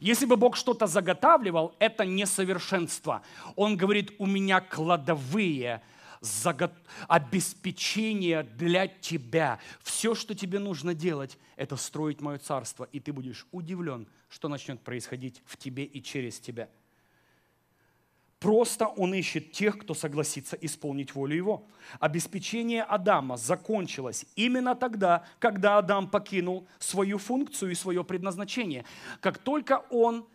Если 0.00 0.24
бы 0.24 0.36
Бог 0.36 0.56
что-то 0.56 0.86
заготавливал, 0.86 1.74
это 1.78 2.04
несовершенство. 2.04 3.22
Он 3.56 3.76
говорит, 3.76 4.12
у 4.18 4.26
меня 4.26 4.60
кладовые, 4.60 5.82
заго... 6.20 6.72
обеспечение 7.08 8.42
для 8.42 8.86
тебя. 8.86 9.58
Все, 9.82 10.14
что 10.14 10.34
тебе 10.34 10.58
нужно 10.58 10.94
делать, 10.94 11.38
это 11.56 11.76
строить 11.76 12.20
мое 12.20 12.38
царство. 12.38 12.88
И 12.92 13.00
ты 13.00 13.12
будешь 13.12 13.46
удивлен, 13.52 14.06
что 14.30 14.48
начнет 14.48 14.80
происходить 14.80 15.42
в 15.44 15.56
тебе 15.58 15.84
и 15.84 16.02
через 16.02 16.40
тебя– 16.40 16.68
Просто 18.40 18.86
он 18.86 19.12
ищет 19.12 19.52
тех, 19.52 19.78
кто 19.78 19.92
согласится 19.92 20.56
исполнить 20.56 21.14
волю 21.14 21.36
его. 21.36 21.66
Обеспечение 22.00 22.82
Адама 22.82 23.36
закончилось 23.36 24.24
именно 24.34 24.74
тогда, 24.74 25.24
когда 25.38 25.76
Адам 25.76 26.08
покинул 26.08 26.66
свою 26.78 27.18
функцию 27.18 27.70
и 27.70 27.74
свое 27.74 28.02
предназначение. 28.02 28.86
Как 29.20 29.36
только 29.36 29.84
он 29.90 30.26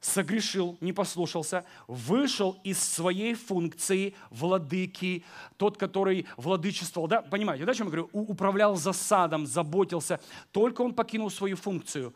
согрешил, 0.00 0.78
не 0.80 0.92
послушался, 0.92 1.64
вышел 1.88 2.56
из 2.62 2.78
своей 2.78 3.34
функции 3.34 4.14
владыки, 4.30 5.24
тот, 5.56 5.76
который 5.76 6.26
владычествовал, 6.36 7.08
да, 7.08 7.20
понимаете, 7.22 7.64
да, 7.64 7.72
о 7.72 7.74
чем 7.74 7.88
я 7.88 7.92
говорю, 7.92 8.10
управлял 8.12 8.76
засадом, 8.76 9.44
заботился, 9.44 10.20
только 10.52 10.82
он 10.82 10.94
покинул 10.94 11.30
свою 11.30 11.56
функцию. 11.56 12.14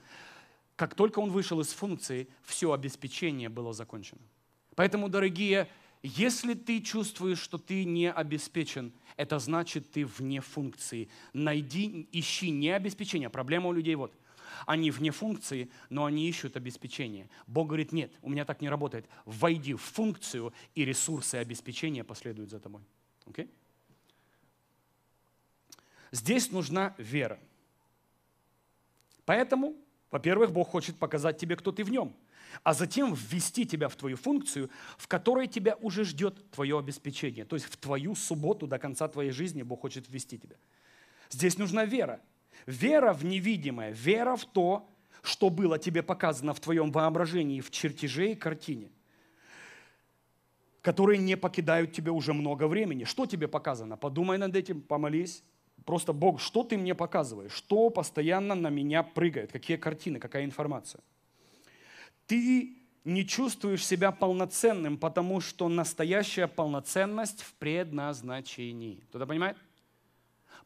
Как 0.76 0.94
только 0.94 1.18
он 1.18 1.32
вышел 1.32 1.60
из 1.60 1.72
функции, 1.72 2.28
все 2.44 2.72
обеспечение 2.72 3.48
было 3.48 3.72
закончено. 3.72 4.20
Поэтому, 4.78 5.08
дорогие, 5.08 5.68
если 6.04 6.54
ты 6.54 6.80
чувствуешь, 6.80 7.40
что 7.40 7.58
ты 7.58 7.84
не 7.84 8.12
обеспечен, 8.12 8.92
это 9.16 9.40
значит, 9.40 9.90
ты 9.90 10.06
вне 10.06 10.40
функции. 10.40 11.08
Найди, 11.32 12.08
ищи 12.12 12.52
не 12.52 12.70
обеспечение. 12.70 13.28
Проблема 13.28 13.70
у 13.70 13.72
людей 13.72 13.96
вот. 13.96 14.14
Они 14.66 14.92
вне 14.92 15.10
функции, 15.10 15.68
но 15.90 16.04
они 16.04 16.28
ищут 16.28 16.56
обеспечение. 16.56 17.28
Бог 17.48 17.66
говорит, 17.66 17.90
нет, 17.90 18.12
у 18.22 18.30
меня 18.30 18.44
так 18.44 18.60
не 18.60 18.68
работает. 18.68 19.04
Войди 19.24 19.74
в 19.74 19.82
функцию, 19.82 20.52
и 20.76 20.84
ресурсы 20.84 21.34
обеспечения 21.34 22.04
последуют 22.04 22.50
за 22.50 22.60
тобой. 22.60 22.82
Okay? 23.26 23.50
Здесь 26.12 26.52
нужна 26.52 26.94
вера. 26.98 27.40
Поэтому, 29.24 29.74
во-первых, 30.12 30.52
Бог 30.52 30.68
хочет 30.68 30.96
показать 30.98 31.36
тебе, 31.36 31.56
кто 31.56 31.72
ты 31.72 31.82
в 31.82 31.90
нем– 31.90 32.14
а 32.62 32.74
затем 32.74 33.14
ввести 33.14 33.66
тебя 33.66 33.88
в 33.88 33.96
твою 33.96 34.16
функцию, 34.16 34.70
в 34.96 35.08
которой 35.08 35.46
тебя 35.46 35.76
уже 35.80 36.04
ждет 36.04 36.50
твое 36.50 36.78
обеспечение. 36.78 37.44
То 37.44 37.56
есть 37.56 37.66
в 37.66 37.76
твою 37.76 38.14
субботу 38.14 38.66
до 38.66 38.78
конца 38.78 39.08
твоей 39.08 39.30
жизни 39.30 39.62
Бог 39.62 39.80
хочет 39.80 40.08
ввести 40.08 40.38
тебя. 40.38 40.56
Здесь 41.30 41.58
нужна 41.58 41.84
вера. 41.84 42.20
Вера 42.66 43.12
в 43.12 43.24
невидимое, 43.24 43.92
вера 43.92 44.36
в 44.36 44.44
то, 44.44 44.88
что 45.22 45.50
было 45.50 45.78
тебе 45.78 46.02
показано 46.02 46.54
в 46.54 46.60
твоем 46.60 46.90
воображении, 46.90 47.60
в 47.60 47.70
чертеже 47.70 48.32
и 48.32 48.34
картине, 48.34 48.90
которые 50.82 51.18
не 51.18 51.36
покидают 51.36 51.92
тебя 51.92 52.12
уже 52.12 52.32
много 52.32 52.66
времени. 52.66 53.04
Что 53.04 53.26
тебе 53.26 53.48
показано? 53.48 53.96
Подумай 53.96 54.38
над 54.38 54.56
этим, 54.56 54.80
помолись. 54.80 55.42
Просто 55.84 56.12
Бог, 56.12 56.40
что 56.40 56.64
ты 56.64 56.76
мне 56.76 56.94
показываешь? 56.94 57.52
Что 57.52 57.88
постоянно 57.90 58.54
на 58.54 58.68
меня 58.68 59.02
прыгает? 59.02 59.52
Какие 59.52 59.76
картины, 59.76 60.18
какая 60.18 60.44
информация? 60.44 61.02
Ты 62.28 62.76
не 63.04 63.26
чувствуешь 63.26 63.84
себя 63.84 64.12
полноценным, 64.12 64.98
потому 64.98 65.40
что 65.40 65.68
настоящая 65.68 66.46
полноценность 66.46 67.42
в 67.42 67.54
предназначении. 67.54 69.00
Кто-то 69.08 69.26
понимает? 69.26 69.56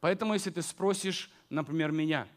Поэтому, 0.01 0.33
если 0.33 0.51
ты 0.51 0.61
спросишь, 0.61 1.31
например, 1.49 1.93
меня, 1.93 2.27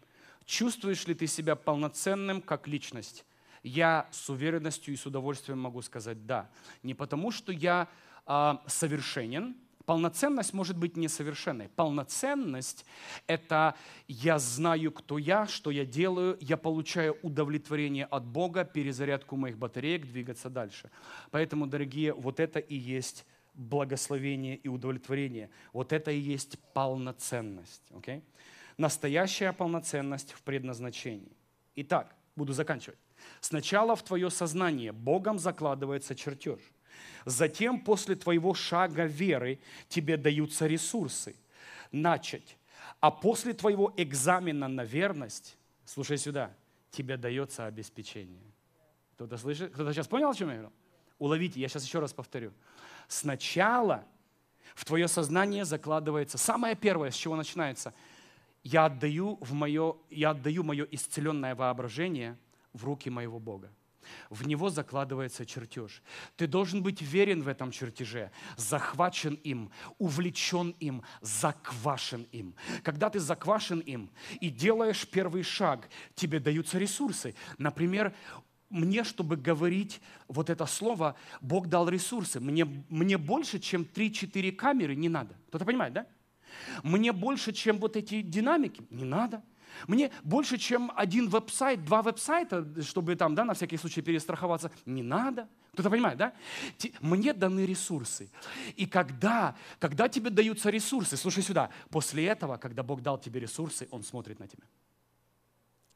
чувствуешь 0.44 1.06
ли 1.08 1.14
ты 1.14 1.26
себя 1.26 1.56
полноценным 1.56 2.40
как 2.40 2.68
личность, 2.68 3.26
я 3.64 4.08
с 4.12 4.30
уверенностью 4.30 4.94
и 4.94 4.96
с 4.96 5.06
удовольствием 5.06 5.58
могу 5.58 5.82
сказать 5.82 6.24
«да». 6.24 6.48
Не 6.84 6.94
потому, 6.94 7.32
что 7.32 7.50
я 7.50 7.88
э, 8.26 8.54
совершенен, 8.68 9.56
Полноценность 9.86 10.52
может 10.52 10.76
быть 10.76 10.96
несовершенной. 10.96 11.68
Полноценность– 11.68 12.84
это 13.28 13.76
я 14.08 14.40
знаю, 14.40 14.90
кто 14.90 15.16
я, 15.16 15.46
что 15.46 15.70
я 15.70 15.86
делаю, 15.86 16.36
я 16.40 16.56
получаю 16.56 17.16
удовлетворение 17.22 18.04
от 18.06 18.26
Бога, 18.26 18.64
перезарядку 18.64 19.36
моих 19.36 19.56
батареек, 19.56 20.04
двигаться 20.06 20.50
дальше. 20.50 20.90
Поэтому, 21.30 21.68
дорогие, 21.68 22.12
вот 22.12 22.40
это 22.40 22.58
и 22.58 22.74
есть 22.74 23.24
благословение 23.54 24.56
и 24.56 24.66
удовлетворение. 24.68 25.50
Вот 25.72 25.92
это 25.92 26.10
и 26.10 26.18
есть 26.18 26.58
полноценность. 26.74 27.82
Okay? 27.90 28.22
Настоящая 28.76 29.52
полноценность 29.52 30.32
в 30.32 30.42
предназначении. 30.42 31.36
Итак, 31.76 32.12
буду 32.34 32.52
заканчивать. 32.52 32.98
Сначала 33.40 33.94
в 33.94 34.02
твое 34.02 34.30
сознание 34.30 34.90
Богом 34.90 35.38
закладывается 35.38 36.16
чертеж– 36.16 36.58
Затем 37.26 37.80
после 37.80 38.14
твоего 38.14 38.54
шага 38.54 39.04
веры 39.04 39.58
тебе 39.88 40.16
даются 40.16 40.68
ресурсы 40.68 41.34
начать. 41.90 42.56
А 43.00 43.10
после 43.10 43.52
твоего 43.52 43.92
экзамена 43.96 44.68
на 44.68 44.84
верность, 44.84 45.58
слушай 45.84 46.18
сюда, 46.18 46.54
тебе 46.92 47.16
дается 47.16 47.66
обеспечение. 47.66 48.54
Кто-то 49.14 49.36
слышит? 49.38 49.74
Кто-то 49.74 49.92
сейчас 49.92 50.06
понял, 50.06 50.30
о 50.30 50.34
чем 50.34 50.50
я 50.50 50.54
говорю? 50.54 50.72
Уловите, 51.18 51.58
я 51.58 51.68
сейчас 51.68 51.84
еще 51.84 51.98
раз 51.98 52.12
повторю. 52.12 52.52
Сначала 53.08 54.04
в 54.76 54.84
твое 54.84 55.08
сознание 55.08 55.64
закладывается, 55.64 56.38
самое 56.38 56.76
первое, 56.76 57.10
с 57.10 57.16
чего 57.16 57.34
начинается, 57.34 57.92
я 58.62 58.84
отдаю, 58.84 59.36
в 59.40 59.52
мое, 59.52 59.96
я 60.10 60.30
отдаю 60.30 60.62
мое 60.62 60.86
исцеленное 60.92 61.56
воображение 61.56 62.38
в 62.72 62.84
руки 62.84 63.10
моего 63.10 63.40
Бога. 63.40 63.72
В 64.30 64.46
него 64.46 64.70
закладывается 64.70 65.46
чертеж. 65.46 66.02
Ты 66.36 66.46
должен 66.46 66.82
быть 66.82 67.02
верен 67.02 67.42
в 67.42 67.48
этом 67.48 67.70
чертеже, 67.70 68.30
захвачен 68.56 69.34
им, 69.34 69.70
увлечен 69.98 70.74
им, 70.80 71.02
заквашен 71.20 72.26
им. 72.32 72.54
Когда 72.82 73.10
ты 73.10 73.20
заквашен 73.20 73.80
им 73.80 74.10
и 74.40 74.50
делаешь 74.50 75.06
первый 75.08 75.42
шаг, 75.42 75.88
тебе 76.14 76.40
даются 76.40 76.78
ресурсы. 76.78 77.34
Например, 77.58 78.14
мне, 78.68 79.04
чтобы 79.04 79.36
говорить 79.36 80.00
вот 80.28 80.50
это 80.50 80.66
слово, 80.66 81.14
Бог 81.40 81.68
дал 81.68 81.88
ресурсы. 81.88 82.40
Мне, 82.40 82.64
мне 82.88 83.16
больше, 83.16 83.58
чем 83.60 83.82
3-4 83.82 84.52
камеры 84.52 84.96
не 84.96 85.08
надо. 85.08 85.36
Кто-то 85.48 85.64
понимает, 85.64 85.92
да? 85.92 86.06
Мне 86.82 87.12
больше, 87.12 87.52
чем 87.52 87.78
вот 87.78 87.96
эти 87.96 88.22
динамики, 88.22 88.82
не 88.90 89.04
надо. 89.04 89.42
Мне 89.86 90.10
больше, 90.22 90.58
чем 90.58 90.92
один 90.96 91.28
веб-сайт, 91.28 91.84
два 91.84 92.02
веб-сайта, 92.02 92.82
чтобы 92.82 93.16
там, 93.16 93.34
да, 93.34 93.44
на 93.44 93.54
всякий 93.54 93.76
случай 93.76 94.02
перестраховаться, 94.02 94.70
не 94.84 95.02
надо. 95.02 95.48
Кто-то 95.72 95.90
понимает, 95.90 96.16
да? 96.16 96.32
Мне 97.00 97.34
даны 97.34 97.66
ресурсы. 97.66 98.30
И 98.76 98.86
когда, 98.86 99.54
когда 99.78 100.08
тебе 100.08 100.30
даются 100.30 100.70
ресурсы, 100.70 101.16
слушай 101.18 101.42
сюда, 101.42 101.70
после 101.90 102.24
этого, 102.26 102.56
когда 102.56 102.82
Бог 102.82 103.02
дал 103.02 103.18
тебе 103.18 103.40
ресурсы, 103.40 103.86
Он 103.90 104.02
смотрит 104.02 104.38
на 104.38 104.48
тебя. 104.48 104.64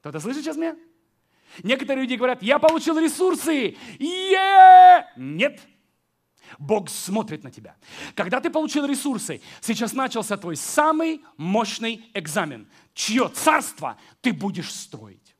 Кто-то 0.01 0.21
слышит 0.21 0.43
сейчас 0.43 0.57
меня? 0.57 0.77
Некоторые 1.63 2.03
люди 2.03 2.17
говорят, 2.17 2.43
я 2.43 2.59
получил 2.59 2.99
ресурсы. 2.99 3.77
Е! 3.99 5.07
Нет. 5.17 5.61
Бог 6.59 6.89
смотрит 6.89 7.45
на 7.45 7.51
тебя. 7.51 7.77
Когда 8.15 8.41
ты 8.41 8.51
получил 8.51 8.85
ресурсы, 8.85 9.41
сейчас 9.61 9.93
начался 9.93 10.37
твой 10.37 10.57
самый 10.57 11.23
мощный 11.37 12.11
экзамен. 12.15 12.69
Чье 13.01 13.31
царство 13.31 13.97
ты 14.21 14.31
будешь 14.31 14.71
строить? 14.71 15.35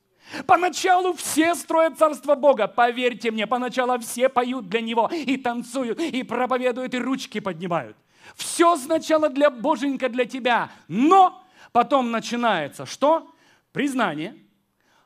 Поначалу 0.47 1.13
все 1.13 1.53
строят 1.53 1.95
царство 1.95 2.33
Бога. 2.33 2.67
Поверьте 2.67 3.29
мне, 3.29 3.45
поначалу 3.45 3.99
все 3.99 4.29
поют 4.29 4.67
для 4.67 4.81
Него 4.81 5.11
и 5.13 5.37
танцуют, 5.37 5.99
и 5.99 6.23
проповедуют, 6.23 6.95
и 6.95 6.97
ручки 6.97 7.39
поднимают. 7.39 7.95
Все 8.35 8.75
сначала 8.77 9.29
для 9.29 9.51
Боженька, 9.51 10.09
для 10.09 10.25
тебя. 10.25 10.71
Но 10.87 11.43
потом 11.71 12.09
начинается 12.09 12.87
что? 12.87 13.31
Признание, 13.71 14.35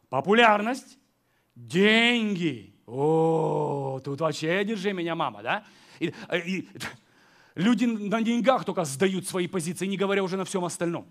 популярность, 0.07 0.98
деньги. 1.56 2.73
О, 2.86 3.99
тут 4.02 4.22
вообще 4.22 4.64
держи 4.64 4.94
меня, 4.94 5.14
мама, 5.14 5.44
да? 5.44 5.65
И, 5.99 6.14
э, 6.30 6.40
и, 6.40 6.69
люди 7.56 7.84
на 7.84 8.22
деньгах 8.22 8.64
только 8.64 8.86
сдают 8.86 9.27
свои 9.27 9.48
позиции, 9.48 9.88
не 9.88 9.98
говоря 9.98 10.23
уже 10.23 10.38
на 10.38 10.45
всем 10.45 10.64
остальном. 10.64 11.06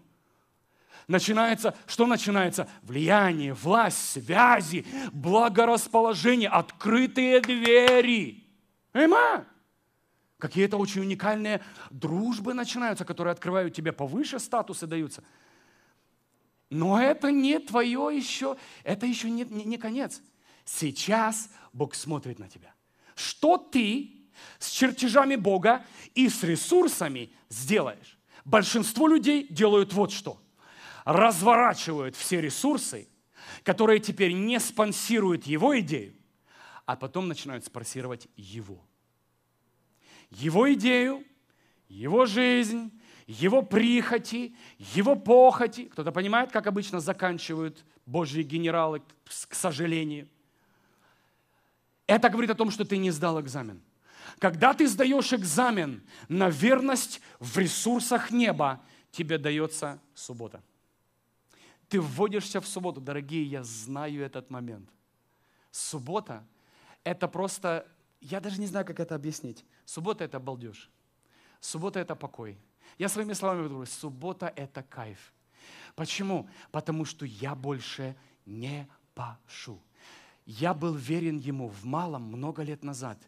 Начинается, 1.07 1.77
что 1.87 2.07
начинается? 2.07 2.69
Влияние, 2.83 3.53
власть, 3.53 4.13
связи, 4.13 4.87
благорасположение, 5.13 6.49
открытые 6.49 7.41
двери. 7.41 8.45
Эма! 8.93 9.47
Какие-то 10.39 10.77
очень 10.77 11.03
уникальные 11.03 11.63
дружбы 11.91 12.55
начинаются, 12.55 13.05
которые 13.05 13.33
открывают 13.33 13.75
тебе 13.75 13.93
повыше 13.93 14.39
статусы 14.39 14.87
даются. 14.87 15.23
Но 16.71 17.01
это 17.01 17.31
не 17.31 17.59
твое 17.59 18.11
еще, 18.13 18.57
это 18.83 19.07
еще 19.07 19.31
не, 19.31 19.45
не, 19.45 19.65
не 19.65 19.79
конец. 19.79 20.21
Сейчас 20.65 21.51
Бог 21.73 21.95
смотрит 21.95 22.39
на 22.39 22.49
тебя. 22.49 22.75
Что 23.15 23.59
ты 23.59 24.25
с 24.59 24.71
чертежами 24.71 25.37
Бога 25.37 25.85
и 26.15 26.29
с 26.29 26.43
ресурсами 26.43 27.33
сделаешь. 27.49 28.19
Большинство 28.45 29.07
людей 29.07 29.47
делают 29.49 29.93
вот 29.93 30.13
что. 30.13 30.41
Разворачивают 31.05 32.17
все 32.17 32.41
ресурсы, 32.41 33.09
которые 33.63 34.01
теперь 34.01 34.33
не 34.33 34.59
спонсируют 34.59 35.45
его 35.45 35.79
идею, 35.81 36.15
а 36.87 36.97
потом 36.97 37.29
начинают 37.29 37.65
спонсировать 37.65 38.29
его. 38.37 38.83
Его 40.31 40.73
идею, 40.73 41.25
его 41.89 42.27
жизнь, 42.27 42.91
его 43.27 43.63
прихоти, 43.63 44.57
его 44.79 45.15
похоти. 45.15 45.85
Кто-то 45.85 46.13
понимает, 46.13 46.51
как 46.51 46.67
обычно 46.67 47.01
заканчивают 47.01 47.85
Божьи 48.07 48.43
генералы, 48.43 49.03
к 49.49 49.55
сожалению. 49.55 50.29
Это 52.07 52.29
говорит 52.29 52.51
о 52.51 52.55
том, 52.55 52.71
что 52.71 52.85
ты 52.85 52.97
не 52.97 53.11
сдал 53.11 53.41
экзамен. 53.41 53.83
Когда 54.39 54.75
ты 54.75 54.87
сдаешь 54.87 55.33
экзамен 55.33 56.03
на 56.29 56.51
верность 56.51 57.21
в 57.39 57.57
ресурсах 57.59 58.31
неба, 58.31 58.83
тебе 59.11 59.39
дается 59.39 60.01
суббота. 60.15 60.63
Ты 61.89 62.01
вводишься 62.01 62.61
в 62.61 62.67
субботу. 62.67 63.01
Дорогие, 63.01 63.45
я 63.45 63.63
знаю 63.63 64.23
этот 64.23 64.51
момент. 64.51 64.89
Суббота– 65.71 66.47
это 67.05 67.29
просто, 67.29 67.87
я 68.21 68.41
даже 68.41 68.61
не 68.61 68.67
знаю, 68.67 68.87
как 68.87 69.01
это 69.01 69.15
объяснить. 69.15 69.65
Суббота– 69.85 70.25
это 70.25 70.39
балдеж. 70.39 70.91
Суббота– 71.61 71.99
это 72.01 72.15
покой. 72.15 72.59
Я 72.99 73.09
своими 73.09 73.33
словами 73.33 73.69
говорю, 73.69 73.87
суббота– 73.87 74.53
это 74.57 74.83
кайф. 74.83 75.33
Почему? 75.95 76.49
Потому 76.71 77.05
что 77.05 77.27
я 77.27 77.55
больше 77.55 78.17
не 78.47 78.89
пашу. 79.15 79.81
Я 80.47 80.75
был 80.75 80.95
верен 80.95 81.39
ему 81.39 81.69
в 81.69 81.85
малом 81.85 82.23
много 82.23 82.63
лет 82.63 82.85
назад. 82.85 83.19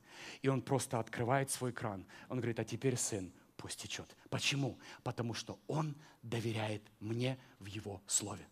И 0.43 0.49
он 0.49 0.61
просто 0.61 0.99
открывает 0.99 1.51
свой 1.51 1.73
кран. 1.73 2.05
Он 2.29 2.39
говорит, 2.39 2.61
а 2.61 2.65
теперь, 2.65 2.97
сын, 2.97 3.33
пусть 3.57 3.83
течет. 3.83 4.17
Почему? 4.31 4.79
Потому 5.03 5.35
что 5.35 5.59
он 5.67 5.95
доверяет 6.23 6.83
мне 7.01 7.39
в 7.59 7.67
его 7.67 8.01
слове. 8.07 8.47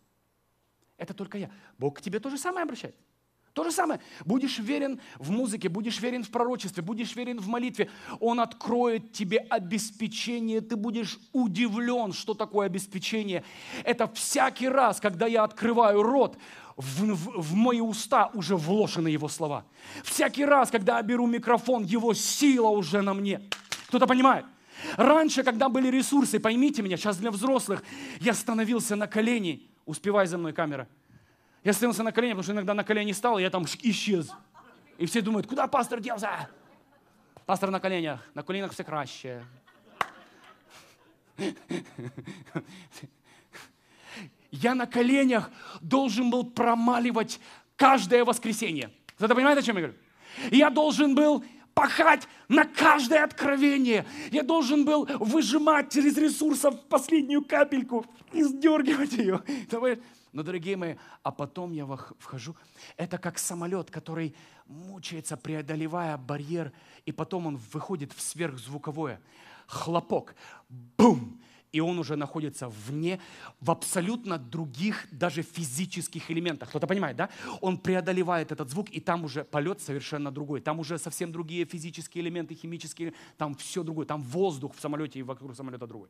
Это 0.97 1.13
только 1.13 1.37
я. 1.37 1.51
Бог 1.77 1.97
к 1.97 2.01
тебе 2.01 2.19
то 2.19 2.29
же 2.29 2.37
самое 2.37 2.63
обращает. 2.63 2.95
То 3.55 3.63
же 3.63 3.71
самое. 3.71 4.01
Будешь 4.25 4.59
верен 4.59 4.99
в 5.17 5.31
музыке, 5.31 5.69
будешь 5.69 6.01
верен 6.01 6.25
в 6.25 6.29
пророчестве, 6.29 6.83
будешь 6.83 7.15
верен 7.15 7.39
в 7.39 7.47
молитве. 7.47 7.89
Он 8.19 8.41
откроет 8.41 9.13
тебе 9.13 9.37
обеспечение. 9.37 10.59
Ты 10.59 10.75
будешь 10.75 11.17
удивлен, 11.31 12.11
что 12.11 12.33
такое 12.33 12.65
обеспечение. 12.65 13.45
Это 13.85 14.07
всякий 14.09 14.67
раз, 14.67 14.99
когда 14.99 15.25
я 15.25 15.45
открываю 15.45 16.03
рот, 16.03 16.37
в, 16.75 17.13
в, 17.13 17.41
в 17.41 17.53
мои 17.53 17.79
уста 17.79 18.29
уже 18.33 18.57
вложены 18.57 19.07
его 19.07 19.29
слова. 19.29 19.63
Всякий 20.03 20.43
раз, 20.43 20.69
когда 20.69 20.97
я 20.97 21.03
беру 21.03 21.25
микрофон, 21.25 21.85
его 21.85 22.13
сила 22.13 22.67
уже 22.67 23.01
на 23.01 23.13
мне. 23.13 23.41
Кто-то 23.87 24.05
понимает? 24.05 24.45
Раньше, 24.97 25.43
когда 25.43 25.69
были 25.69 25.89
ресурсы, 25.89 26.39
поймите 26.39 26.81
меня, 26.81 26.97
сейчас 26.97 27.17
для 27.17 27.31
взрослых, 27.31 27.83
я 28.19 28.33
становился 28.33 28.95
на 28.95 29.07
колени. 29.07 29.69
Успевай 29.85 30.27
за 30.27 30.37
мной, 30.37 30.53
камера. 30.53 30.87
Я 31.63 31.73
становился 31.73 32.03
на 32.03 32.11
колени, 32.11 32.33
потому 32.33 32.43
что 32.43 32.53
иногда 32.53 32.73
на 32.73 32.83
колени 32.83 33.11
стал, 33.11 33.39
и 33.39 33.41
я 33.41 33.49
там 33.49 33.65
исчез. 33.65 34.31
И 34.97 35.05
все 35.05 35.21
думают, 35.21 35.47
куда 35.47 35.67
пастор 35.67 35.99
делся? 35.99 36.49
Пастор 37.45 37.69
на 37.69 37.79
коленях, 37.79 38.21
на 38.33 38.43
коленях 38.43 38.71
все 38.73 38.83
краще. 38.83 39.45
Я 44.51 44.73
на 44.73 44.87
коленях 44.87 45.51
должен 45.81 46.29
был 46.29 46.45
промаливать 46.45 47.39
каждое 47.75 48.23
воскресенье. 48.23 48.91
Кто-то 49.17 49.35
понимает, 49.35 49.57
о 49.57 49.61
чем 49.61 49.75
я 49.77 49.83
говорю? 49.83 49.99
Я 50.51 50.69
должен 50.69 51.13
был 51.13 51.43
пахать 51.75 52.27
на 52.47 52.63
каждое 52.63 53.23
откровение. 53.23 54.05
Я 54.31 54.41
должен 54.41 54.85
был 54.85 55.05
выжимать 55.19 55.93
через 55.93 56.17
ресурсов 56.17 56.81
последнюю 56.87 57.45
капельку 57.45 58.05
и 58.33 58.41
сдергивать 58.43 59.13
ее. 59.13 59.43
Но, 60.31 60.43
дорогие 60.43 60.75
мои, 60.75 60.95
а 61.23 61.31
потом 61.31 61.71
я 61.71 61.85
вхожу. 62.19 62.55
Это 62.97 63.17
как 63.17 63.37
самолет, 63.37 63.89
который 63.91 64.35
мучается, 64.65 65.37
преодолевая 65.37 66.17
барьер, 66.17 66.73
и 67.05 67.11
потом 67.11 67.47
он 67.47 67.57
выходит 67.71 68.11
в 68.11 68.21
сверхзвуковое. 68.21 69.21
Хлопок. 69.67 70.35
Бум! 70.97 71.39
И 71.75 71.81
он 71.81 71.99
уже 71.99 72.15
находится 72.15 72.69
вне, 72.69 73.19
в 73.59 73.69
абсолютно 73.69 74.37
других, 74.37 75.07
даже 75.11 75.41
физических 75.41 76.31
элементах. 76.31 76.69
Кто-то 76.69 76.87
понимает, 76.87 77.17
да? 77.17 77.29
Он 77.59 77.77
преодолевает 77.77 78.53
этот 78.53 78.69
звук, 78.69 78.89
и 78.91 79.01
там 79.01 79.25
уже 79.25 79.43
полет 79.43 79.81
совершенно 79.81 80.31
другой. 80.31 80.61
Там 80.61 80.79
уже 80.79 80.97
совсем 80.97 81.33
другие 81.33 81.65
физические 81.65 82.23
элементы, 82.23 82.55
химические, 82.55 83.13
там 83.37 83.55
все 83.55 83.83
другое. 83.83 84.05
Там 84.05 84.23
воздух 84.23 84.73
в 84.73 84.79
самолете 84.79 85.19
и 85.19 85.23
вокруг 85.23 85.53
самолета 85.53 85.85
другой. 85.85 86.07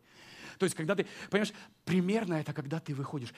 То 0.59 0.65
есть, 0.65 0.75
когда 0.75 0.93
ты, 0.93 1.07
понимаешь, 1.31 1.53
примерно 1.83 2.35
это 2.35 2.53
когда 2.53 2.79
ты 2.79 2.93
выходишь. 2.93 3.33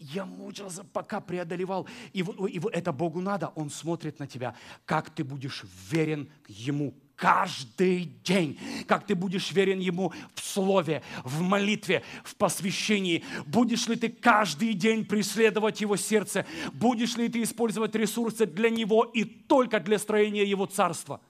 Я 0.00 0.24
мучился, 0.24 0.82
пока 0.82 1.20
преодолевал. 1.20 1.86
И, 2.12 2.22
и 2.22 2.60
это 2.72 2.92
Богу 2.92 3.20
надо. 3.20 3.52
Он 3.54 3.70
смотрит 3.70 4.18
на 4.18 4.26
тебя, 4.26 4.56
как 4.84 5.10
ты 5.10 5.22
будешь 5.22 5.64
верен 5.90 6.28
Ему, 6.48 6.92
каждый 7.16 8.12
день, 8.22 8.58
как 8.86 9.06
ты 9.06 9.14
будешь 9.14 9.50
верен 9.52 9.80
Ему 9.80 10.12
в 10.34 10.40
слове, 10.40 11.02
в 11.24 11.40
молитве, 11.40 12.02
в 12.22 12.36
посвящении. 12.36 13.24
Будешь 13.46 13.88
ли 13.88 13.96
ты 13.96 14.08
каждый 14.08 14.74
день 14.74 15.04
преследовать 15.04 15.80
Его 15.80 15.96
сердце? 15.96 16.46
Будешь 16.72 17.16
ли 17.16 17.28
ты 17.28 17.42
использовать 17.42 17.94
ресурсы 17.94 18.46
для 18.46 18.70
Него 18.70 19.02
и 19.04 19.24
только 19.24 19.80
для 19.80 19.98
строения 19.98 20.44
Его 20.44 20.66
царства? 20.66 21.20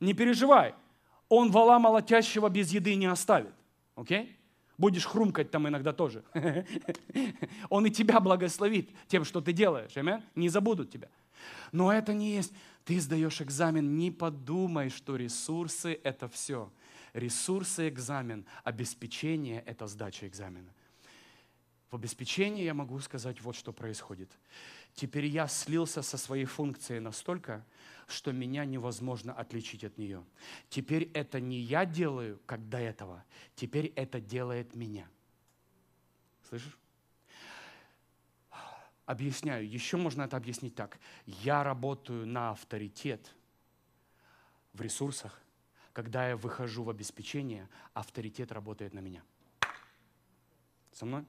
Не 0.00 0.12
переживай, 0.12 0.74
Он 1.28 1.50
вала 1.50 1.78
молотящего 1.78 2.48
без 2.48 2.70
еды 2.70 2.94
не 2.94 3.06
оставит. 3.06 3.54
Окей? 3.96 4.22
Okay? 4.22 4.28
Будешь 4.78 5.06
хрумкать 5.06 5.50
там 5.50 5.66
иногда 5.66 5.92
тоже. 5.92 6.22
Он 7.68 7.84
и 7.86 7.90
тебя 7.90 8.20
благословит 8.20 8.88
тем, 9.08 9.24
что 9.24 9.40
ты 9.40 9.52
делаешь. 9.52 9.92
Не 10.36 10.48
забудут 10.48 10.92
тебя. 10.92 11.08
Но 11.72 11.92
это 11.92 12.14
не 12.14 12.32
есть 12.32 12.52
ты 12.88 13.00
сдаешь 13.00 13.42
экзамен, 13.42 13.98
не 13.98 14.10
подумай, 14.10 14.88
что 14.88 15.16
ресурсы– 15.16 16.00
это 16.04 16.26
все. 16.26 16.72
Ресурсы– 17.12 17.86
экзамен, 17.90 18.46
обеспечение– 18.64 19.60
это 19.66 19.86
сдача 19.86 20.26
экзамена. 20.26 20.72
В 21.90 21.96
обеспечении 21.96 22.64
я 22.64 22.72
могу 22.72 22.98
сказать 23.00 23.42
вот 23.42 23.56
что 23.56 23.74
происходит. 23.74 24.30
Теперь 24.94 25.26
я 25.26 25.48
слился 25.48 26.00
со 26.00 26.16
своей 26.16 26.46
функцией 26.46 27.00
настолько, 27.00 27.62
что 28.06 28.32
меня 28.32 28.64
невозможно 28.64 29.34
отличить 29.34 29.84
от 29.84 29.98
нее. 29.98 30.24
Теперь 30.70 31.10
это 31.12 31.40
не 31.40 31.58
я 31.58 31.84
делаю, 31.84 32.40
как 32.46 32.70
до 32.70 32.78
этого. 32.78 33.22
Теперь 33.54 33.92
это 33.96 34.18
делает 34.18 34.74
меня. 34.74 35.06
Слышишь? 36.48 36.78
Объясняю, 39.08 39.66
еще 39.66 39.96
можно 39.96 40.24
это 40.24 40.36
объяснить 40.36 40.74
так. 40.74 40.98
Я 41.24 41.64
работаю 41.64 42.26
на 42.26 42.50
авторитет 42.50 43.34
в 44.74 44.82
ресурсах, 44.82 45.40
когда 45.94 46.28
я 46.28 46.36
выхожу 46.36 46.82
в 46.82 46.90
обеспечение, 46.90 47.70
авторитет 47.94 48.52
работает 48.52 48.92
на 48.92 48.98
меня. 48.98 49.22
Со 50.92 51.06
мной? 51.06 51.24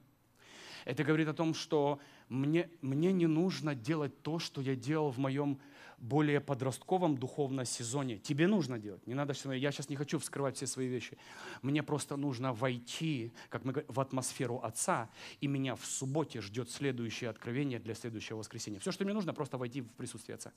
Это 0.84 1.06
говорит 1.06 1.30
о 1.30 1.34
том, 1.34 1.53
что 1.53 2.01
мне, 2.27 2.69
мне 2.81 3.14
не 3.14 3.27
нужно 3.27 3.76
делать 3.76 4.23
то, 4.23 4.39
что 4.39 4.60
я 4.60 4.76
делал 4.76 5.10
в 5.11 5.18
моем 5.18 5.57
более 6.02 6.40
подростковом 6.40 7.18
духовном 7.18 7.66
сезоне. 7.66 8.18
Тебе 8.18 8.48
нужно 8.48 8.80
делать. 8.80 9.06
Не 9.08 9.14
надо, 9.14 9.34
что 9.34 9.52
я 9.52 9.72
сейчас 9.72 9.90
не 9.90 9.96
хочу 9.96 10.20
вскрывать 10.20 10.56
все 10.56 10.68
свои 10.68 10.88
вещи. 10.88 11.18
Мне 11.62 11.84
просто 11.84 12.16
нужно 12.16 12.54
войти, 12.54 13.32
как 13.50 13.66
мы 13.66 13.74
говорим, 13.74 13.92
в 13.92 14.00
атмосферу 14.00 14.60
Отца, 14.64 15.10
и 15.42 15.48
меня 15.48 15.76
в 15.76 15.86
субботе 15.86 16.42
ждет 16.42 16.70
следующее 16.72 17.30
откровение 17.30 17.80
для 17.80 17.96
следующего 17.96 18.38
воскресенья. 18.38 18.80
Все, 18.80 18.92
что 18.92 19.04
мне 19.06 19.14
нужно, 19.14 19.34
просто 19.34 19.58
войти 19.58 19.82
в 19.82 19.90
присутствие 19.90 20.36
Отца. 20.36 20.52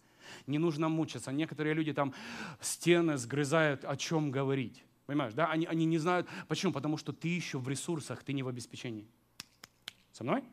Не 0.47 0.59
нужно 0.59 0.89
мучиться. 0.89 1.33
Некоторые 1.33 1.75
люди 1.75 1.93
там 1.93 2.15
стены 2.61 3.17
сгрызают, 3.17 3.85
о 3.85 3.97
чем 3.97 4.31
говорить. 4.31 4.85
Понимаешь, 5.07 5.35
да? 5.35 5.47
Они, 5.47 5.67
они 5.67 5.85
не 5.85 5.99
знают. 5.99 6.29
Почему? 6.49 6.73
Потому 6.73 6.97
что 6.97 7.13
ты 7.13 7.29
еще 7.29 7.59
в 7.59 7.69
ресурсах, 7.69 8.23
ты 8.23 8.33
не 8.33 8.43
в 8.43 8.49
обеспечении. 8.49 9.07
Со 10.13 10.25
мной? 10.25 10.45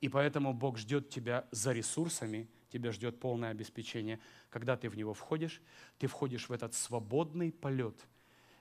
И 0.00 0.08
поэтому 0.08 0.52
Бог 0.54 0.78
ждет 0.78 1.10
тебя 1.10 1.46
за 1.50 1.72
ресурсами, 1.72 2.48
тебя 2.70 2.92
ждет 2.92 3.20
полное 3.20 3.50
обеспечение. 3.50 4.20
Когда 4.48 4.76
ты 4.76 4.88
в 4.88 4.96
него 4.96 5.12
входишь, 5.12 5.60
ты 5.98 6.06
входишь 6.06 6.48
в 6.48 6.52
этот 6.52 6.74
свободный 6.74 7.52
полет, 7.52 7.96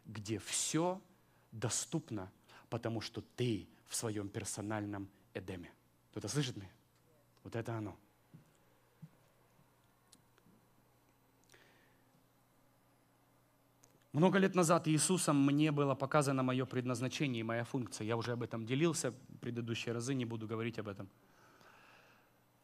где 0.05 0.39
все 0.39 1.01
доступно, 1.51 2.31
потому 2.69 3.01
что 3.01 3.21
ты 3.35 3.67
в 3.87 3.95
своем 3.95 4.29
персональном 4.29 5.09
Эдеме. 5.33 5.71
Кто-то 6.11 6.27
слышит 6.27 6.57
меня? 6.57 6.71
Вот 7.43 7.55
это 7.55 7.75
оно. 7.75 7.97
Много 14.11 14.39
лет 14.39 14.55
назад 14.55 14.87
Иисусом 14.87 15.45
мне 15.45 15.71
было 15.71 15.93
показано 15.93 16.41
мое 16.41 16.65
предназначение 16.65 17.41
и 17.41 17.43
моя 17.43 17.63
функция. 17.63 18.05
Я 18.05 18.17
уже 18.17 18.31
об 18.31 18.41
этом 18.41 18.65
делился 18.65 19.11
в 19.11 19.37
предыдущие 19.39 19.93
разы, 19.93 20.15
не 20.15 20.25
буду 20.25 20.47
говорить 20.47 20.79
об 20.79 20.87
этом. 20.87 21.07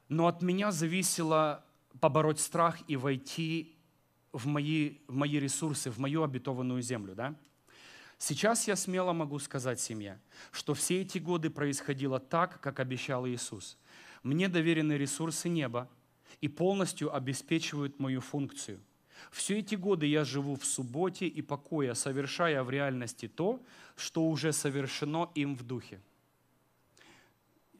Но 0.09 0.27
от 0.27 0.41
меня 0.41 0.71
зависело 0.71 1.63
побороть 1.99 2.39
страх 2.39 2.77
и 2.87 2.95
войти 2.95 3.75
в 4.31 4.45
мои, 4.47 4.97
в 5.07 5.15
мои 5.15 5.39
ресурсы, 5.39 5.89
в 5.89 5.97
мою 5.97 6.23
обетованную 6.23 6.81
землю. 6.81 7.15
Да? 7.15 7.35
Сейчас 8.17 8.67
я 8.67 8.75
смело 8.75 9.13
могу 9.13 9.39
сказать 9.39 9.79
семье, 9.79 10.21
что 10.51 10.73
все 10.73 11.01
эти 11.01 11.17
годы 11.17 11.49
происходило 11.49 12.19
так, 12.19 12.59
как 12.61 12.79
обещал 12.79 13.27
Иисус. 13.27 13.77
Мне 14.23 14.47
доверены 14.47 14.93
ресурсы 14.93 15.49
неба 15.49 15.89
и 16.41 16.47
полностью 16.47 17.13
обеспечивают 17.15 17.99
мою 17.99 18.21
функцию. 18.21 18.79
Все 19.31 19.59
эти 19.59 19.75
годы 19.75 20.05
я 20.05 20.23
живу 20.23 20.55
в 20.55 20.65
субботе 20.65 21.25
и 21.25 21.41
покое, 21.41 21.95
совершая 21.95 22.63
в 22.63 22.69
реальности 22.69 23.27
то, 23.27 23.63
что 23.95 24.27
уже 24.27 24.51
совершено 24.51 25.31
им 25.35 25.55
в 25.55 25.63
духе. 25.63 26.01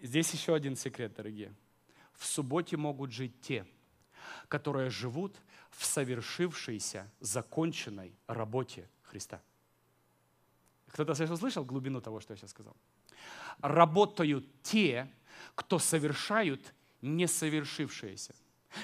Здесь 0.01 0.31
еще 0.31 0.55
один 0.55 0.75
секрет, 0.75 1.13
дорогие– 1.15 1.53
в 2.17 2.25
субботе 2.25 2.77
могут 2.77 3.11
жить 3.11 3.41
те, 3.41 3.65
которые 4.47 4.89
живут 4.89 5.35
в 5.71 5.85
совершившейся, 5.85 7.11
законченной 7.19 8.15
работе 8.27 8.89
Христа. 9.03 9.41
Кто-то 10.87 11.13
слышал 11.35 11.65
глубину 11.65 12.01
того, 12.01 12.21
что 12.21 12.33
я 12.33 12.37
сейчас 12.37 12.51
сказал? 12.51 12.75
Работают 13.59 14.45
те, 14.61 15.11
кто 15.55 15.79
совершают 15.79 16.73
несовершившееся, 17.01 18.35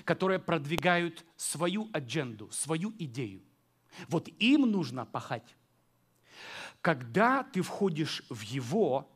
которые 0.04 0.40
продвигают 0.40 1.24
свою 1.38 1.90
адженду, 1.94 2.52
свою 2.52 2.94
идею. 2.98 3.42
Вот 4.08 4.28
им 4.40 4.70
нужно 4.70 5.06
пахать. 5.06 5.56
Когда 6.82 7.44
ты 7.44 7.62
входишь 7.62 8.24
в 8.30 8.42
Его, 8.42 9.10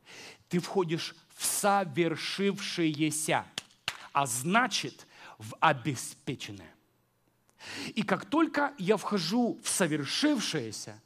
ты 0.47 0.59
входишь 0.59 1.15
в 1.35 1.43
совершившееся 1.43 3.45
а 4.15 4.25
значит 4.25 5.07
в 5.37 5.57
обеспеченное. 5.59 6.73
И 7.95 8.01
как 8.01 8.25
только 8.25 8.73
я 8.77 8.95
вхожу 8.95 9.59
в 9.61 9.67
совершившееся, 9.67 11.01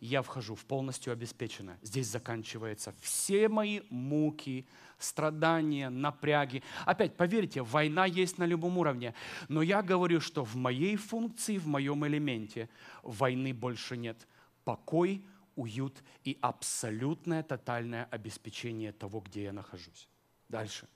я 0.00 0.22
вхожу 0.22 0.56
в 0.56 0.64
полностью 0.64 1.12
обеспеченное. 1.12 1.78
Здесь 1.82 2.08
заканчиваются 2.08 2.92
все 3.00 3.48
мои 3.48 3.82
муки, 3.90 4.66
страдания, 4.98 5.88
напряги. 5.88 6.64
Опять, 6.84 7.16
поверьте, 7.16 7.62
война 7.62 8.06
есть 8.06 8.38
на 8.38 8.44
любом 8.44 8.76
уровне. 8.76 9.14
Но 9.48 9.62
я 9.62 9.80
говорю, 9.80 10.20
что 10.20 10.44
в 10.44 10.56
моей 10.56 10.96
функции, 10.96 11.58
в 11.58 11.68
моем 11.68 12.04
элементе 12.04 12.68
войны 13.04 13.54
больше 13.54 13.96
нет. 13.96 14.26
Покой, 14.64 15.24
уют 15.54 16.02
и 16.24 16.36
абсолютное 16.40 17.44
тотальное 17.44 18.08
обеспечение 18.10 18.90
того, 18.90 19.20
где 19.20 19.44
я 19.44 19.52
нахожусь. 19.52 20.08
Дальше. 20.48 20.88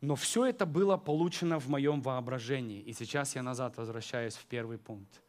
Но 0.00 0.14
все 0.14 0.46
это 0.46 0.64
было 0.64 0.96
получено 0.96 1.58
в 1.58 1.68
моем 1.68 2.00
воображении. 2.00 2.80
И 2.80 2.92
сейчас 2.92 3.36
я 3.36 3.42
назад 3.42 3.76
возвращаюсь 3.76 4.34
в 4.34 4.46
первый 4.46 4.78
пункт. 4.78 5.20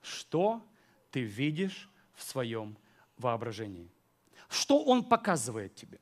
Что 0.00 0.62
ты 1.10 1.20
видишь 1.20 1.90
в 2.14 2.22
своем 2.22 2.76
воображении? 3.18 3.90
Что 4.48 4.82
он 4.84 5.04
показывает 5.04 5.74
тебе? 5.74 5.98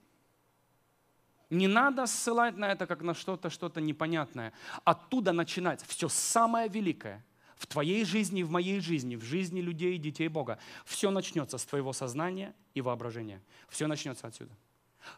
Не 1.49 1.67
надо 1.67 2.07
ссылать 2.07 2.57
на 2.57 2.71
это 2.71 2.87
как 2.87 3.03
на 3.03 3.15
что-то, 3.15 3.51
что-то 3.51 3.81
непонятное. 3.81 4.53
Оттуда 4.85 5.33
начинать 5.33 5.83
все 5.87 6.09
самое 6.09 6.69
великое 6.69 7.25
в 7.57 7.67
твоей 7.67 8.05
жизни, 8.05 8.43
в 8.43 8.51
моей 8.51 8.81
жизни, 8.81 9.17
в 9.17 9.23
жизни 9.23 9.61
людей 9.61 9.97
и 9.97 9.99
детей 9.99 10.29
Бога. 10.29 10.59
Все 10.85 11.11
начнется 11.11 11.59
с 11.59 11.65
твоего 11.65 11.93
сознания 11.93 12.55
и 12.75 12.81
воображения. 12.81 13.43
Все 13.69 13.87
начнется 13.87 14.27
отсюда. 14.27 14.53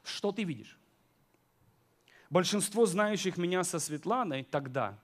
Что 0.05 0.33
ты 0.33 0.45
видишь? 0.45 0.79
Большинство 2.33 2.87
знающих 2.87 3.37
меня 3.37 3.63
со 3.63 3.79
Светланой 3.79 4.43
тогда, 4.43 4.99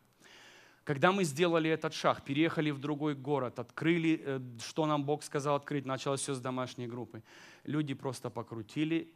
когда 0.82 1.12
мы 1.12 1.24
сделали 1.24 1.68
этот 1.68 1.92
шаг, 1.92 2.24
переехали 2.24 2.70
в 2.70 2.78
другой 2.78 3.14
город, 3.14 3.58
открыли, 3.58 4.22
э, 4.24 4.40
что 4.60 4.86
нам 4.86 5.04
Бог 5.04 5.22
сказал 5.22 5.56
открыть, 5.56 5.84
началось 5.84 6.20
все 6.20 6.32
с 6.32 6.40
домашней 6.40 6.86
группы. 6.86 7.22
Люди 7.64 7.92
просто 7.92 8.30
покрутили 8.30 9.12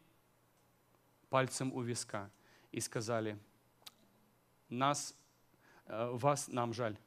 пальцем 1.30 1.72
у 1.72 1.80
виска 1.80 2.30
и 2.70 2.80
сказали, 2.80 3.38
нас, 4.68 5.16
э, 5.86 6.10
вас 6.12 6.48
нам 6.48 6.74
жаль. 6.74 6.98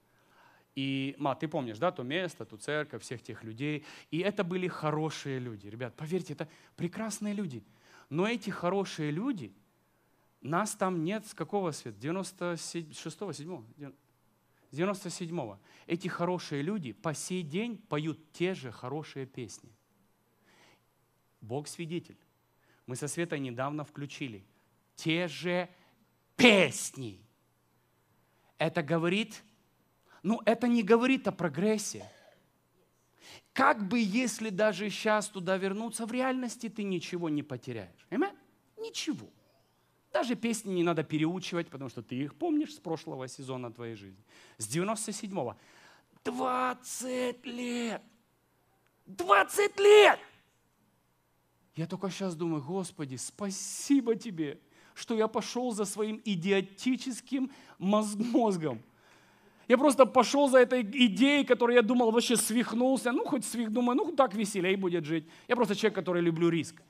И, 0.74 1.14
ма, 1.20 1.36
ты 1.36 1.48
помнишь, 1.48 1.78
да, 1.78 1.92
то 1.92 2.02
место, 2.02 2.46
ту 2.46 2.58
церковь, 2.58 3.04
всех 3.04 3.22
тех 3.22 3.44
людей. 3.44 3.86
И 4.10 4.22
это 4.22 4.44
были 4.44 4.68
хорошие 4.68 5.38
люди. 5.38 5.68
Ребят, 5.68 5.94
поверьте, 5.96 6.34
это 6.34 6.48
прекрасные 6.76 7.36
люди. 7.36 7.64
Но 8.10 8.28
эти 8.28 8.50
хорошие 8.50 9.12
люди– 9.12 9.54
нас 10.46 10.76
там 10.76 11.04
нет 11.04 11.26
с 11.26 11.34
какого 11.34 11.72
света? 11.72 11.98
96-го, 12.00 13.34
7 13.34 13.66
97-го. 14.72 15.60
Эти 15.88 16.08
хорошие 16.08 16.62
люди 16.62 16.92
по 16.92 17.14
сей 17.14 17.44
день 17.44 17.78
поют 17.78 18.32
те 18.32 18.54
же 18.54 18.72
хорошие 18.72 19.26
песни. 19.26 19.72
Бог 21.42 21.68
свидетель. 21.68 22.18
Мы 22.86 22.96
со 22.96 23.08
Светой 23.08 23.40
недавно 23.40 23.84
включили 23.84 24.46
те 24.96 25.28
же 25.28 25.70
песни. 26.36 27.22
Это 28.58 28.84
говорит, 28.84 29.44
ну 30.24 30.42
это 30.46 30.68
не 30.68 30.84
говорит 30.84 31.28
о 31.28 31.32
прогрессе. 31.32 32.10
Как 33.54 33.88
бы, 33.88 34.00
если 34.00 34.50
даже 34.50 34.90
сейчас 34.90 35.30
туда 35.30 35.58
вернуться, 35.58 36.06
в 36.06 36.12
реальности 36.12 36.70
ты 36.70 36.84
ничего 36.84 37.30
не 37.30 37.42
потеряешь. 37.42 38.06
Amen? 38.10 38.36
Ничего. 38.78 39.28
Даже 40.16 40.36
песни 40.36 40.72
не 40.72 40.84
надо 40.84 41.04
переучивать, 41.04 41.68
потому 41.68 41.90
что 41.90 42.02
ты 42.02 42.16
их 42.16 42.36
помнишь 42.36 42.74
с 42.74 42.80
прошлого 42.80 43.28
сезона 43.28 43.70
твоей 43.70 43.96
жизни. 43.96 44.24
С 44.58 44.66
97-го. 44.66 45.58
20 46.24 47.46
лет! 47.46 48.02
20 49.08 49.80
лет! 49.80 50.20
Я 51.76 51.86
только 51.86 52.10
сейчас 52.10 52.34
думаю, 52.34 52.64
Господи, 52.64 53.18
спасибо 53.18 54.16
тебе, 54.16 54.58
что 54.94 55.16
я 55.16 55.28
пошел 55.28 55.72
за 55.72 55.84
своим 55.84 56.22
идиотическим 56.24 57.52
мозгом. 57.78 58.82
Я 59.68 59.78
просто 59.78 60.06
пошел 60.06 60.48
за 60.48 60.60
этой 60.60 60.82
идеей, 60.82 61.44
которую 61.44 61.76
я 61.76 61.82
думал, 61.82 62.12
вообще 62.12 62.38
свихнулся. 62.38 63.12
Ну, 63.12 63.26
хоть 63.26 63.44
свих, 63.44 63.70
думаю, 63.70 63.98
ну, 63.98 64.14
так 64.14 64.34
веселее 64.34 64.78
будет 64.78 65.04
жить. 65.04 65.28
Я 65.50 65.58
просто 65.58 65.76
человек, 65.76 65.96
который 65.96 66.22
люблю 66.22 66.48
риск. 66.48 66.82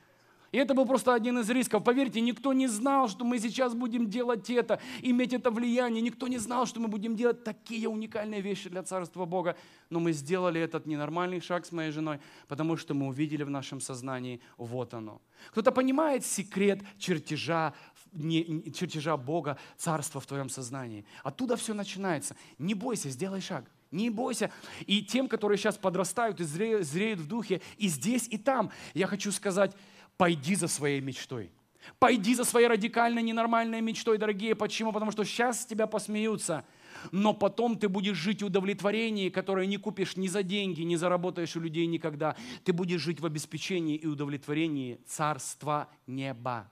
И 0.56 0.58
это 0.58 0.74
был 0.74 0.86
просто 0.86 1.14
один 1.14 1.38
из 1.40 1.50
рисков. 1.50 1.84
Поверьте, 1.84 2.22
никто 2.22 2.54
не 2.54 2.68
знал, 2.68 3.10
что 3.10 3.26
мы 3.26 3.40
сейчас 3.40 3.74
будем 3.74 4.10
делать 4.10 4.50
это, 4.50 4.80
иметь 5.02 5.34
это 5.34 5.52
влияние. 5.52 6.02
Никто 6.02 6.30
не 6.30 6.38
знал, 6.38 6.66
что 6.66 6.80
мы 6.80 6.88
будем 6.88 7.18
делать 7.18 7.44
такие 7.44 7.90
уникальные 7.90 8.40
вещи 8.40 8.70
для 8.70 8.82
Царства 8.82 9.26
Бога. 9.26 9.58
Но 9.90 10.00
мы 10.00 10.14
сделали 10.14 10.62
этот 10.62 10.86
ненормальный 10.86 11.42
шаг 11.42 11.66
с 11.66 11.74
моей 11.74 11.92
женой, 11.92 12.22
потому 12.48 12.78
что 12.78 12.94
мы 12.94 13.08
увидели 13.08 13.44
в 13.44 13.50
нашем 13.50 13.82
сознании, 13.82 14.40
вот 14.58 14.94
оно. 14.94 15.22
Кто-то 15.52 15.74
понимает 15.74 16.26
секрет 16.26 16.80
чертежа, 16.98 17.74
не, 18.14 18.72
чертежа 18.72 19.18
Бога, 19.18 19.58
Царства 19.76 20.22
в 20.22 20.26
твоем 20.26 20.48
сознании. 20.48 21.04
Оттуда 21.24 21.58
все 21.58 21.74
начинается. 21.74 22.38
Не 22.60 22.76
бойся, 22.76 23.10
сделай 23.10 23.42
шаг. 23.42 23.70
Не 23.92 24.10
бойся. 24.10 24.52
И 24.86 25.04
тем, 25.04 25.28
которые 25.28 25.58
сейчас 25.58 25.78
подрастают 25.78 26.40
и 26.40 26.46
зреют, 26.46 27.20
в 27.20 27.28
духе, 27.28 27.62
и 27.78 27.90
здесь, 27.90 28.28
и 28.30 28.38
там, 28.38 28.72
я 28.94 29.06
хочу 29.06 29.34
сказать, 29.34 29.76
пойди 30.18 30.56
за 30.56 30.68
своей 30.68 31.02
мечтой. 31.02 31.52
Пойди 32.00 32.34
за 32.34 32.44
своей 32.46 32.68
радикальной, 32.68 33.22
ненормальной 33.22 33.80
мечтой, 33.82 34.18
дорогие. 34.18 34.56
Почему? 34.56 34.92
Потому 34.92 35.12
что 35.12 35.24
сейчас 35.24 35.66
тебя 35.66 35.86
посмеются, 35.88 36.66
но 37.12 37.34
потом 37.34 37.78
ты 37.78 37.88
будешь 37.90 38.18
жить 38.18 38.42
в 38.42 38.48
удовлетворении, 38.48 39.30
которое 39.30 39.68
не 39.68 39.78
купишь 39.78 40.18
ни 40.18 40.28
за 40.28 40.42
деньги, 40.44 40.82
не 40.82 40.98
заработаешь 40.98 41.56
у 41.56 41.60
людей 41.60 41.86
никогда. 41.86 42.36
Ты 42.64 42.74
будешь 42.74 43.02
жить 43.02 43.20
в 43.20 43.26
обеспечении 43.26 43.96
и 43.96 44.08
удовлетворении 44.08 45.00
Царства 45.06 45.90
Неба. 46.08 46.72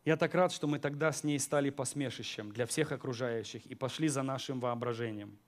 Я 0.04 0.16
так 0.16 0.34
рад, 0.34 0.52
что 0.52 0.66
мы 0.66 0.78
тогда 0.78 1.12
с 1.12 1.24
ней 1.24 1.38
стали 1.38 1.70
посмешищем 1.70 2.52
для 2.52 2.66
всех 2.66 2.92
окружающих 2.92 3.64
и 3.66 3.74
пошли 3.74 4.08
за 4.08 4.22
нашим 4.22 4.60
воображением, 4.60 5.38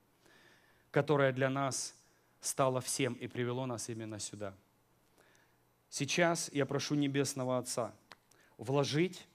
которое 0.90 1.32
для 1.32 1.50
нас– 1.50 1.94
стало 2.42 2.82
всем 2.82 3.14
и 3.14 3.28
привело 3.28 3.64
нас 3.64 3.88
именно 3.88 4.18
сюда. 4.18 4.54
Сейчас 5.88 6.50
я 6.52 6.66
прошу 6.66 6.94
Небесного 6.96 7.56
Отца 7.56 7.94
вложить 8.58 9.26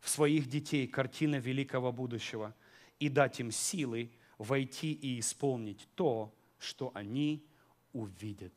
в 0.00 0.08
своих 0.08 0.48
детей 0.48 0.86
картины 0.86 1.36
великого 1.36 1.90
будущего 1.90 2.54
и 2.98 3.08
дать 3.08 3.40
им 3.40 3.50
силы 3.50 4.12
войти 4.38 4.92
и 4.92 5.18
исполнить 5.18 5.88
то, 5.94 6.32
что 6.58 6.92
они 6.94 7.44
увидят. 7.92 8.52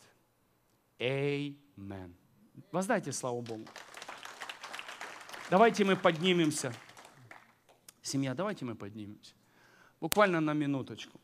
Amen. 1.00 2.14
Воздайте 2.72 3.12
славу 3.12 3.42
Богу. 3.42 3.66
Давайте 5.50 5.86
мы 5.86 5.96
поднимемся. 5.96 6.74
Семья, 8.02 8.34
давайте 8.34 8.66
мы 8.66 8.76
поднимемся. 8.76 9.34
Буквально 10.02 10.42
на 10.42 10.54
минуточку. 10.54 11.20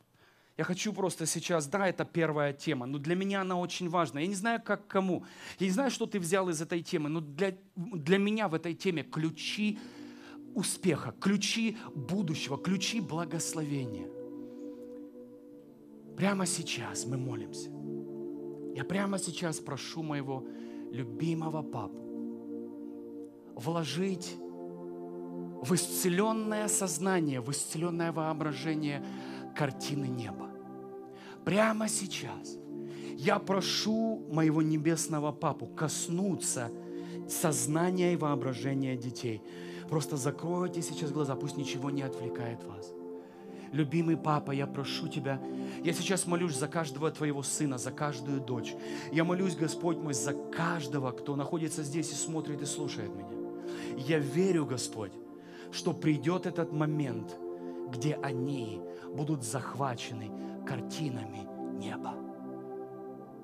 Я 0.60 0.66
хочу 0.66 0.92
просто 0.92 1.26
сейчас, 1.26 1.68
да, 1.68 1.88
это 1.88 2.04
первая 2.04 2.52
тема, 2.52 2.86
но 2.86 2.98
для 2.98 3.16
меня 3.16 3.40
она 3.40 3.58
очень 3.58 3.88
важна. 3.88 4.20
Я 4.20 4.28
не 4.28 4.36
знаю, 4.36 4.62
как 4.62 4.88
кому. 4.88 5.24
Я 5.58 5.68
не 5.68 5.72
знаю, 5.72 5.90
что 5.90 6.06
ты 6.06 6.20
взял 6.20 6.50
из 6.50 6.62
этой 6.62 6.84
темы, 6.84 7.08
но 7.08 7.22
для, 7.22 7.56
для 7.78 8.18
меня 8.18 8.50
в 8.50 8.54
этой 8.54 8.74
теме 8.74 9.04
ключи 9.04 9.80
успеха, 10.54 11.16
ключи 11.18 11.78
будущего, 11.96 12.58
ключи 12.58 13.00
благословения. 13.00 14.10
Прямо 16.18 16.46
сейчас 16.46 17.06
мы 17.06 17.16
молимся. 17.16 17.70
Я 18.76 18.84
прямо 18.84 19.18
сейчас 19.18 19.60
прошу 19.60 20.04
моего 20.04 20.46
любимого 20.92 21.62
папу 21.62 22.04
вложить 23.56 24.36
в 25.62 25.74
исцеленное 25.74 26.68
сознание, 26.68 27.40
в 27.40 27.50
исцеленное 27.50 28.12
воображение 28.12 29.06
картины 29.56 30.08
неба 30.08 30.49
прямо 31.46 31.88
сейчас 31.88 32.58
я 33.20 33.38
прошу 33.38 34.26
моего 34.32 34.62
небесного 34.62 35.34
папу 35.34 35.68
коснуться 35.68 36.72
сознания 37.28 38.14
и 38.14 38.16
воображения 38.16 38.96
детей. 38.96 39.42
Просто 39.90 40.16
закройте 40.16 40.82
сейчас 40.82 41.12
глаза, 41.12 41.36
пусть 41.36 41.58
ничего 41.58 41.90
не 41.90 42.02
отвлекает 42.02 42.64
вас. 42.64 42.94
Любимый 43.74 44.16
папа, 44.16 44.52
я 44.52 44.66
прошу 44.66 45.10
тебя, 45.10 45.42
я 45.84 45.92
сейчас 45.92 46.28
молюсь 46.28 46.56
за 46.56 46.70
каждого 46.70 47.12
твоего 47.12 47.44
сына, 47.44 47.78
за 47.78 47.92
каждую 47.92 48.40
дочь. 48.40 48.74
Я 49.12 49.26
молюсь, 49.26 49.56
Господь 49.56 49.98
мой, 49.98 50.14
за 50.14 50.34
каждого, 50.34 51.12
кто 51.12 51.36
находится 51.36 51.84
здесь 51.84 52.12
и 52.12 52.16
смотрит 52.16 52.62
и 52.62 52.66
слушает 52.66 53.14
меня. 53.14 53.38
Я 53.98 54.18
верю, 54.18 54.66
Господь, 54.66 55.12
что 55.72 55.94
придет 55.94 56.46
этот 56.46 56.72
момент, 56.72 57.38
где 57.92 58.16
они 58.16 58.82
будут 59.14 59.44
захвачены 59.44 60.32
картинами 60.70 61.48
неба. 61.80 62.14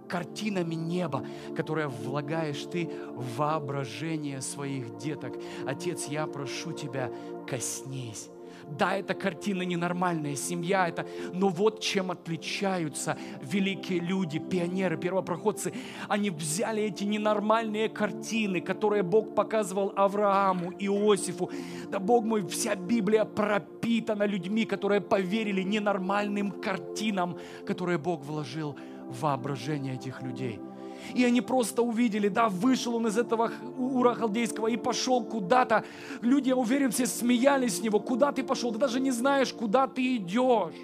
Картинами 0.07 0.76
неба, 0.76 1.26
которое 1.57 1.88
влагаешь 1.88 2.64
ты 2.72 2.88
в 3.15 3.38
воображение 3.38 4.41
своих 4.41 4.97
деток. 4.97 5.34
Отец, 5.65 6.06
я 6.06 6.27
прошу 6.27 6.73
тебя, 6.73 7.11
коснись 7.49 8.30
да, 8.69 8.95
эта 8.97 9.13
картина 9.13 9.61
ненормальная, 9.63 10.35
семья 10.35 10.87
это, 10.87 11.05
но 11.33 11.49
вот 11.49 11.81
чем 11.81 12.11
отличаются 12.11 13.17
великие 13.41 13.99
люди, 13.99 14.39
пионеры, 14.39 14.97
первопроходцы. 14.97 15.73
Они 16.07 16.29
взяли 16.29 16.83
эти 16.83 17.03
ненормальные 17.03 17.89
картины, 17.89 18.61
которые 18.61 19.03
Бог 19.03 19.35
показывал 19.35 19.93
Аврааму, 19.95 20.71
Иосифу. 20.79 21.49
Да, 21.89 21.99
Бог 21.99 22.25
мой, 22.25 22.45
вся 22.47 22.75
Библия 22.75 23.25
пропитана 23.25 24.23
людьми, 24.23 24.65
которые 24.65 25.01
поверили 25.01 25.61
ненормальным 25.61 26.51
картинам, 26.51 27.37
которые 27.65 27.97
Бог 27.97 28.23
вложил 28.23 28.75
в 29.07 29.21
воображение 29.21 29.95
этих 29.95 30.21
людей– 30.21 30.59
и 31.15 31.23
они 31.23 31.41
просто 31.41 31.81
увидели, 31.81 32.27
да, 32.27 32.49
вышел 32.49 32.95
он 32.95 33.07
из 33.07 33.17
этого 33.17 33.51
Ура 33.77 34.13
Халдейского 34.13 34.67
и 34.67 34.75
пошел 34.75 35.23
куда-то. 35.23 35.85
Люди, 36.21 36.49
я 36.49 36.57
уверен, 36.57 36.91
все 36.91 37.05
смеялись 37.05 37.77
с 37.77 37.81
него. 37.81 37.99
Куда 37.99 38.33
ты 38.33 38.43
пошел? 38.43 38.73
Ты 38.73 38.77
даже 38.77 38.99
не 38.99 39.11
знаешь, 39.11 39.53
куда 39.53 39.87
ты 39.87 40.17
идешь. 40.17 40.75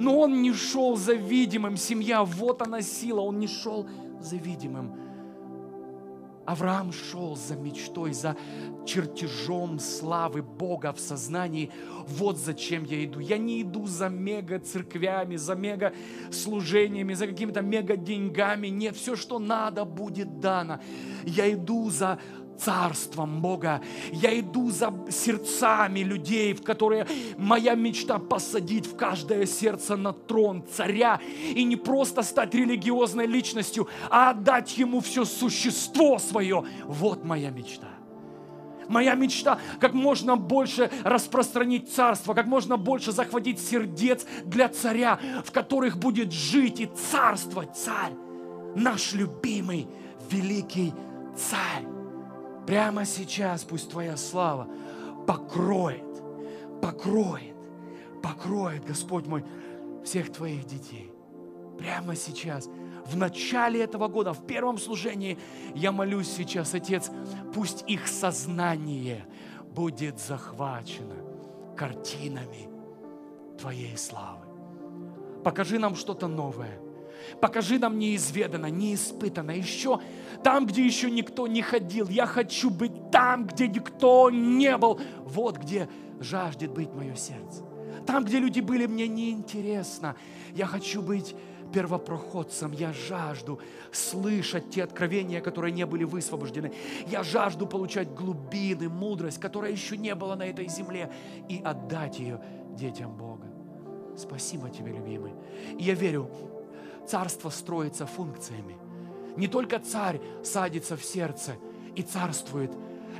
Но 0.00 0.18
он 0.18 0.42
не 0.42 0.52
шел 0.52 0.96
за 0.96 1.14
видимым. 1.14 1.76
Семья, 1.76 2.24
вот 2.24 2.62
она 2.62 2.82
сила. 2.82 3.20
Он 3.20 3.38
не 3.38 3.46
шел 3.46 3.88
за 4.20 4.36
видимым. 4.36 5.07
Авраам 6.48 6.92
шел 6.92 7.36
за 7.36 7.56
мечтой, 7.56 8.14
за 8.14 8.34
чертежом 8.86 9.78
славы 9.78 10.40
Бога 10.40 10.94
в 10.94 10.98
сознании. 10.98 11.70
Вот 12.06 12.38
зачем 12.38 12.84
я 12.84 13.04
иду. 13.04 13.20
Я 13.20 13.36
не 13.36 13.60
иду 13.60 13.86
за 13.86 14.08
мега 14.08 14.58
церквями, 14.58 15.36
за 15.36 15.54
мега 15.54 15.92
служениями, 16.30 17.12
за 17.12 17.26
какими-то 17.26 17.60
мега 17.60 17.98
деньгами. 17.98 18.68
Нет, 18.68 18.96
все, 18.96 19.14
что 19.14 19.38
надо, 19.38 19.84
будет 19.84 20.40
дано. 20.40 20.80
Я 21.26 21.52
иду 21.52 21.90
за 21.90 22.18
царством 22.58 23.40
Бога. 23.40 23.80
Я 24.12 24.38
иду 24.38 24.70
за 24.70 24.92
сердцами 25.10 26.00
людей, 26.00 26.52
в 26.54 26.62
которые 26.62 27.06
моя 27.36 27.74
мечта 27.74 28.18
посадить 28.18 28.86
в 28.86 28.96
каждое 28.96 29.46
сердце 29.46 29.96
на 29.96 30.12
трон 30.12 30.64
царя 30.76 31.20
и 31.54 31.64
не 31.64 31.76
просто 31.76 32.22
стать 32.22 32.54
религиозной 32.54 33.26
личностью, 33.26 33.88
а 34.10 34.30
отдать 34.30 34.76
ему 34.78 35.00
все 35.00 35.24
существо 35.24 36.18
свое. 36.18 36.64
Вот 36.84 37.24
моя 37.24 37.50
мечта. 37.50 37.88
Моя 38.88 39.14
мечта 39.14 39.58
как 39.80 39.92
можно 39.92 40.36
больше 40.36 40.90
распространить 41.04 41.92
царство, 41.92 42.32
как 42.32 42.46
можно 42.46 42.78
больше 42.78 43.12
захватить 43.12 43.60
сердец 43.60 44.24
для 44.44 44.68
царя, 44.68 45.18
в 45.44 45.52
которых 45.52 45.98
будет 45.98 46.32
жить 46.32 46.80
и 46.80 46.86
царствовать 46.86 47.76
царь, 47.76 48.12
наш 48.74 49.12
любимый 49.12 49.86
великий 50.30 50.94
царь. 51.36 51.97
Прямо 52.68 53.06
сейчас 53.06 53.64
пусть 53.64 53.88
Твоя 53.88 54.18
слава 54.18 54.68
покроет, 55.26 56.04
покроет, 56.82 57.56
покроет, 58.22 58.84
Господь 58.84 59.26
мой, 59.26 59.42
всех 60.04 60.30
Твоих 60.30 60.66
детей. 60.66 61.10
Прямо 61.78 62.14
сейчас 62.14 62.68
в 63.06 63.16
начале 63.16 63.82
этого 63.82 64.08
года, 64.08 64.34
в 64.34 64.46
первом 64.46 64.76
служении, 64.76 65.38
я 65.74 65.92
молюсь 65.92 66.28
сейчас, 66.30 66.74
Отец, 66.74 67.10
пусть 67.54 67.84
их 67.86 68.06
сознание 68.06 69.24
будет 69.74 70.20
захвачено 70.20 71.16
картинами 71.74 72.68
Твоей 73.58 73.96
славы. 73.96 74.44
Покажи 75.42 75.78
нам 75.78 75.96
что-то 75.96 76.28
новое. 76.28 76.78
Покажи 77.40 77.78
нам 77.78 77.98
неизведанно, 77.98 78.66
неиспытанно. 78.66 79.52
Еще 79.52 80.00
там, 80.42 80.66
где 80.66 80.84
еще 80.84 81.10
никто 81.10 81.46
не 81.46 81.62
ходил. 81.62 82.08
Я 82.08 82.26
хочу 82.26 82.70
быть 82.70 83.10
там, 83.10 83.46
где 83.46 83.68
никто 83.68 84.30
не 84.30 84.76
был. 84.76 85.00
Вот 85.24 85.58
где 85.58 85.88
жаждет 86.20 86.72
быть 86.72 86.92
мое 86.94 87.14
сердце. 87.14 87.64
Там, 88.06 88.24
где 88.24 88.38
люди 88.38 88.60
были, 88.60 88.86
мне 88.86 89.08
неинтересно. 89.08 90.16
Я 90.54 90.66
хочу 90.66 91.02
быть 91.02 91.34
первопроходцем. 91.72 92.72
Я 92.72 92.92
жажду 92.92 93.60
слышать 93.92 94.70
те 94.70 94.84
откровения, 94.84 95.40
которые 95.40 95.72
не 95.72 95.86
были 95.86 96.04
высвобождены. 96.04 96.72
Я 97.06 97.22
жажду 97.22 97.66
получать 97.66 98.12
глубины, 98.14 98.88
мудрость, 98.88 99.38
которая 99.38 99.72
еще 99.72 99.96
не 99.96 100.14
была 100.14 100.36
на 100.36 100.46
этой 100.46 100.68
земле, 100.68 101.12
и 101.48 101.60
отдать 101.62 102.18
ее 102.18 102.40
детям 102.70 103.16
Бога. 103.16 103.46
Спасибо 104.16 104.70
тебе, 104.70 104.92
любимый. 104.92 105.32
И 105.78 105.84
я 105.84 105.94
верю, 105.94 106.30
царство 107.08 107.50
строится 107.50 108.06
функциями. 108.06 108.76
Не 109.36 109.48
только 109.48 109.78
царь 109.78 110.20
садится 110.42 110.96
в 110.96 111.04
сердце 111.04 111.56
и 111.94 112.02
царствует. 112.02 112.72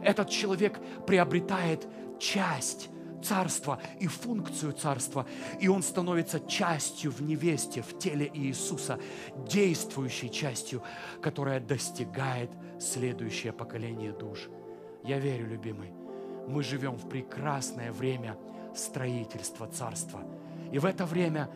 Этот 0.02 0.30
человек 0.30 0.78
приобретает 1.06 1.86
часть 2.18 2.90
царства 3.22 3.80
и 4.00 4.06
функцию 4.06 4.72
царства, 4.72 5.26
и 5.60 5.68
он 5.68 5.82
становится 5.82 6.40
частью 6.40 7.10
в 7.10 7.20
невесте, 7.20 7.82
в 7.82 7.98
теле 7.98 8.30
Иисуса, 8.32 8.98
действующей 9.48 10.30
частью, 10.30 10.82
которая 11.20 11.60
достигает 11.60 12.50
следующее 12.78 13.52
поколение 13.52 14.12
душ. 14.12 14.48
Я 15.04 15.18
верю, 15.18 15.48
любимый, 15.48 15.92
мы 16.46 16.62
живем 16.62 16.96
в 16.96 17.08
прекрасное 17.08 17.92
время 17.92 18.36
строительства 18.74 19.66
царства. 19.66 20.20
И 20.72 20.78
в 20.78 20.84
это 20.84 21.06
время 21.06 21.50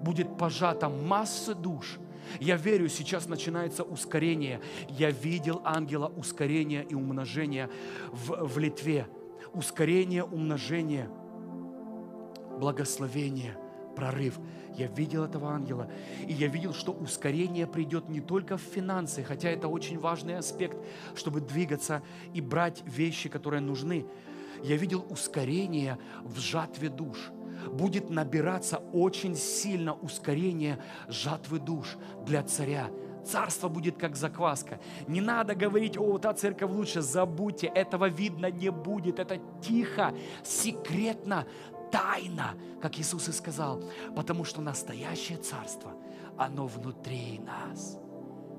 будет 0.00 0.36
пожата 0.38 0.88
масса 0.88 1.54
душ. 1.54 1.98
Я 2.40 2.56
верю, 2.56 2.88
сейчас 2.88 3.26
начинается 3.26 3.84
ускорение. 3.84 4.60
Я 4.88 5.10
видел 5.10 5.62
ангела 5.64 6.06
ускорения 6.06 6.82
и 6.82 6.94
умножения 6.94 7.70
в, 8.12 8.46
в 8.46 8.58
Литве– 8.58 9.06
ускорение, 9.52 10.24
умножение, 10.24 11.08
благословение, 12.58 13.56
прорыв. 13.96 14.38
Я 14.76 14.86
видел 14.86 15.24
этого 15.24 15.50
ангела, 15.50 15.90
и 16.26 16.32
я 16.32 16.46
видел, 16.46 16.72
что 16.72 16.92
ускорение 16.92 17.66
придет 17.66 18.08
не 18.08 18.20
только 18.20 18.56
в 18.56 18.60
финансы, 18.60 19.24
хотя 19.24 19.48
это 19.48 19.68
очень 19.68 19.98
важный 19.98 20.36
аспект, 20.36 20.76
чтобы 21.16 21.40
двигаться 21.40 22.02
и 22.32 22.40
брать 22.40 22.82
вещи, 22.86 23.28
которые 23.28 23.60
нужны. 23.60 24.06
Я 24.62 24.76
видел 24.76 25.04
ускорение 25.10 25.98
в 26.22 26.38
жатве 26.38 26.88
душ 26.88 27.30
будет 27.72 28.10
набираться 28.10 28.78
очень 28.92 29.36
сильно 29.36 29.94
ускорение 29.94 30.78
жатвы 31.08 31.58
душ 31.58 31.96
для 32.24 32.42
царя, 32.42 32.90
Царство 33.24 33.68
будет 33.68 33.98
как 33.98 34.16
закваска. 34.16 34.80
Не 35.06 35.20
надо 35.20 35.54
говорить, 35.54 35.98
о, 35.98 36.18
та 36.18 36.32
церковь 36.32 36.70
лучше, 36.70 37.02
забудьте, 37.02 37.66
этого 37.66 38.08
видно 38.08 38.50
не 38.50 38.70
будет. 38.70 39.18
Это 39.18 39.38
тихо, 39.60 40.14
секретно, 40.42 41.46
тайна, 41.92 42.54
как 42.80 42.98
Иисус 42.98 43.28
и 43.28 43.32
сказал. 43.32 43.82
Потому 44.16 44.44
что 44.44 44.62
настоящее 44.62 45.36
царство, 45.36 45.92
оно 46.38 46.66
внутри 46.66 47.38
нас. 47.40 47.98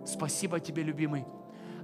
Спасибо 0.05 0.59
тебе, 0.59 0.83
любимый, 0.83 1.25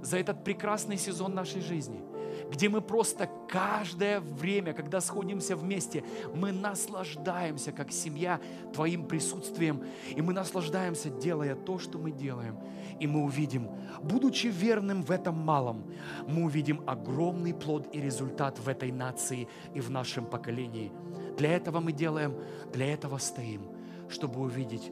за 0.00 0.18
этот 0.18 0.44
прекрасный 0.44 0.96
сезон 0.96 1.34
нашей 1.34 1.62
жизни– 1.62 2.04
где 2.50 2.68
мы 2.68 2.80
просто 2.80 3.28
каждое 3.48 4.20
время, 4.20 4.72
когда 4.72 5.00
сходимся 5.00 5.56
вместе, 5.56 6.04
мы 6.34 6.52
наслаждаемся 6.52 7.72
как 7.72 7.92
семья 7.92 8.40
Твоим 8.72 9.06
присутствием, 9.06 9.84
и 10.14 10.22
мы 10.22 10.32
наслаждаемся, 10.32 11.10
делая 11.10 11.54
то, 11.54 11.78
что 11.78 11.98
мы 11.98 12.12
делаем. 12.12 12.58
И 13.00 13.06
мы 13.06 13.24
увидим, 13.24 13.68
будучи 14.02 14.46
верным 14.46 15.02
в 15.02 15.10
этом 15.10 15.36
малом, 15.36 15.84
мы 16.26 16.44
увидим 16.44 16.82
огромный 16.86 17.52
плод 17.52 17.88
и 17.92 18.00
результат 18.00 18.58
в 18.58 18.68
этой 18.68 18.90
нации 18.90 19.48
и 19.74 19.80
в 19.80 19.90
нашем 19.90 20.26
поколении. 20.26 20.92
Для 21.36 21.52
этого 21.52 21.80
мы 21.80 21.92
делаем, 21.92 22.34
для 22.72 22.92
этого 22.92 23.18
стоим, 23.18 23.68
чтобы 24.08 24.40
увидеть 24.40 24.90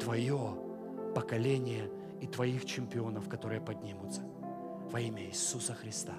Твое 0.00 0.56
поколение 1.14 1.90
и 2.20 2.26
Твоих 2.26 2.64
чемпионов, 2.64 3.28
которые 3.28 3.60
поднимутся. 3.60 4.22
Во 4.90 5.00
имя 5.00 5.24
Иисуса 5.24 5.74
Христа. 5.74 6.14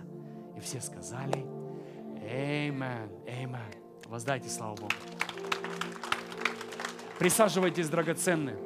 И 0.58 0.60
все 0.60 0.82
сказали, 0.82 1.46
Amen, 2.26 3.10
Amen. 3.28 3.76
Воздайте 4.08 4.50
славу 4.50 4.76
Богу. 4.76 4.92
Присаживайтесь, 7.20 7.90
драгоценные. 7.90 8.58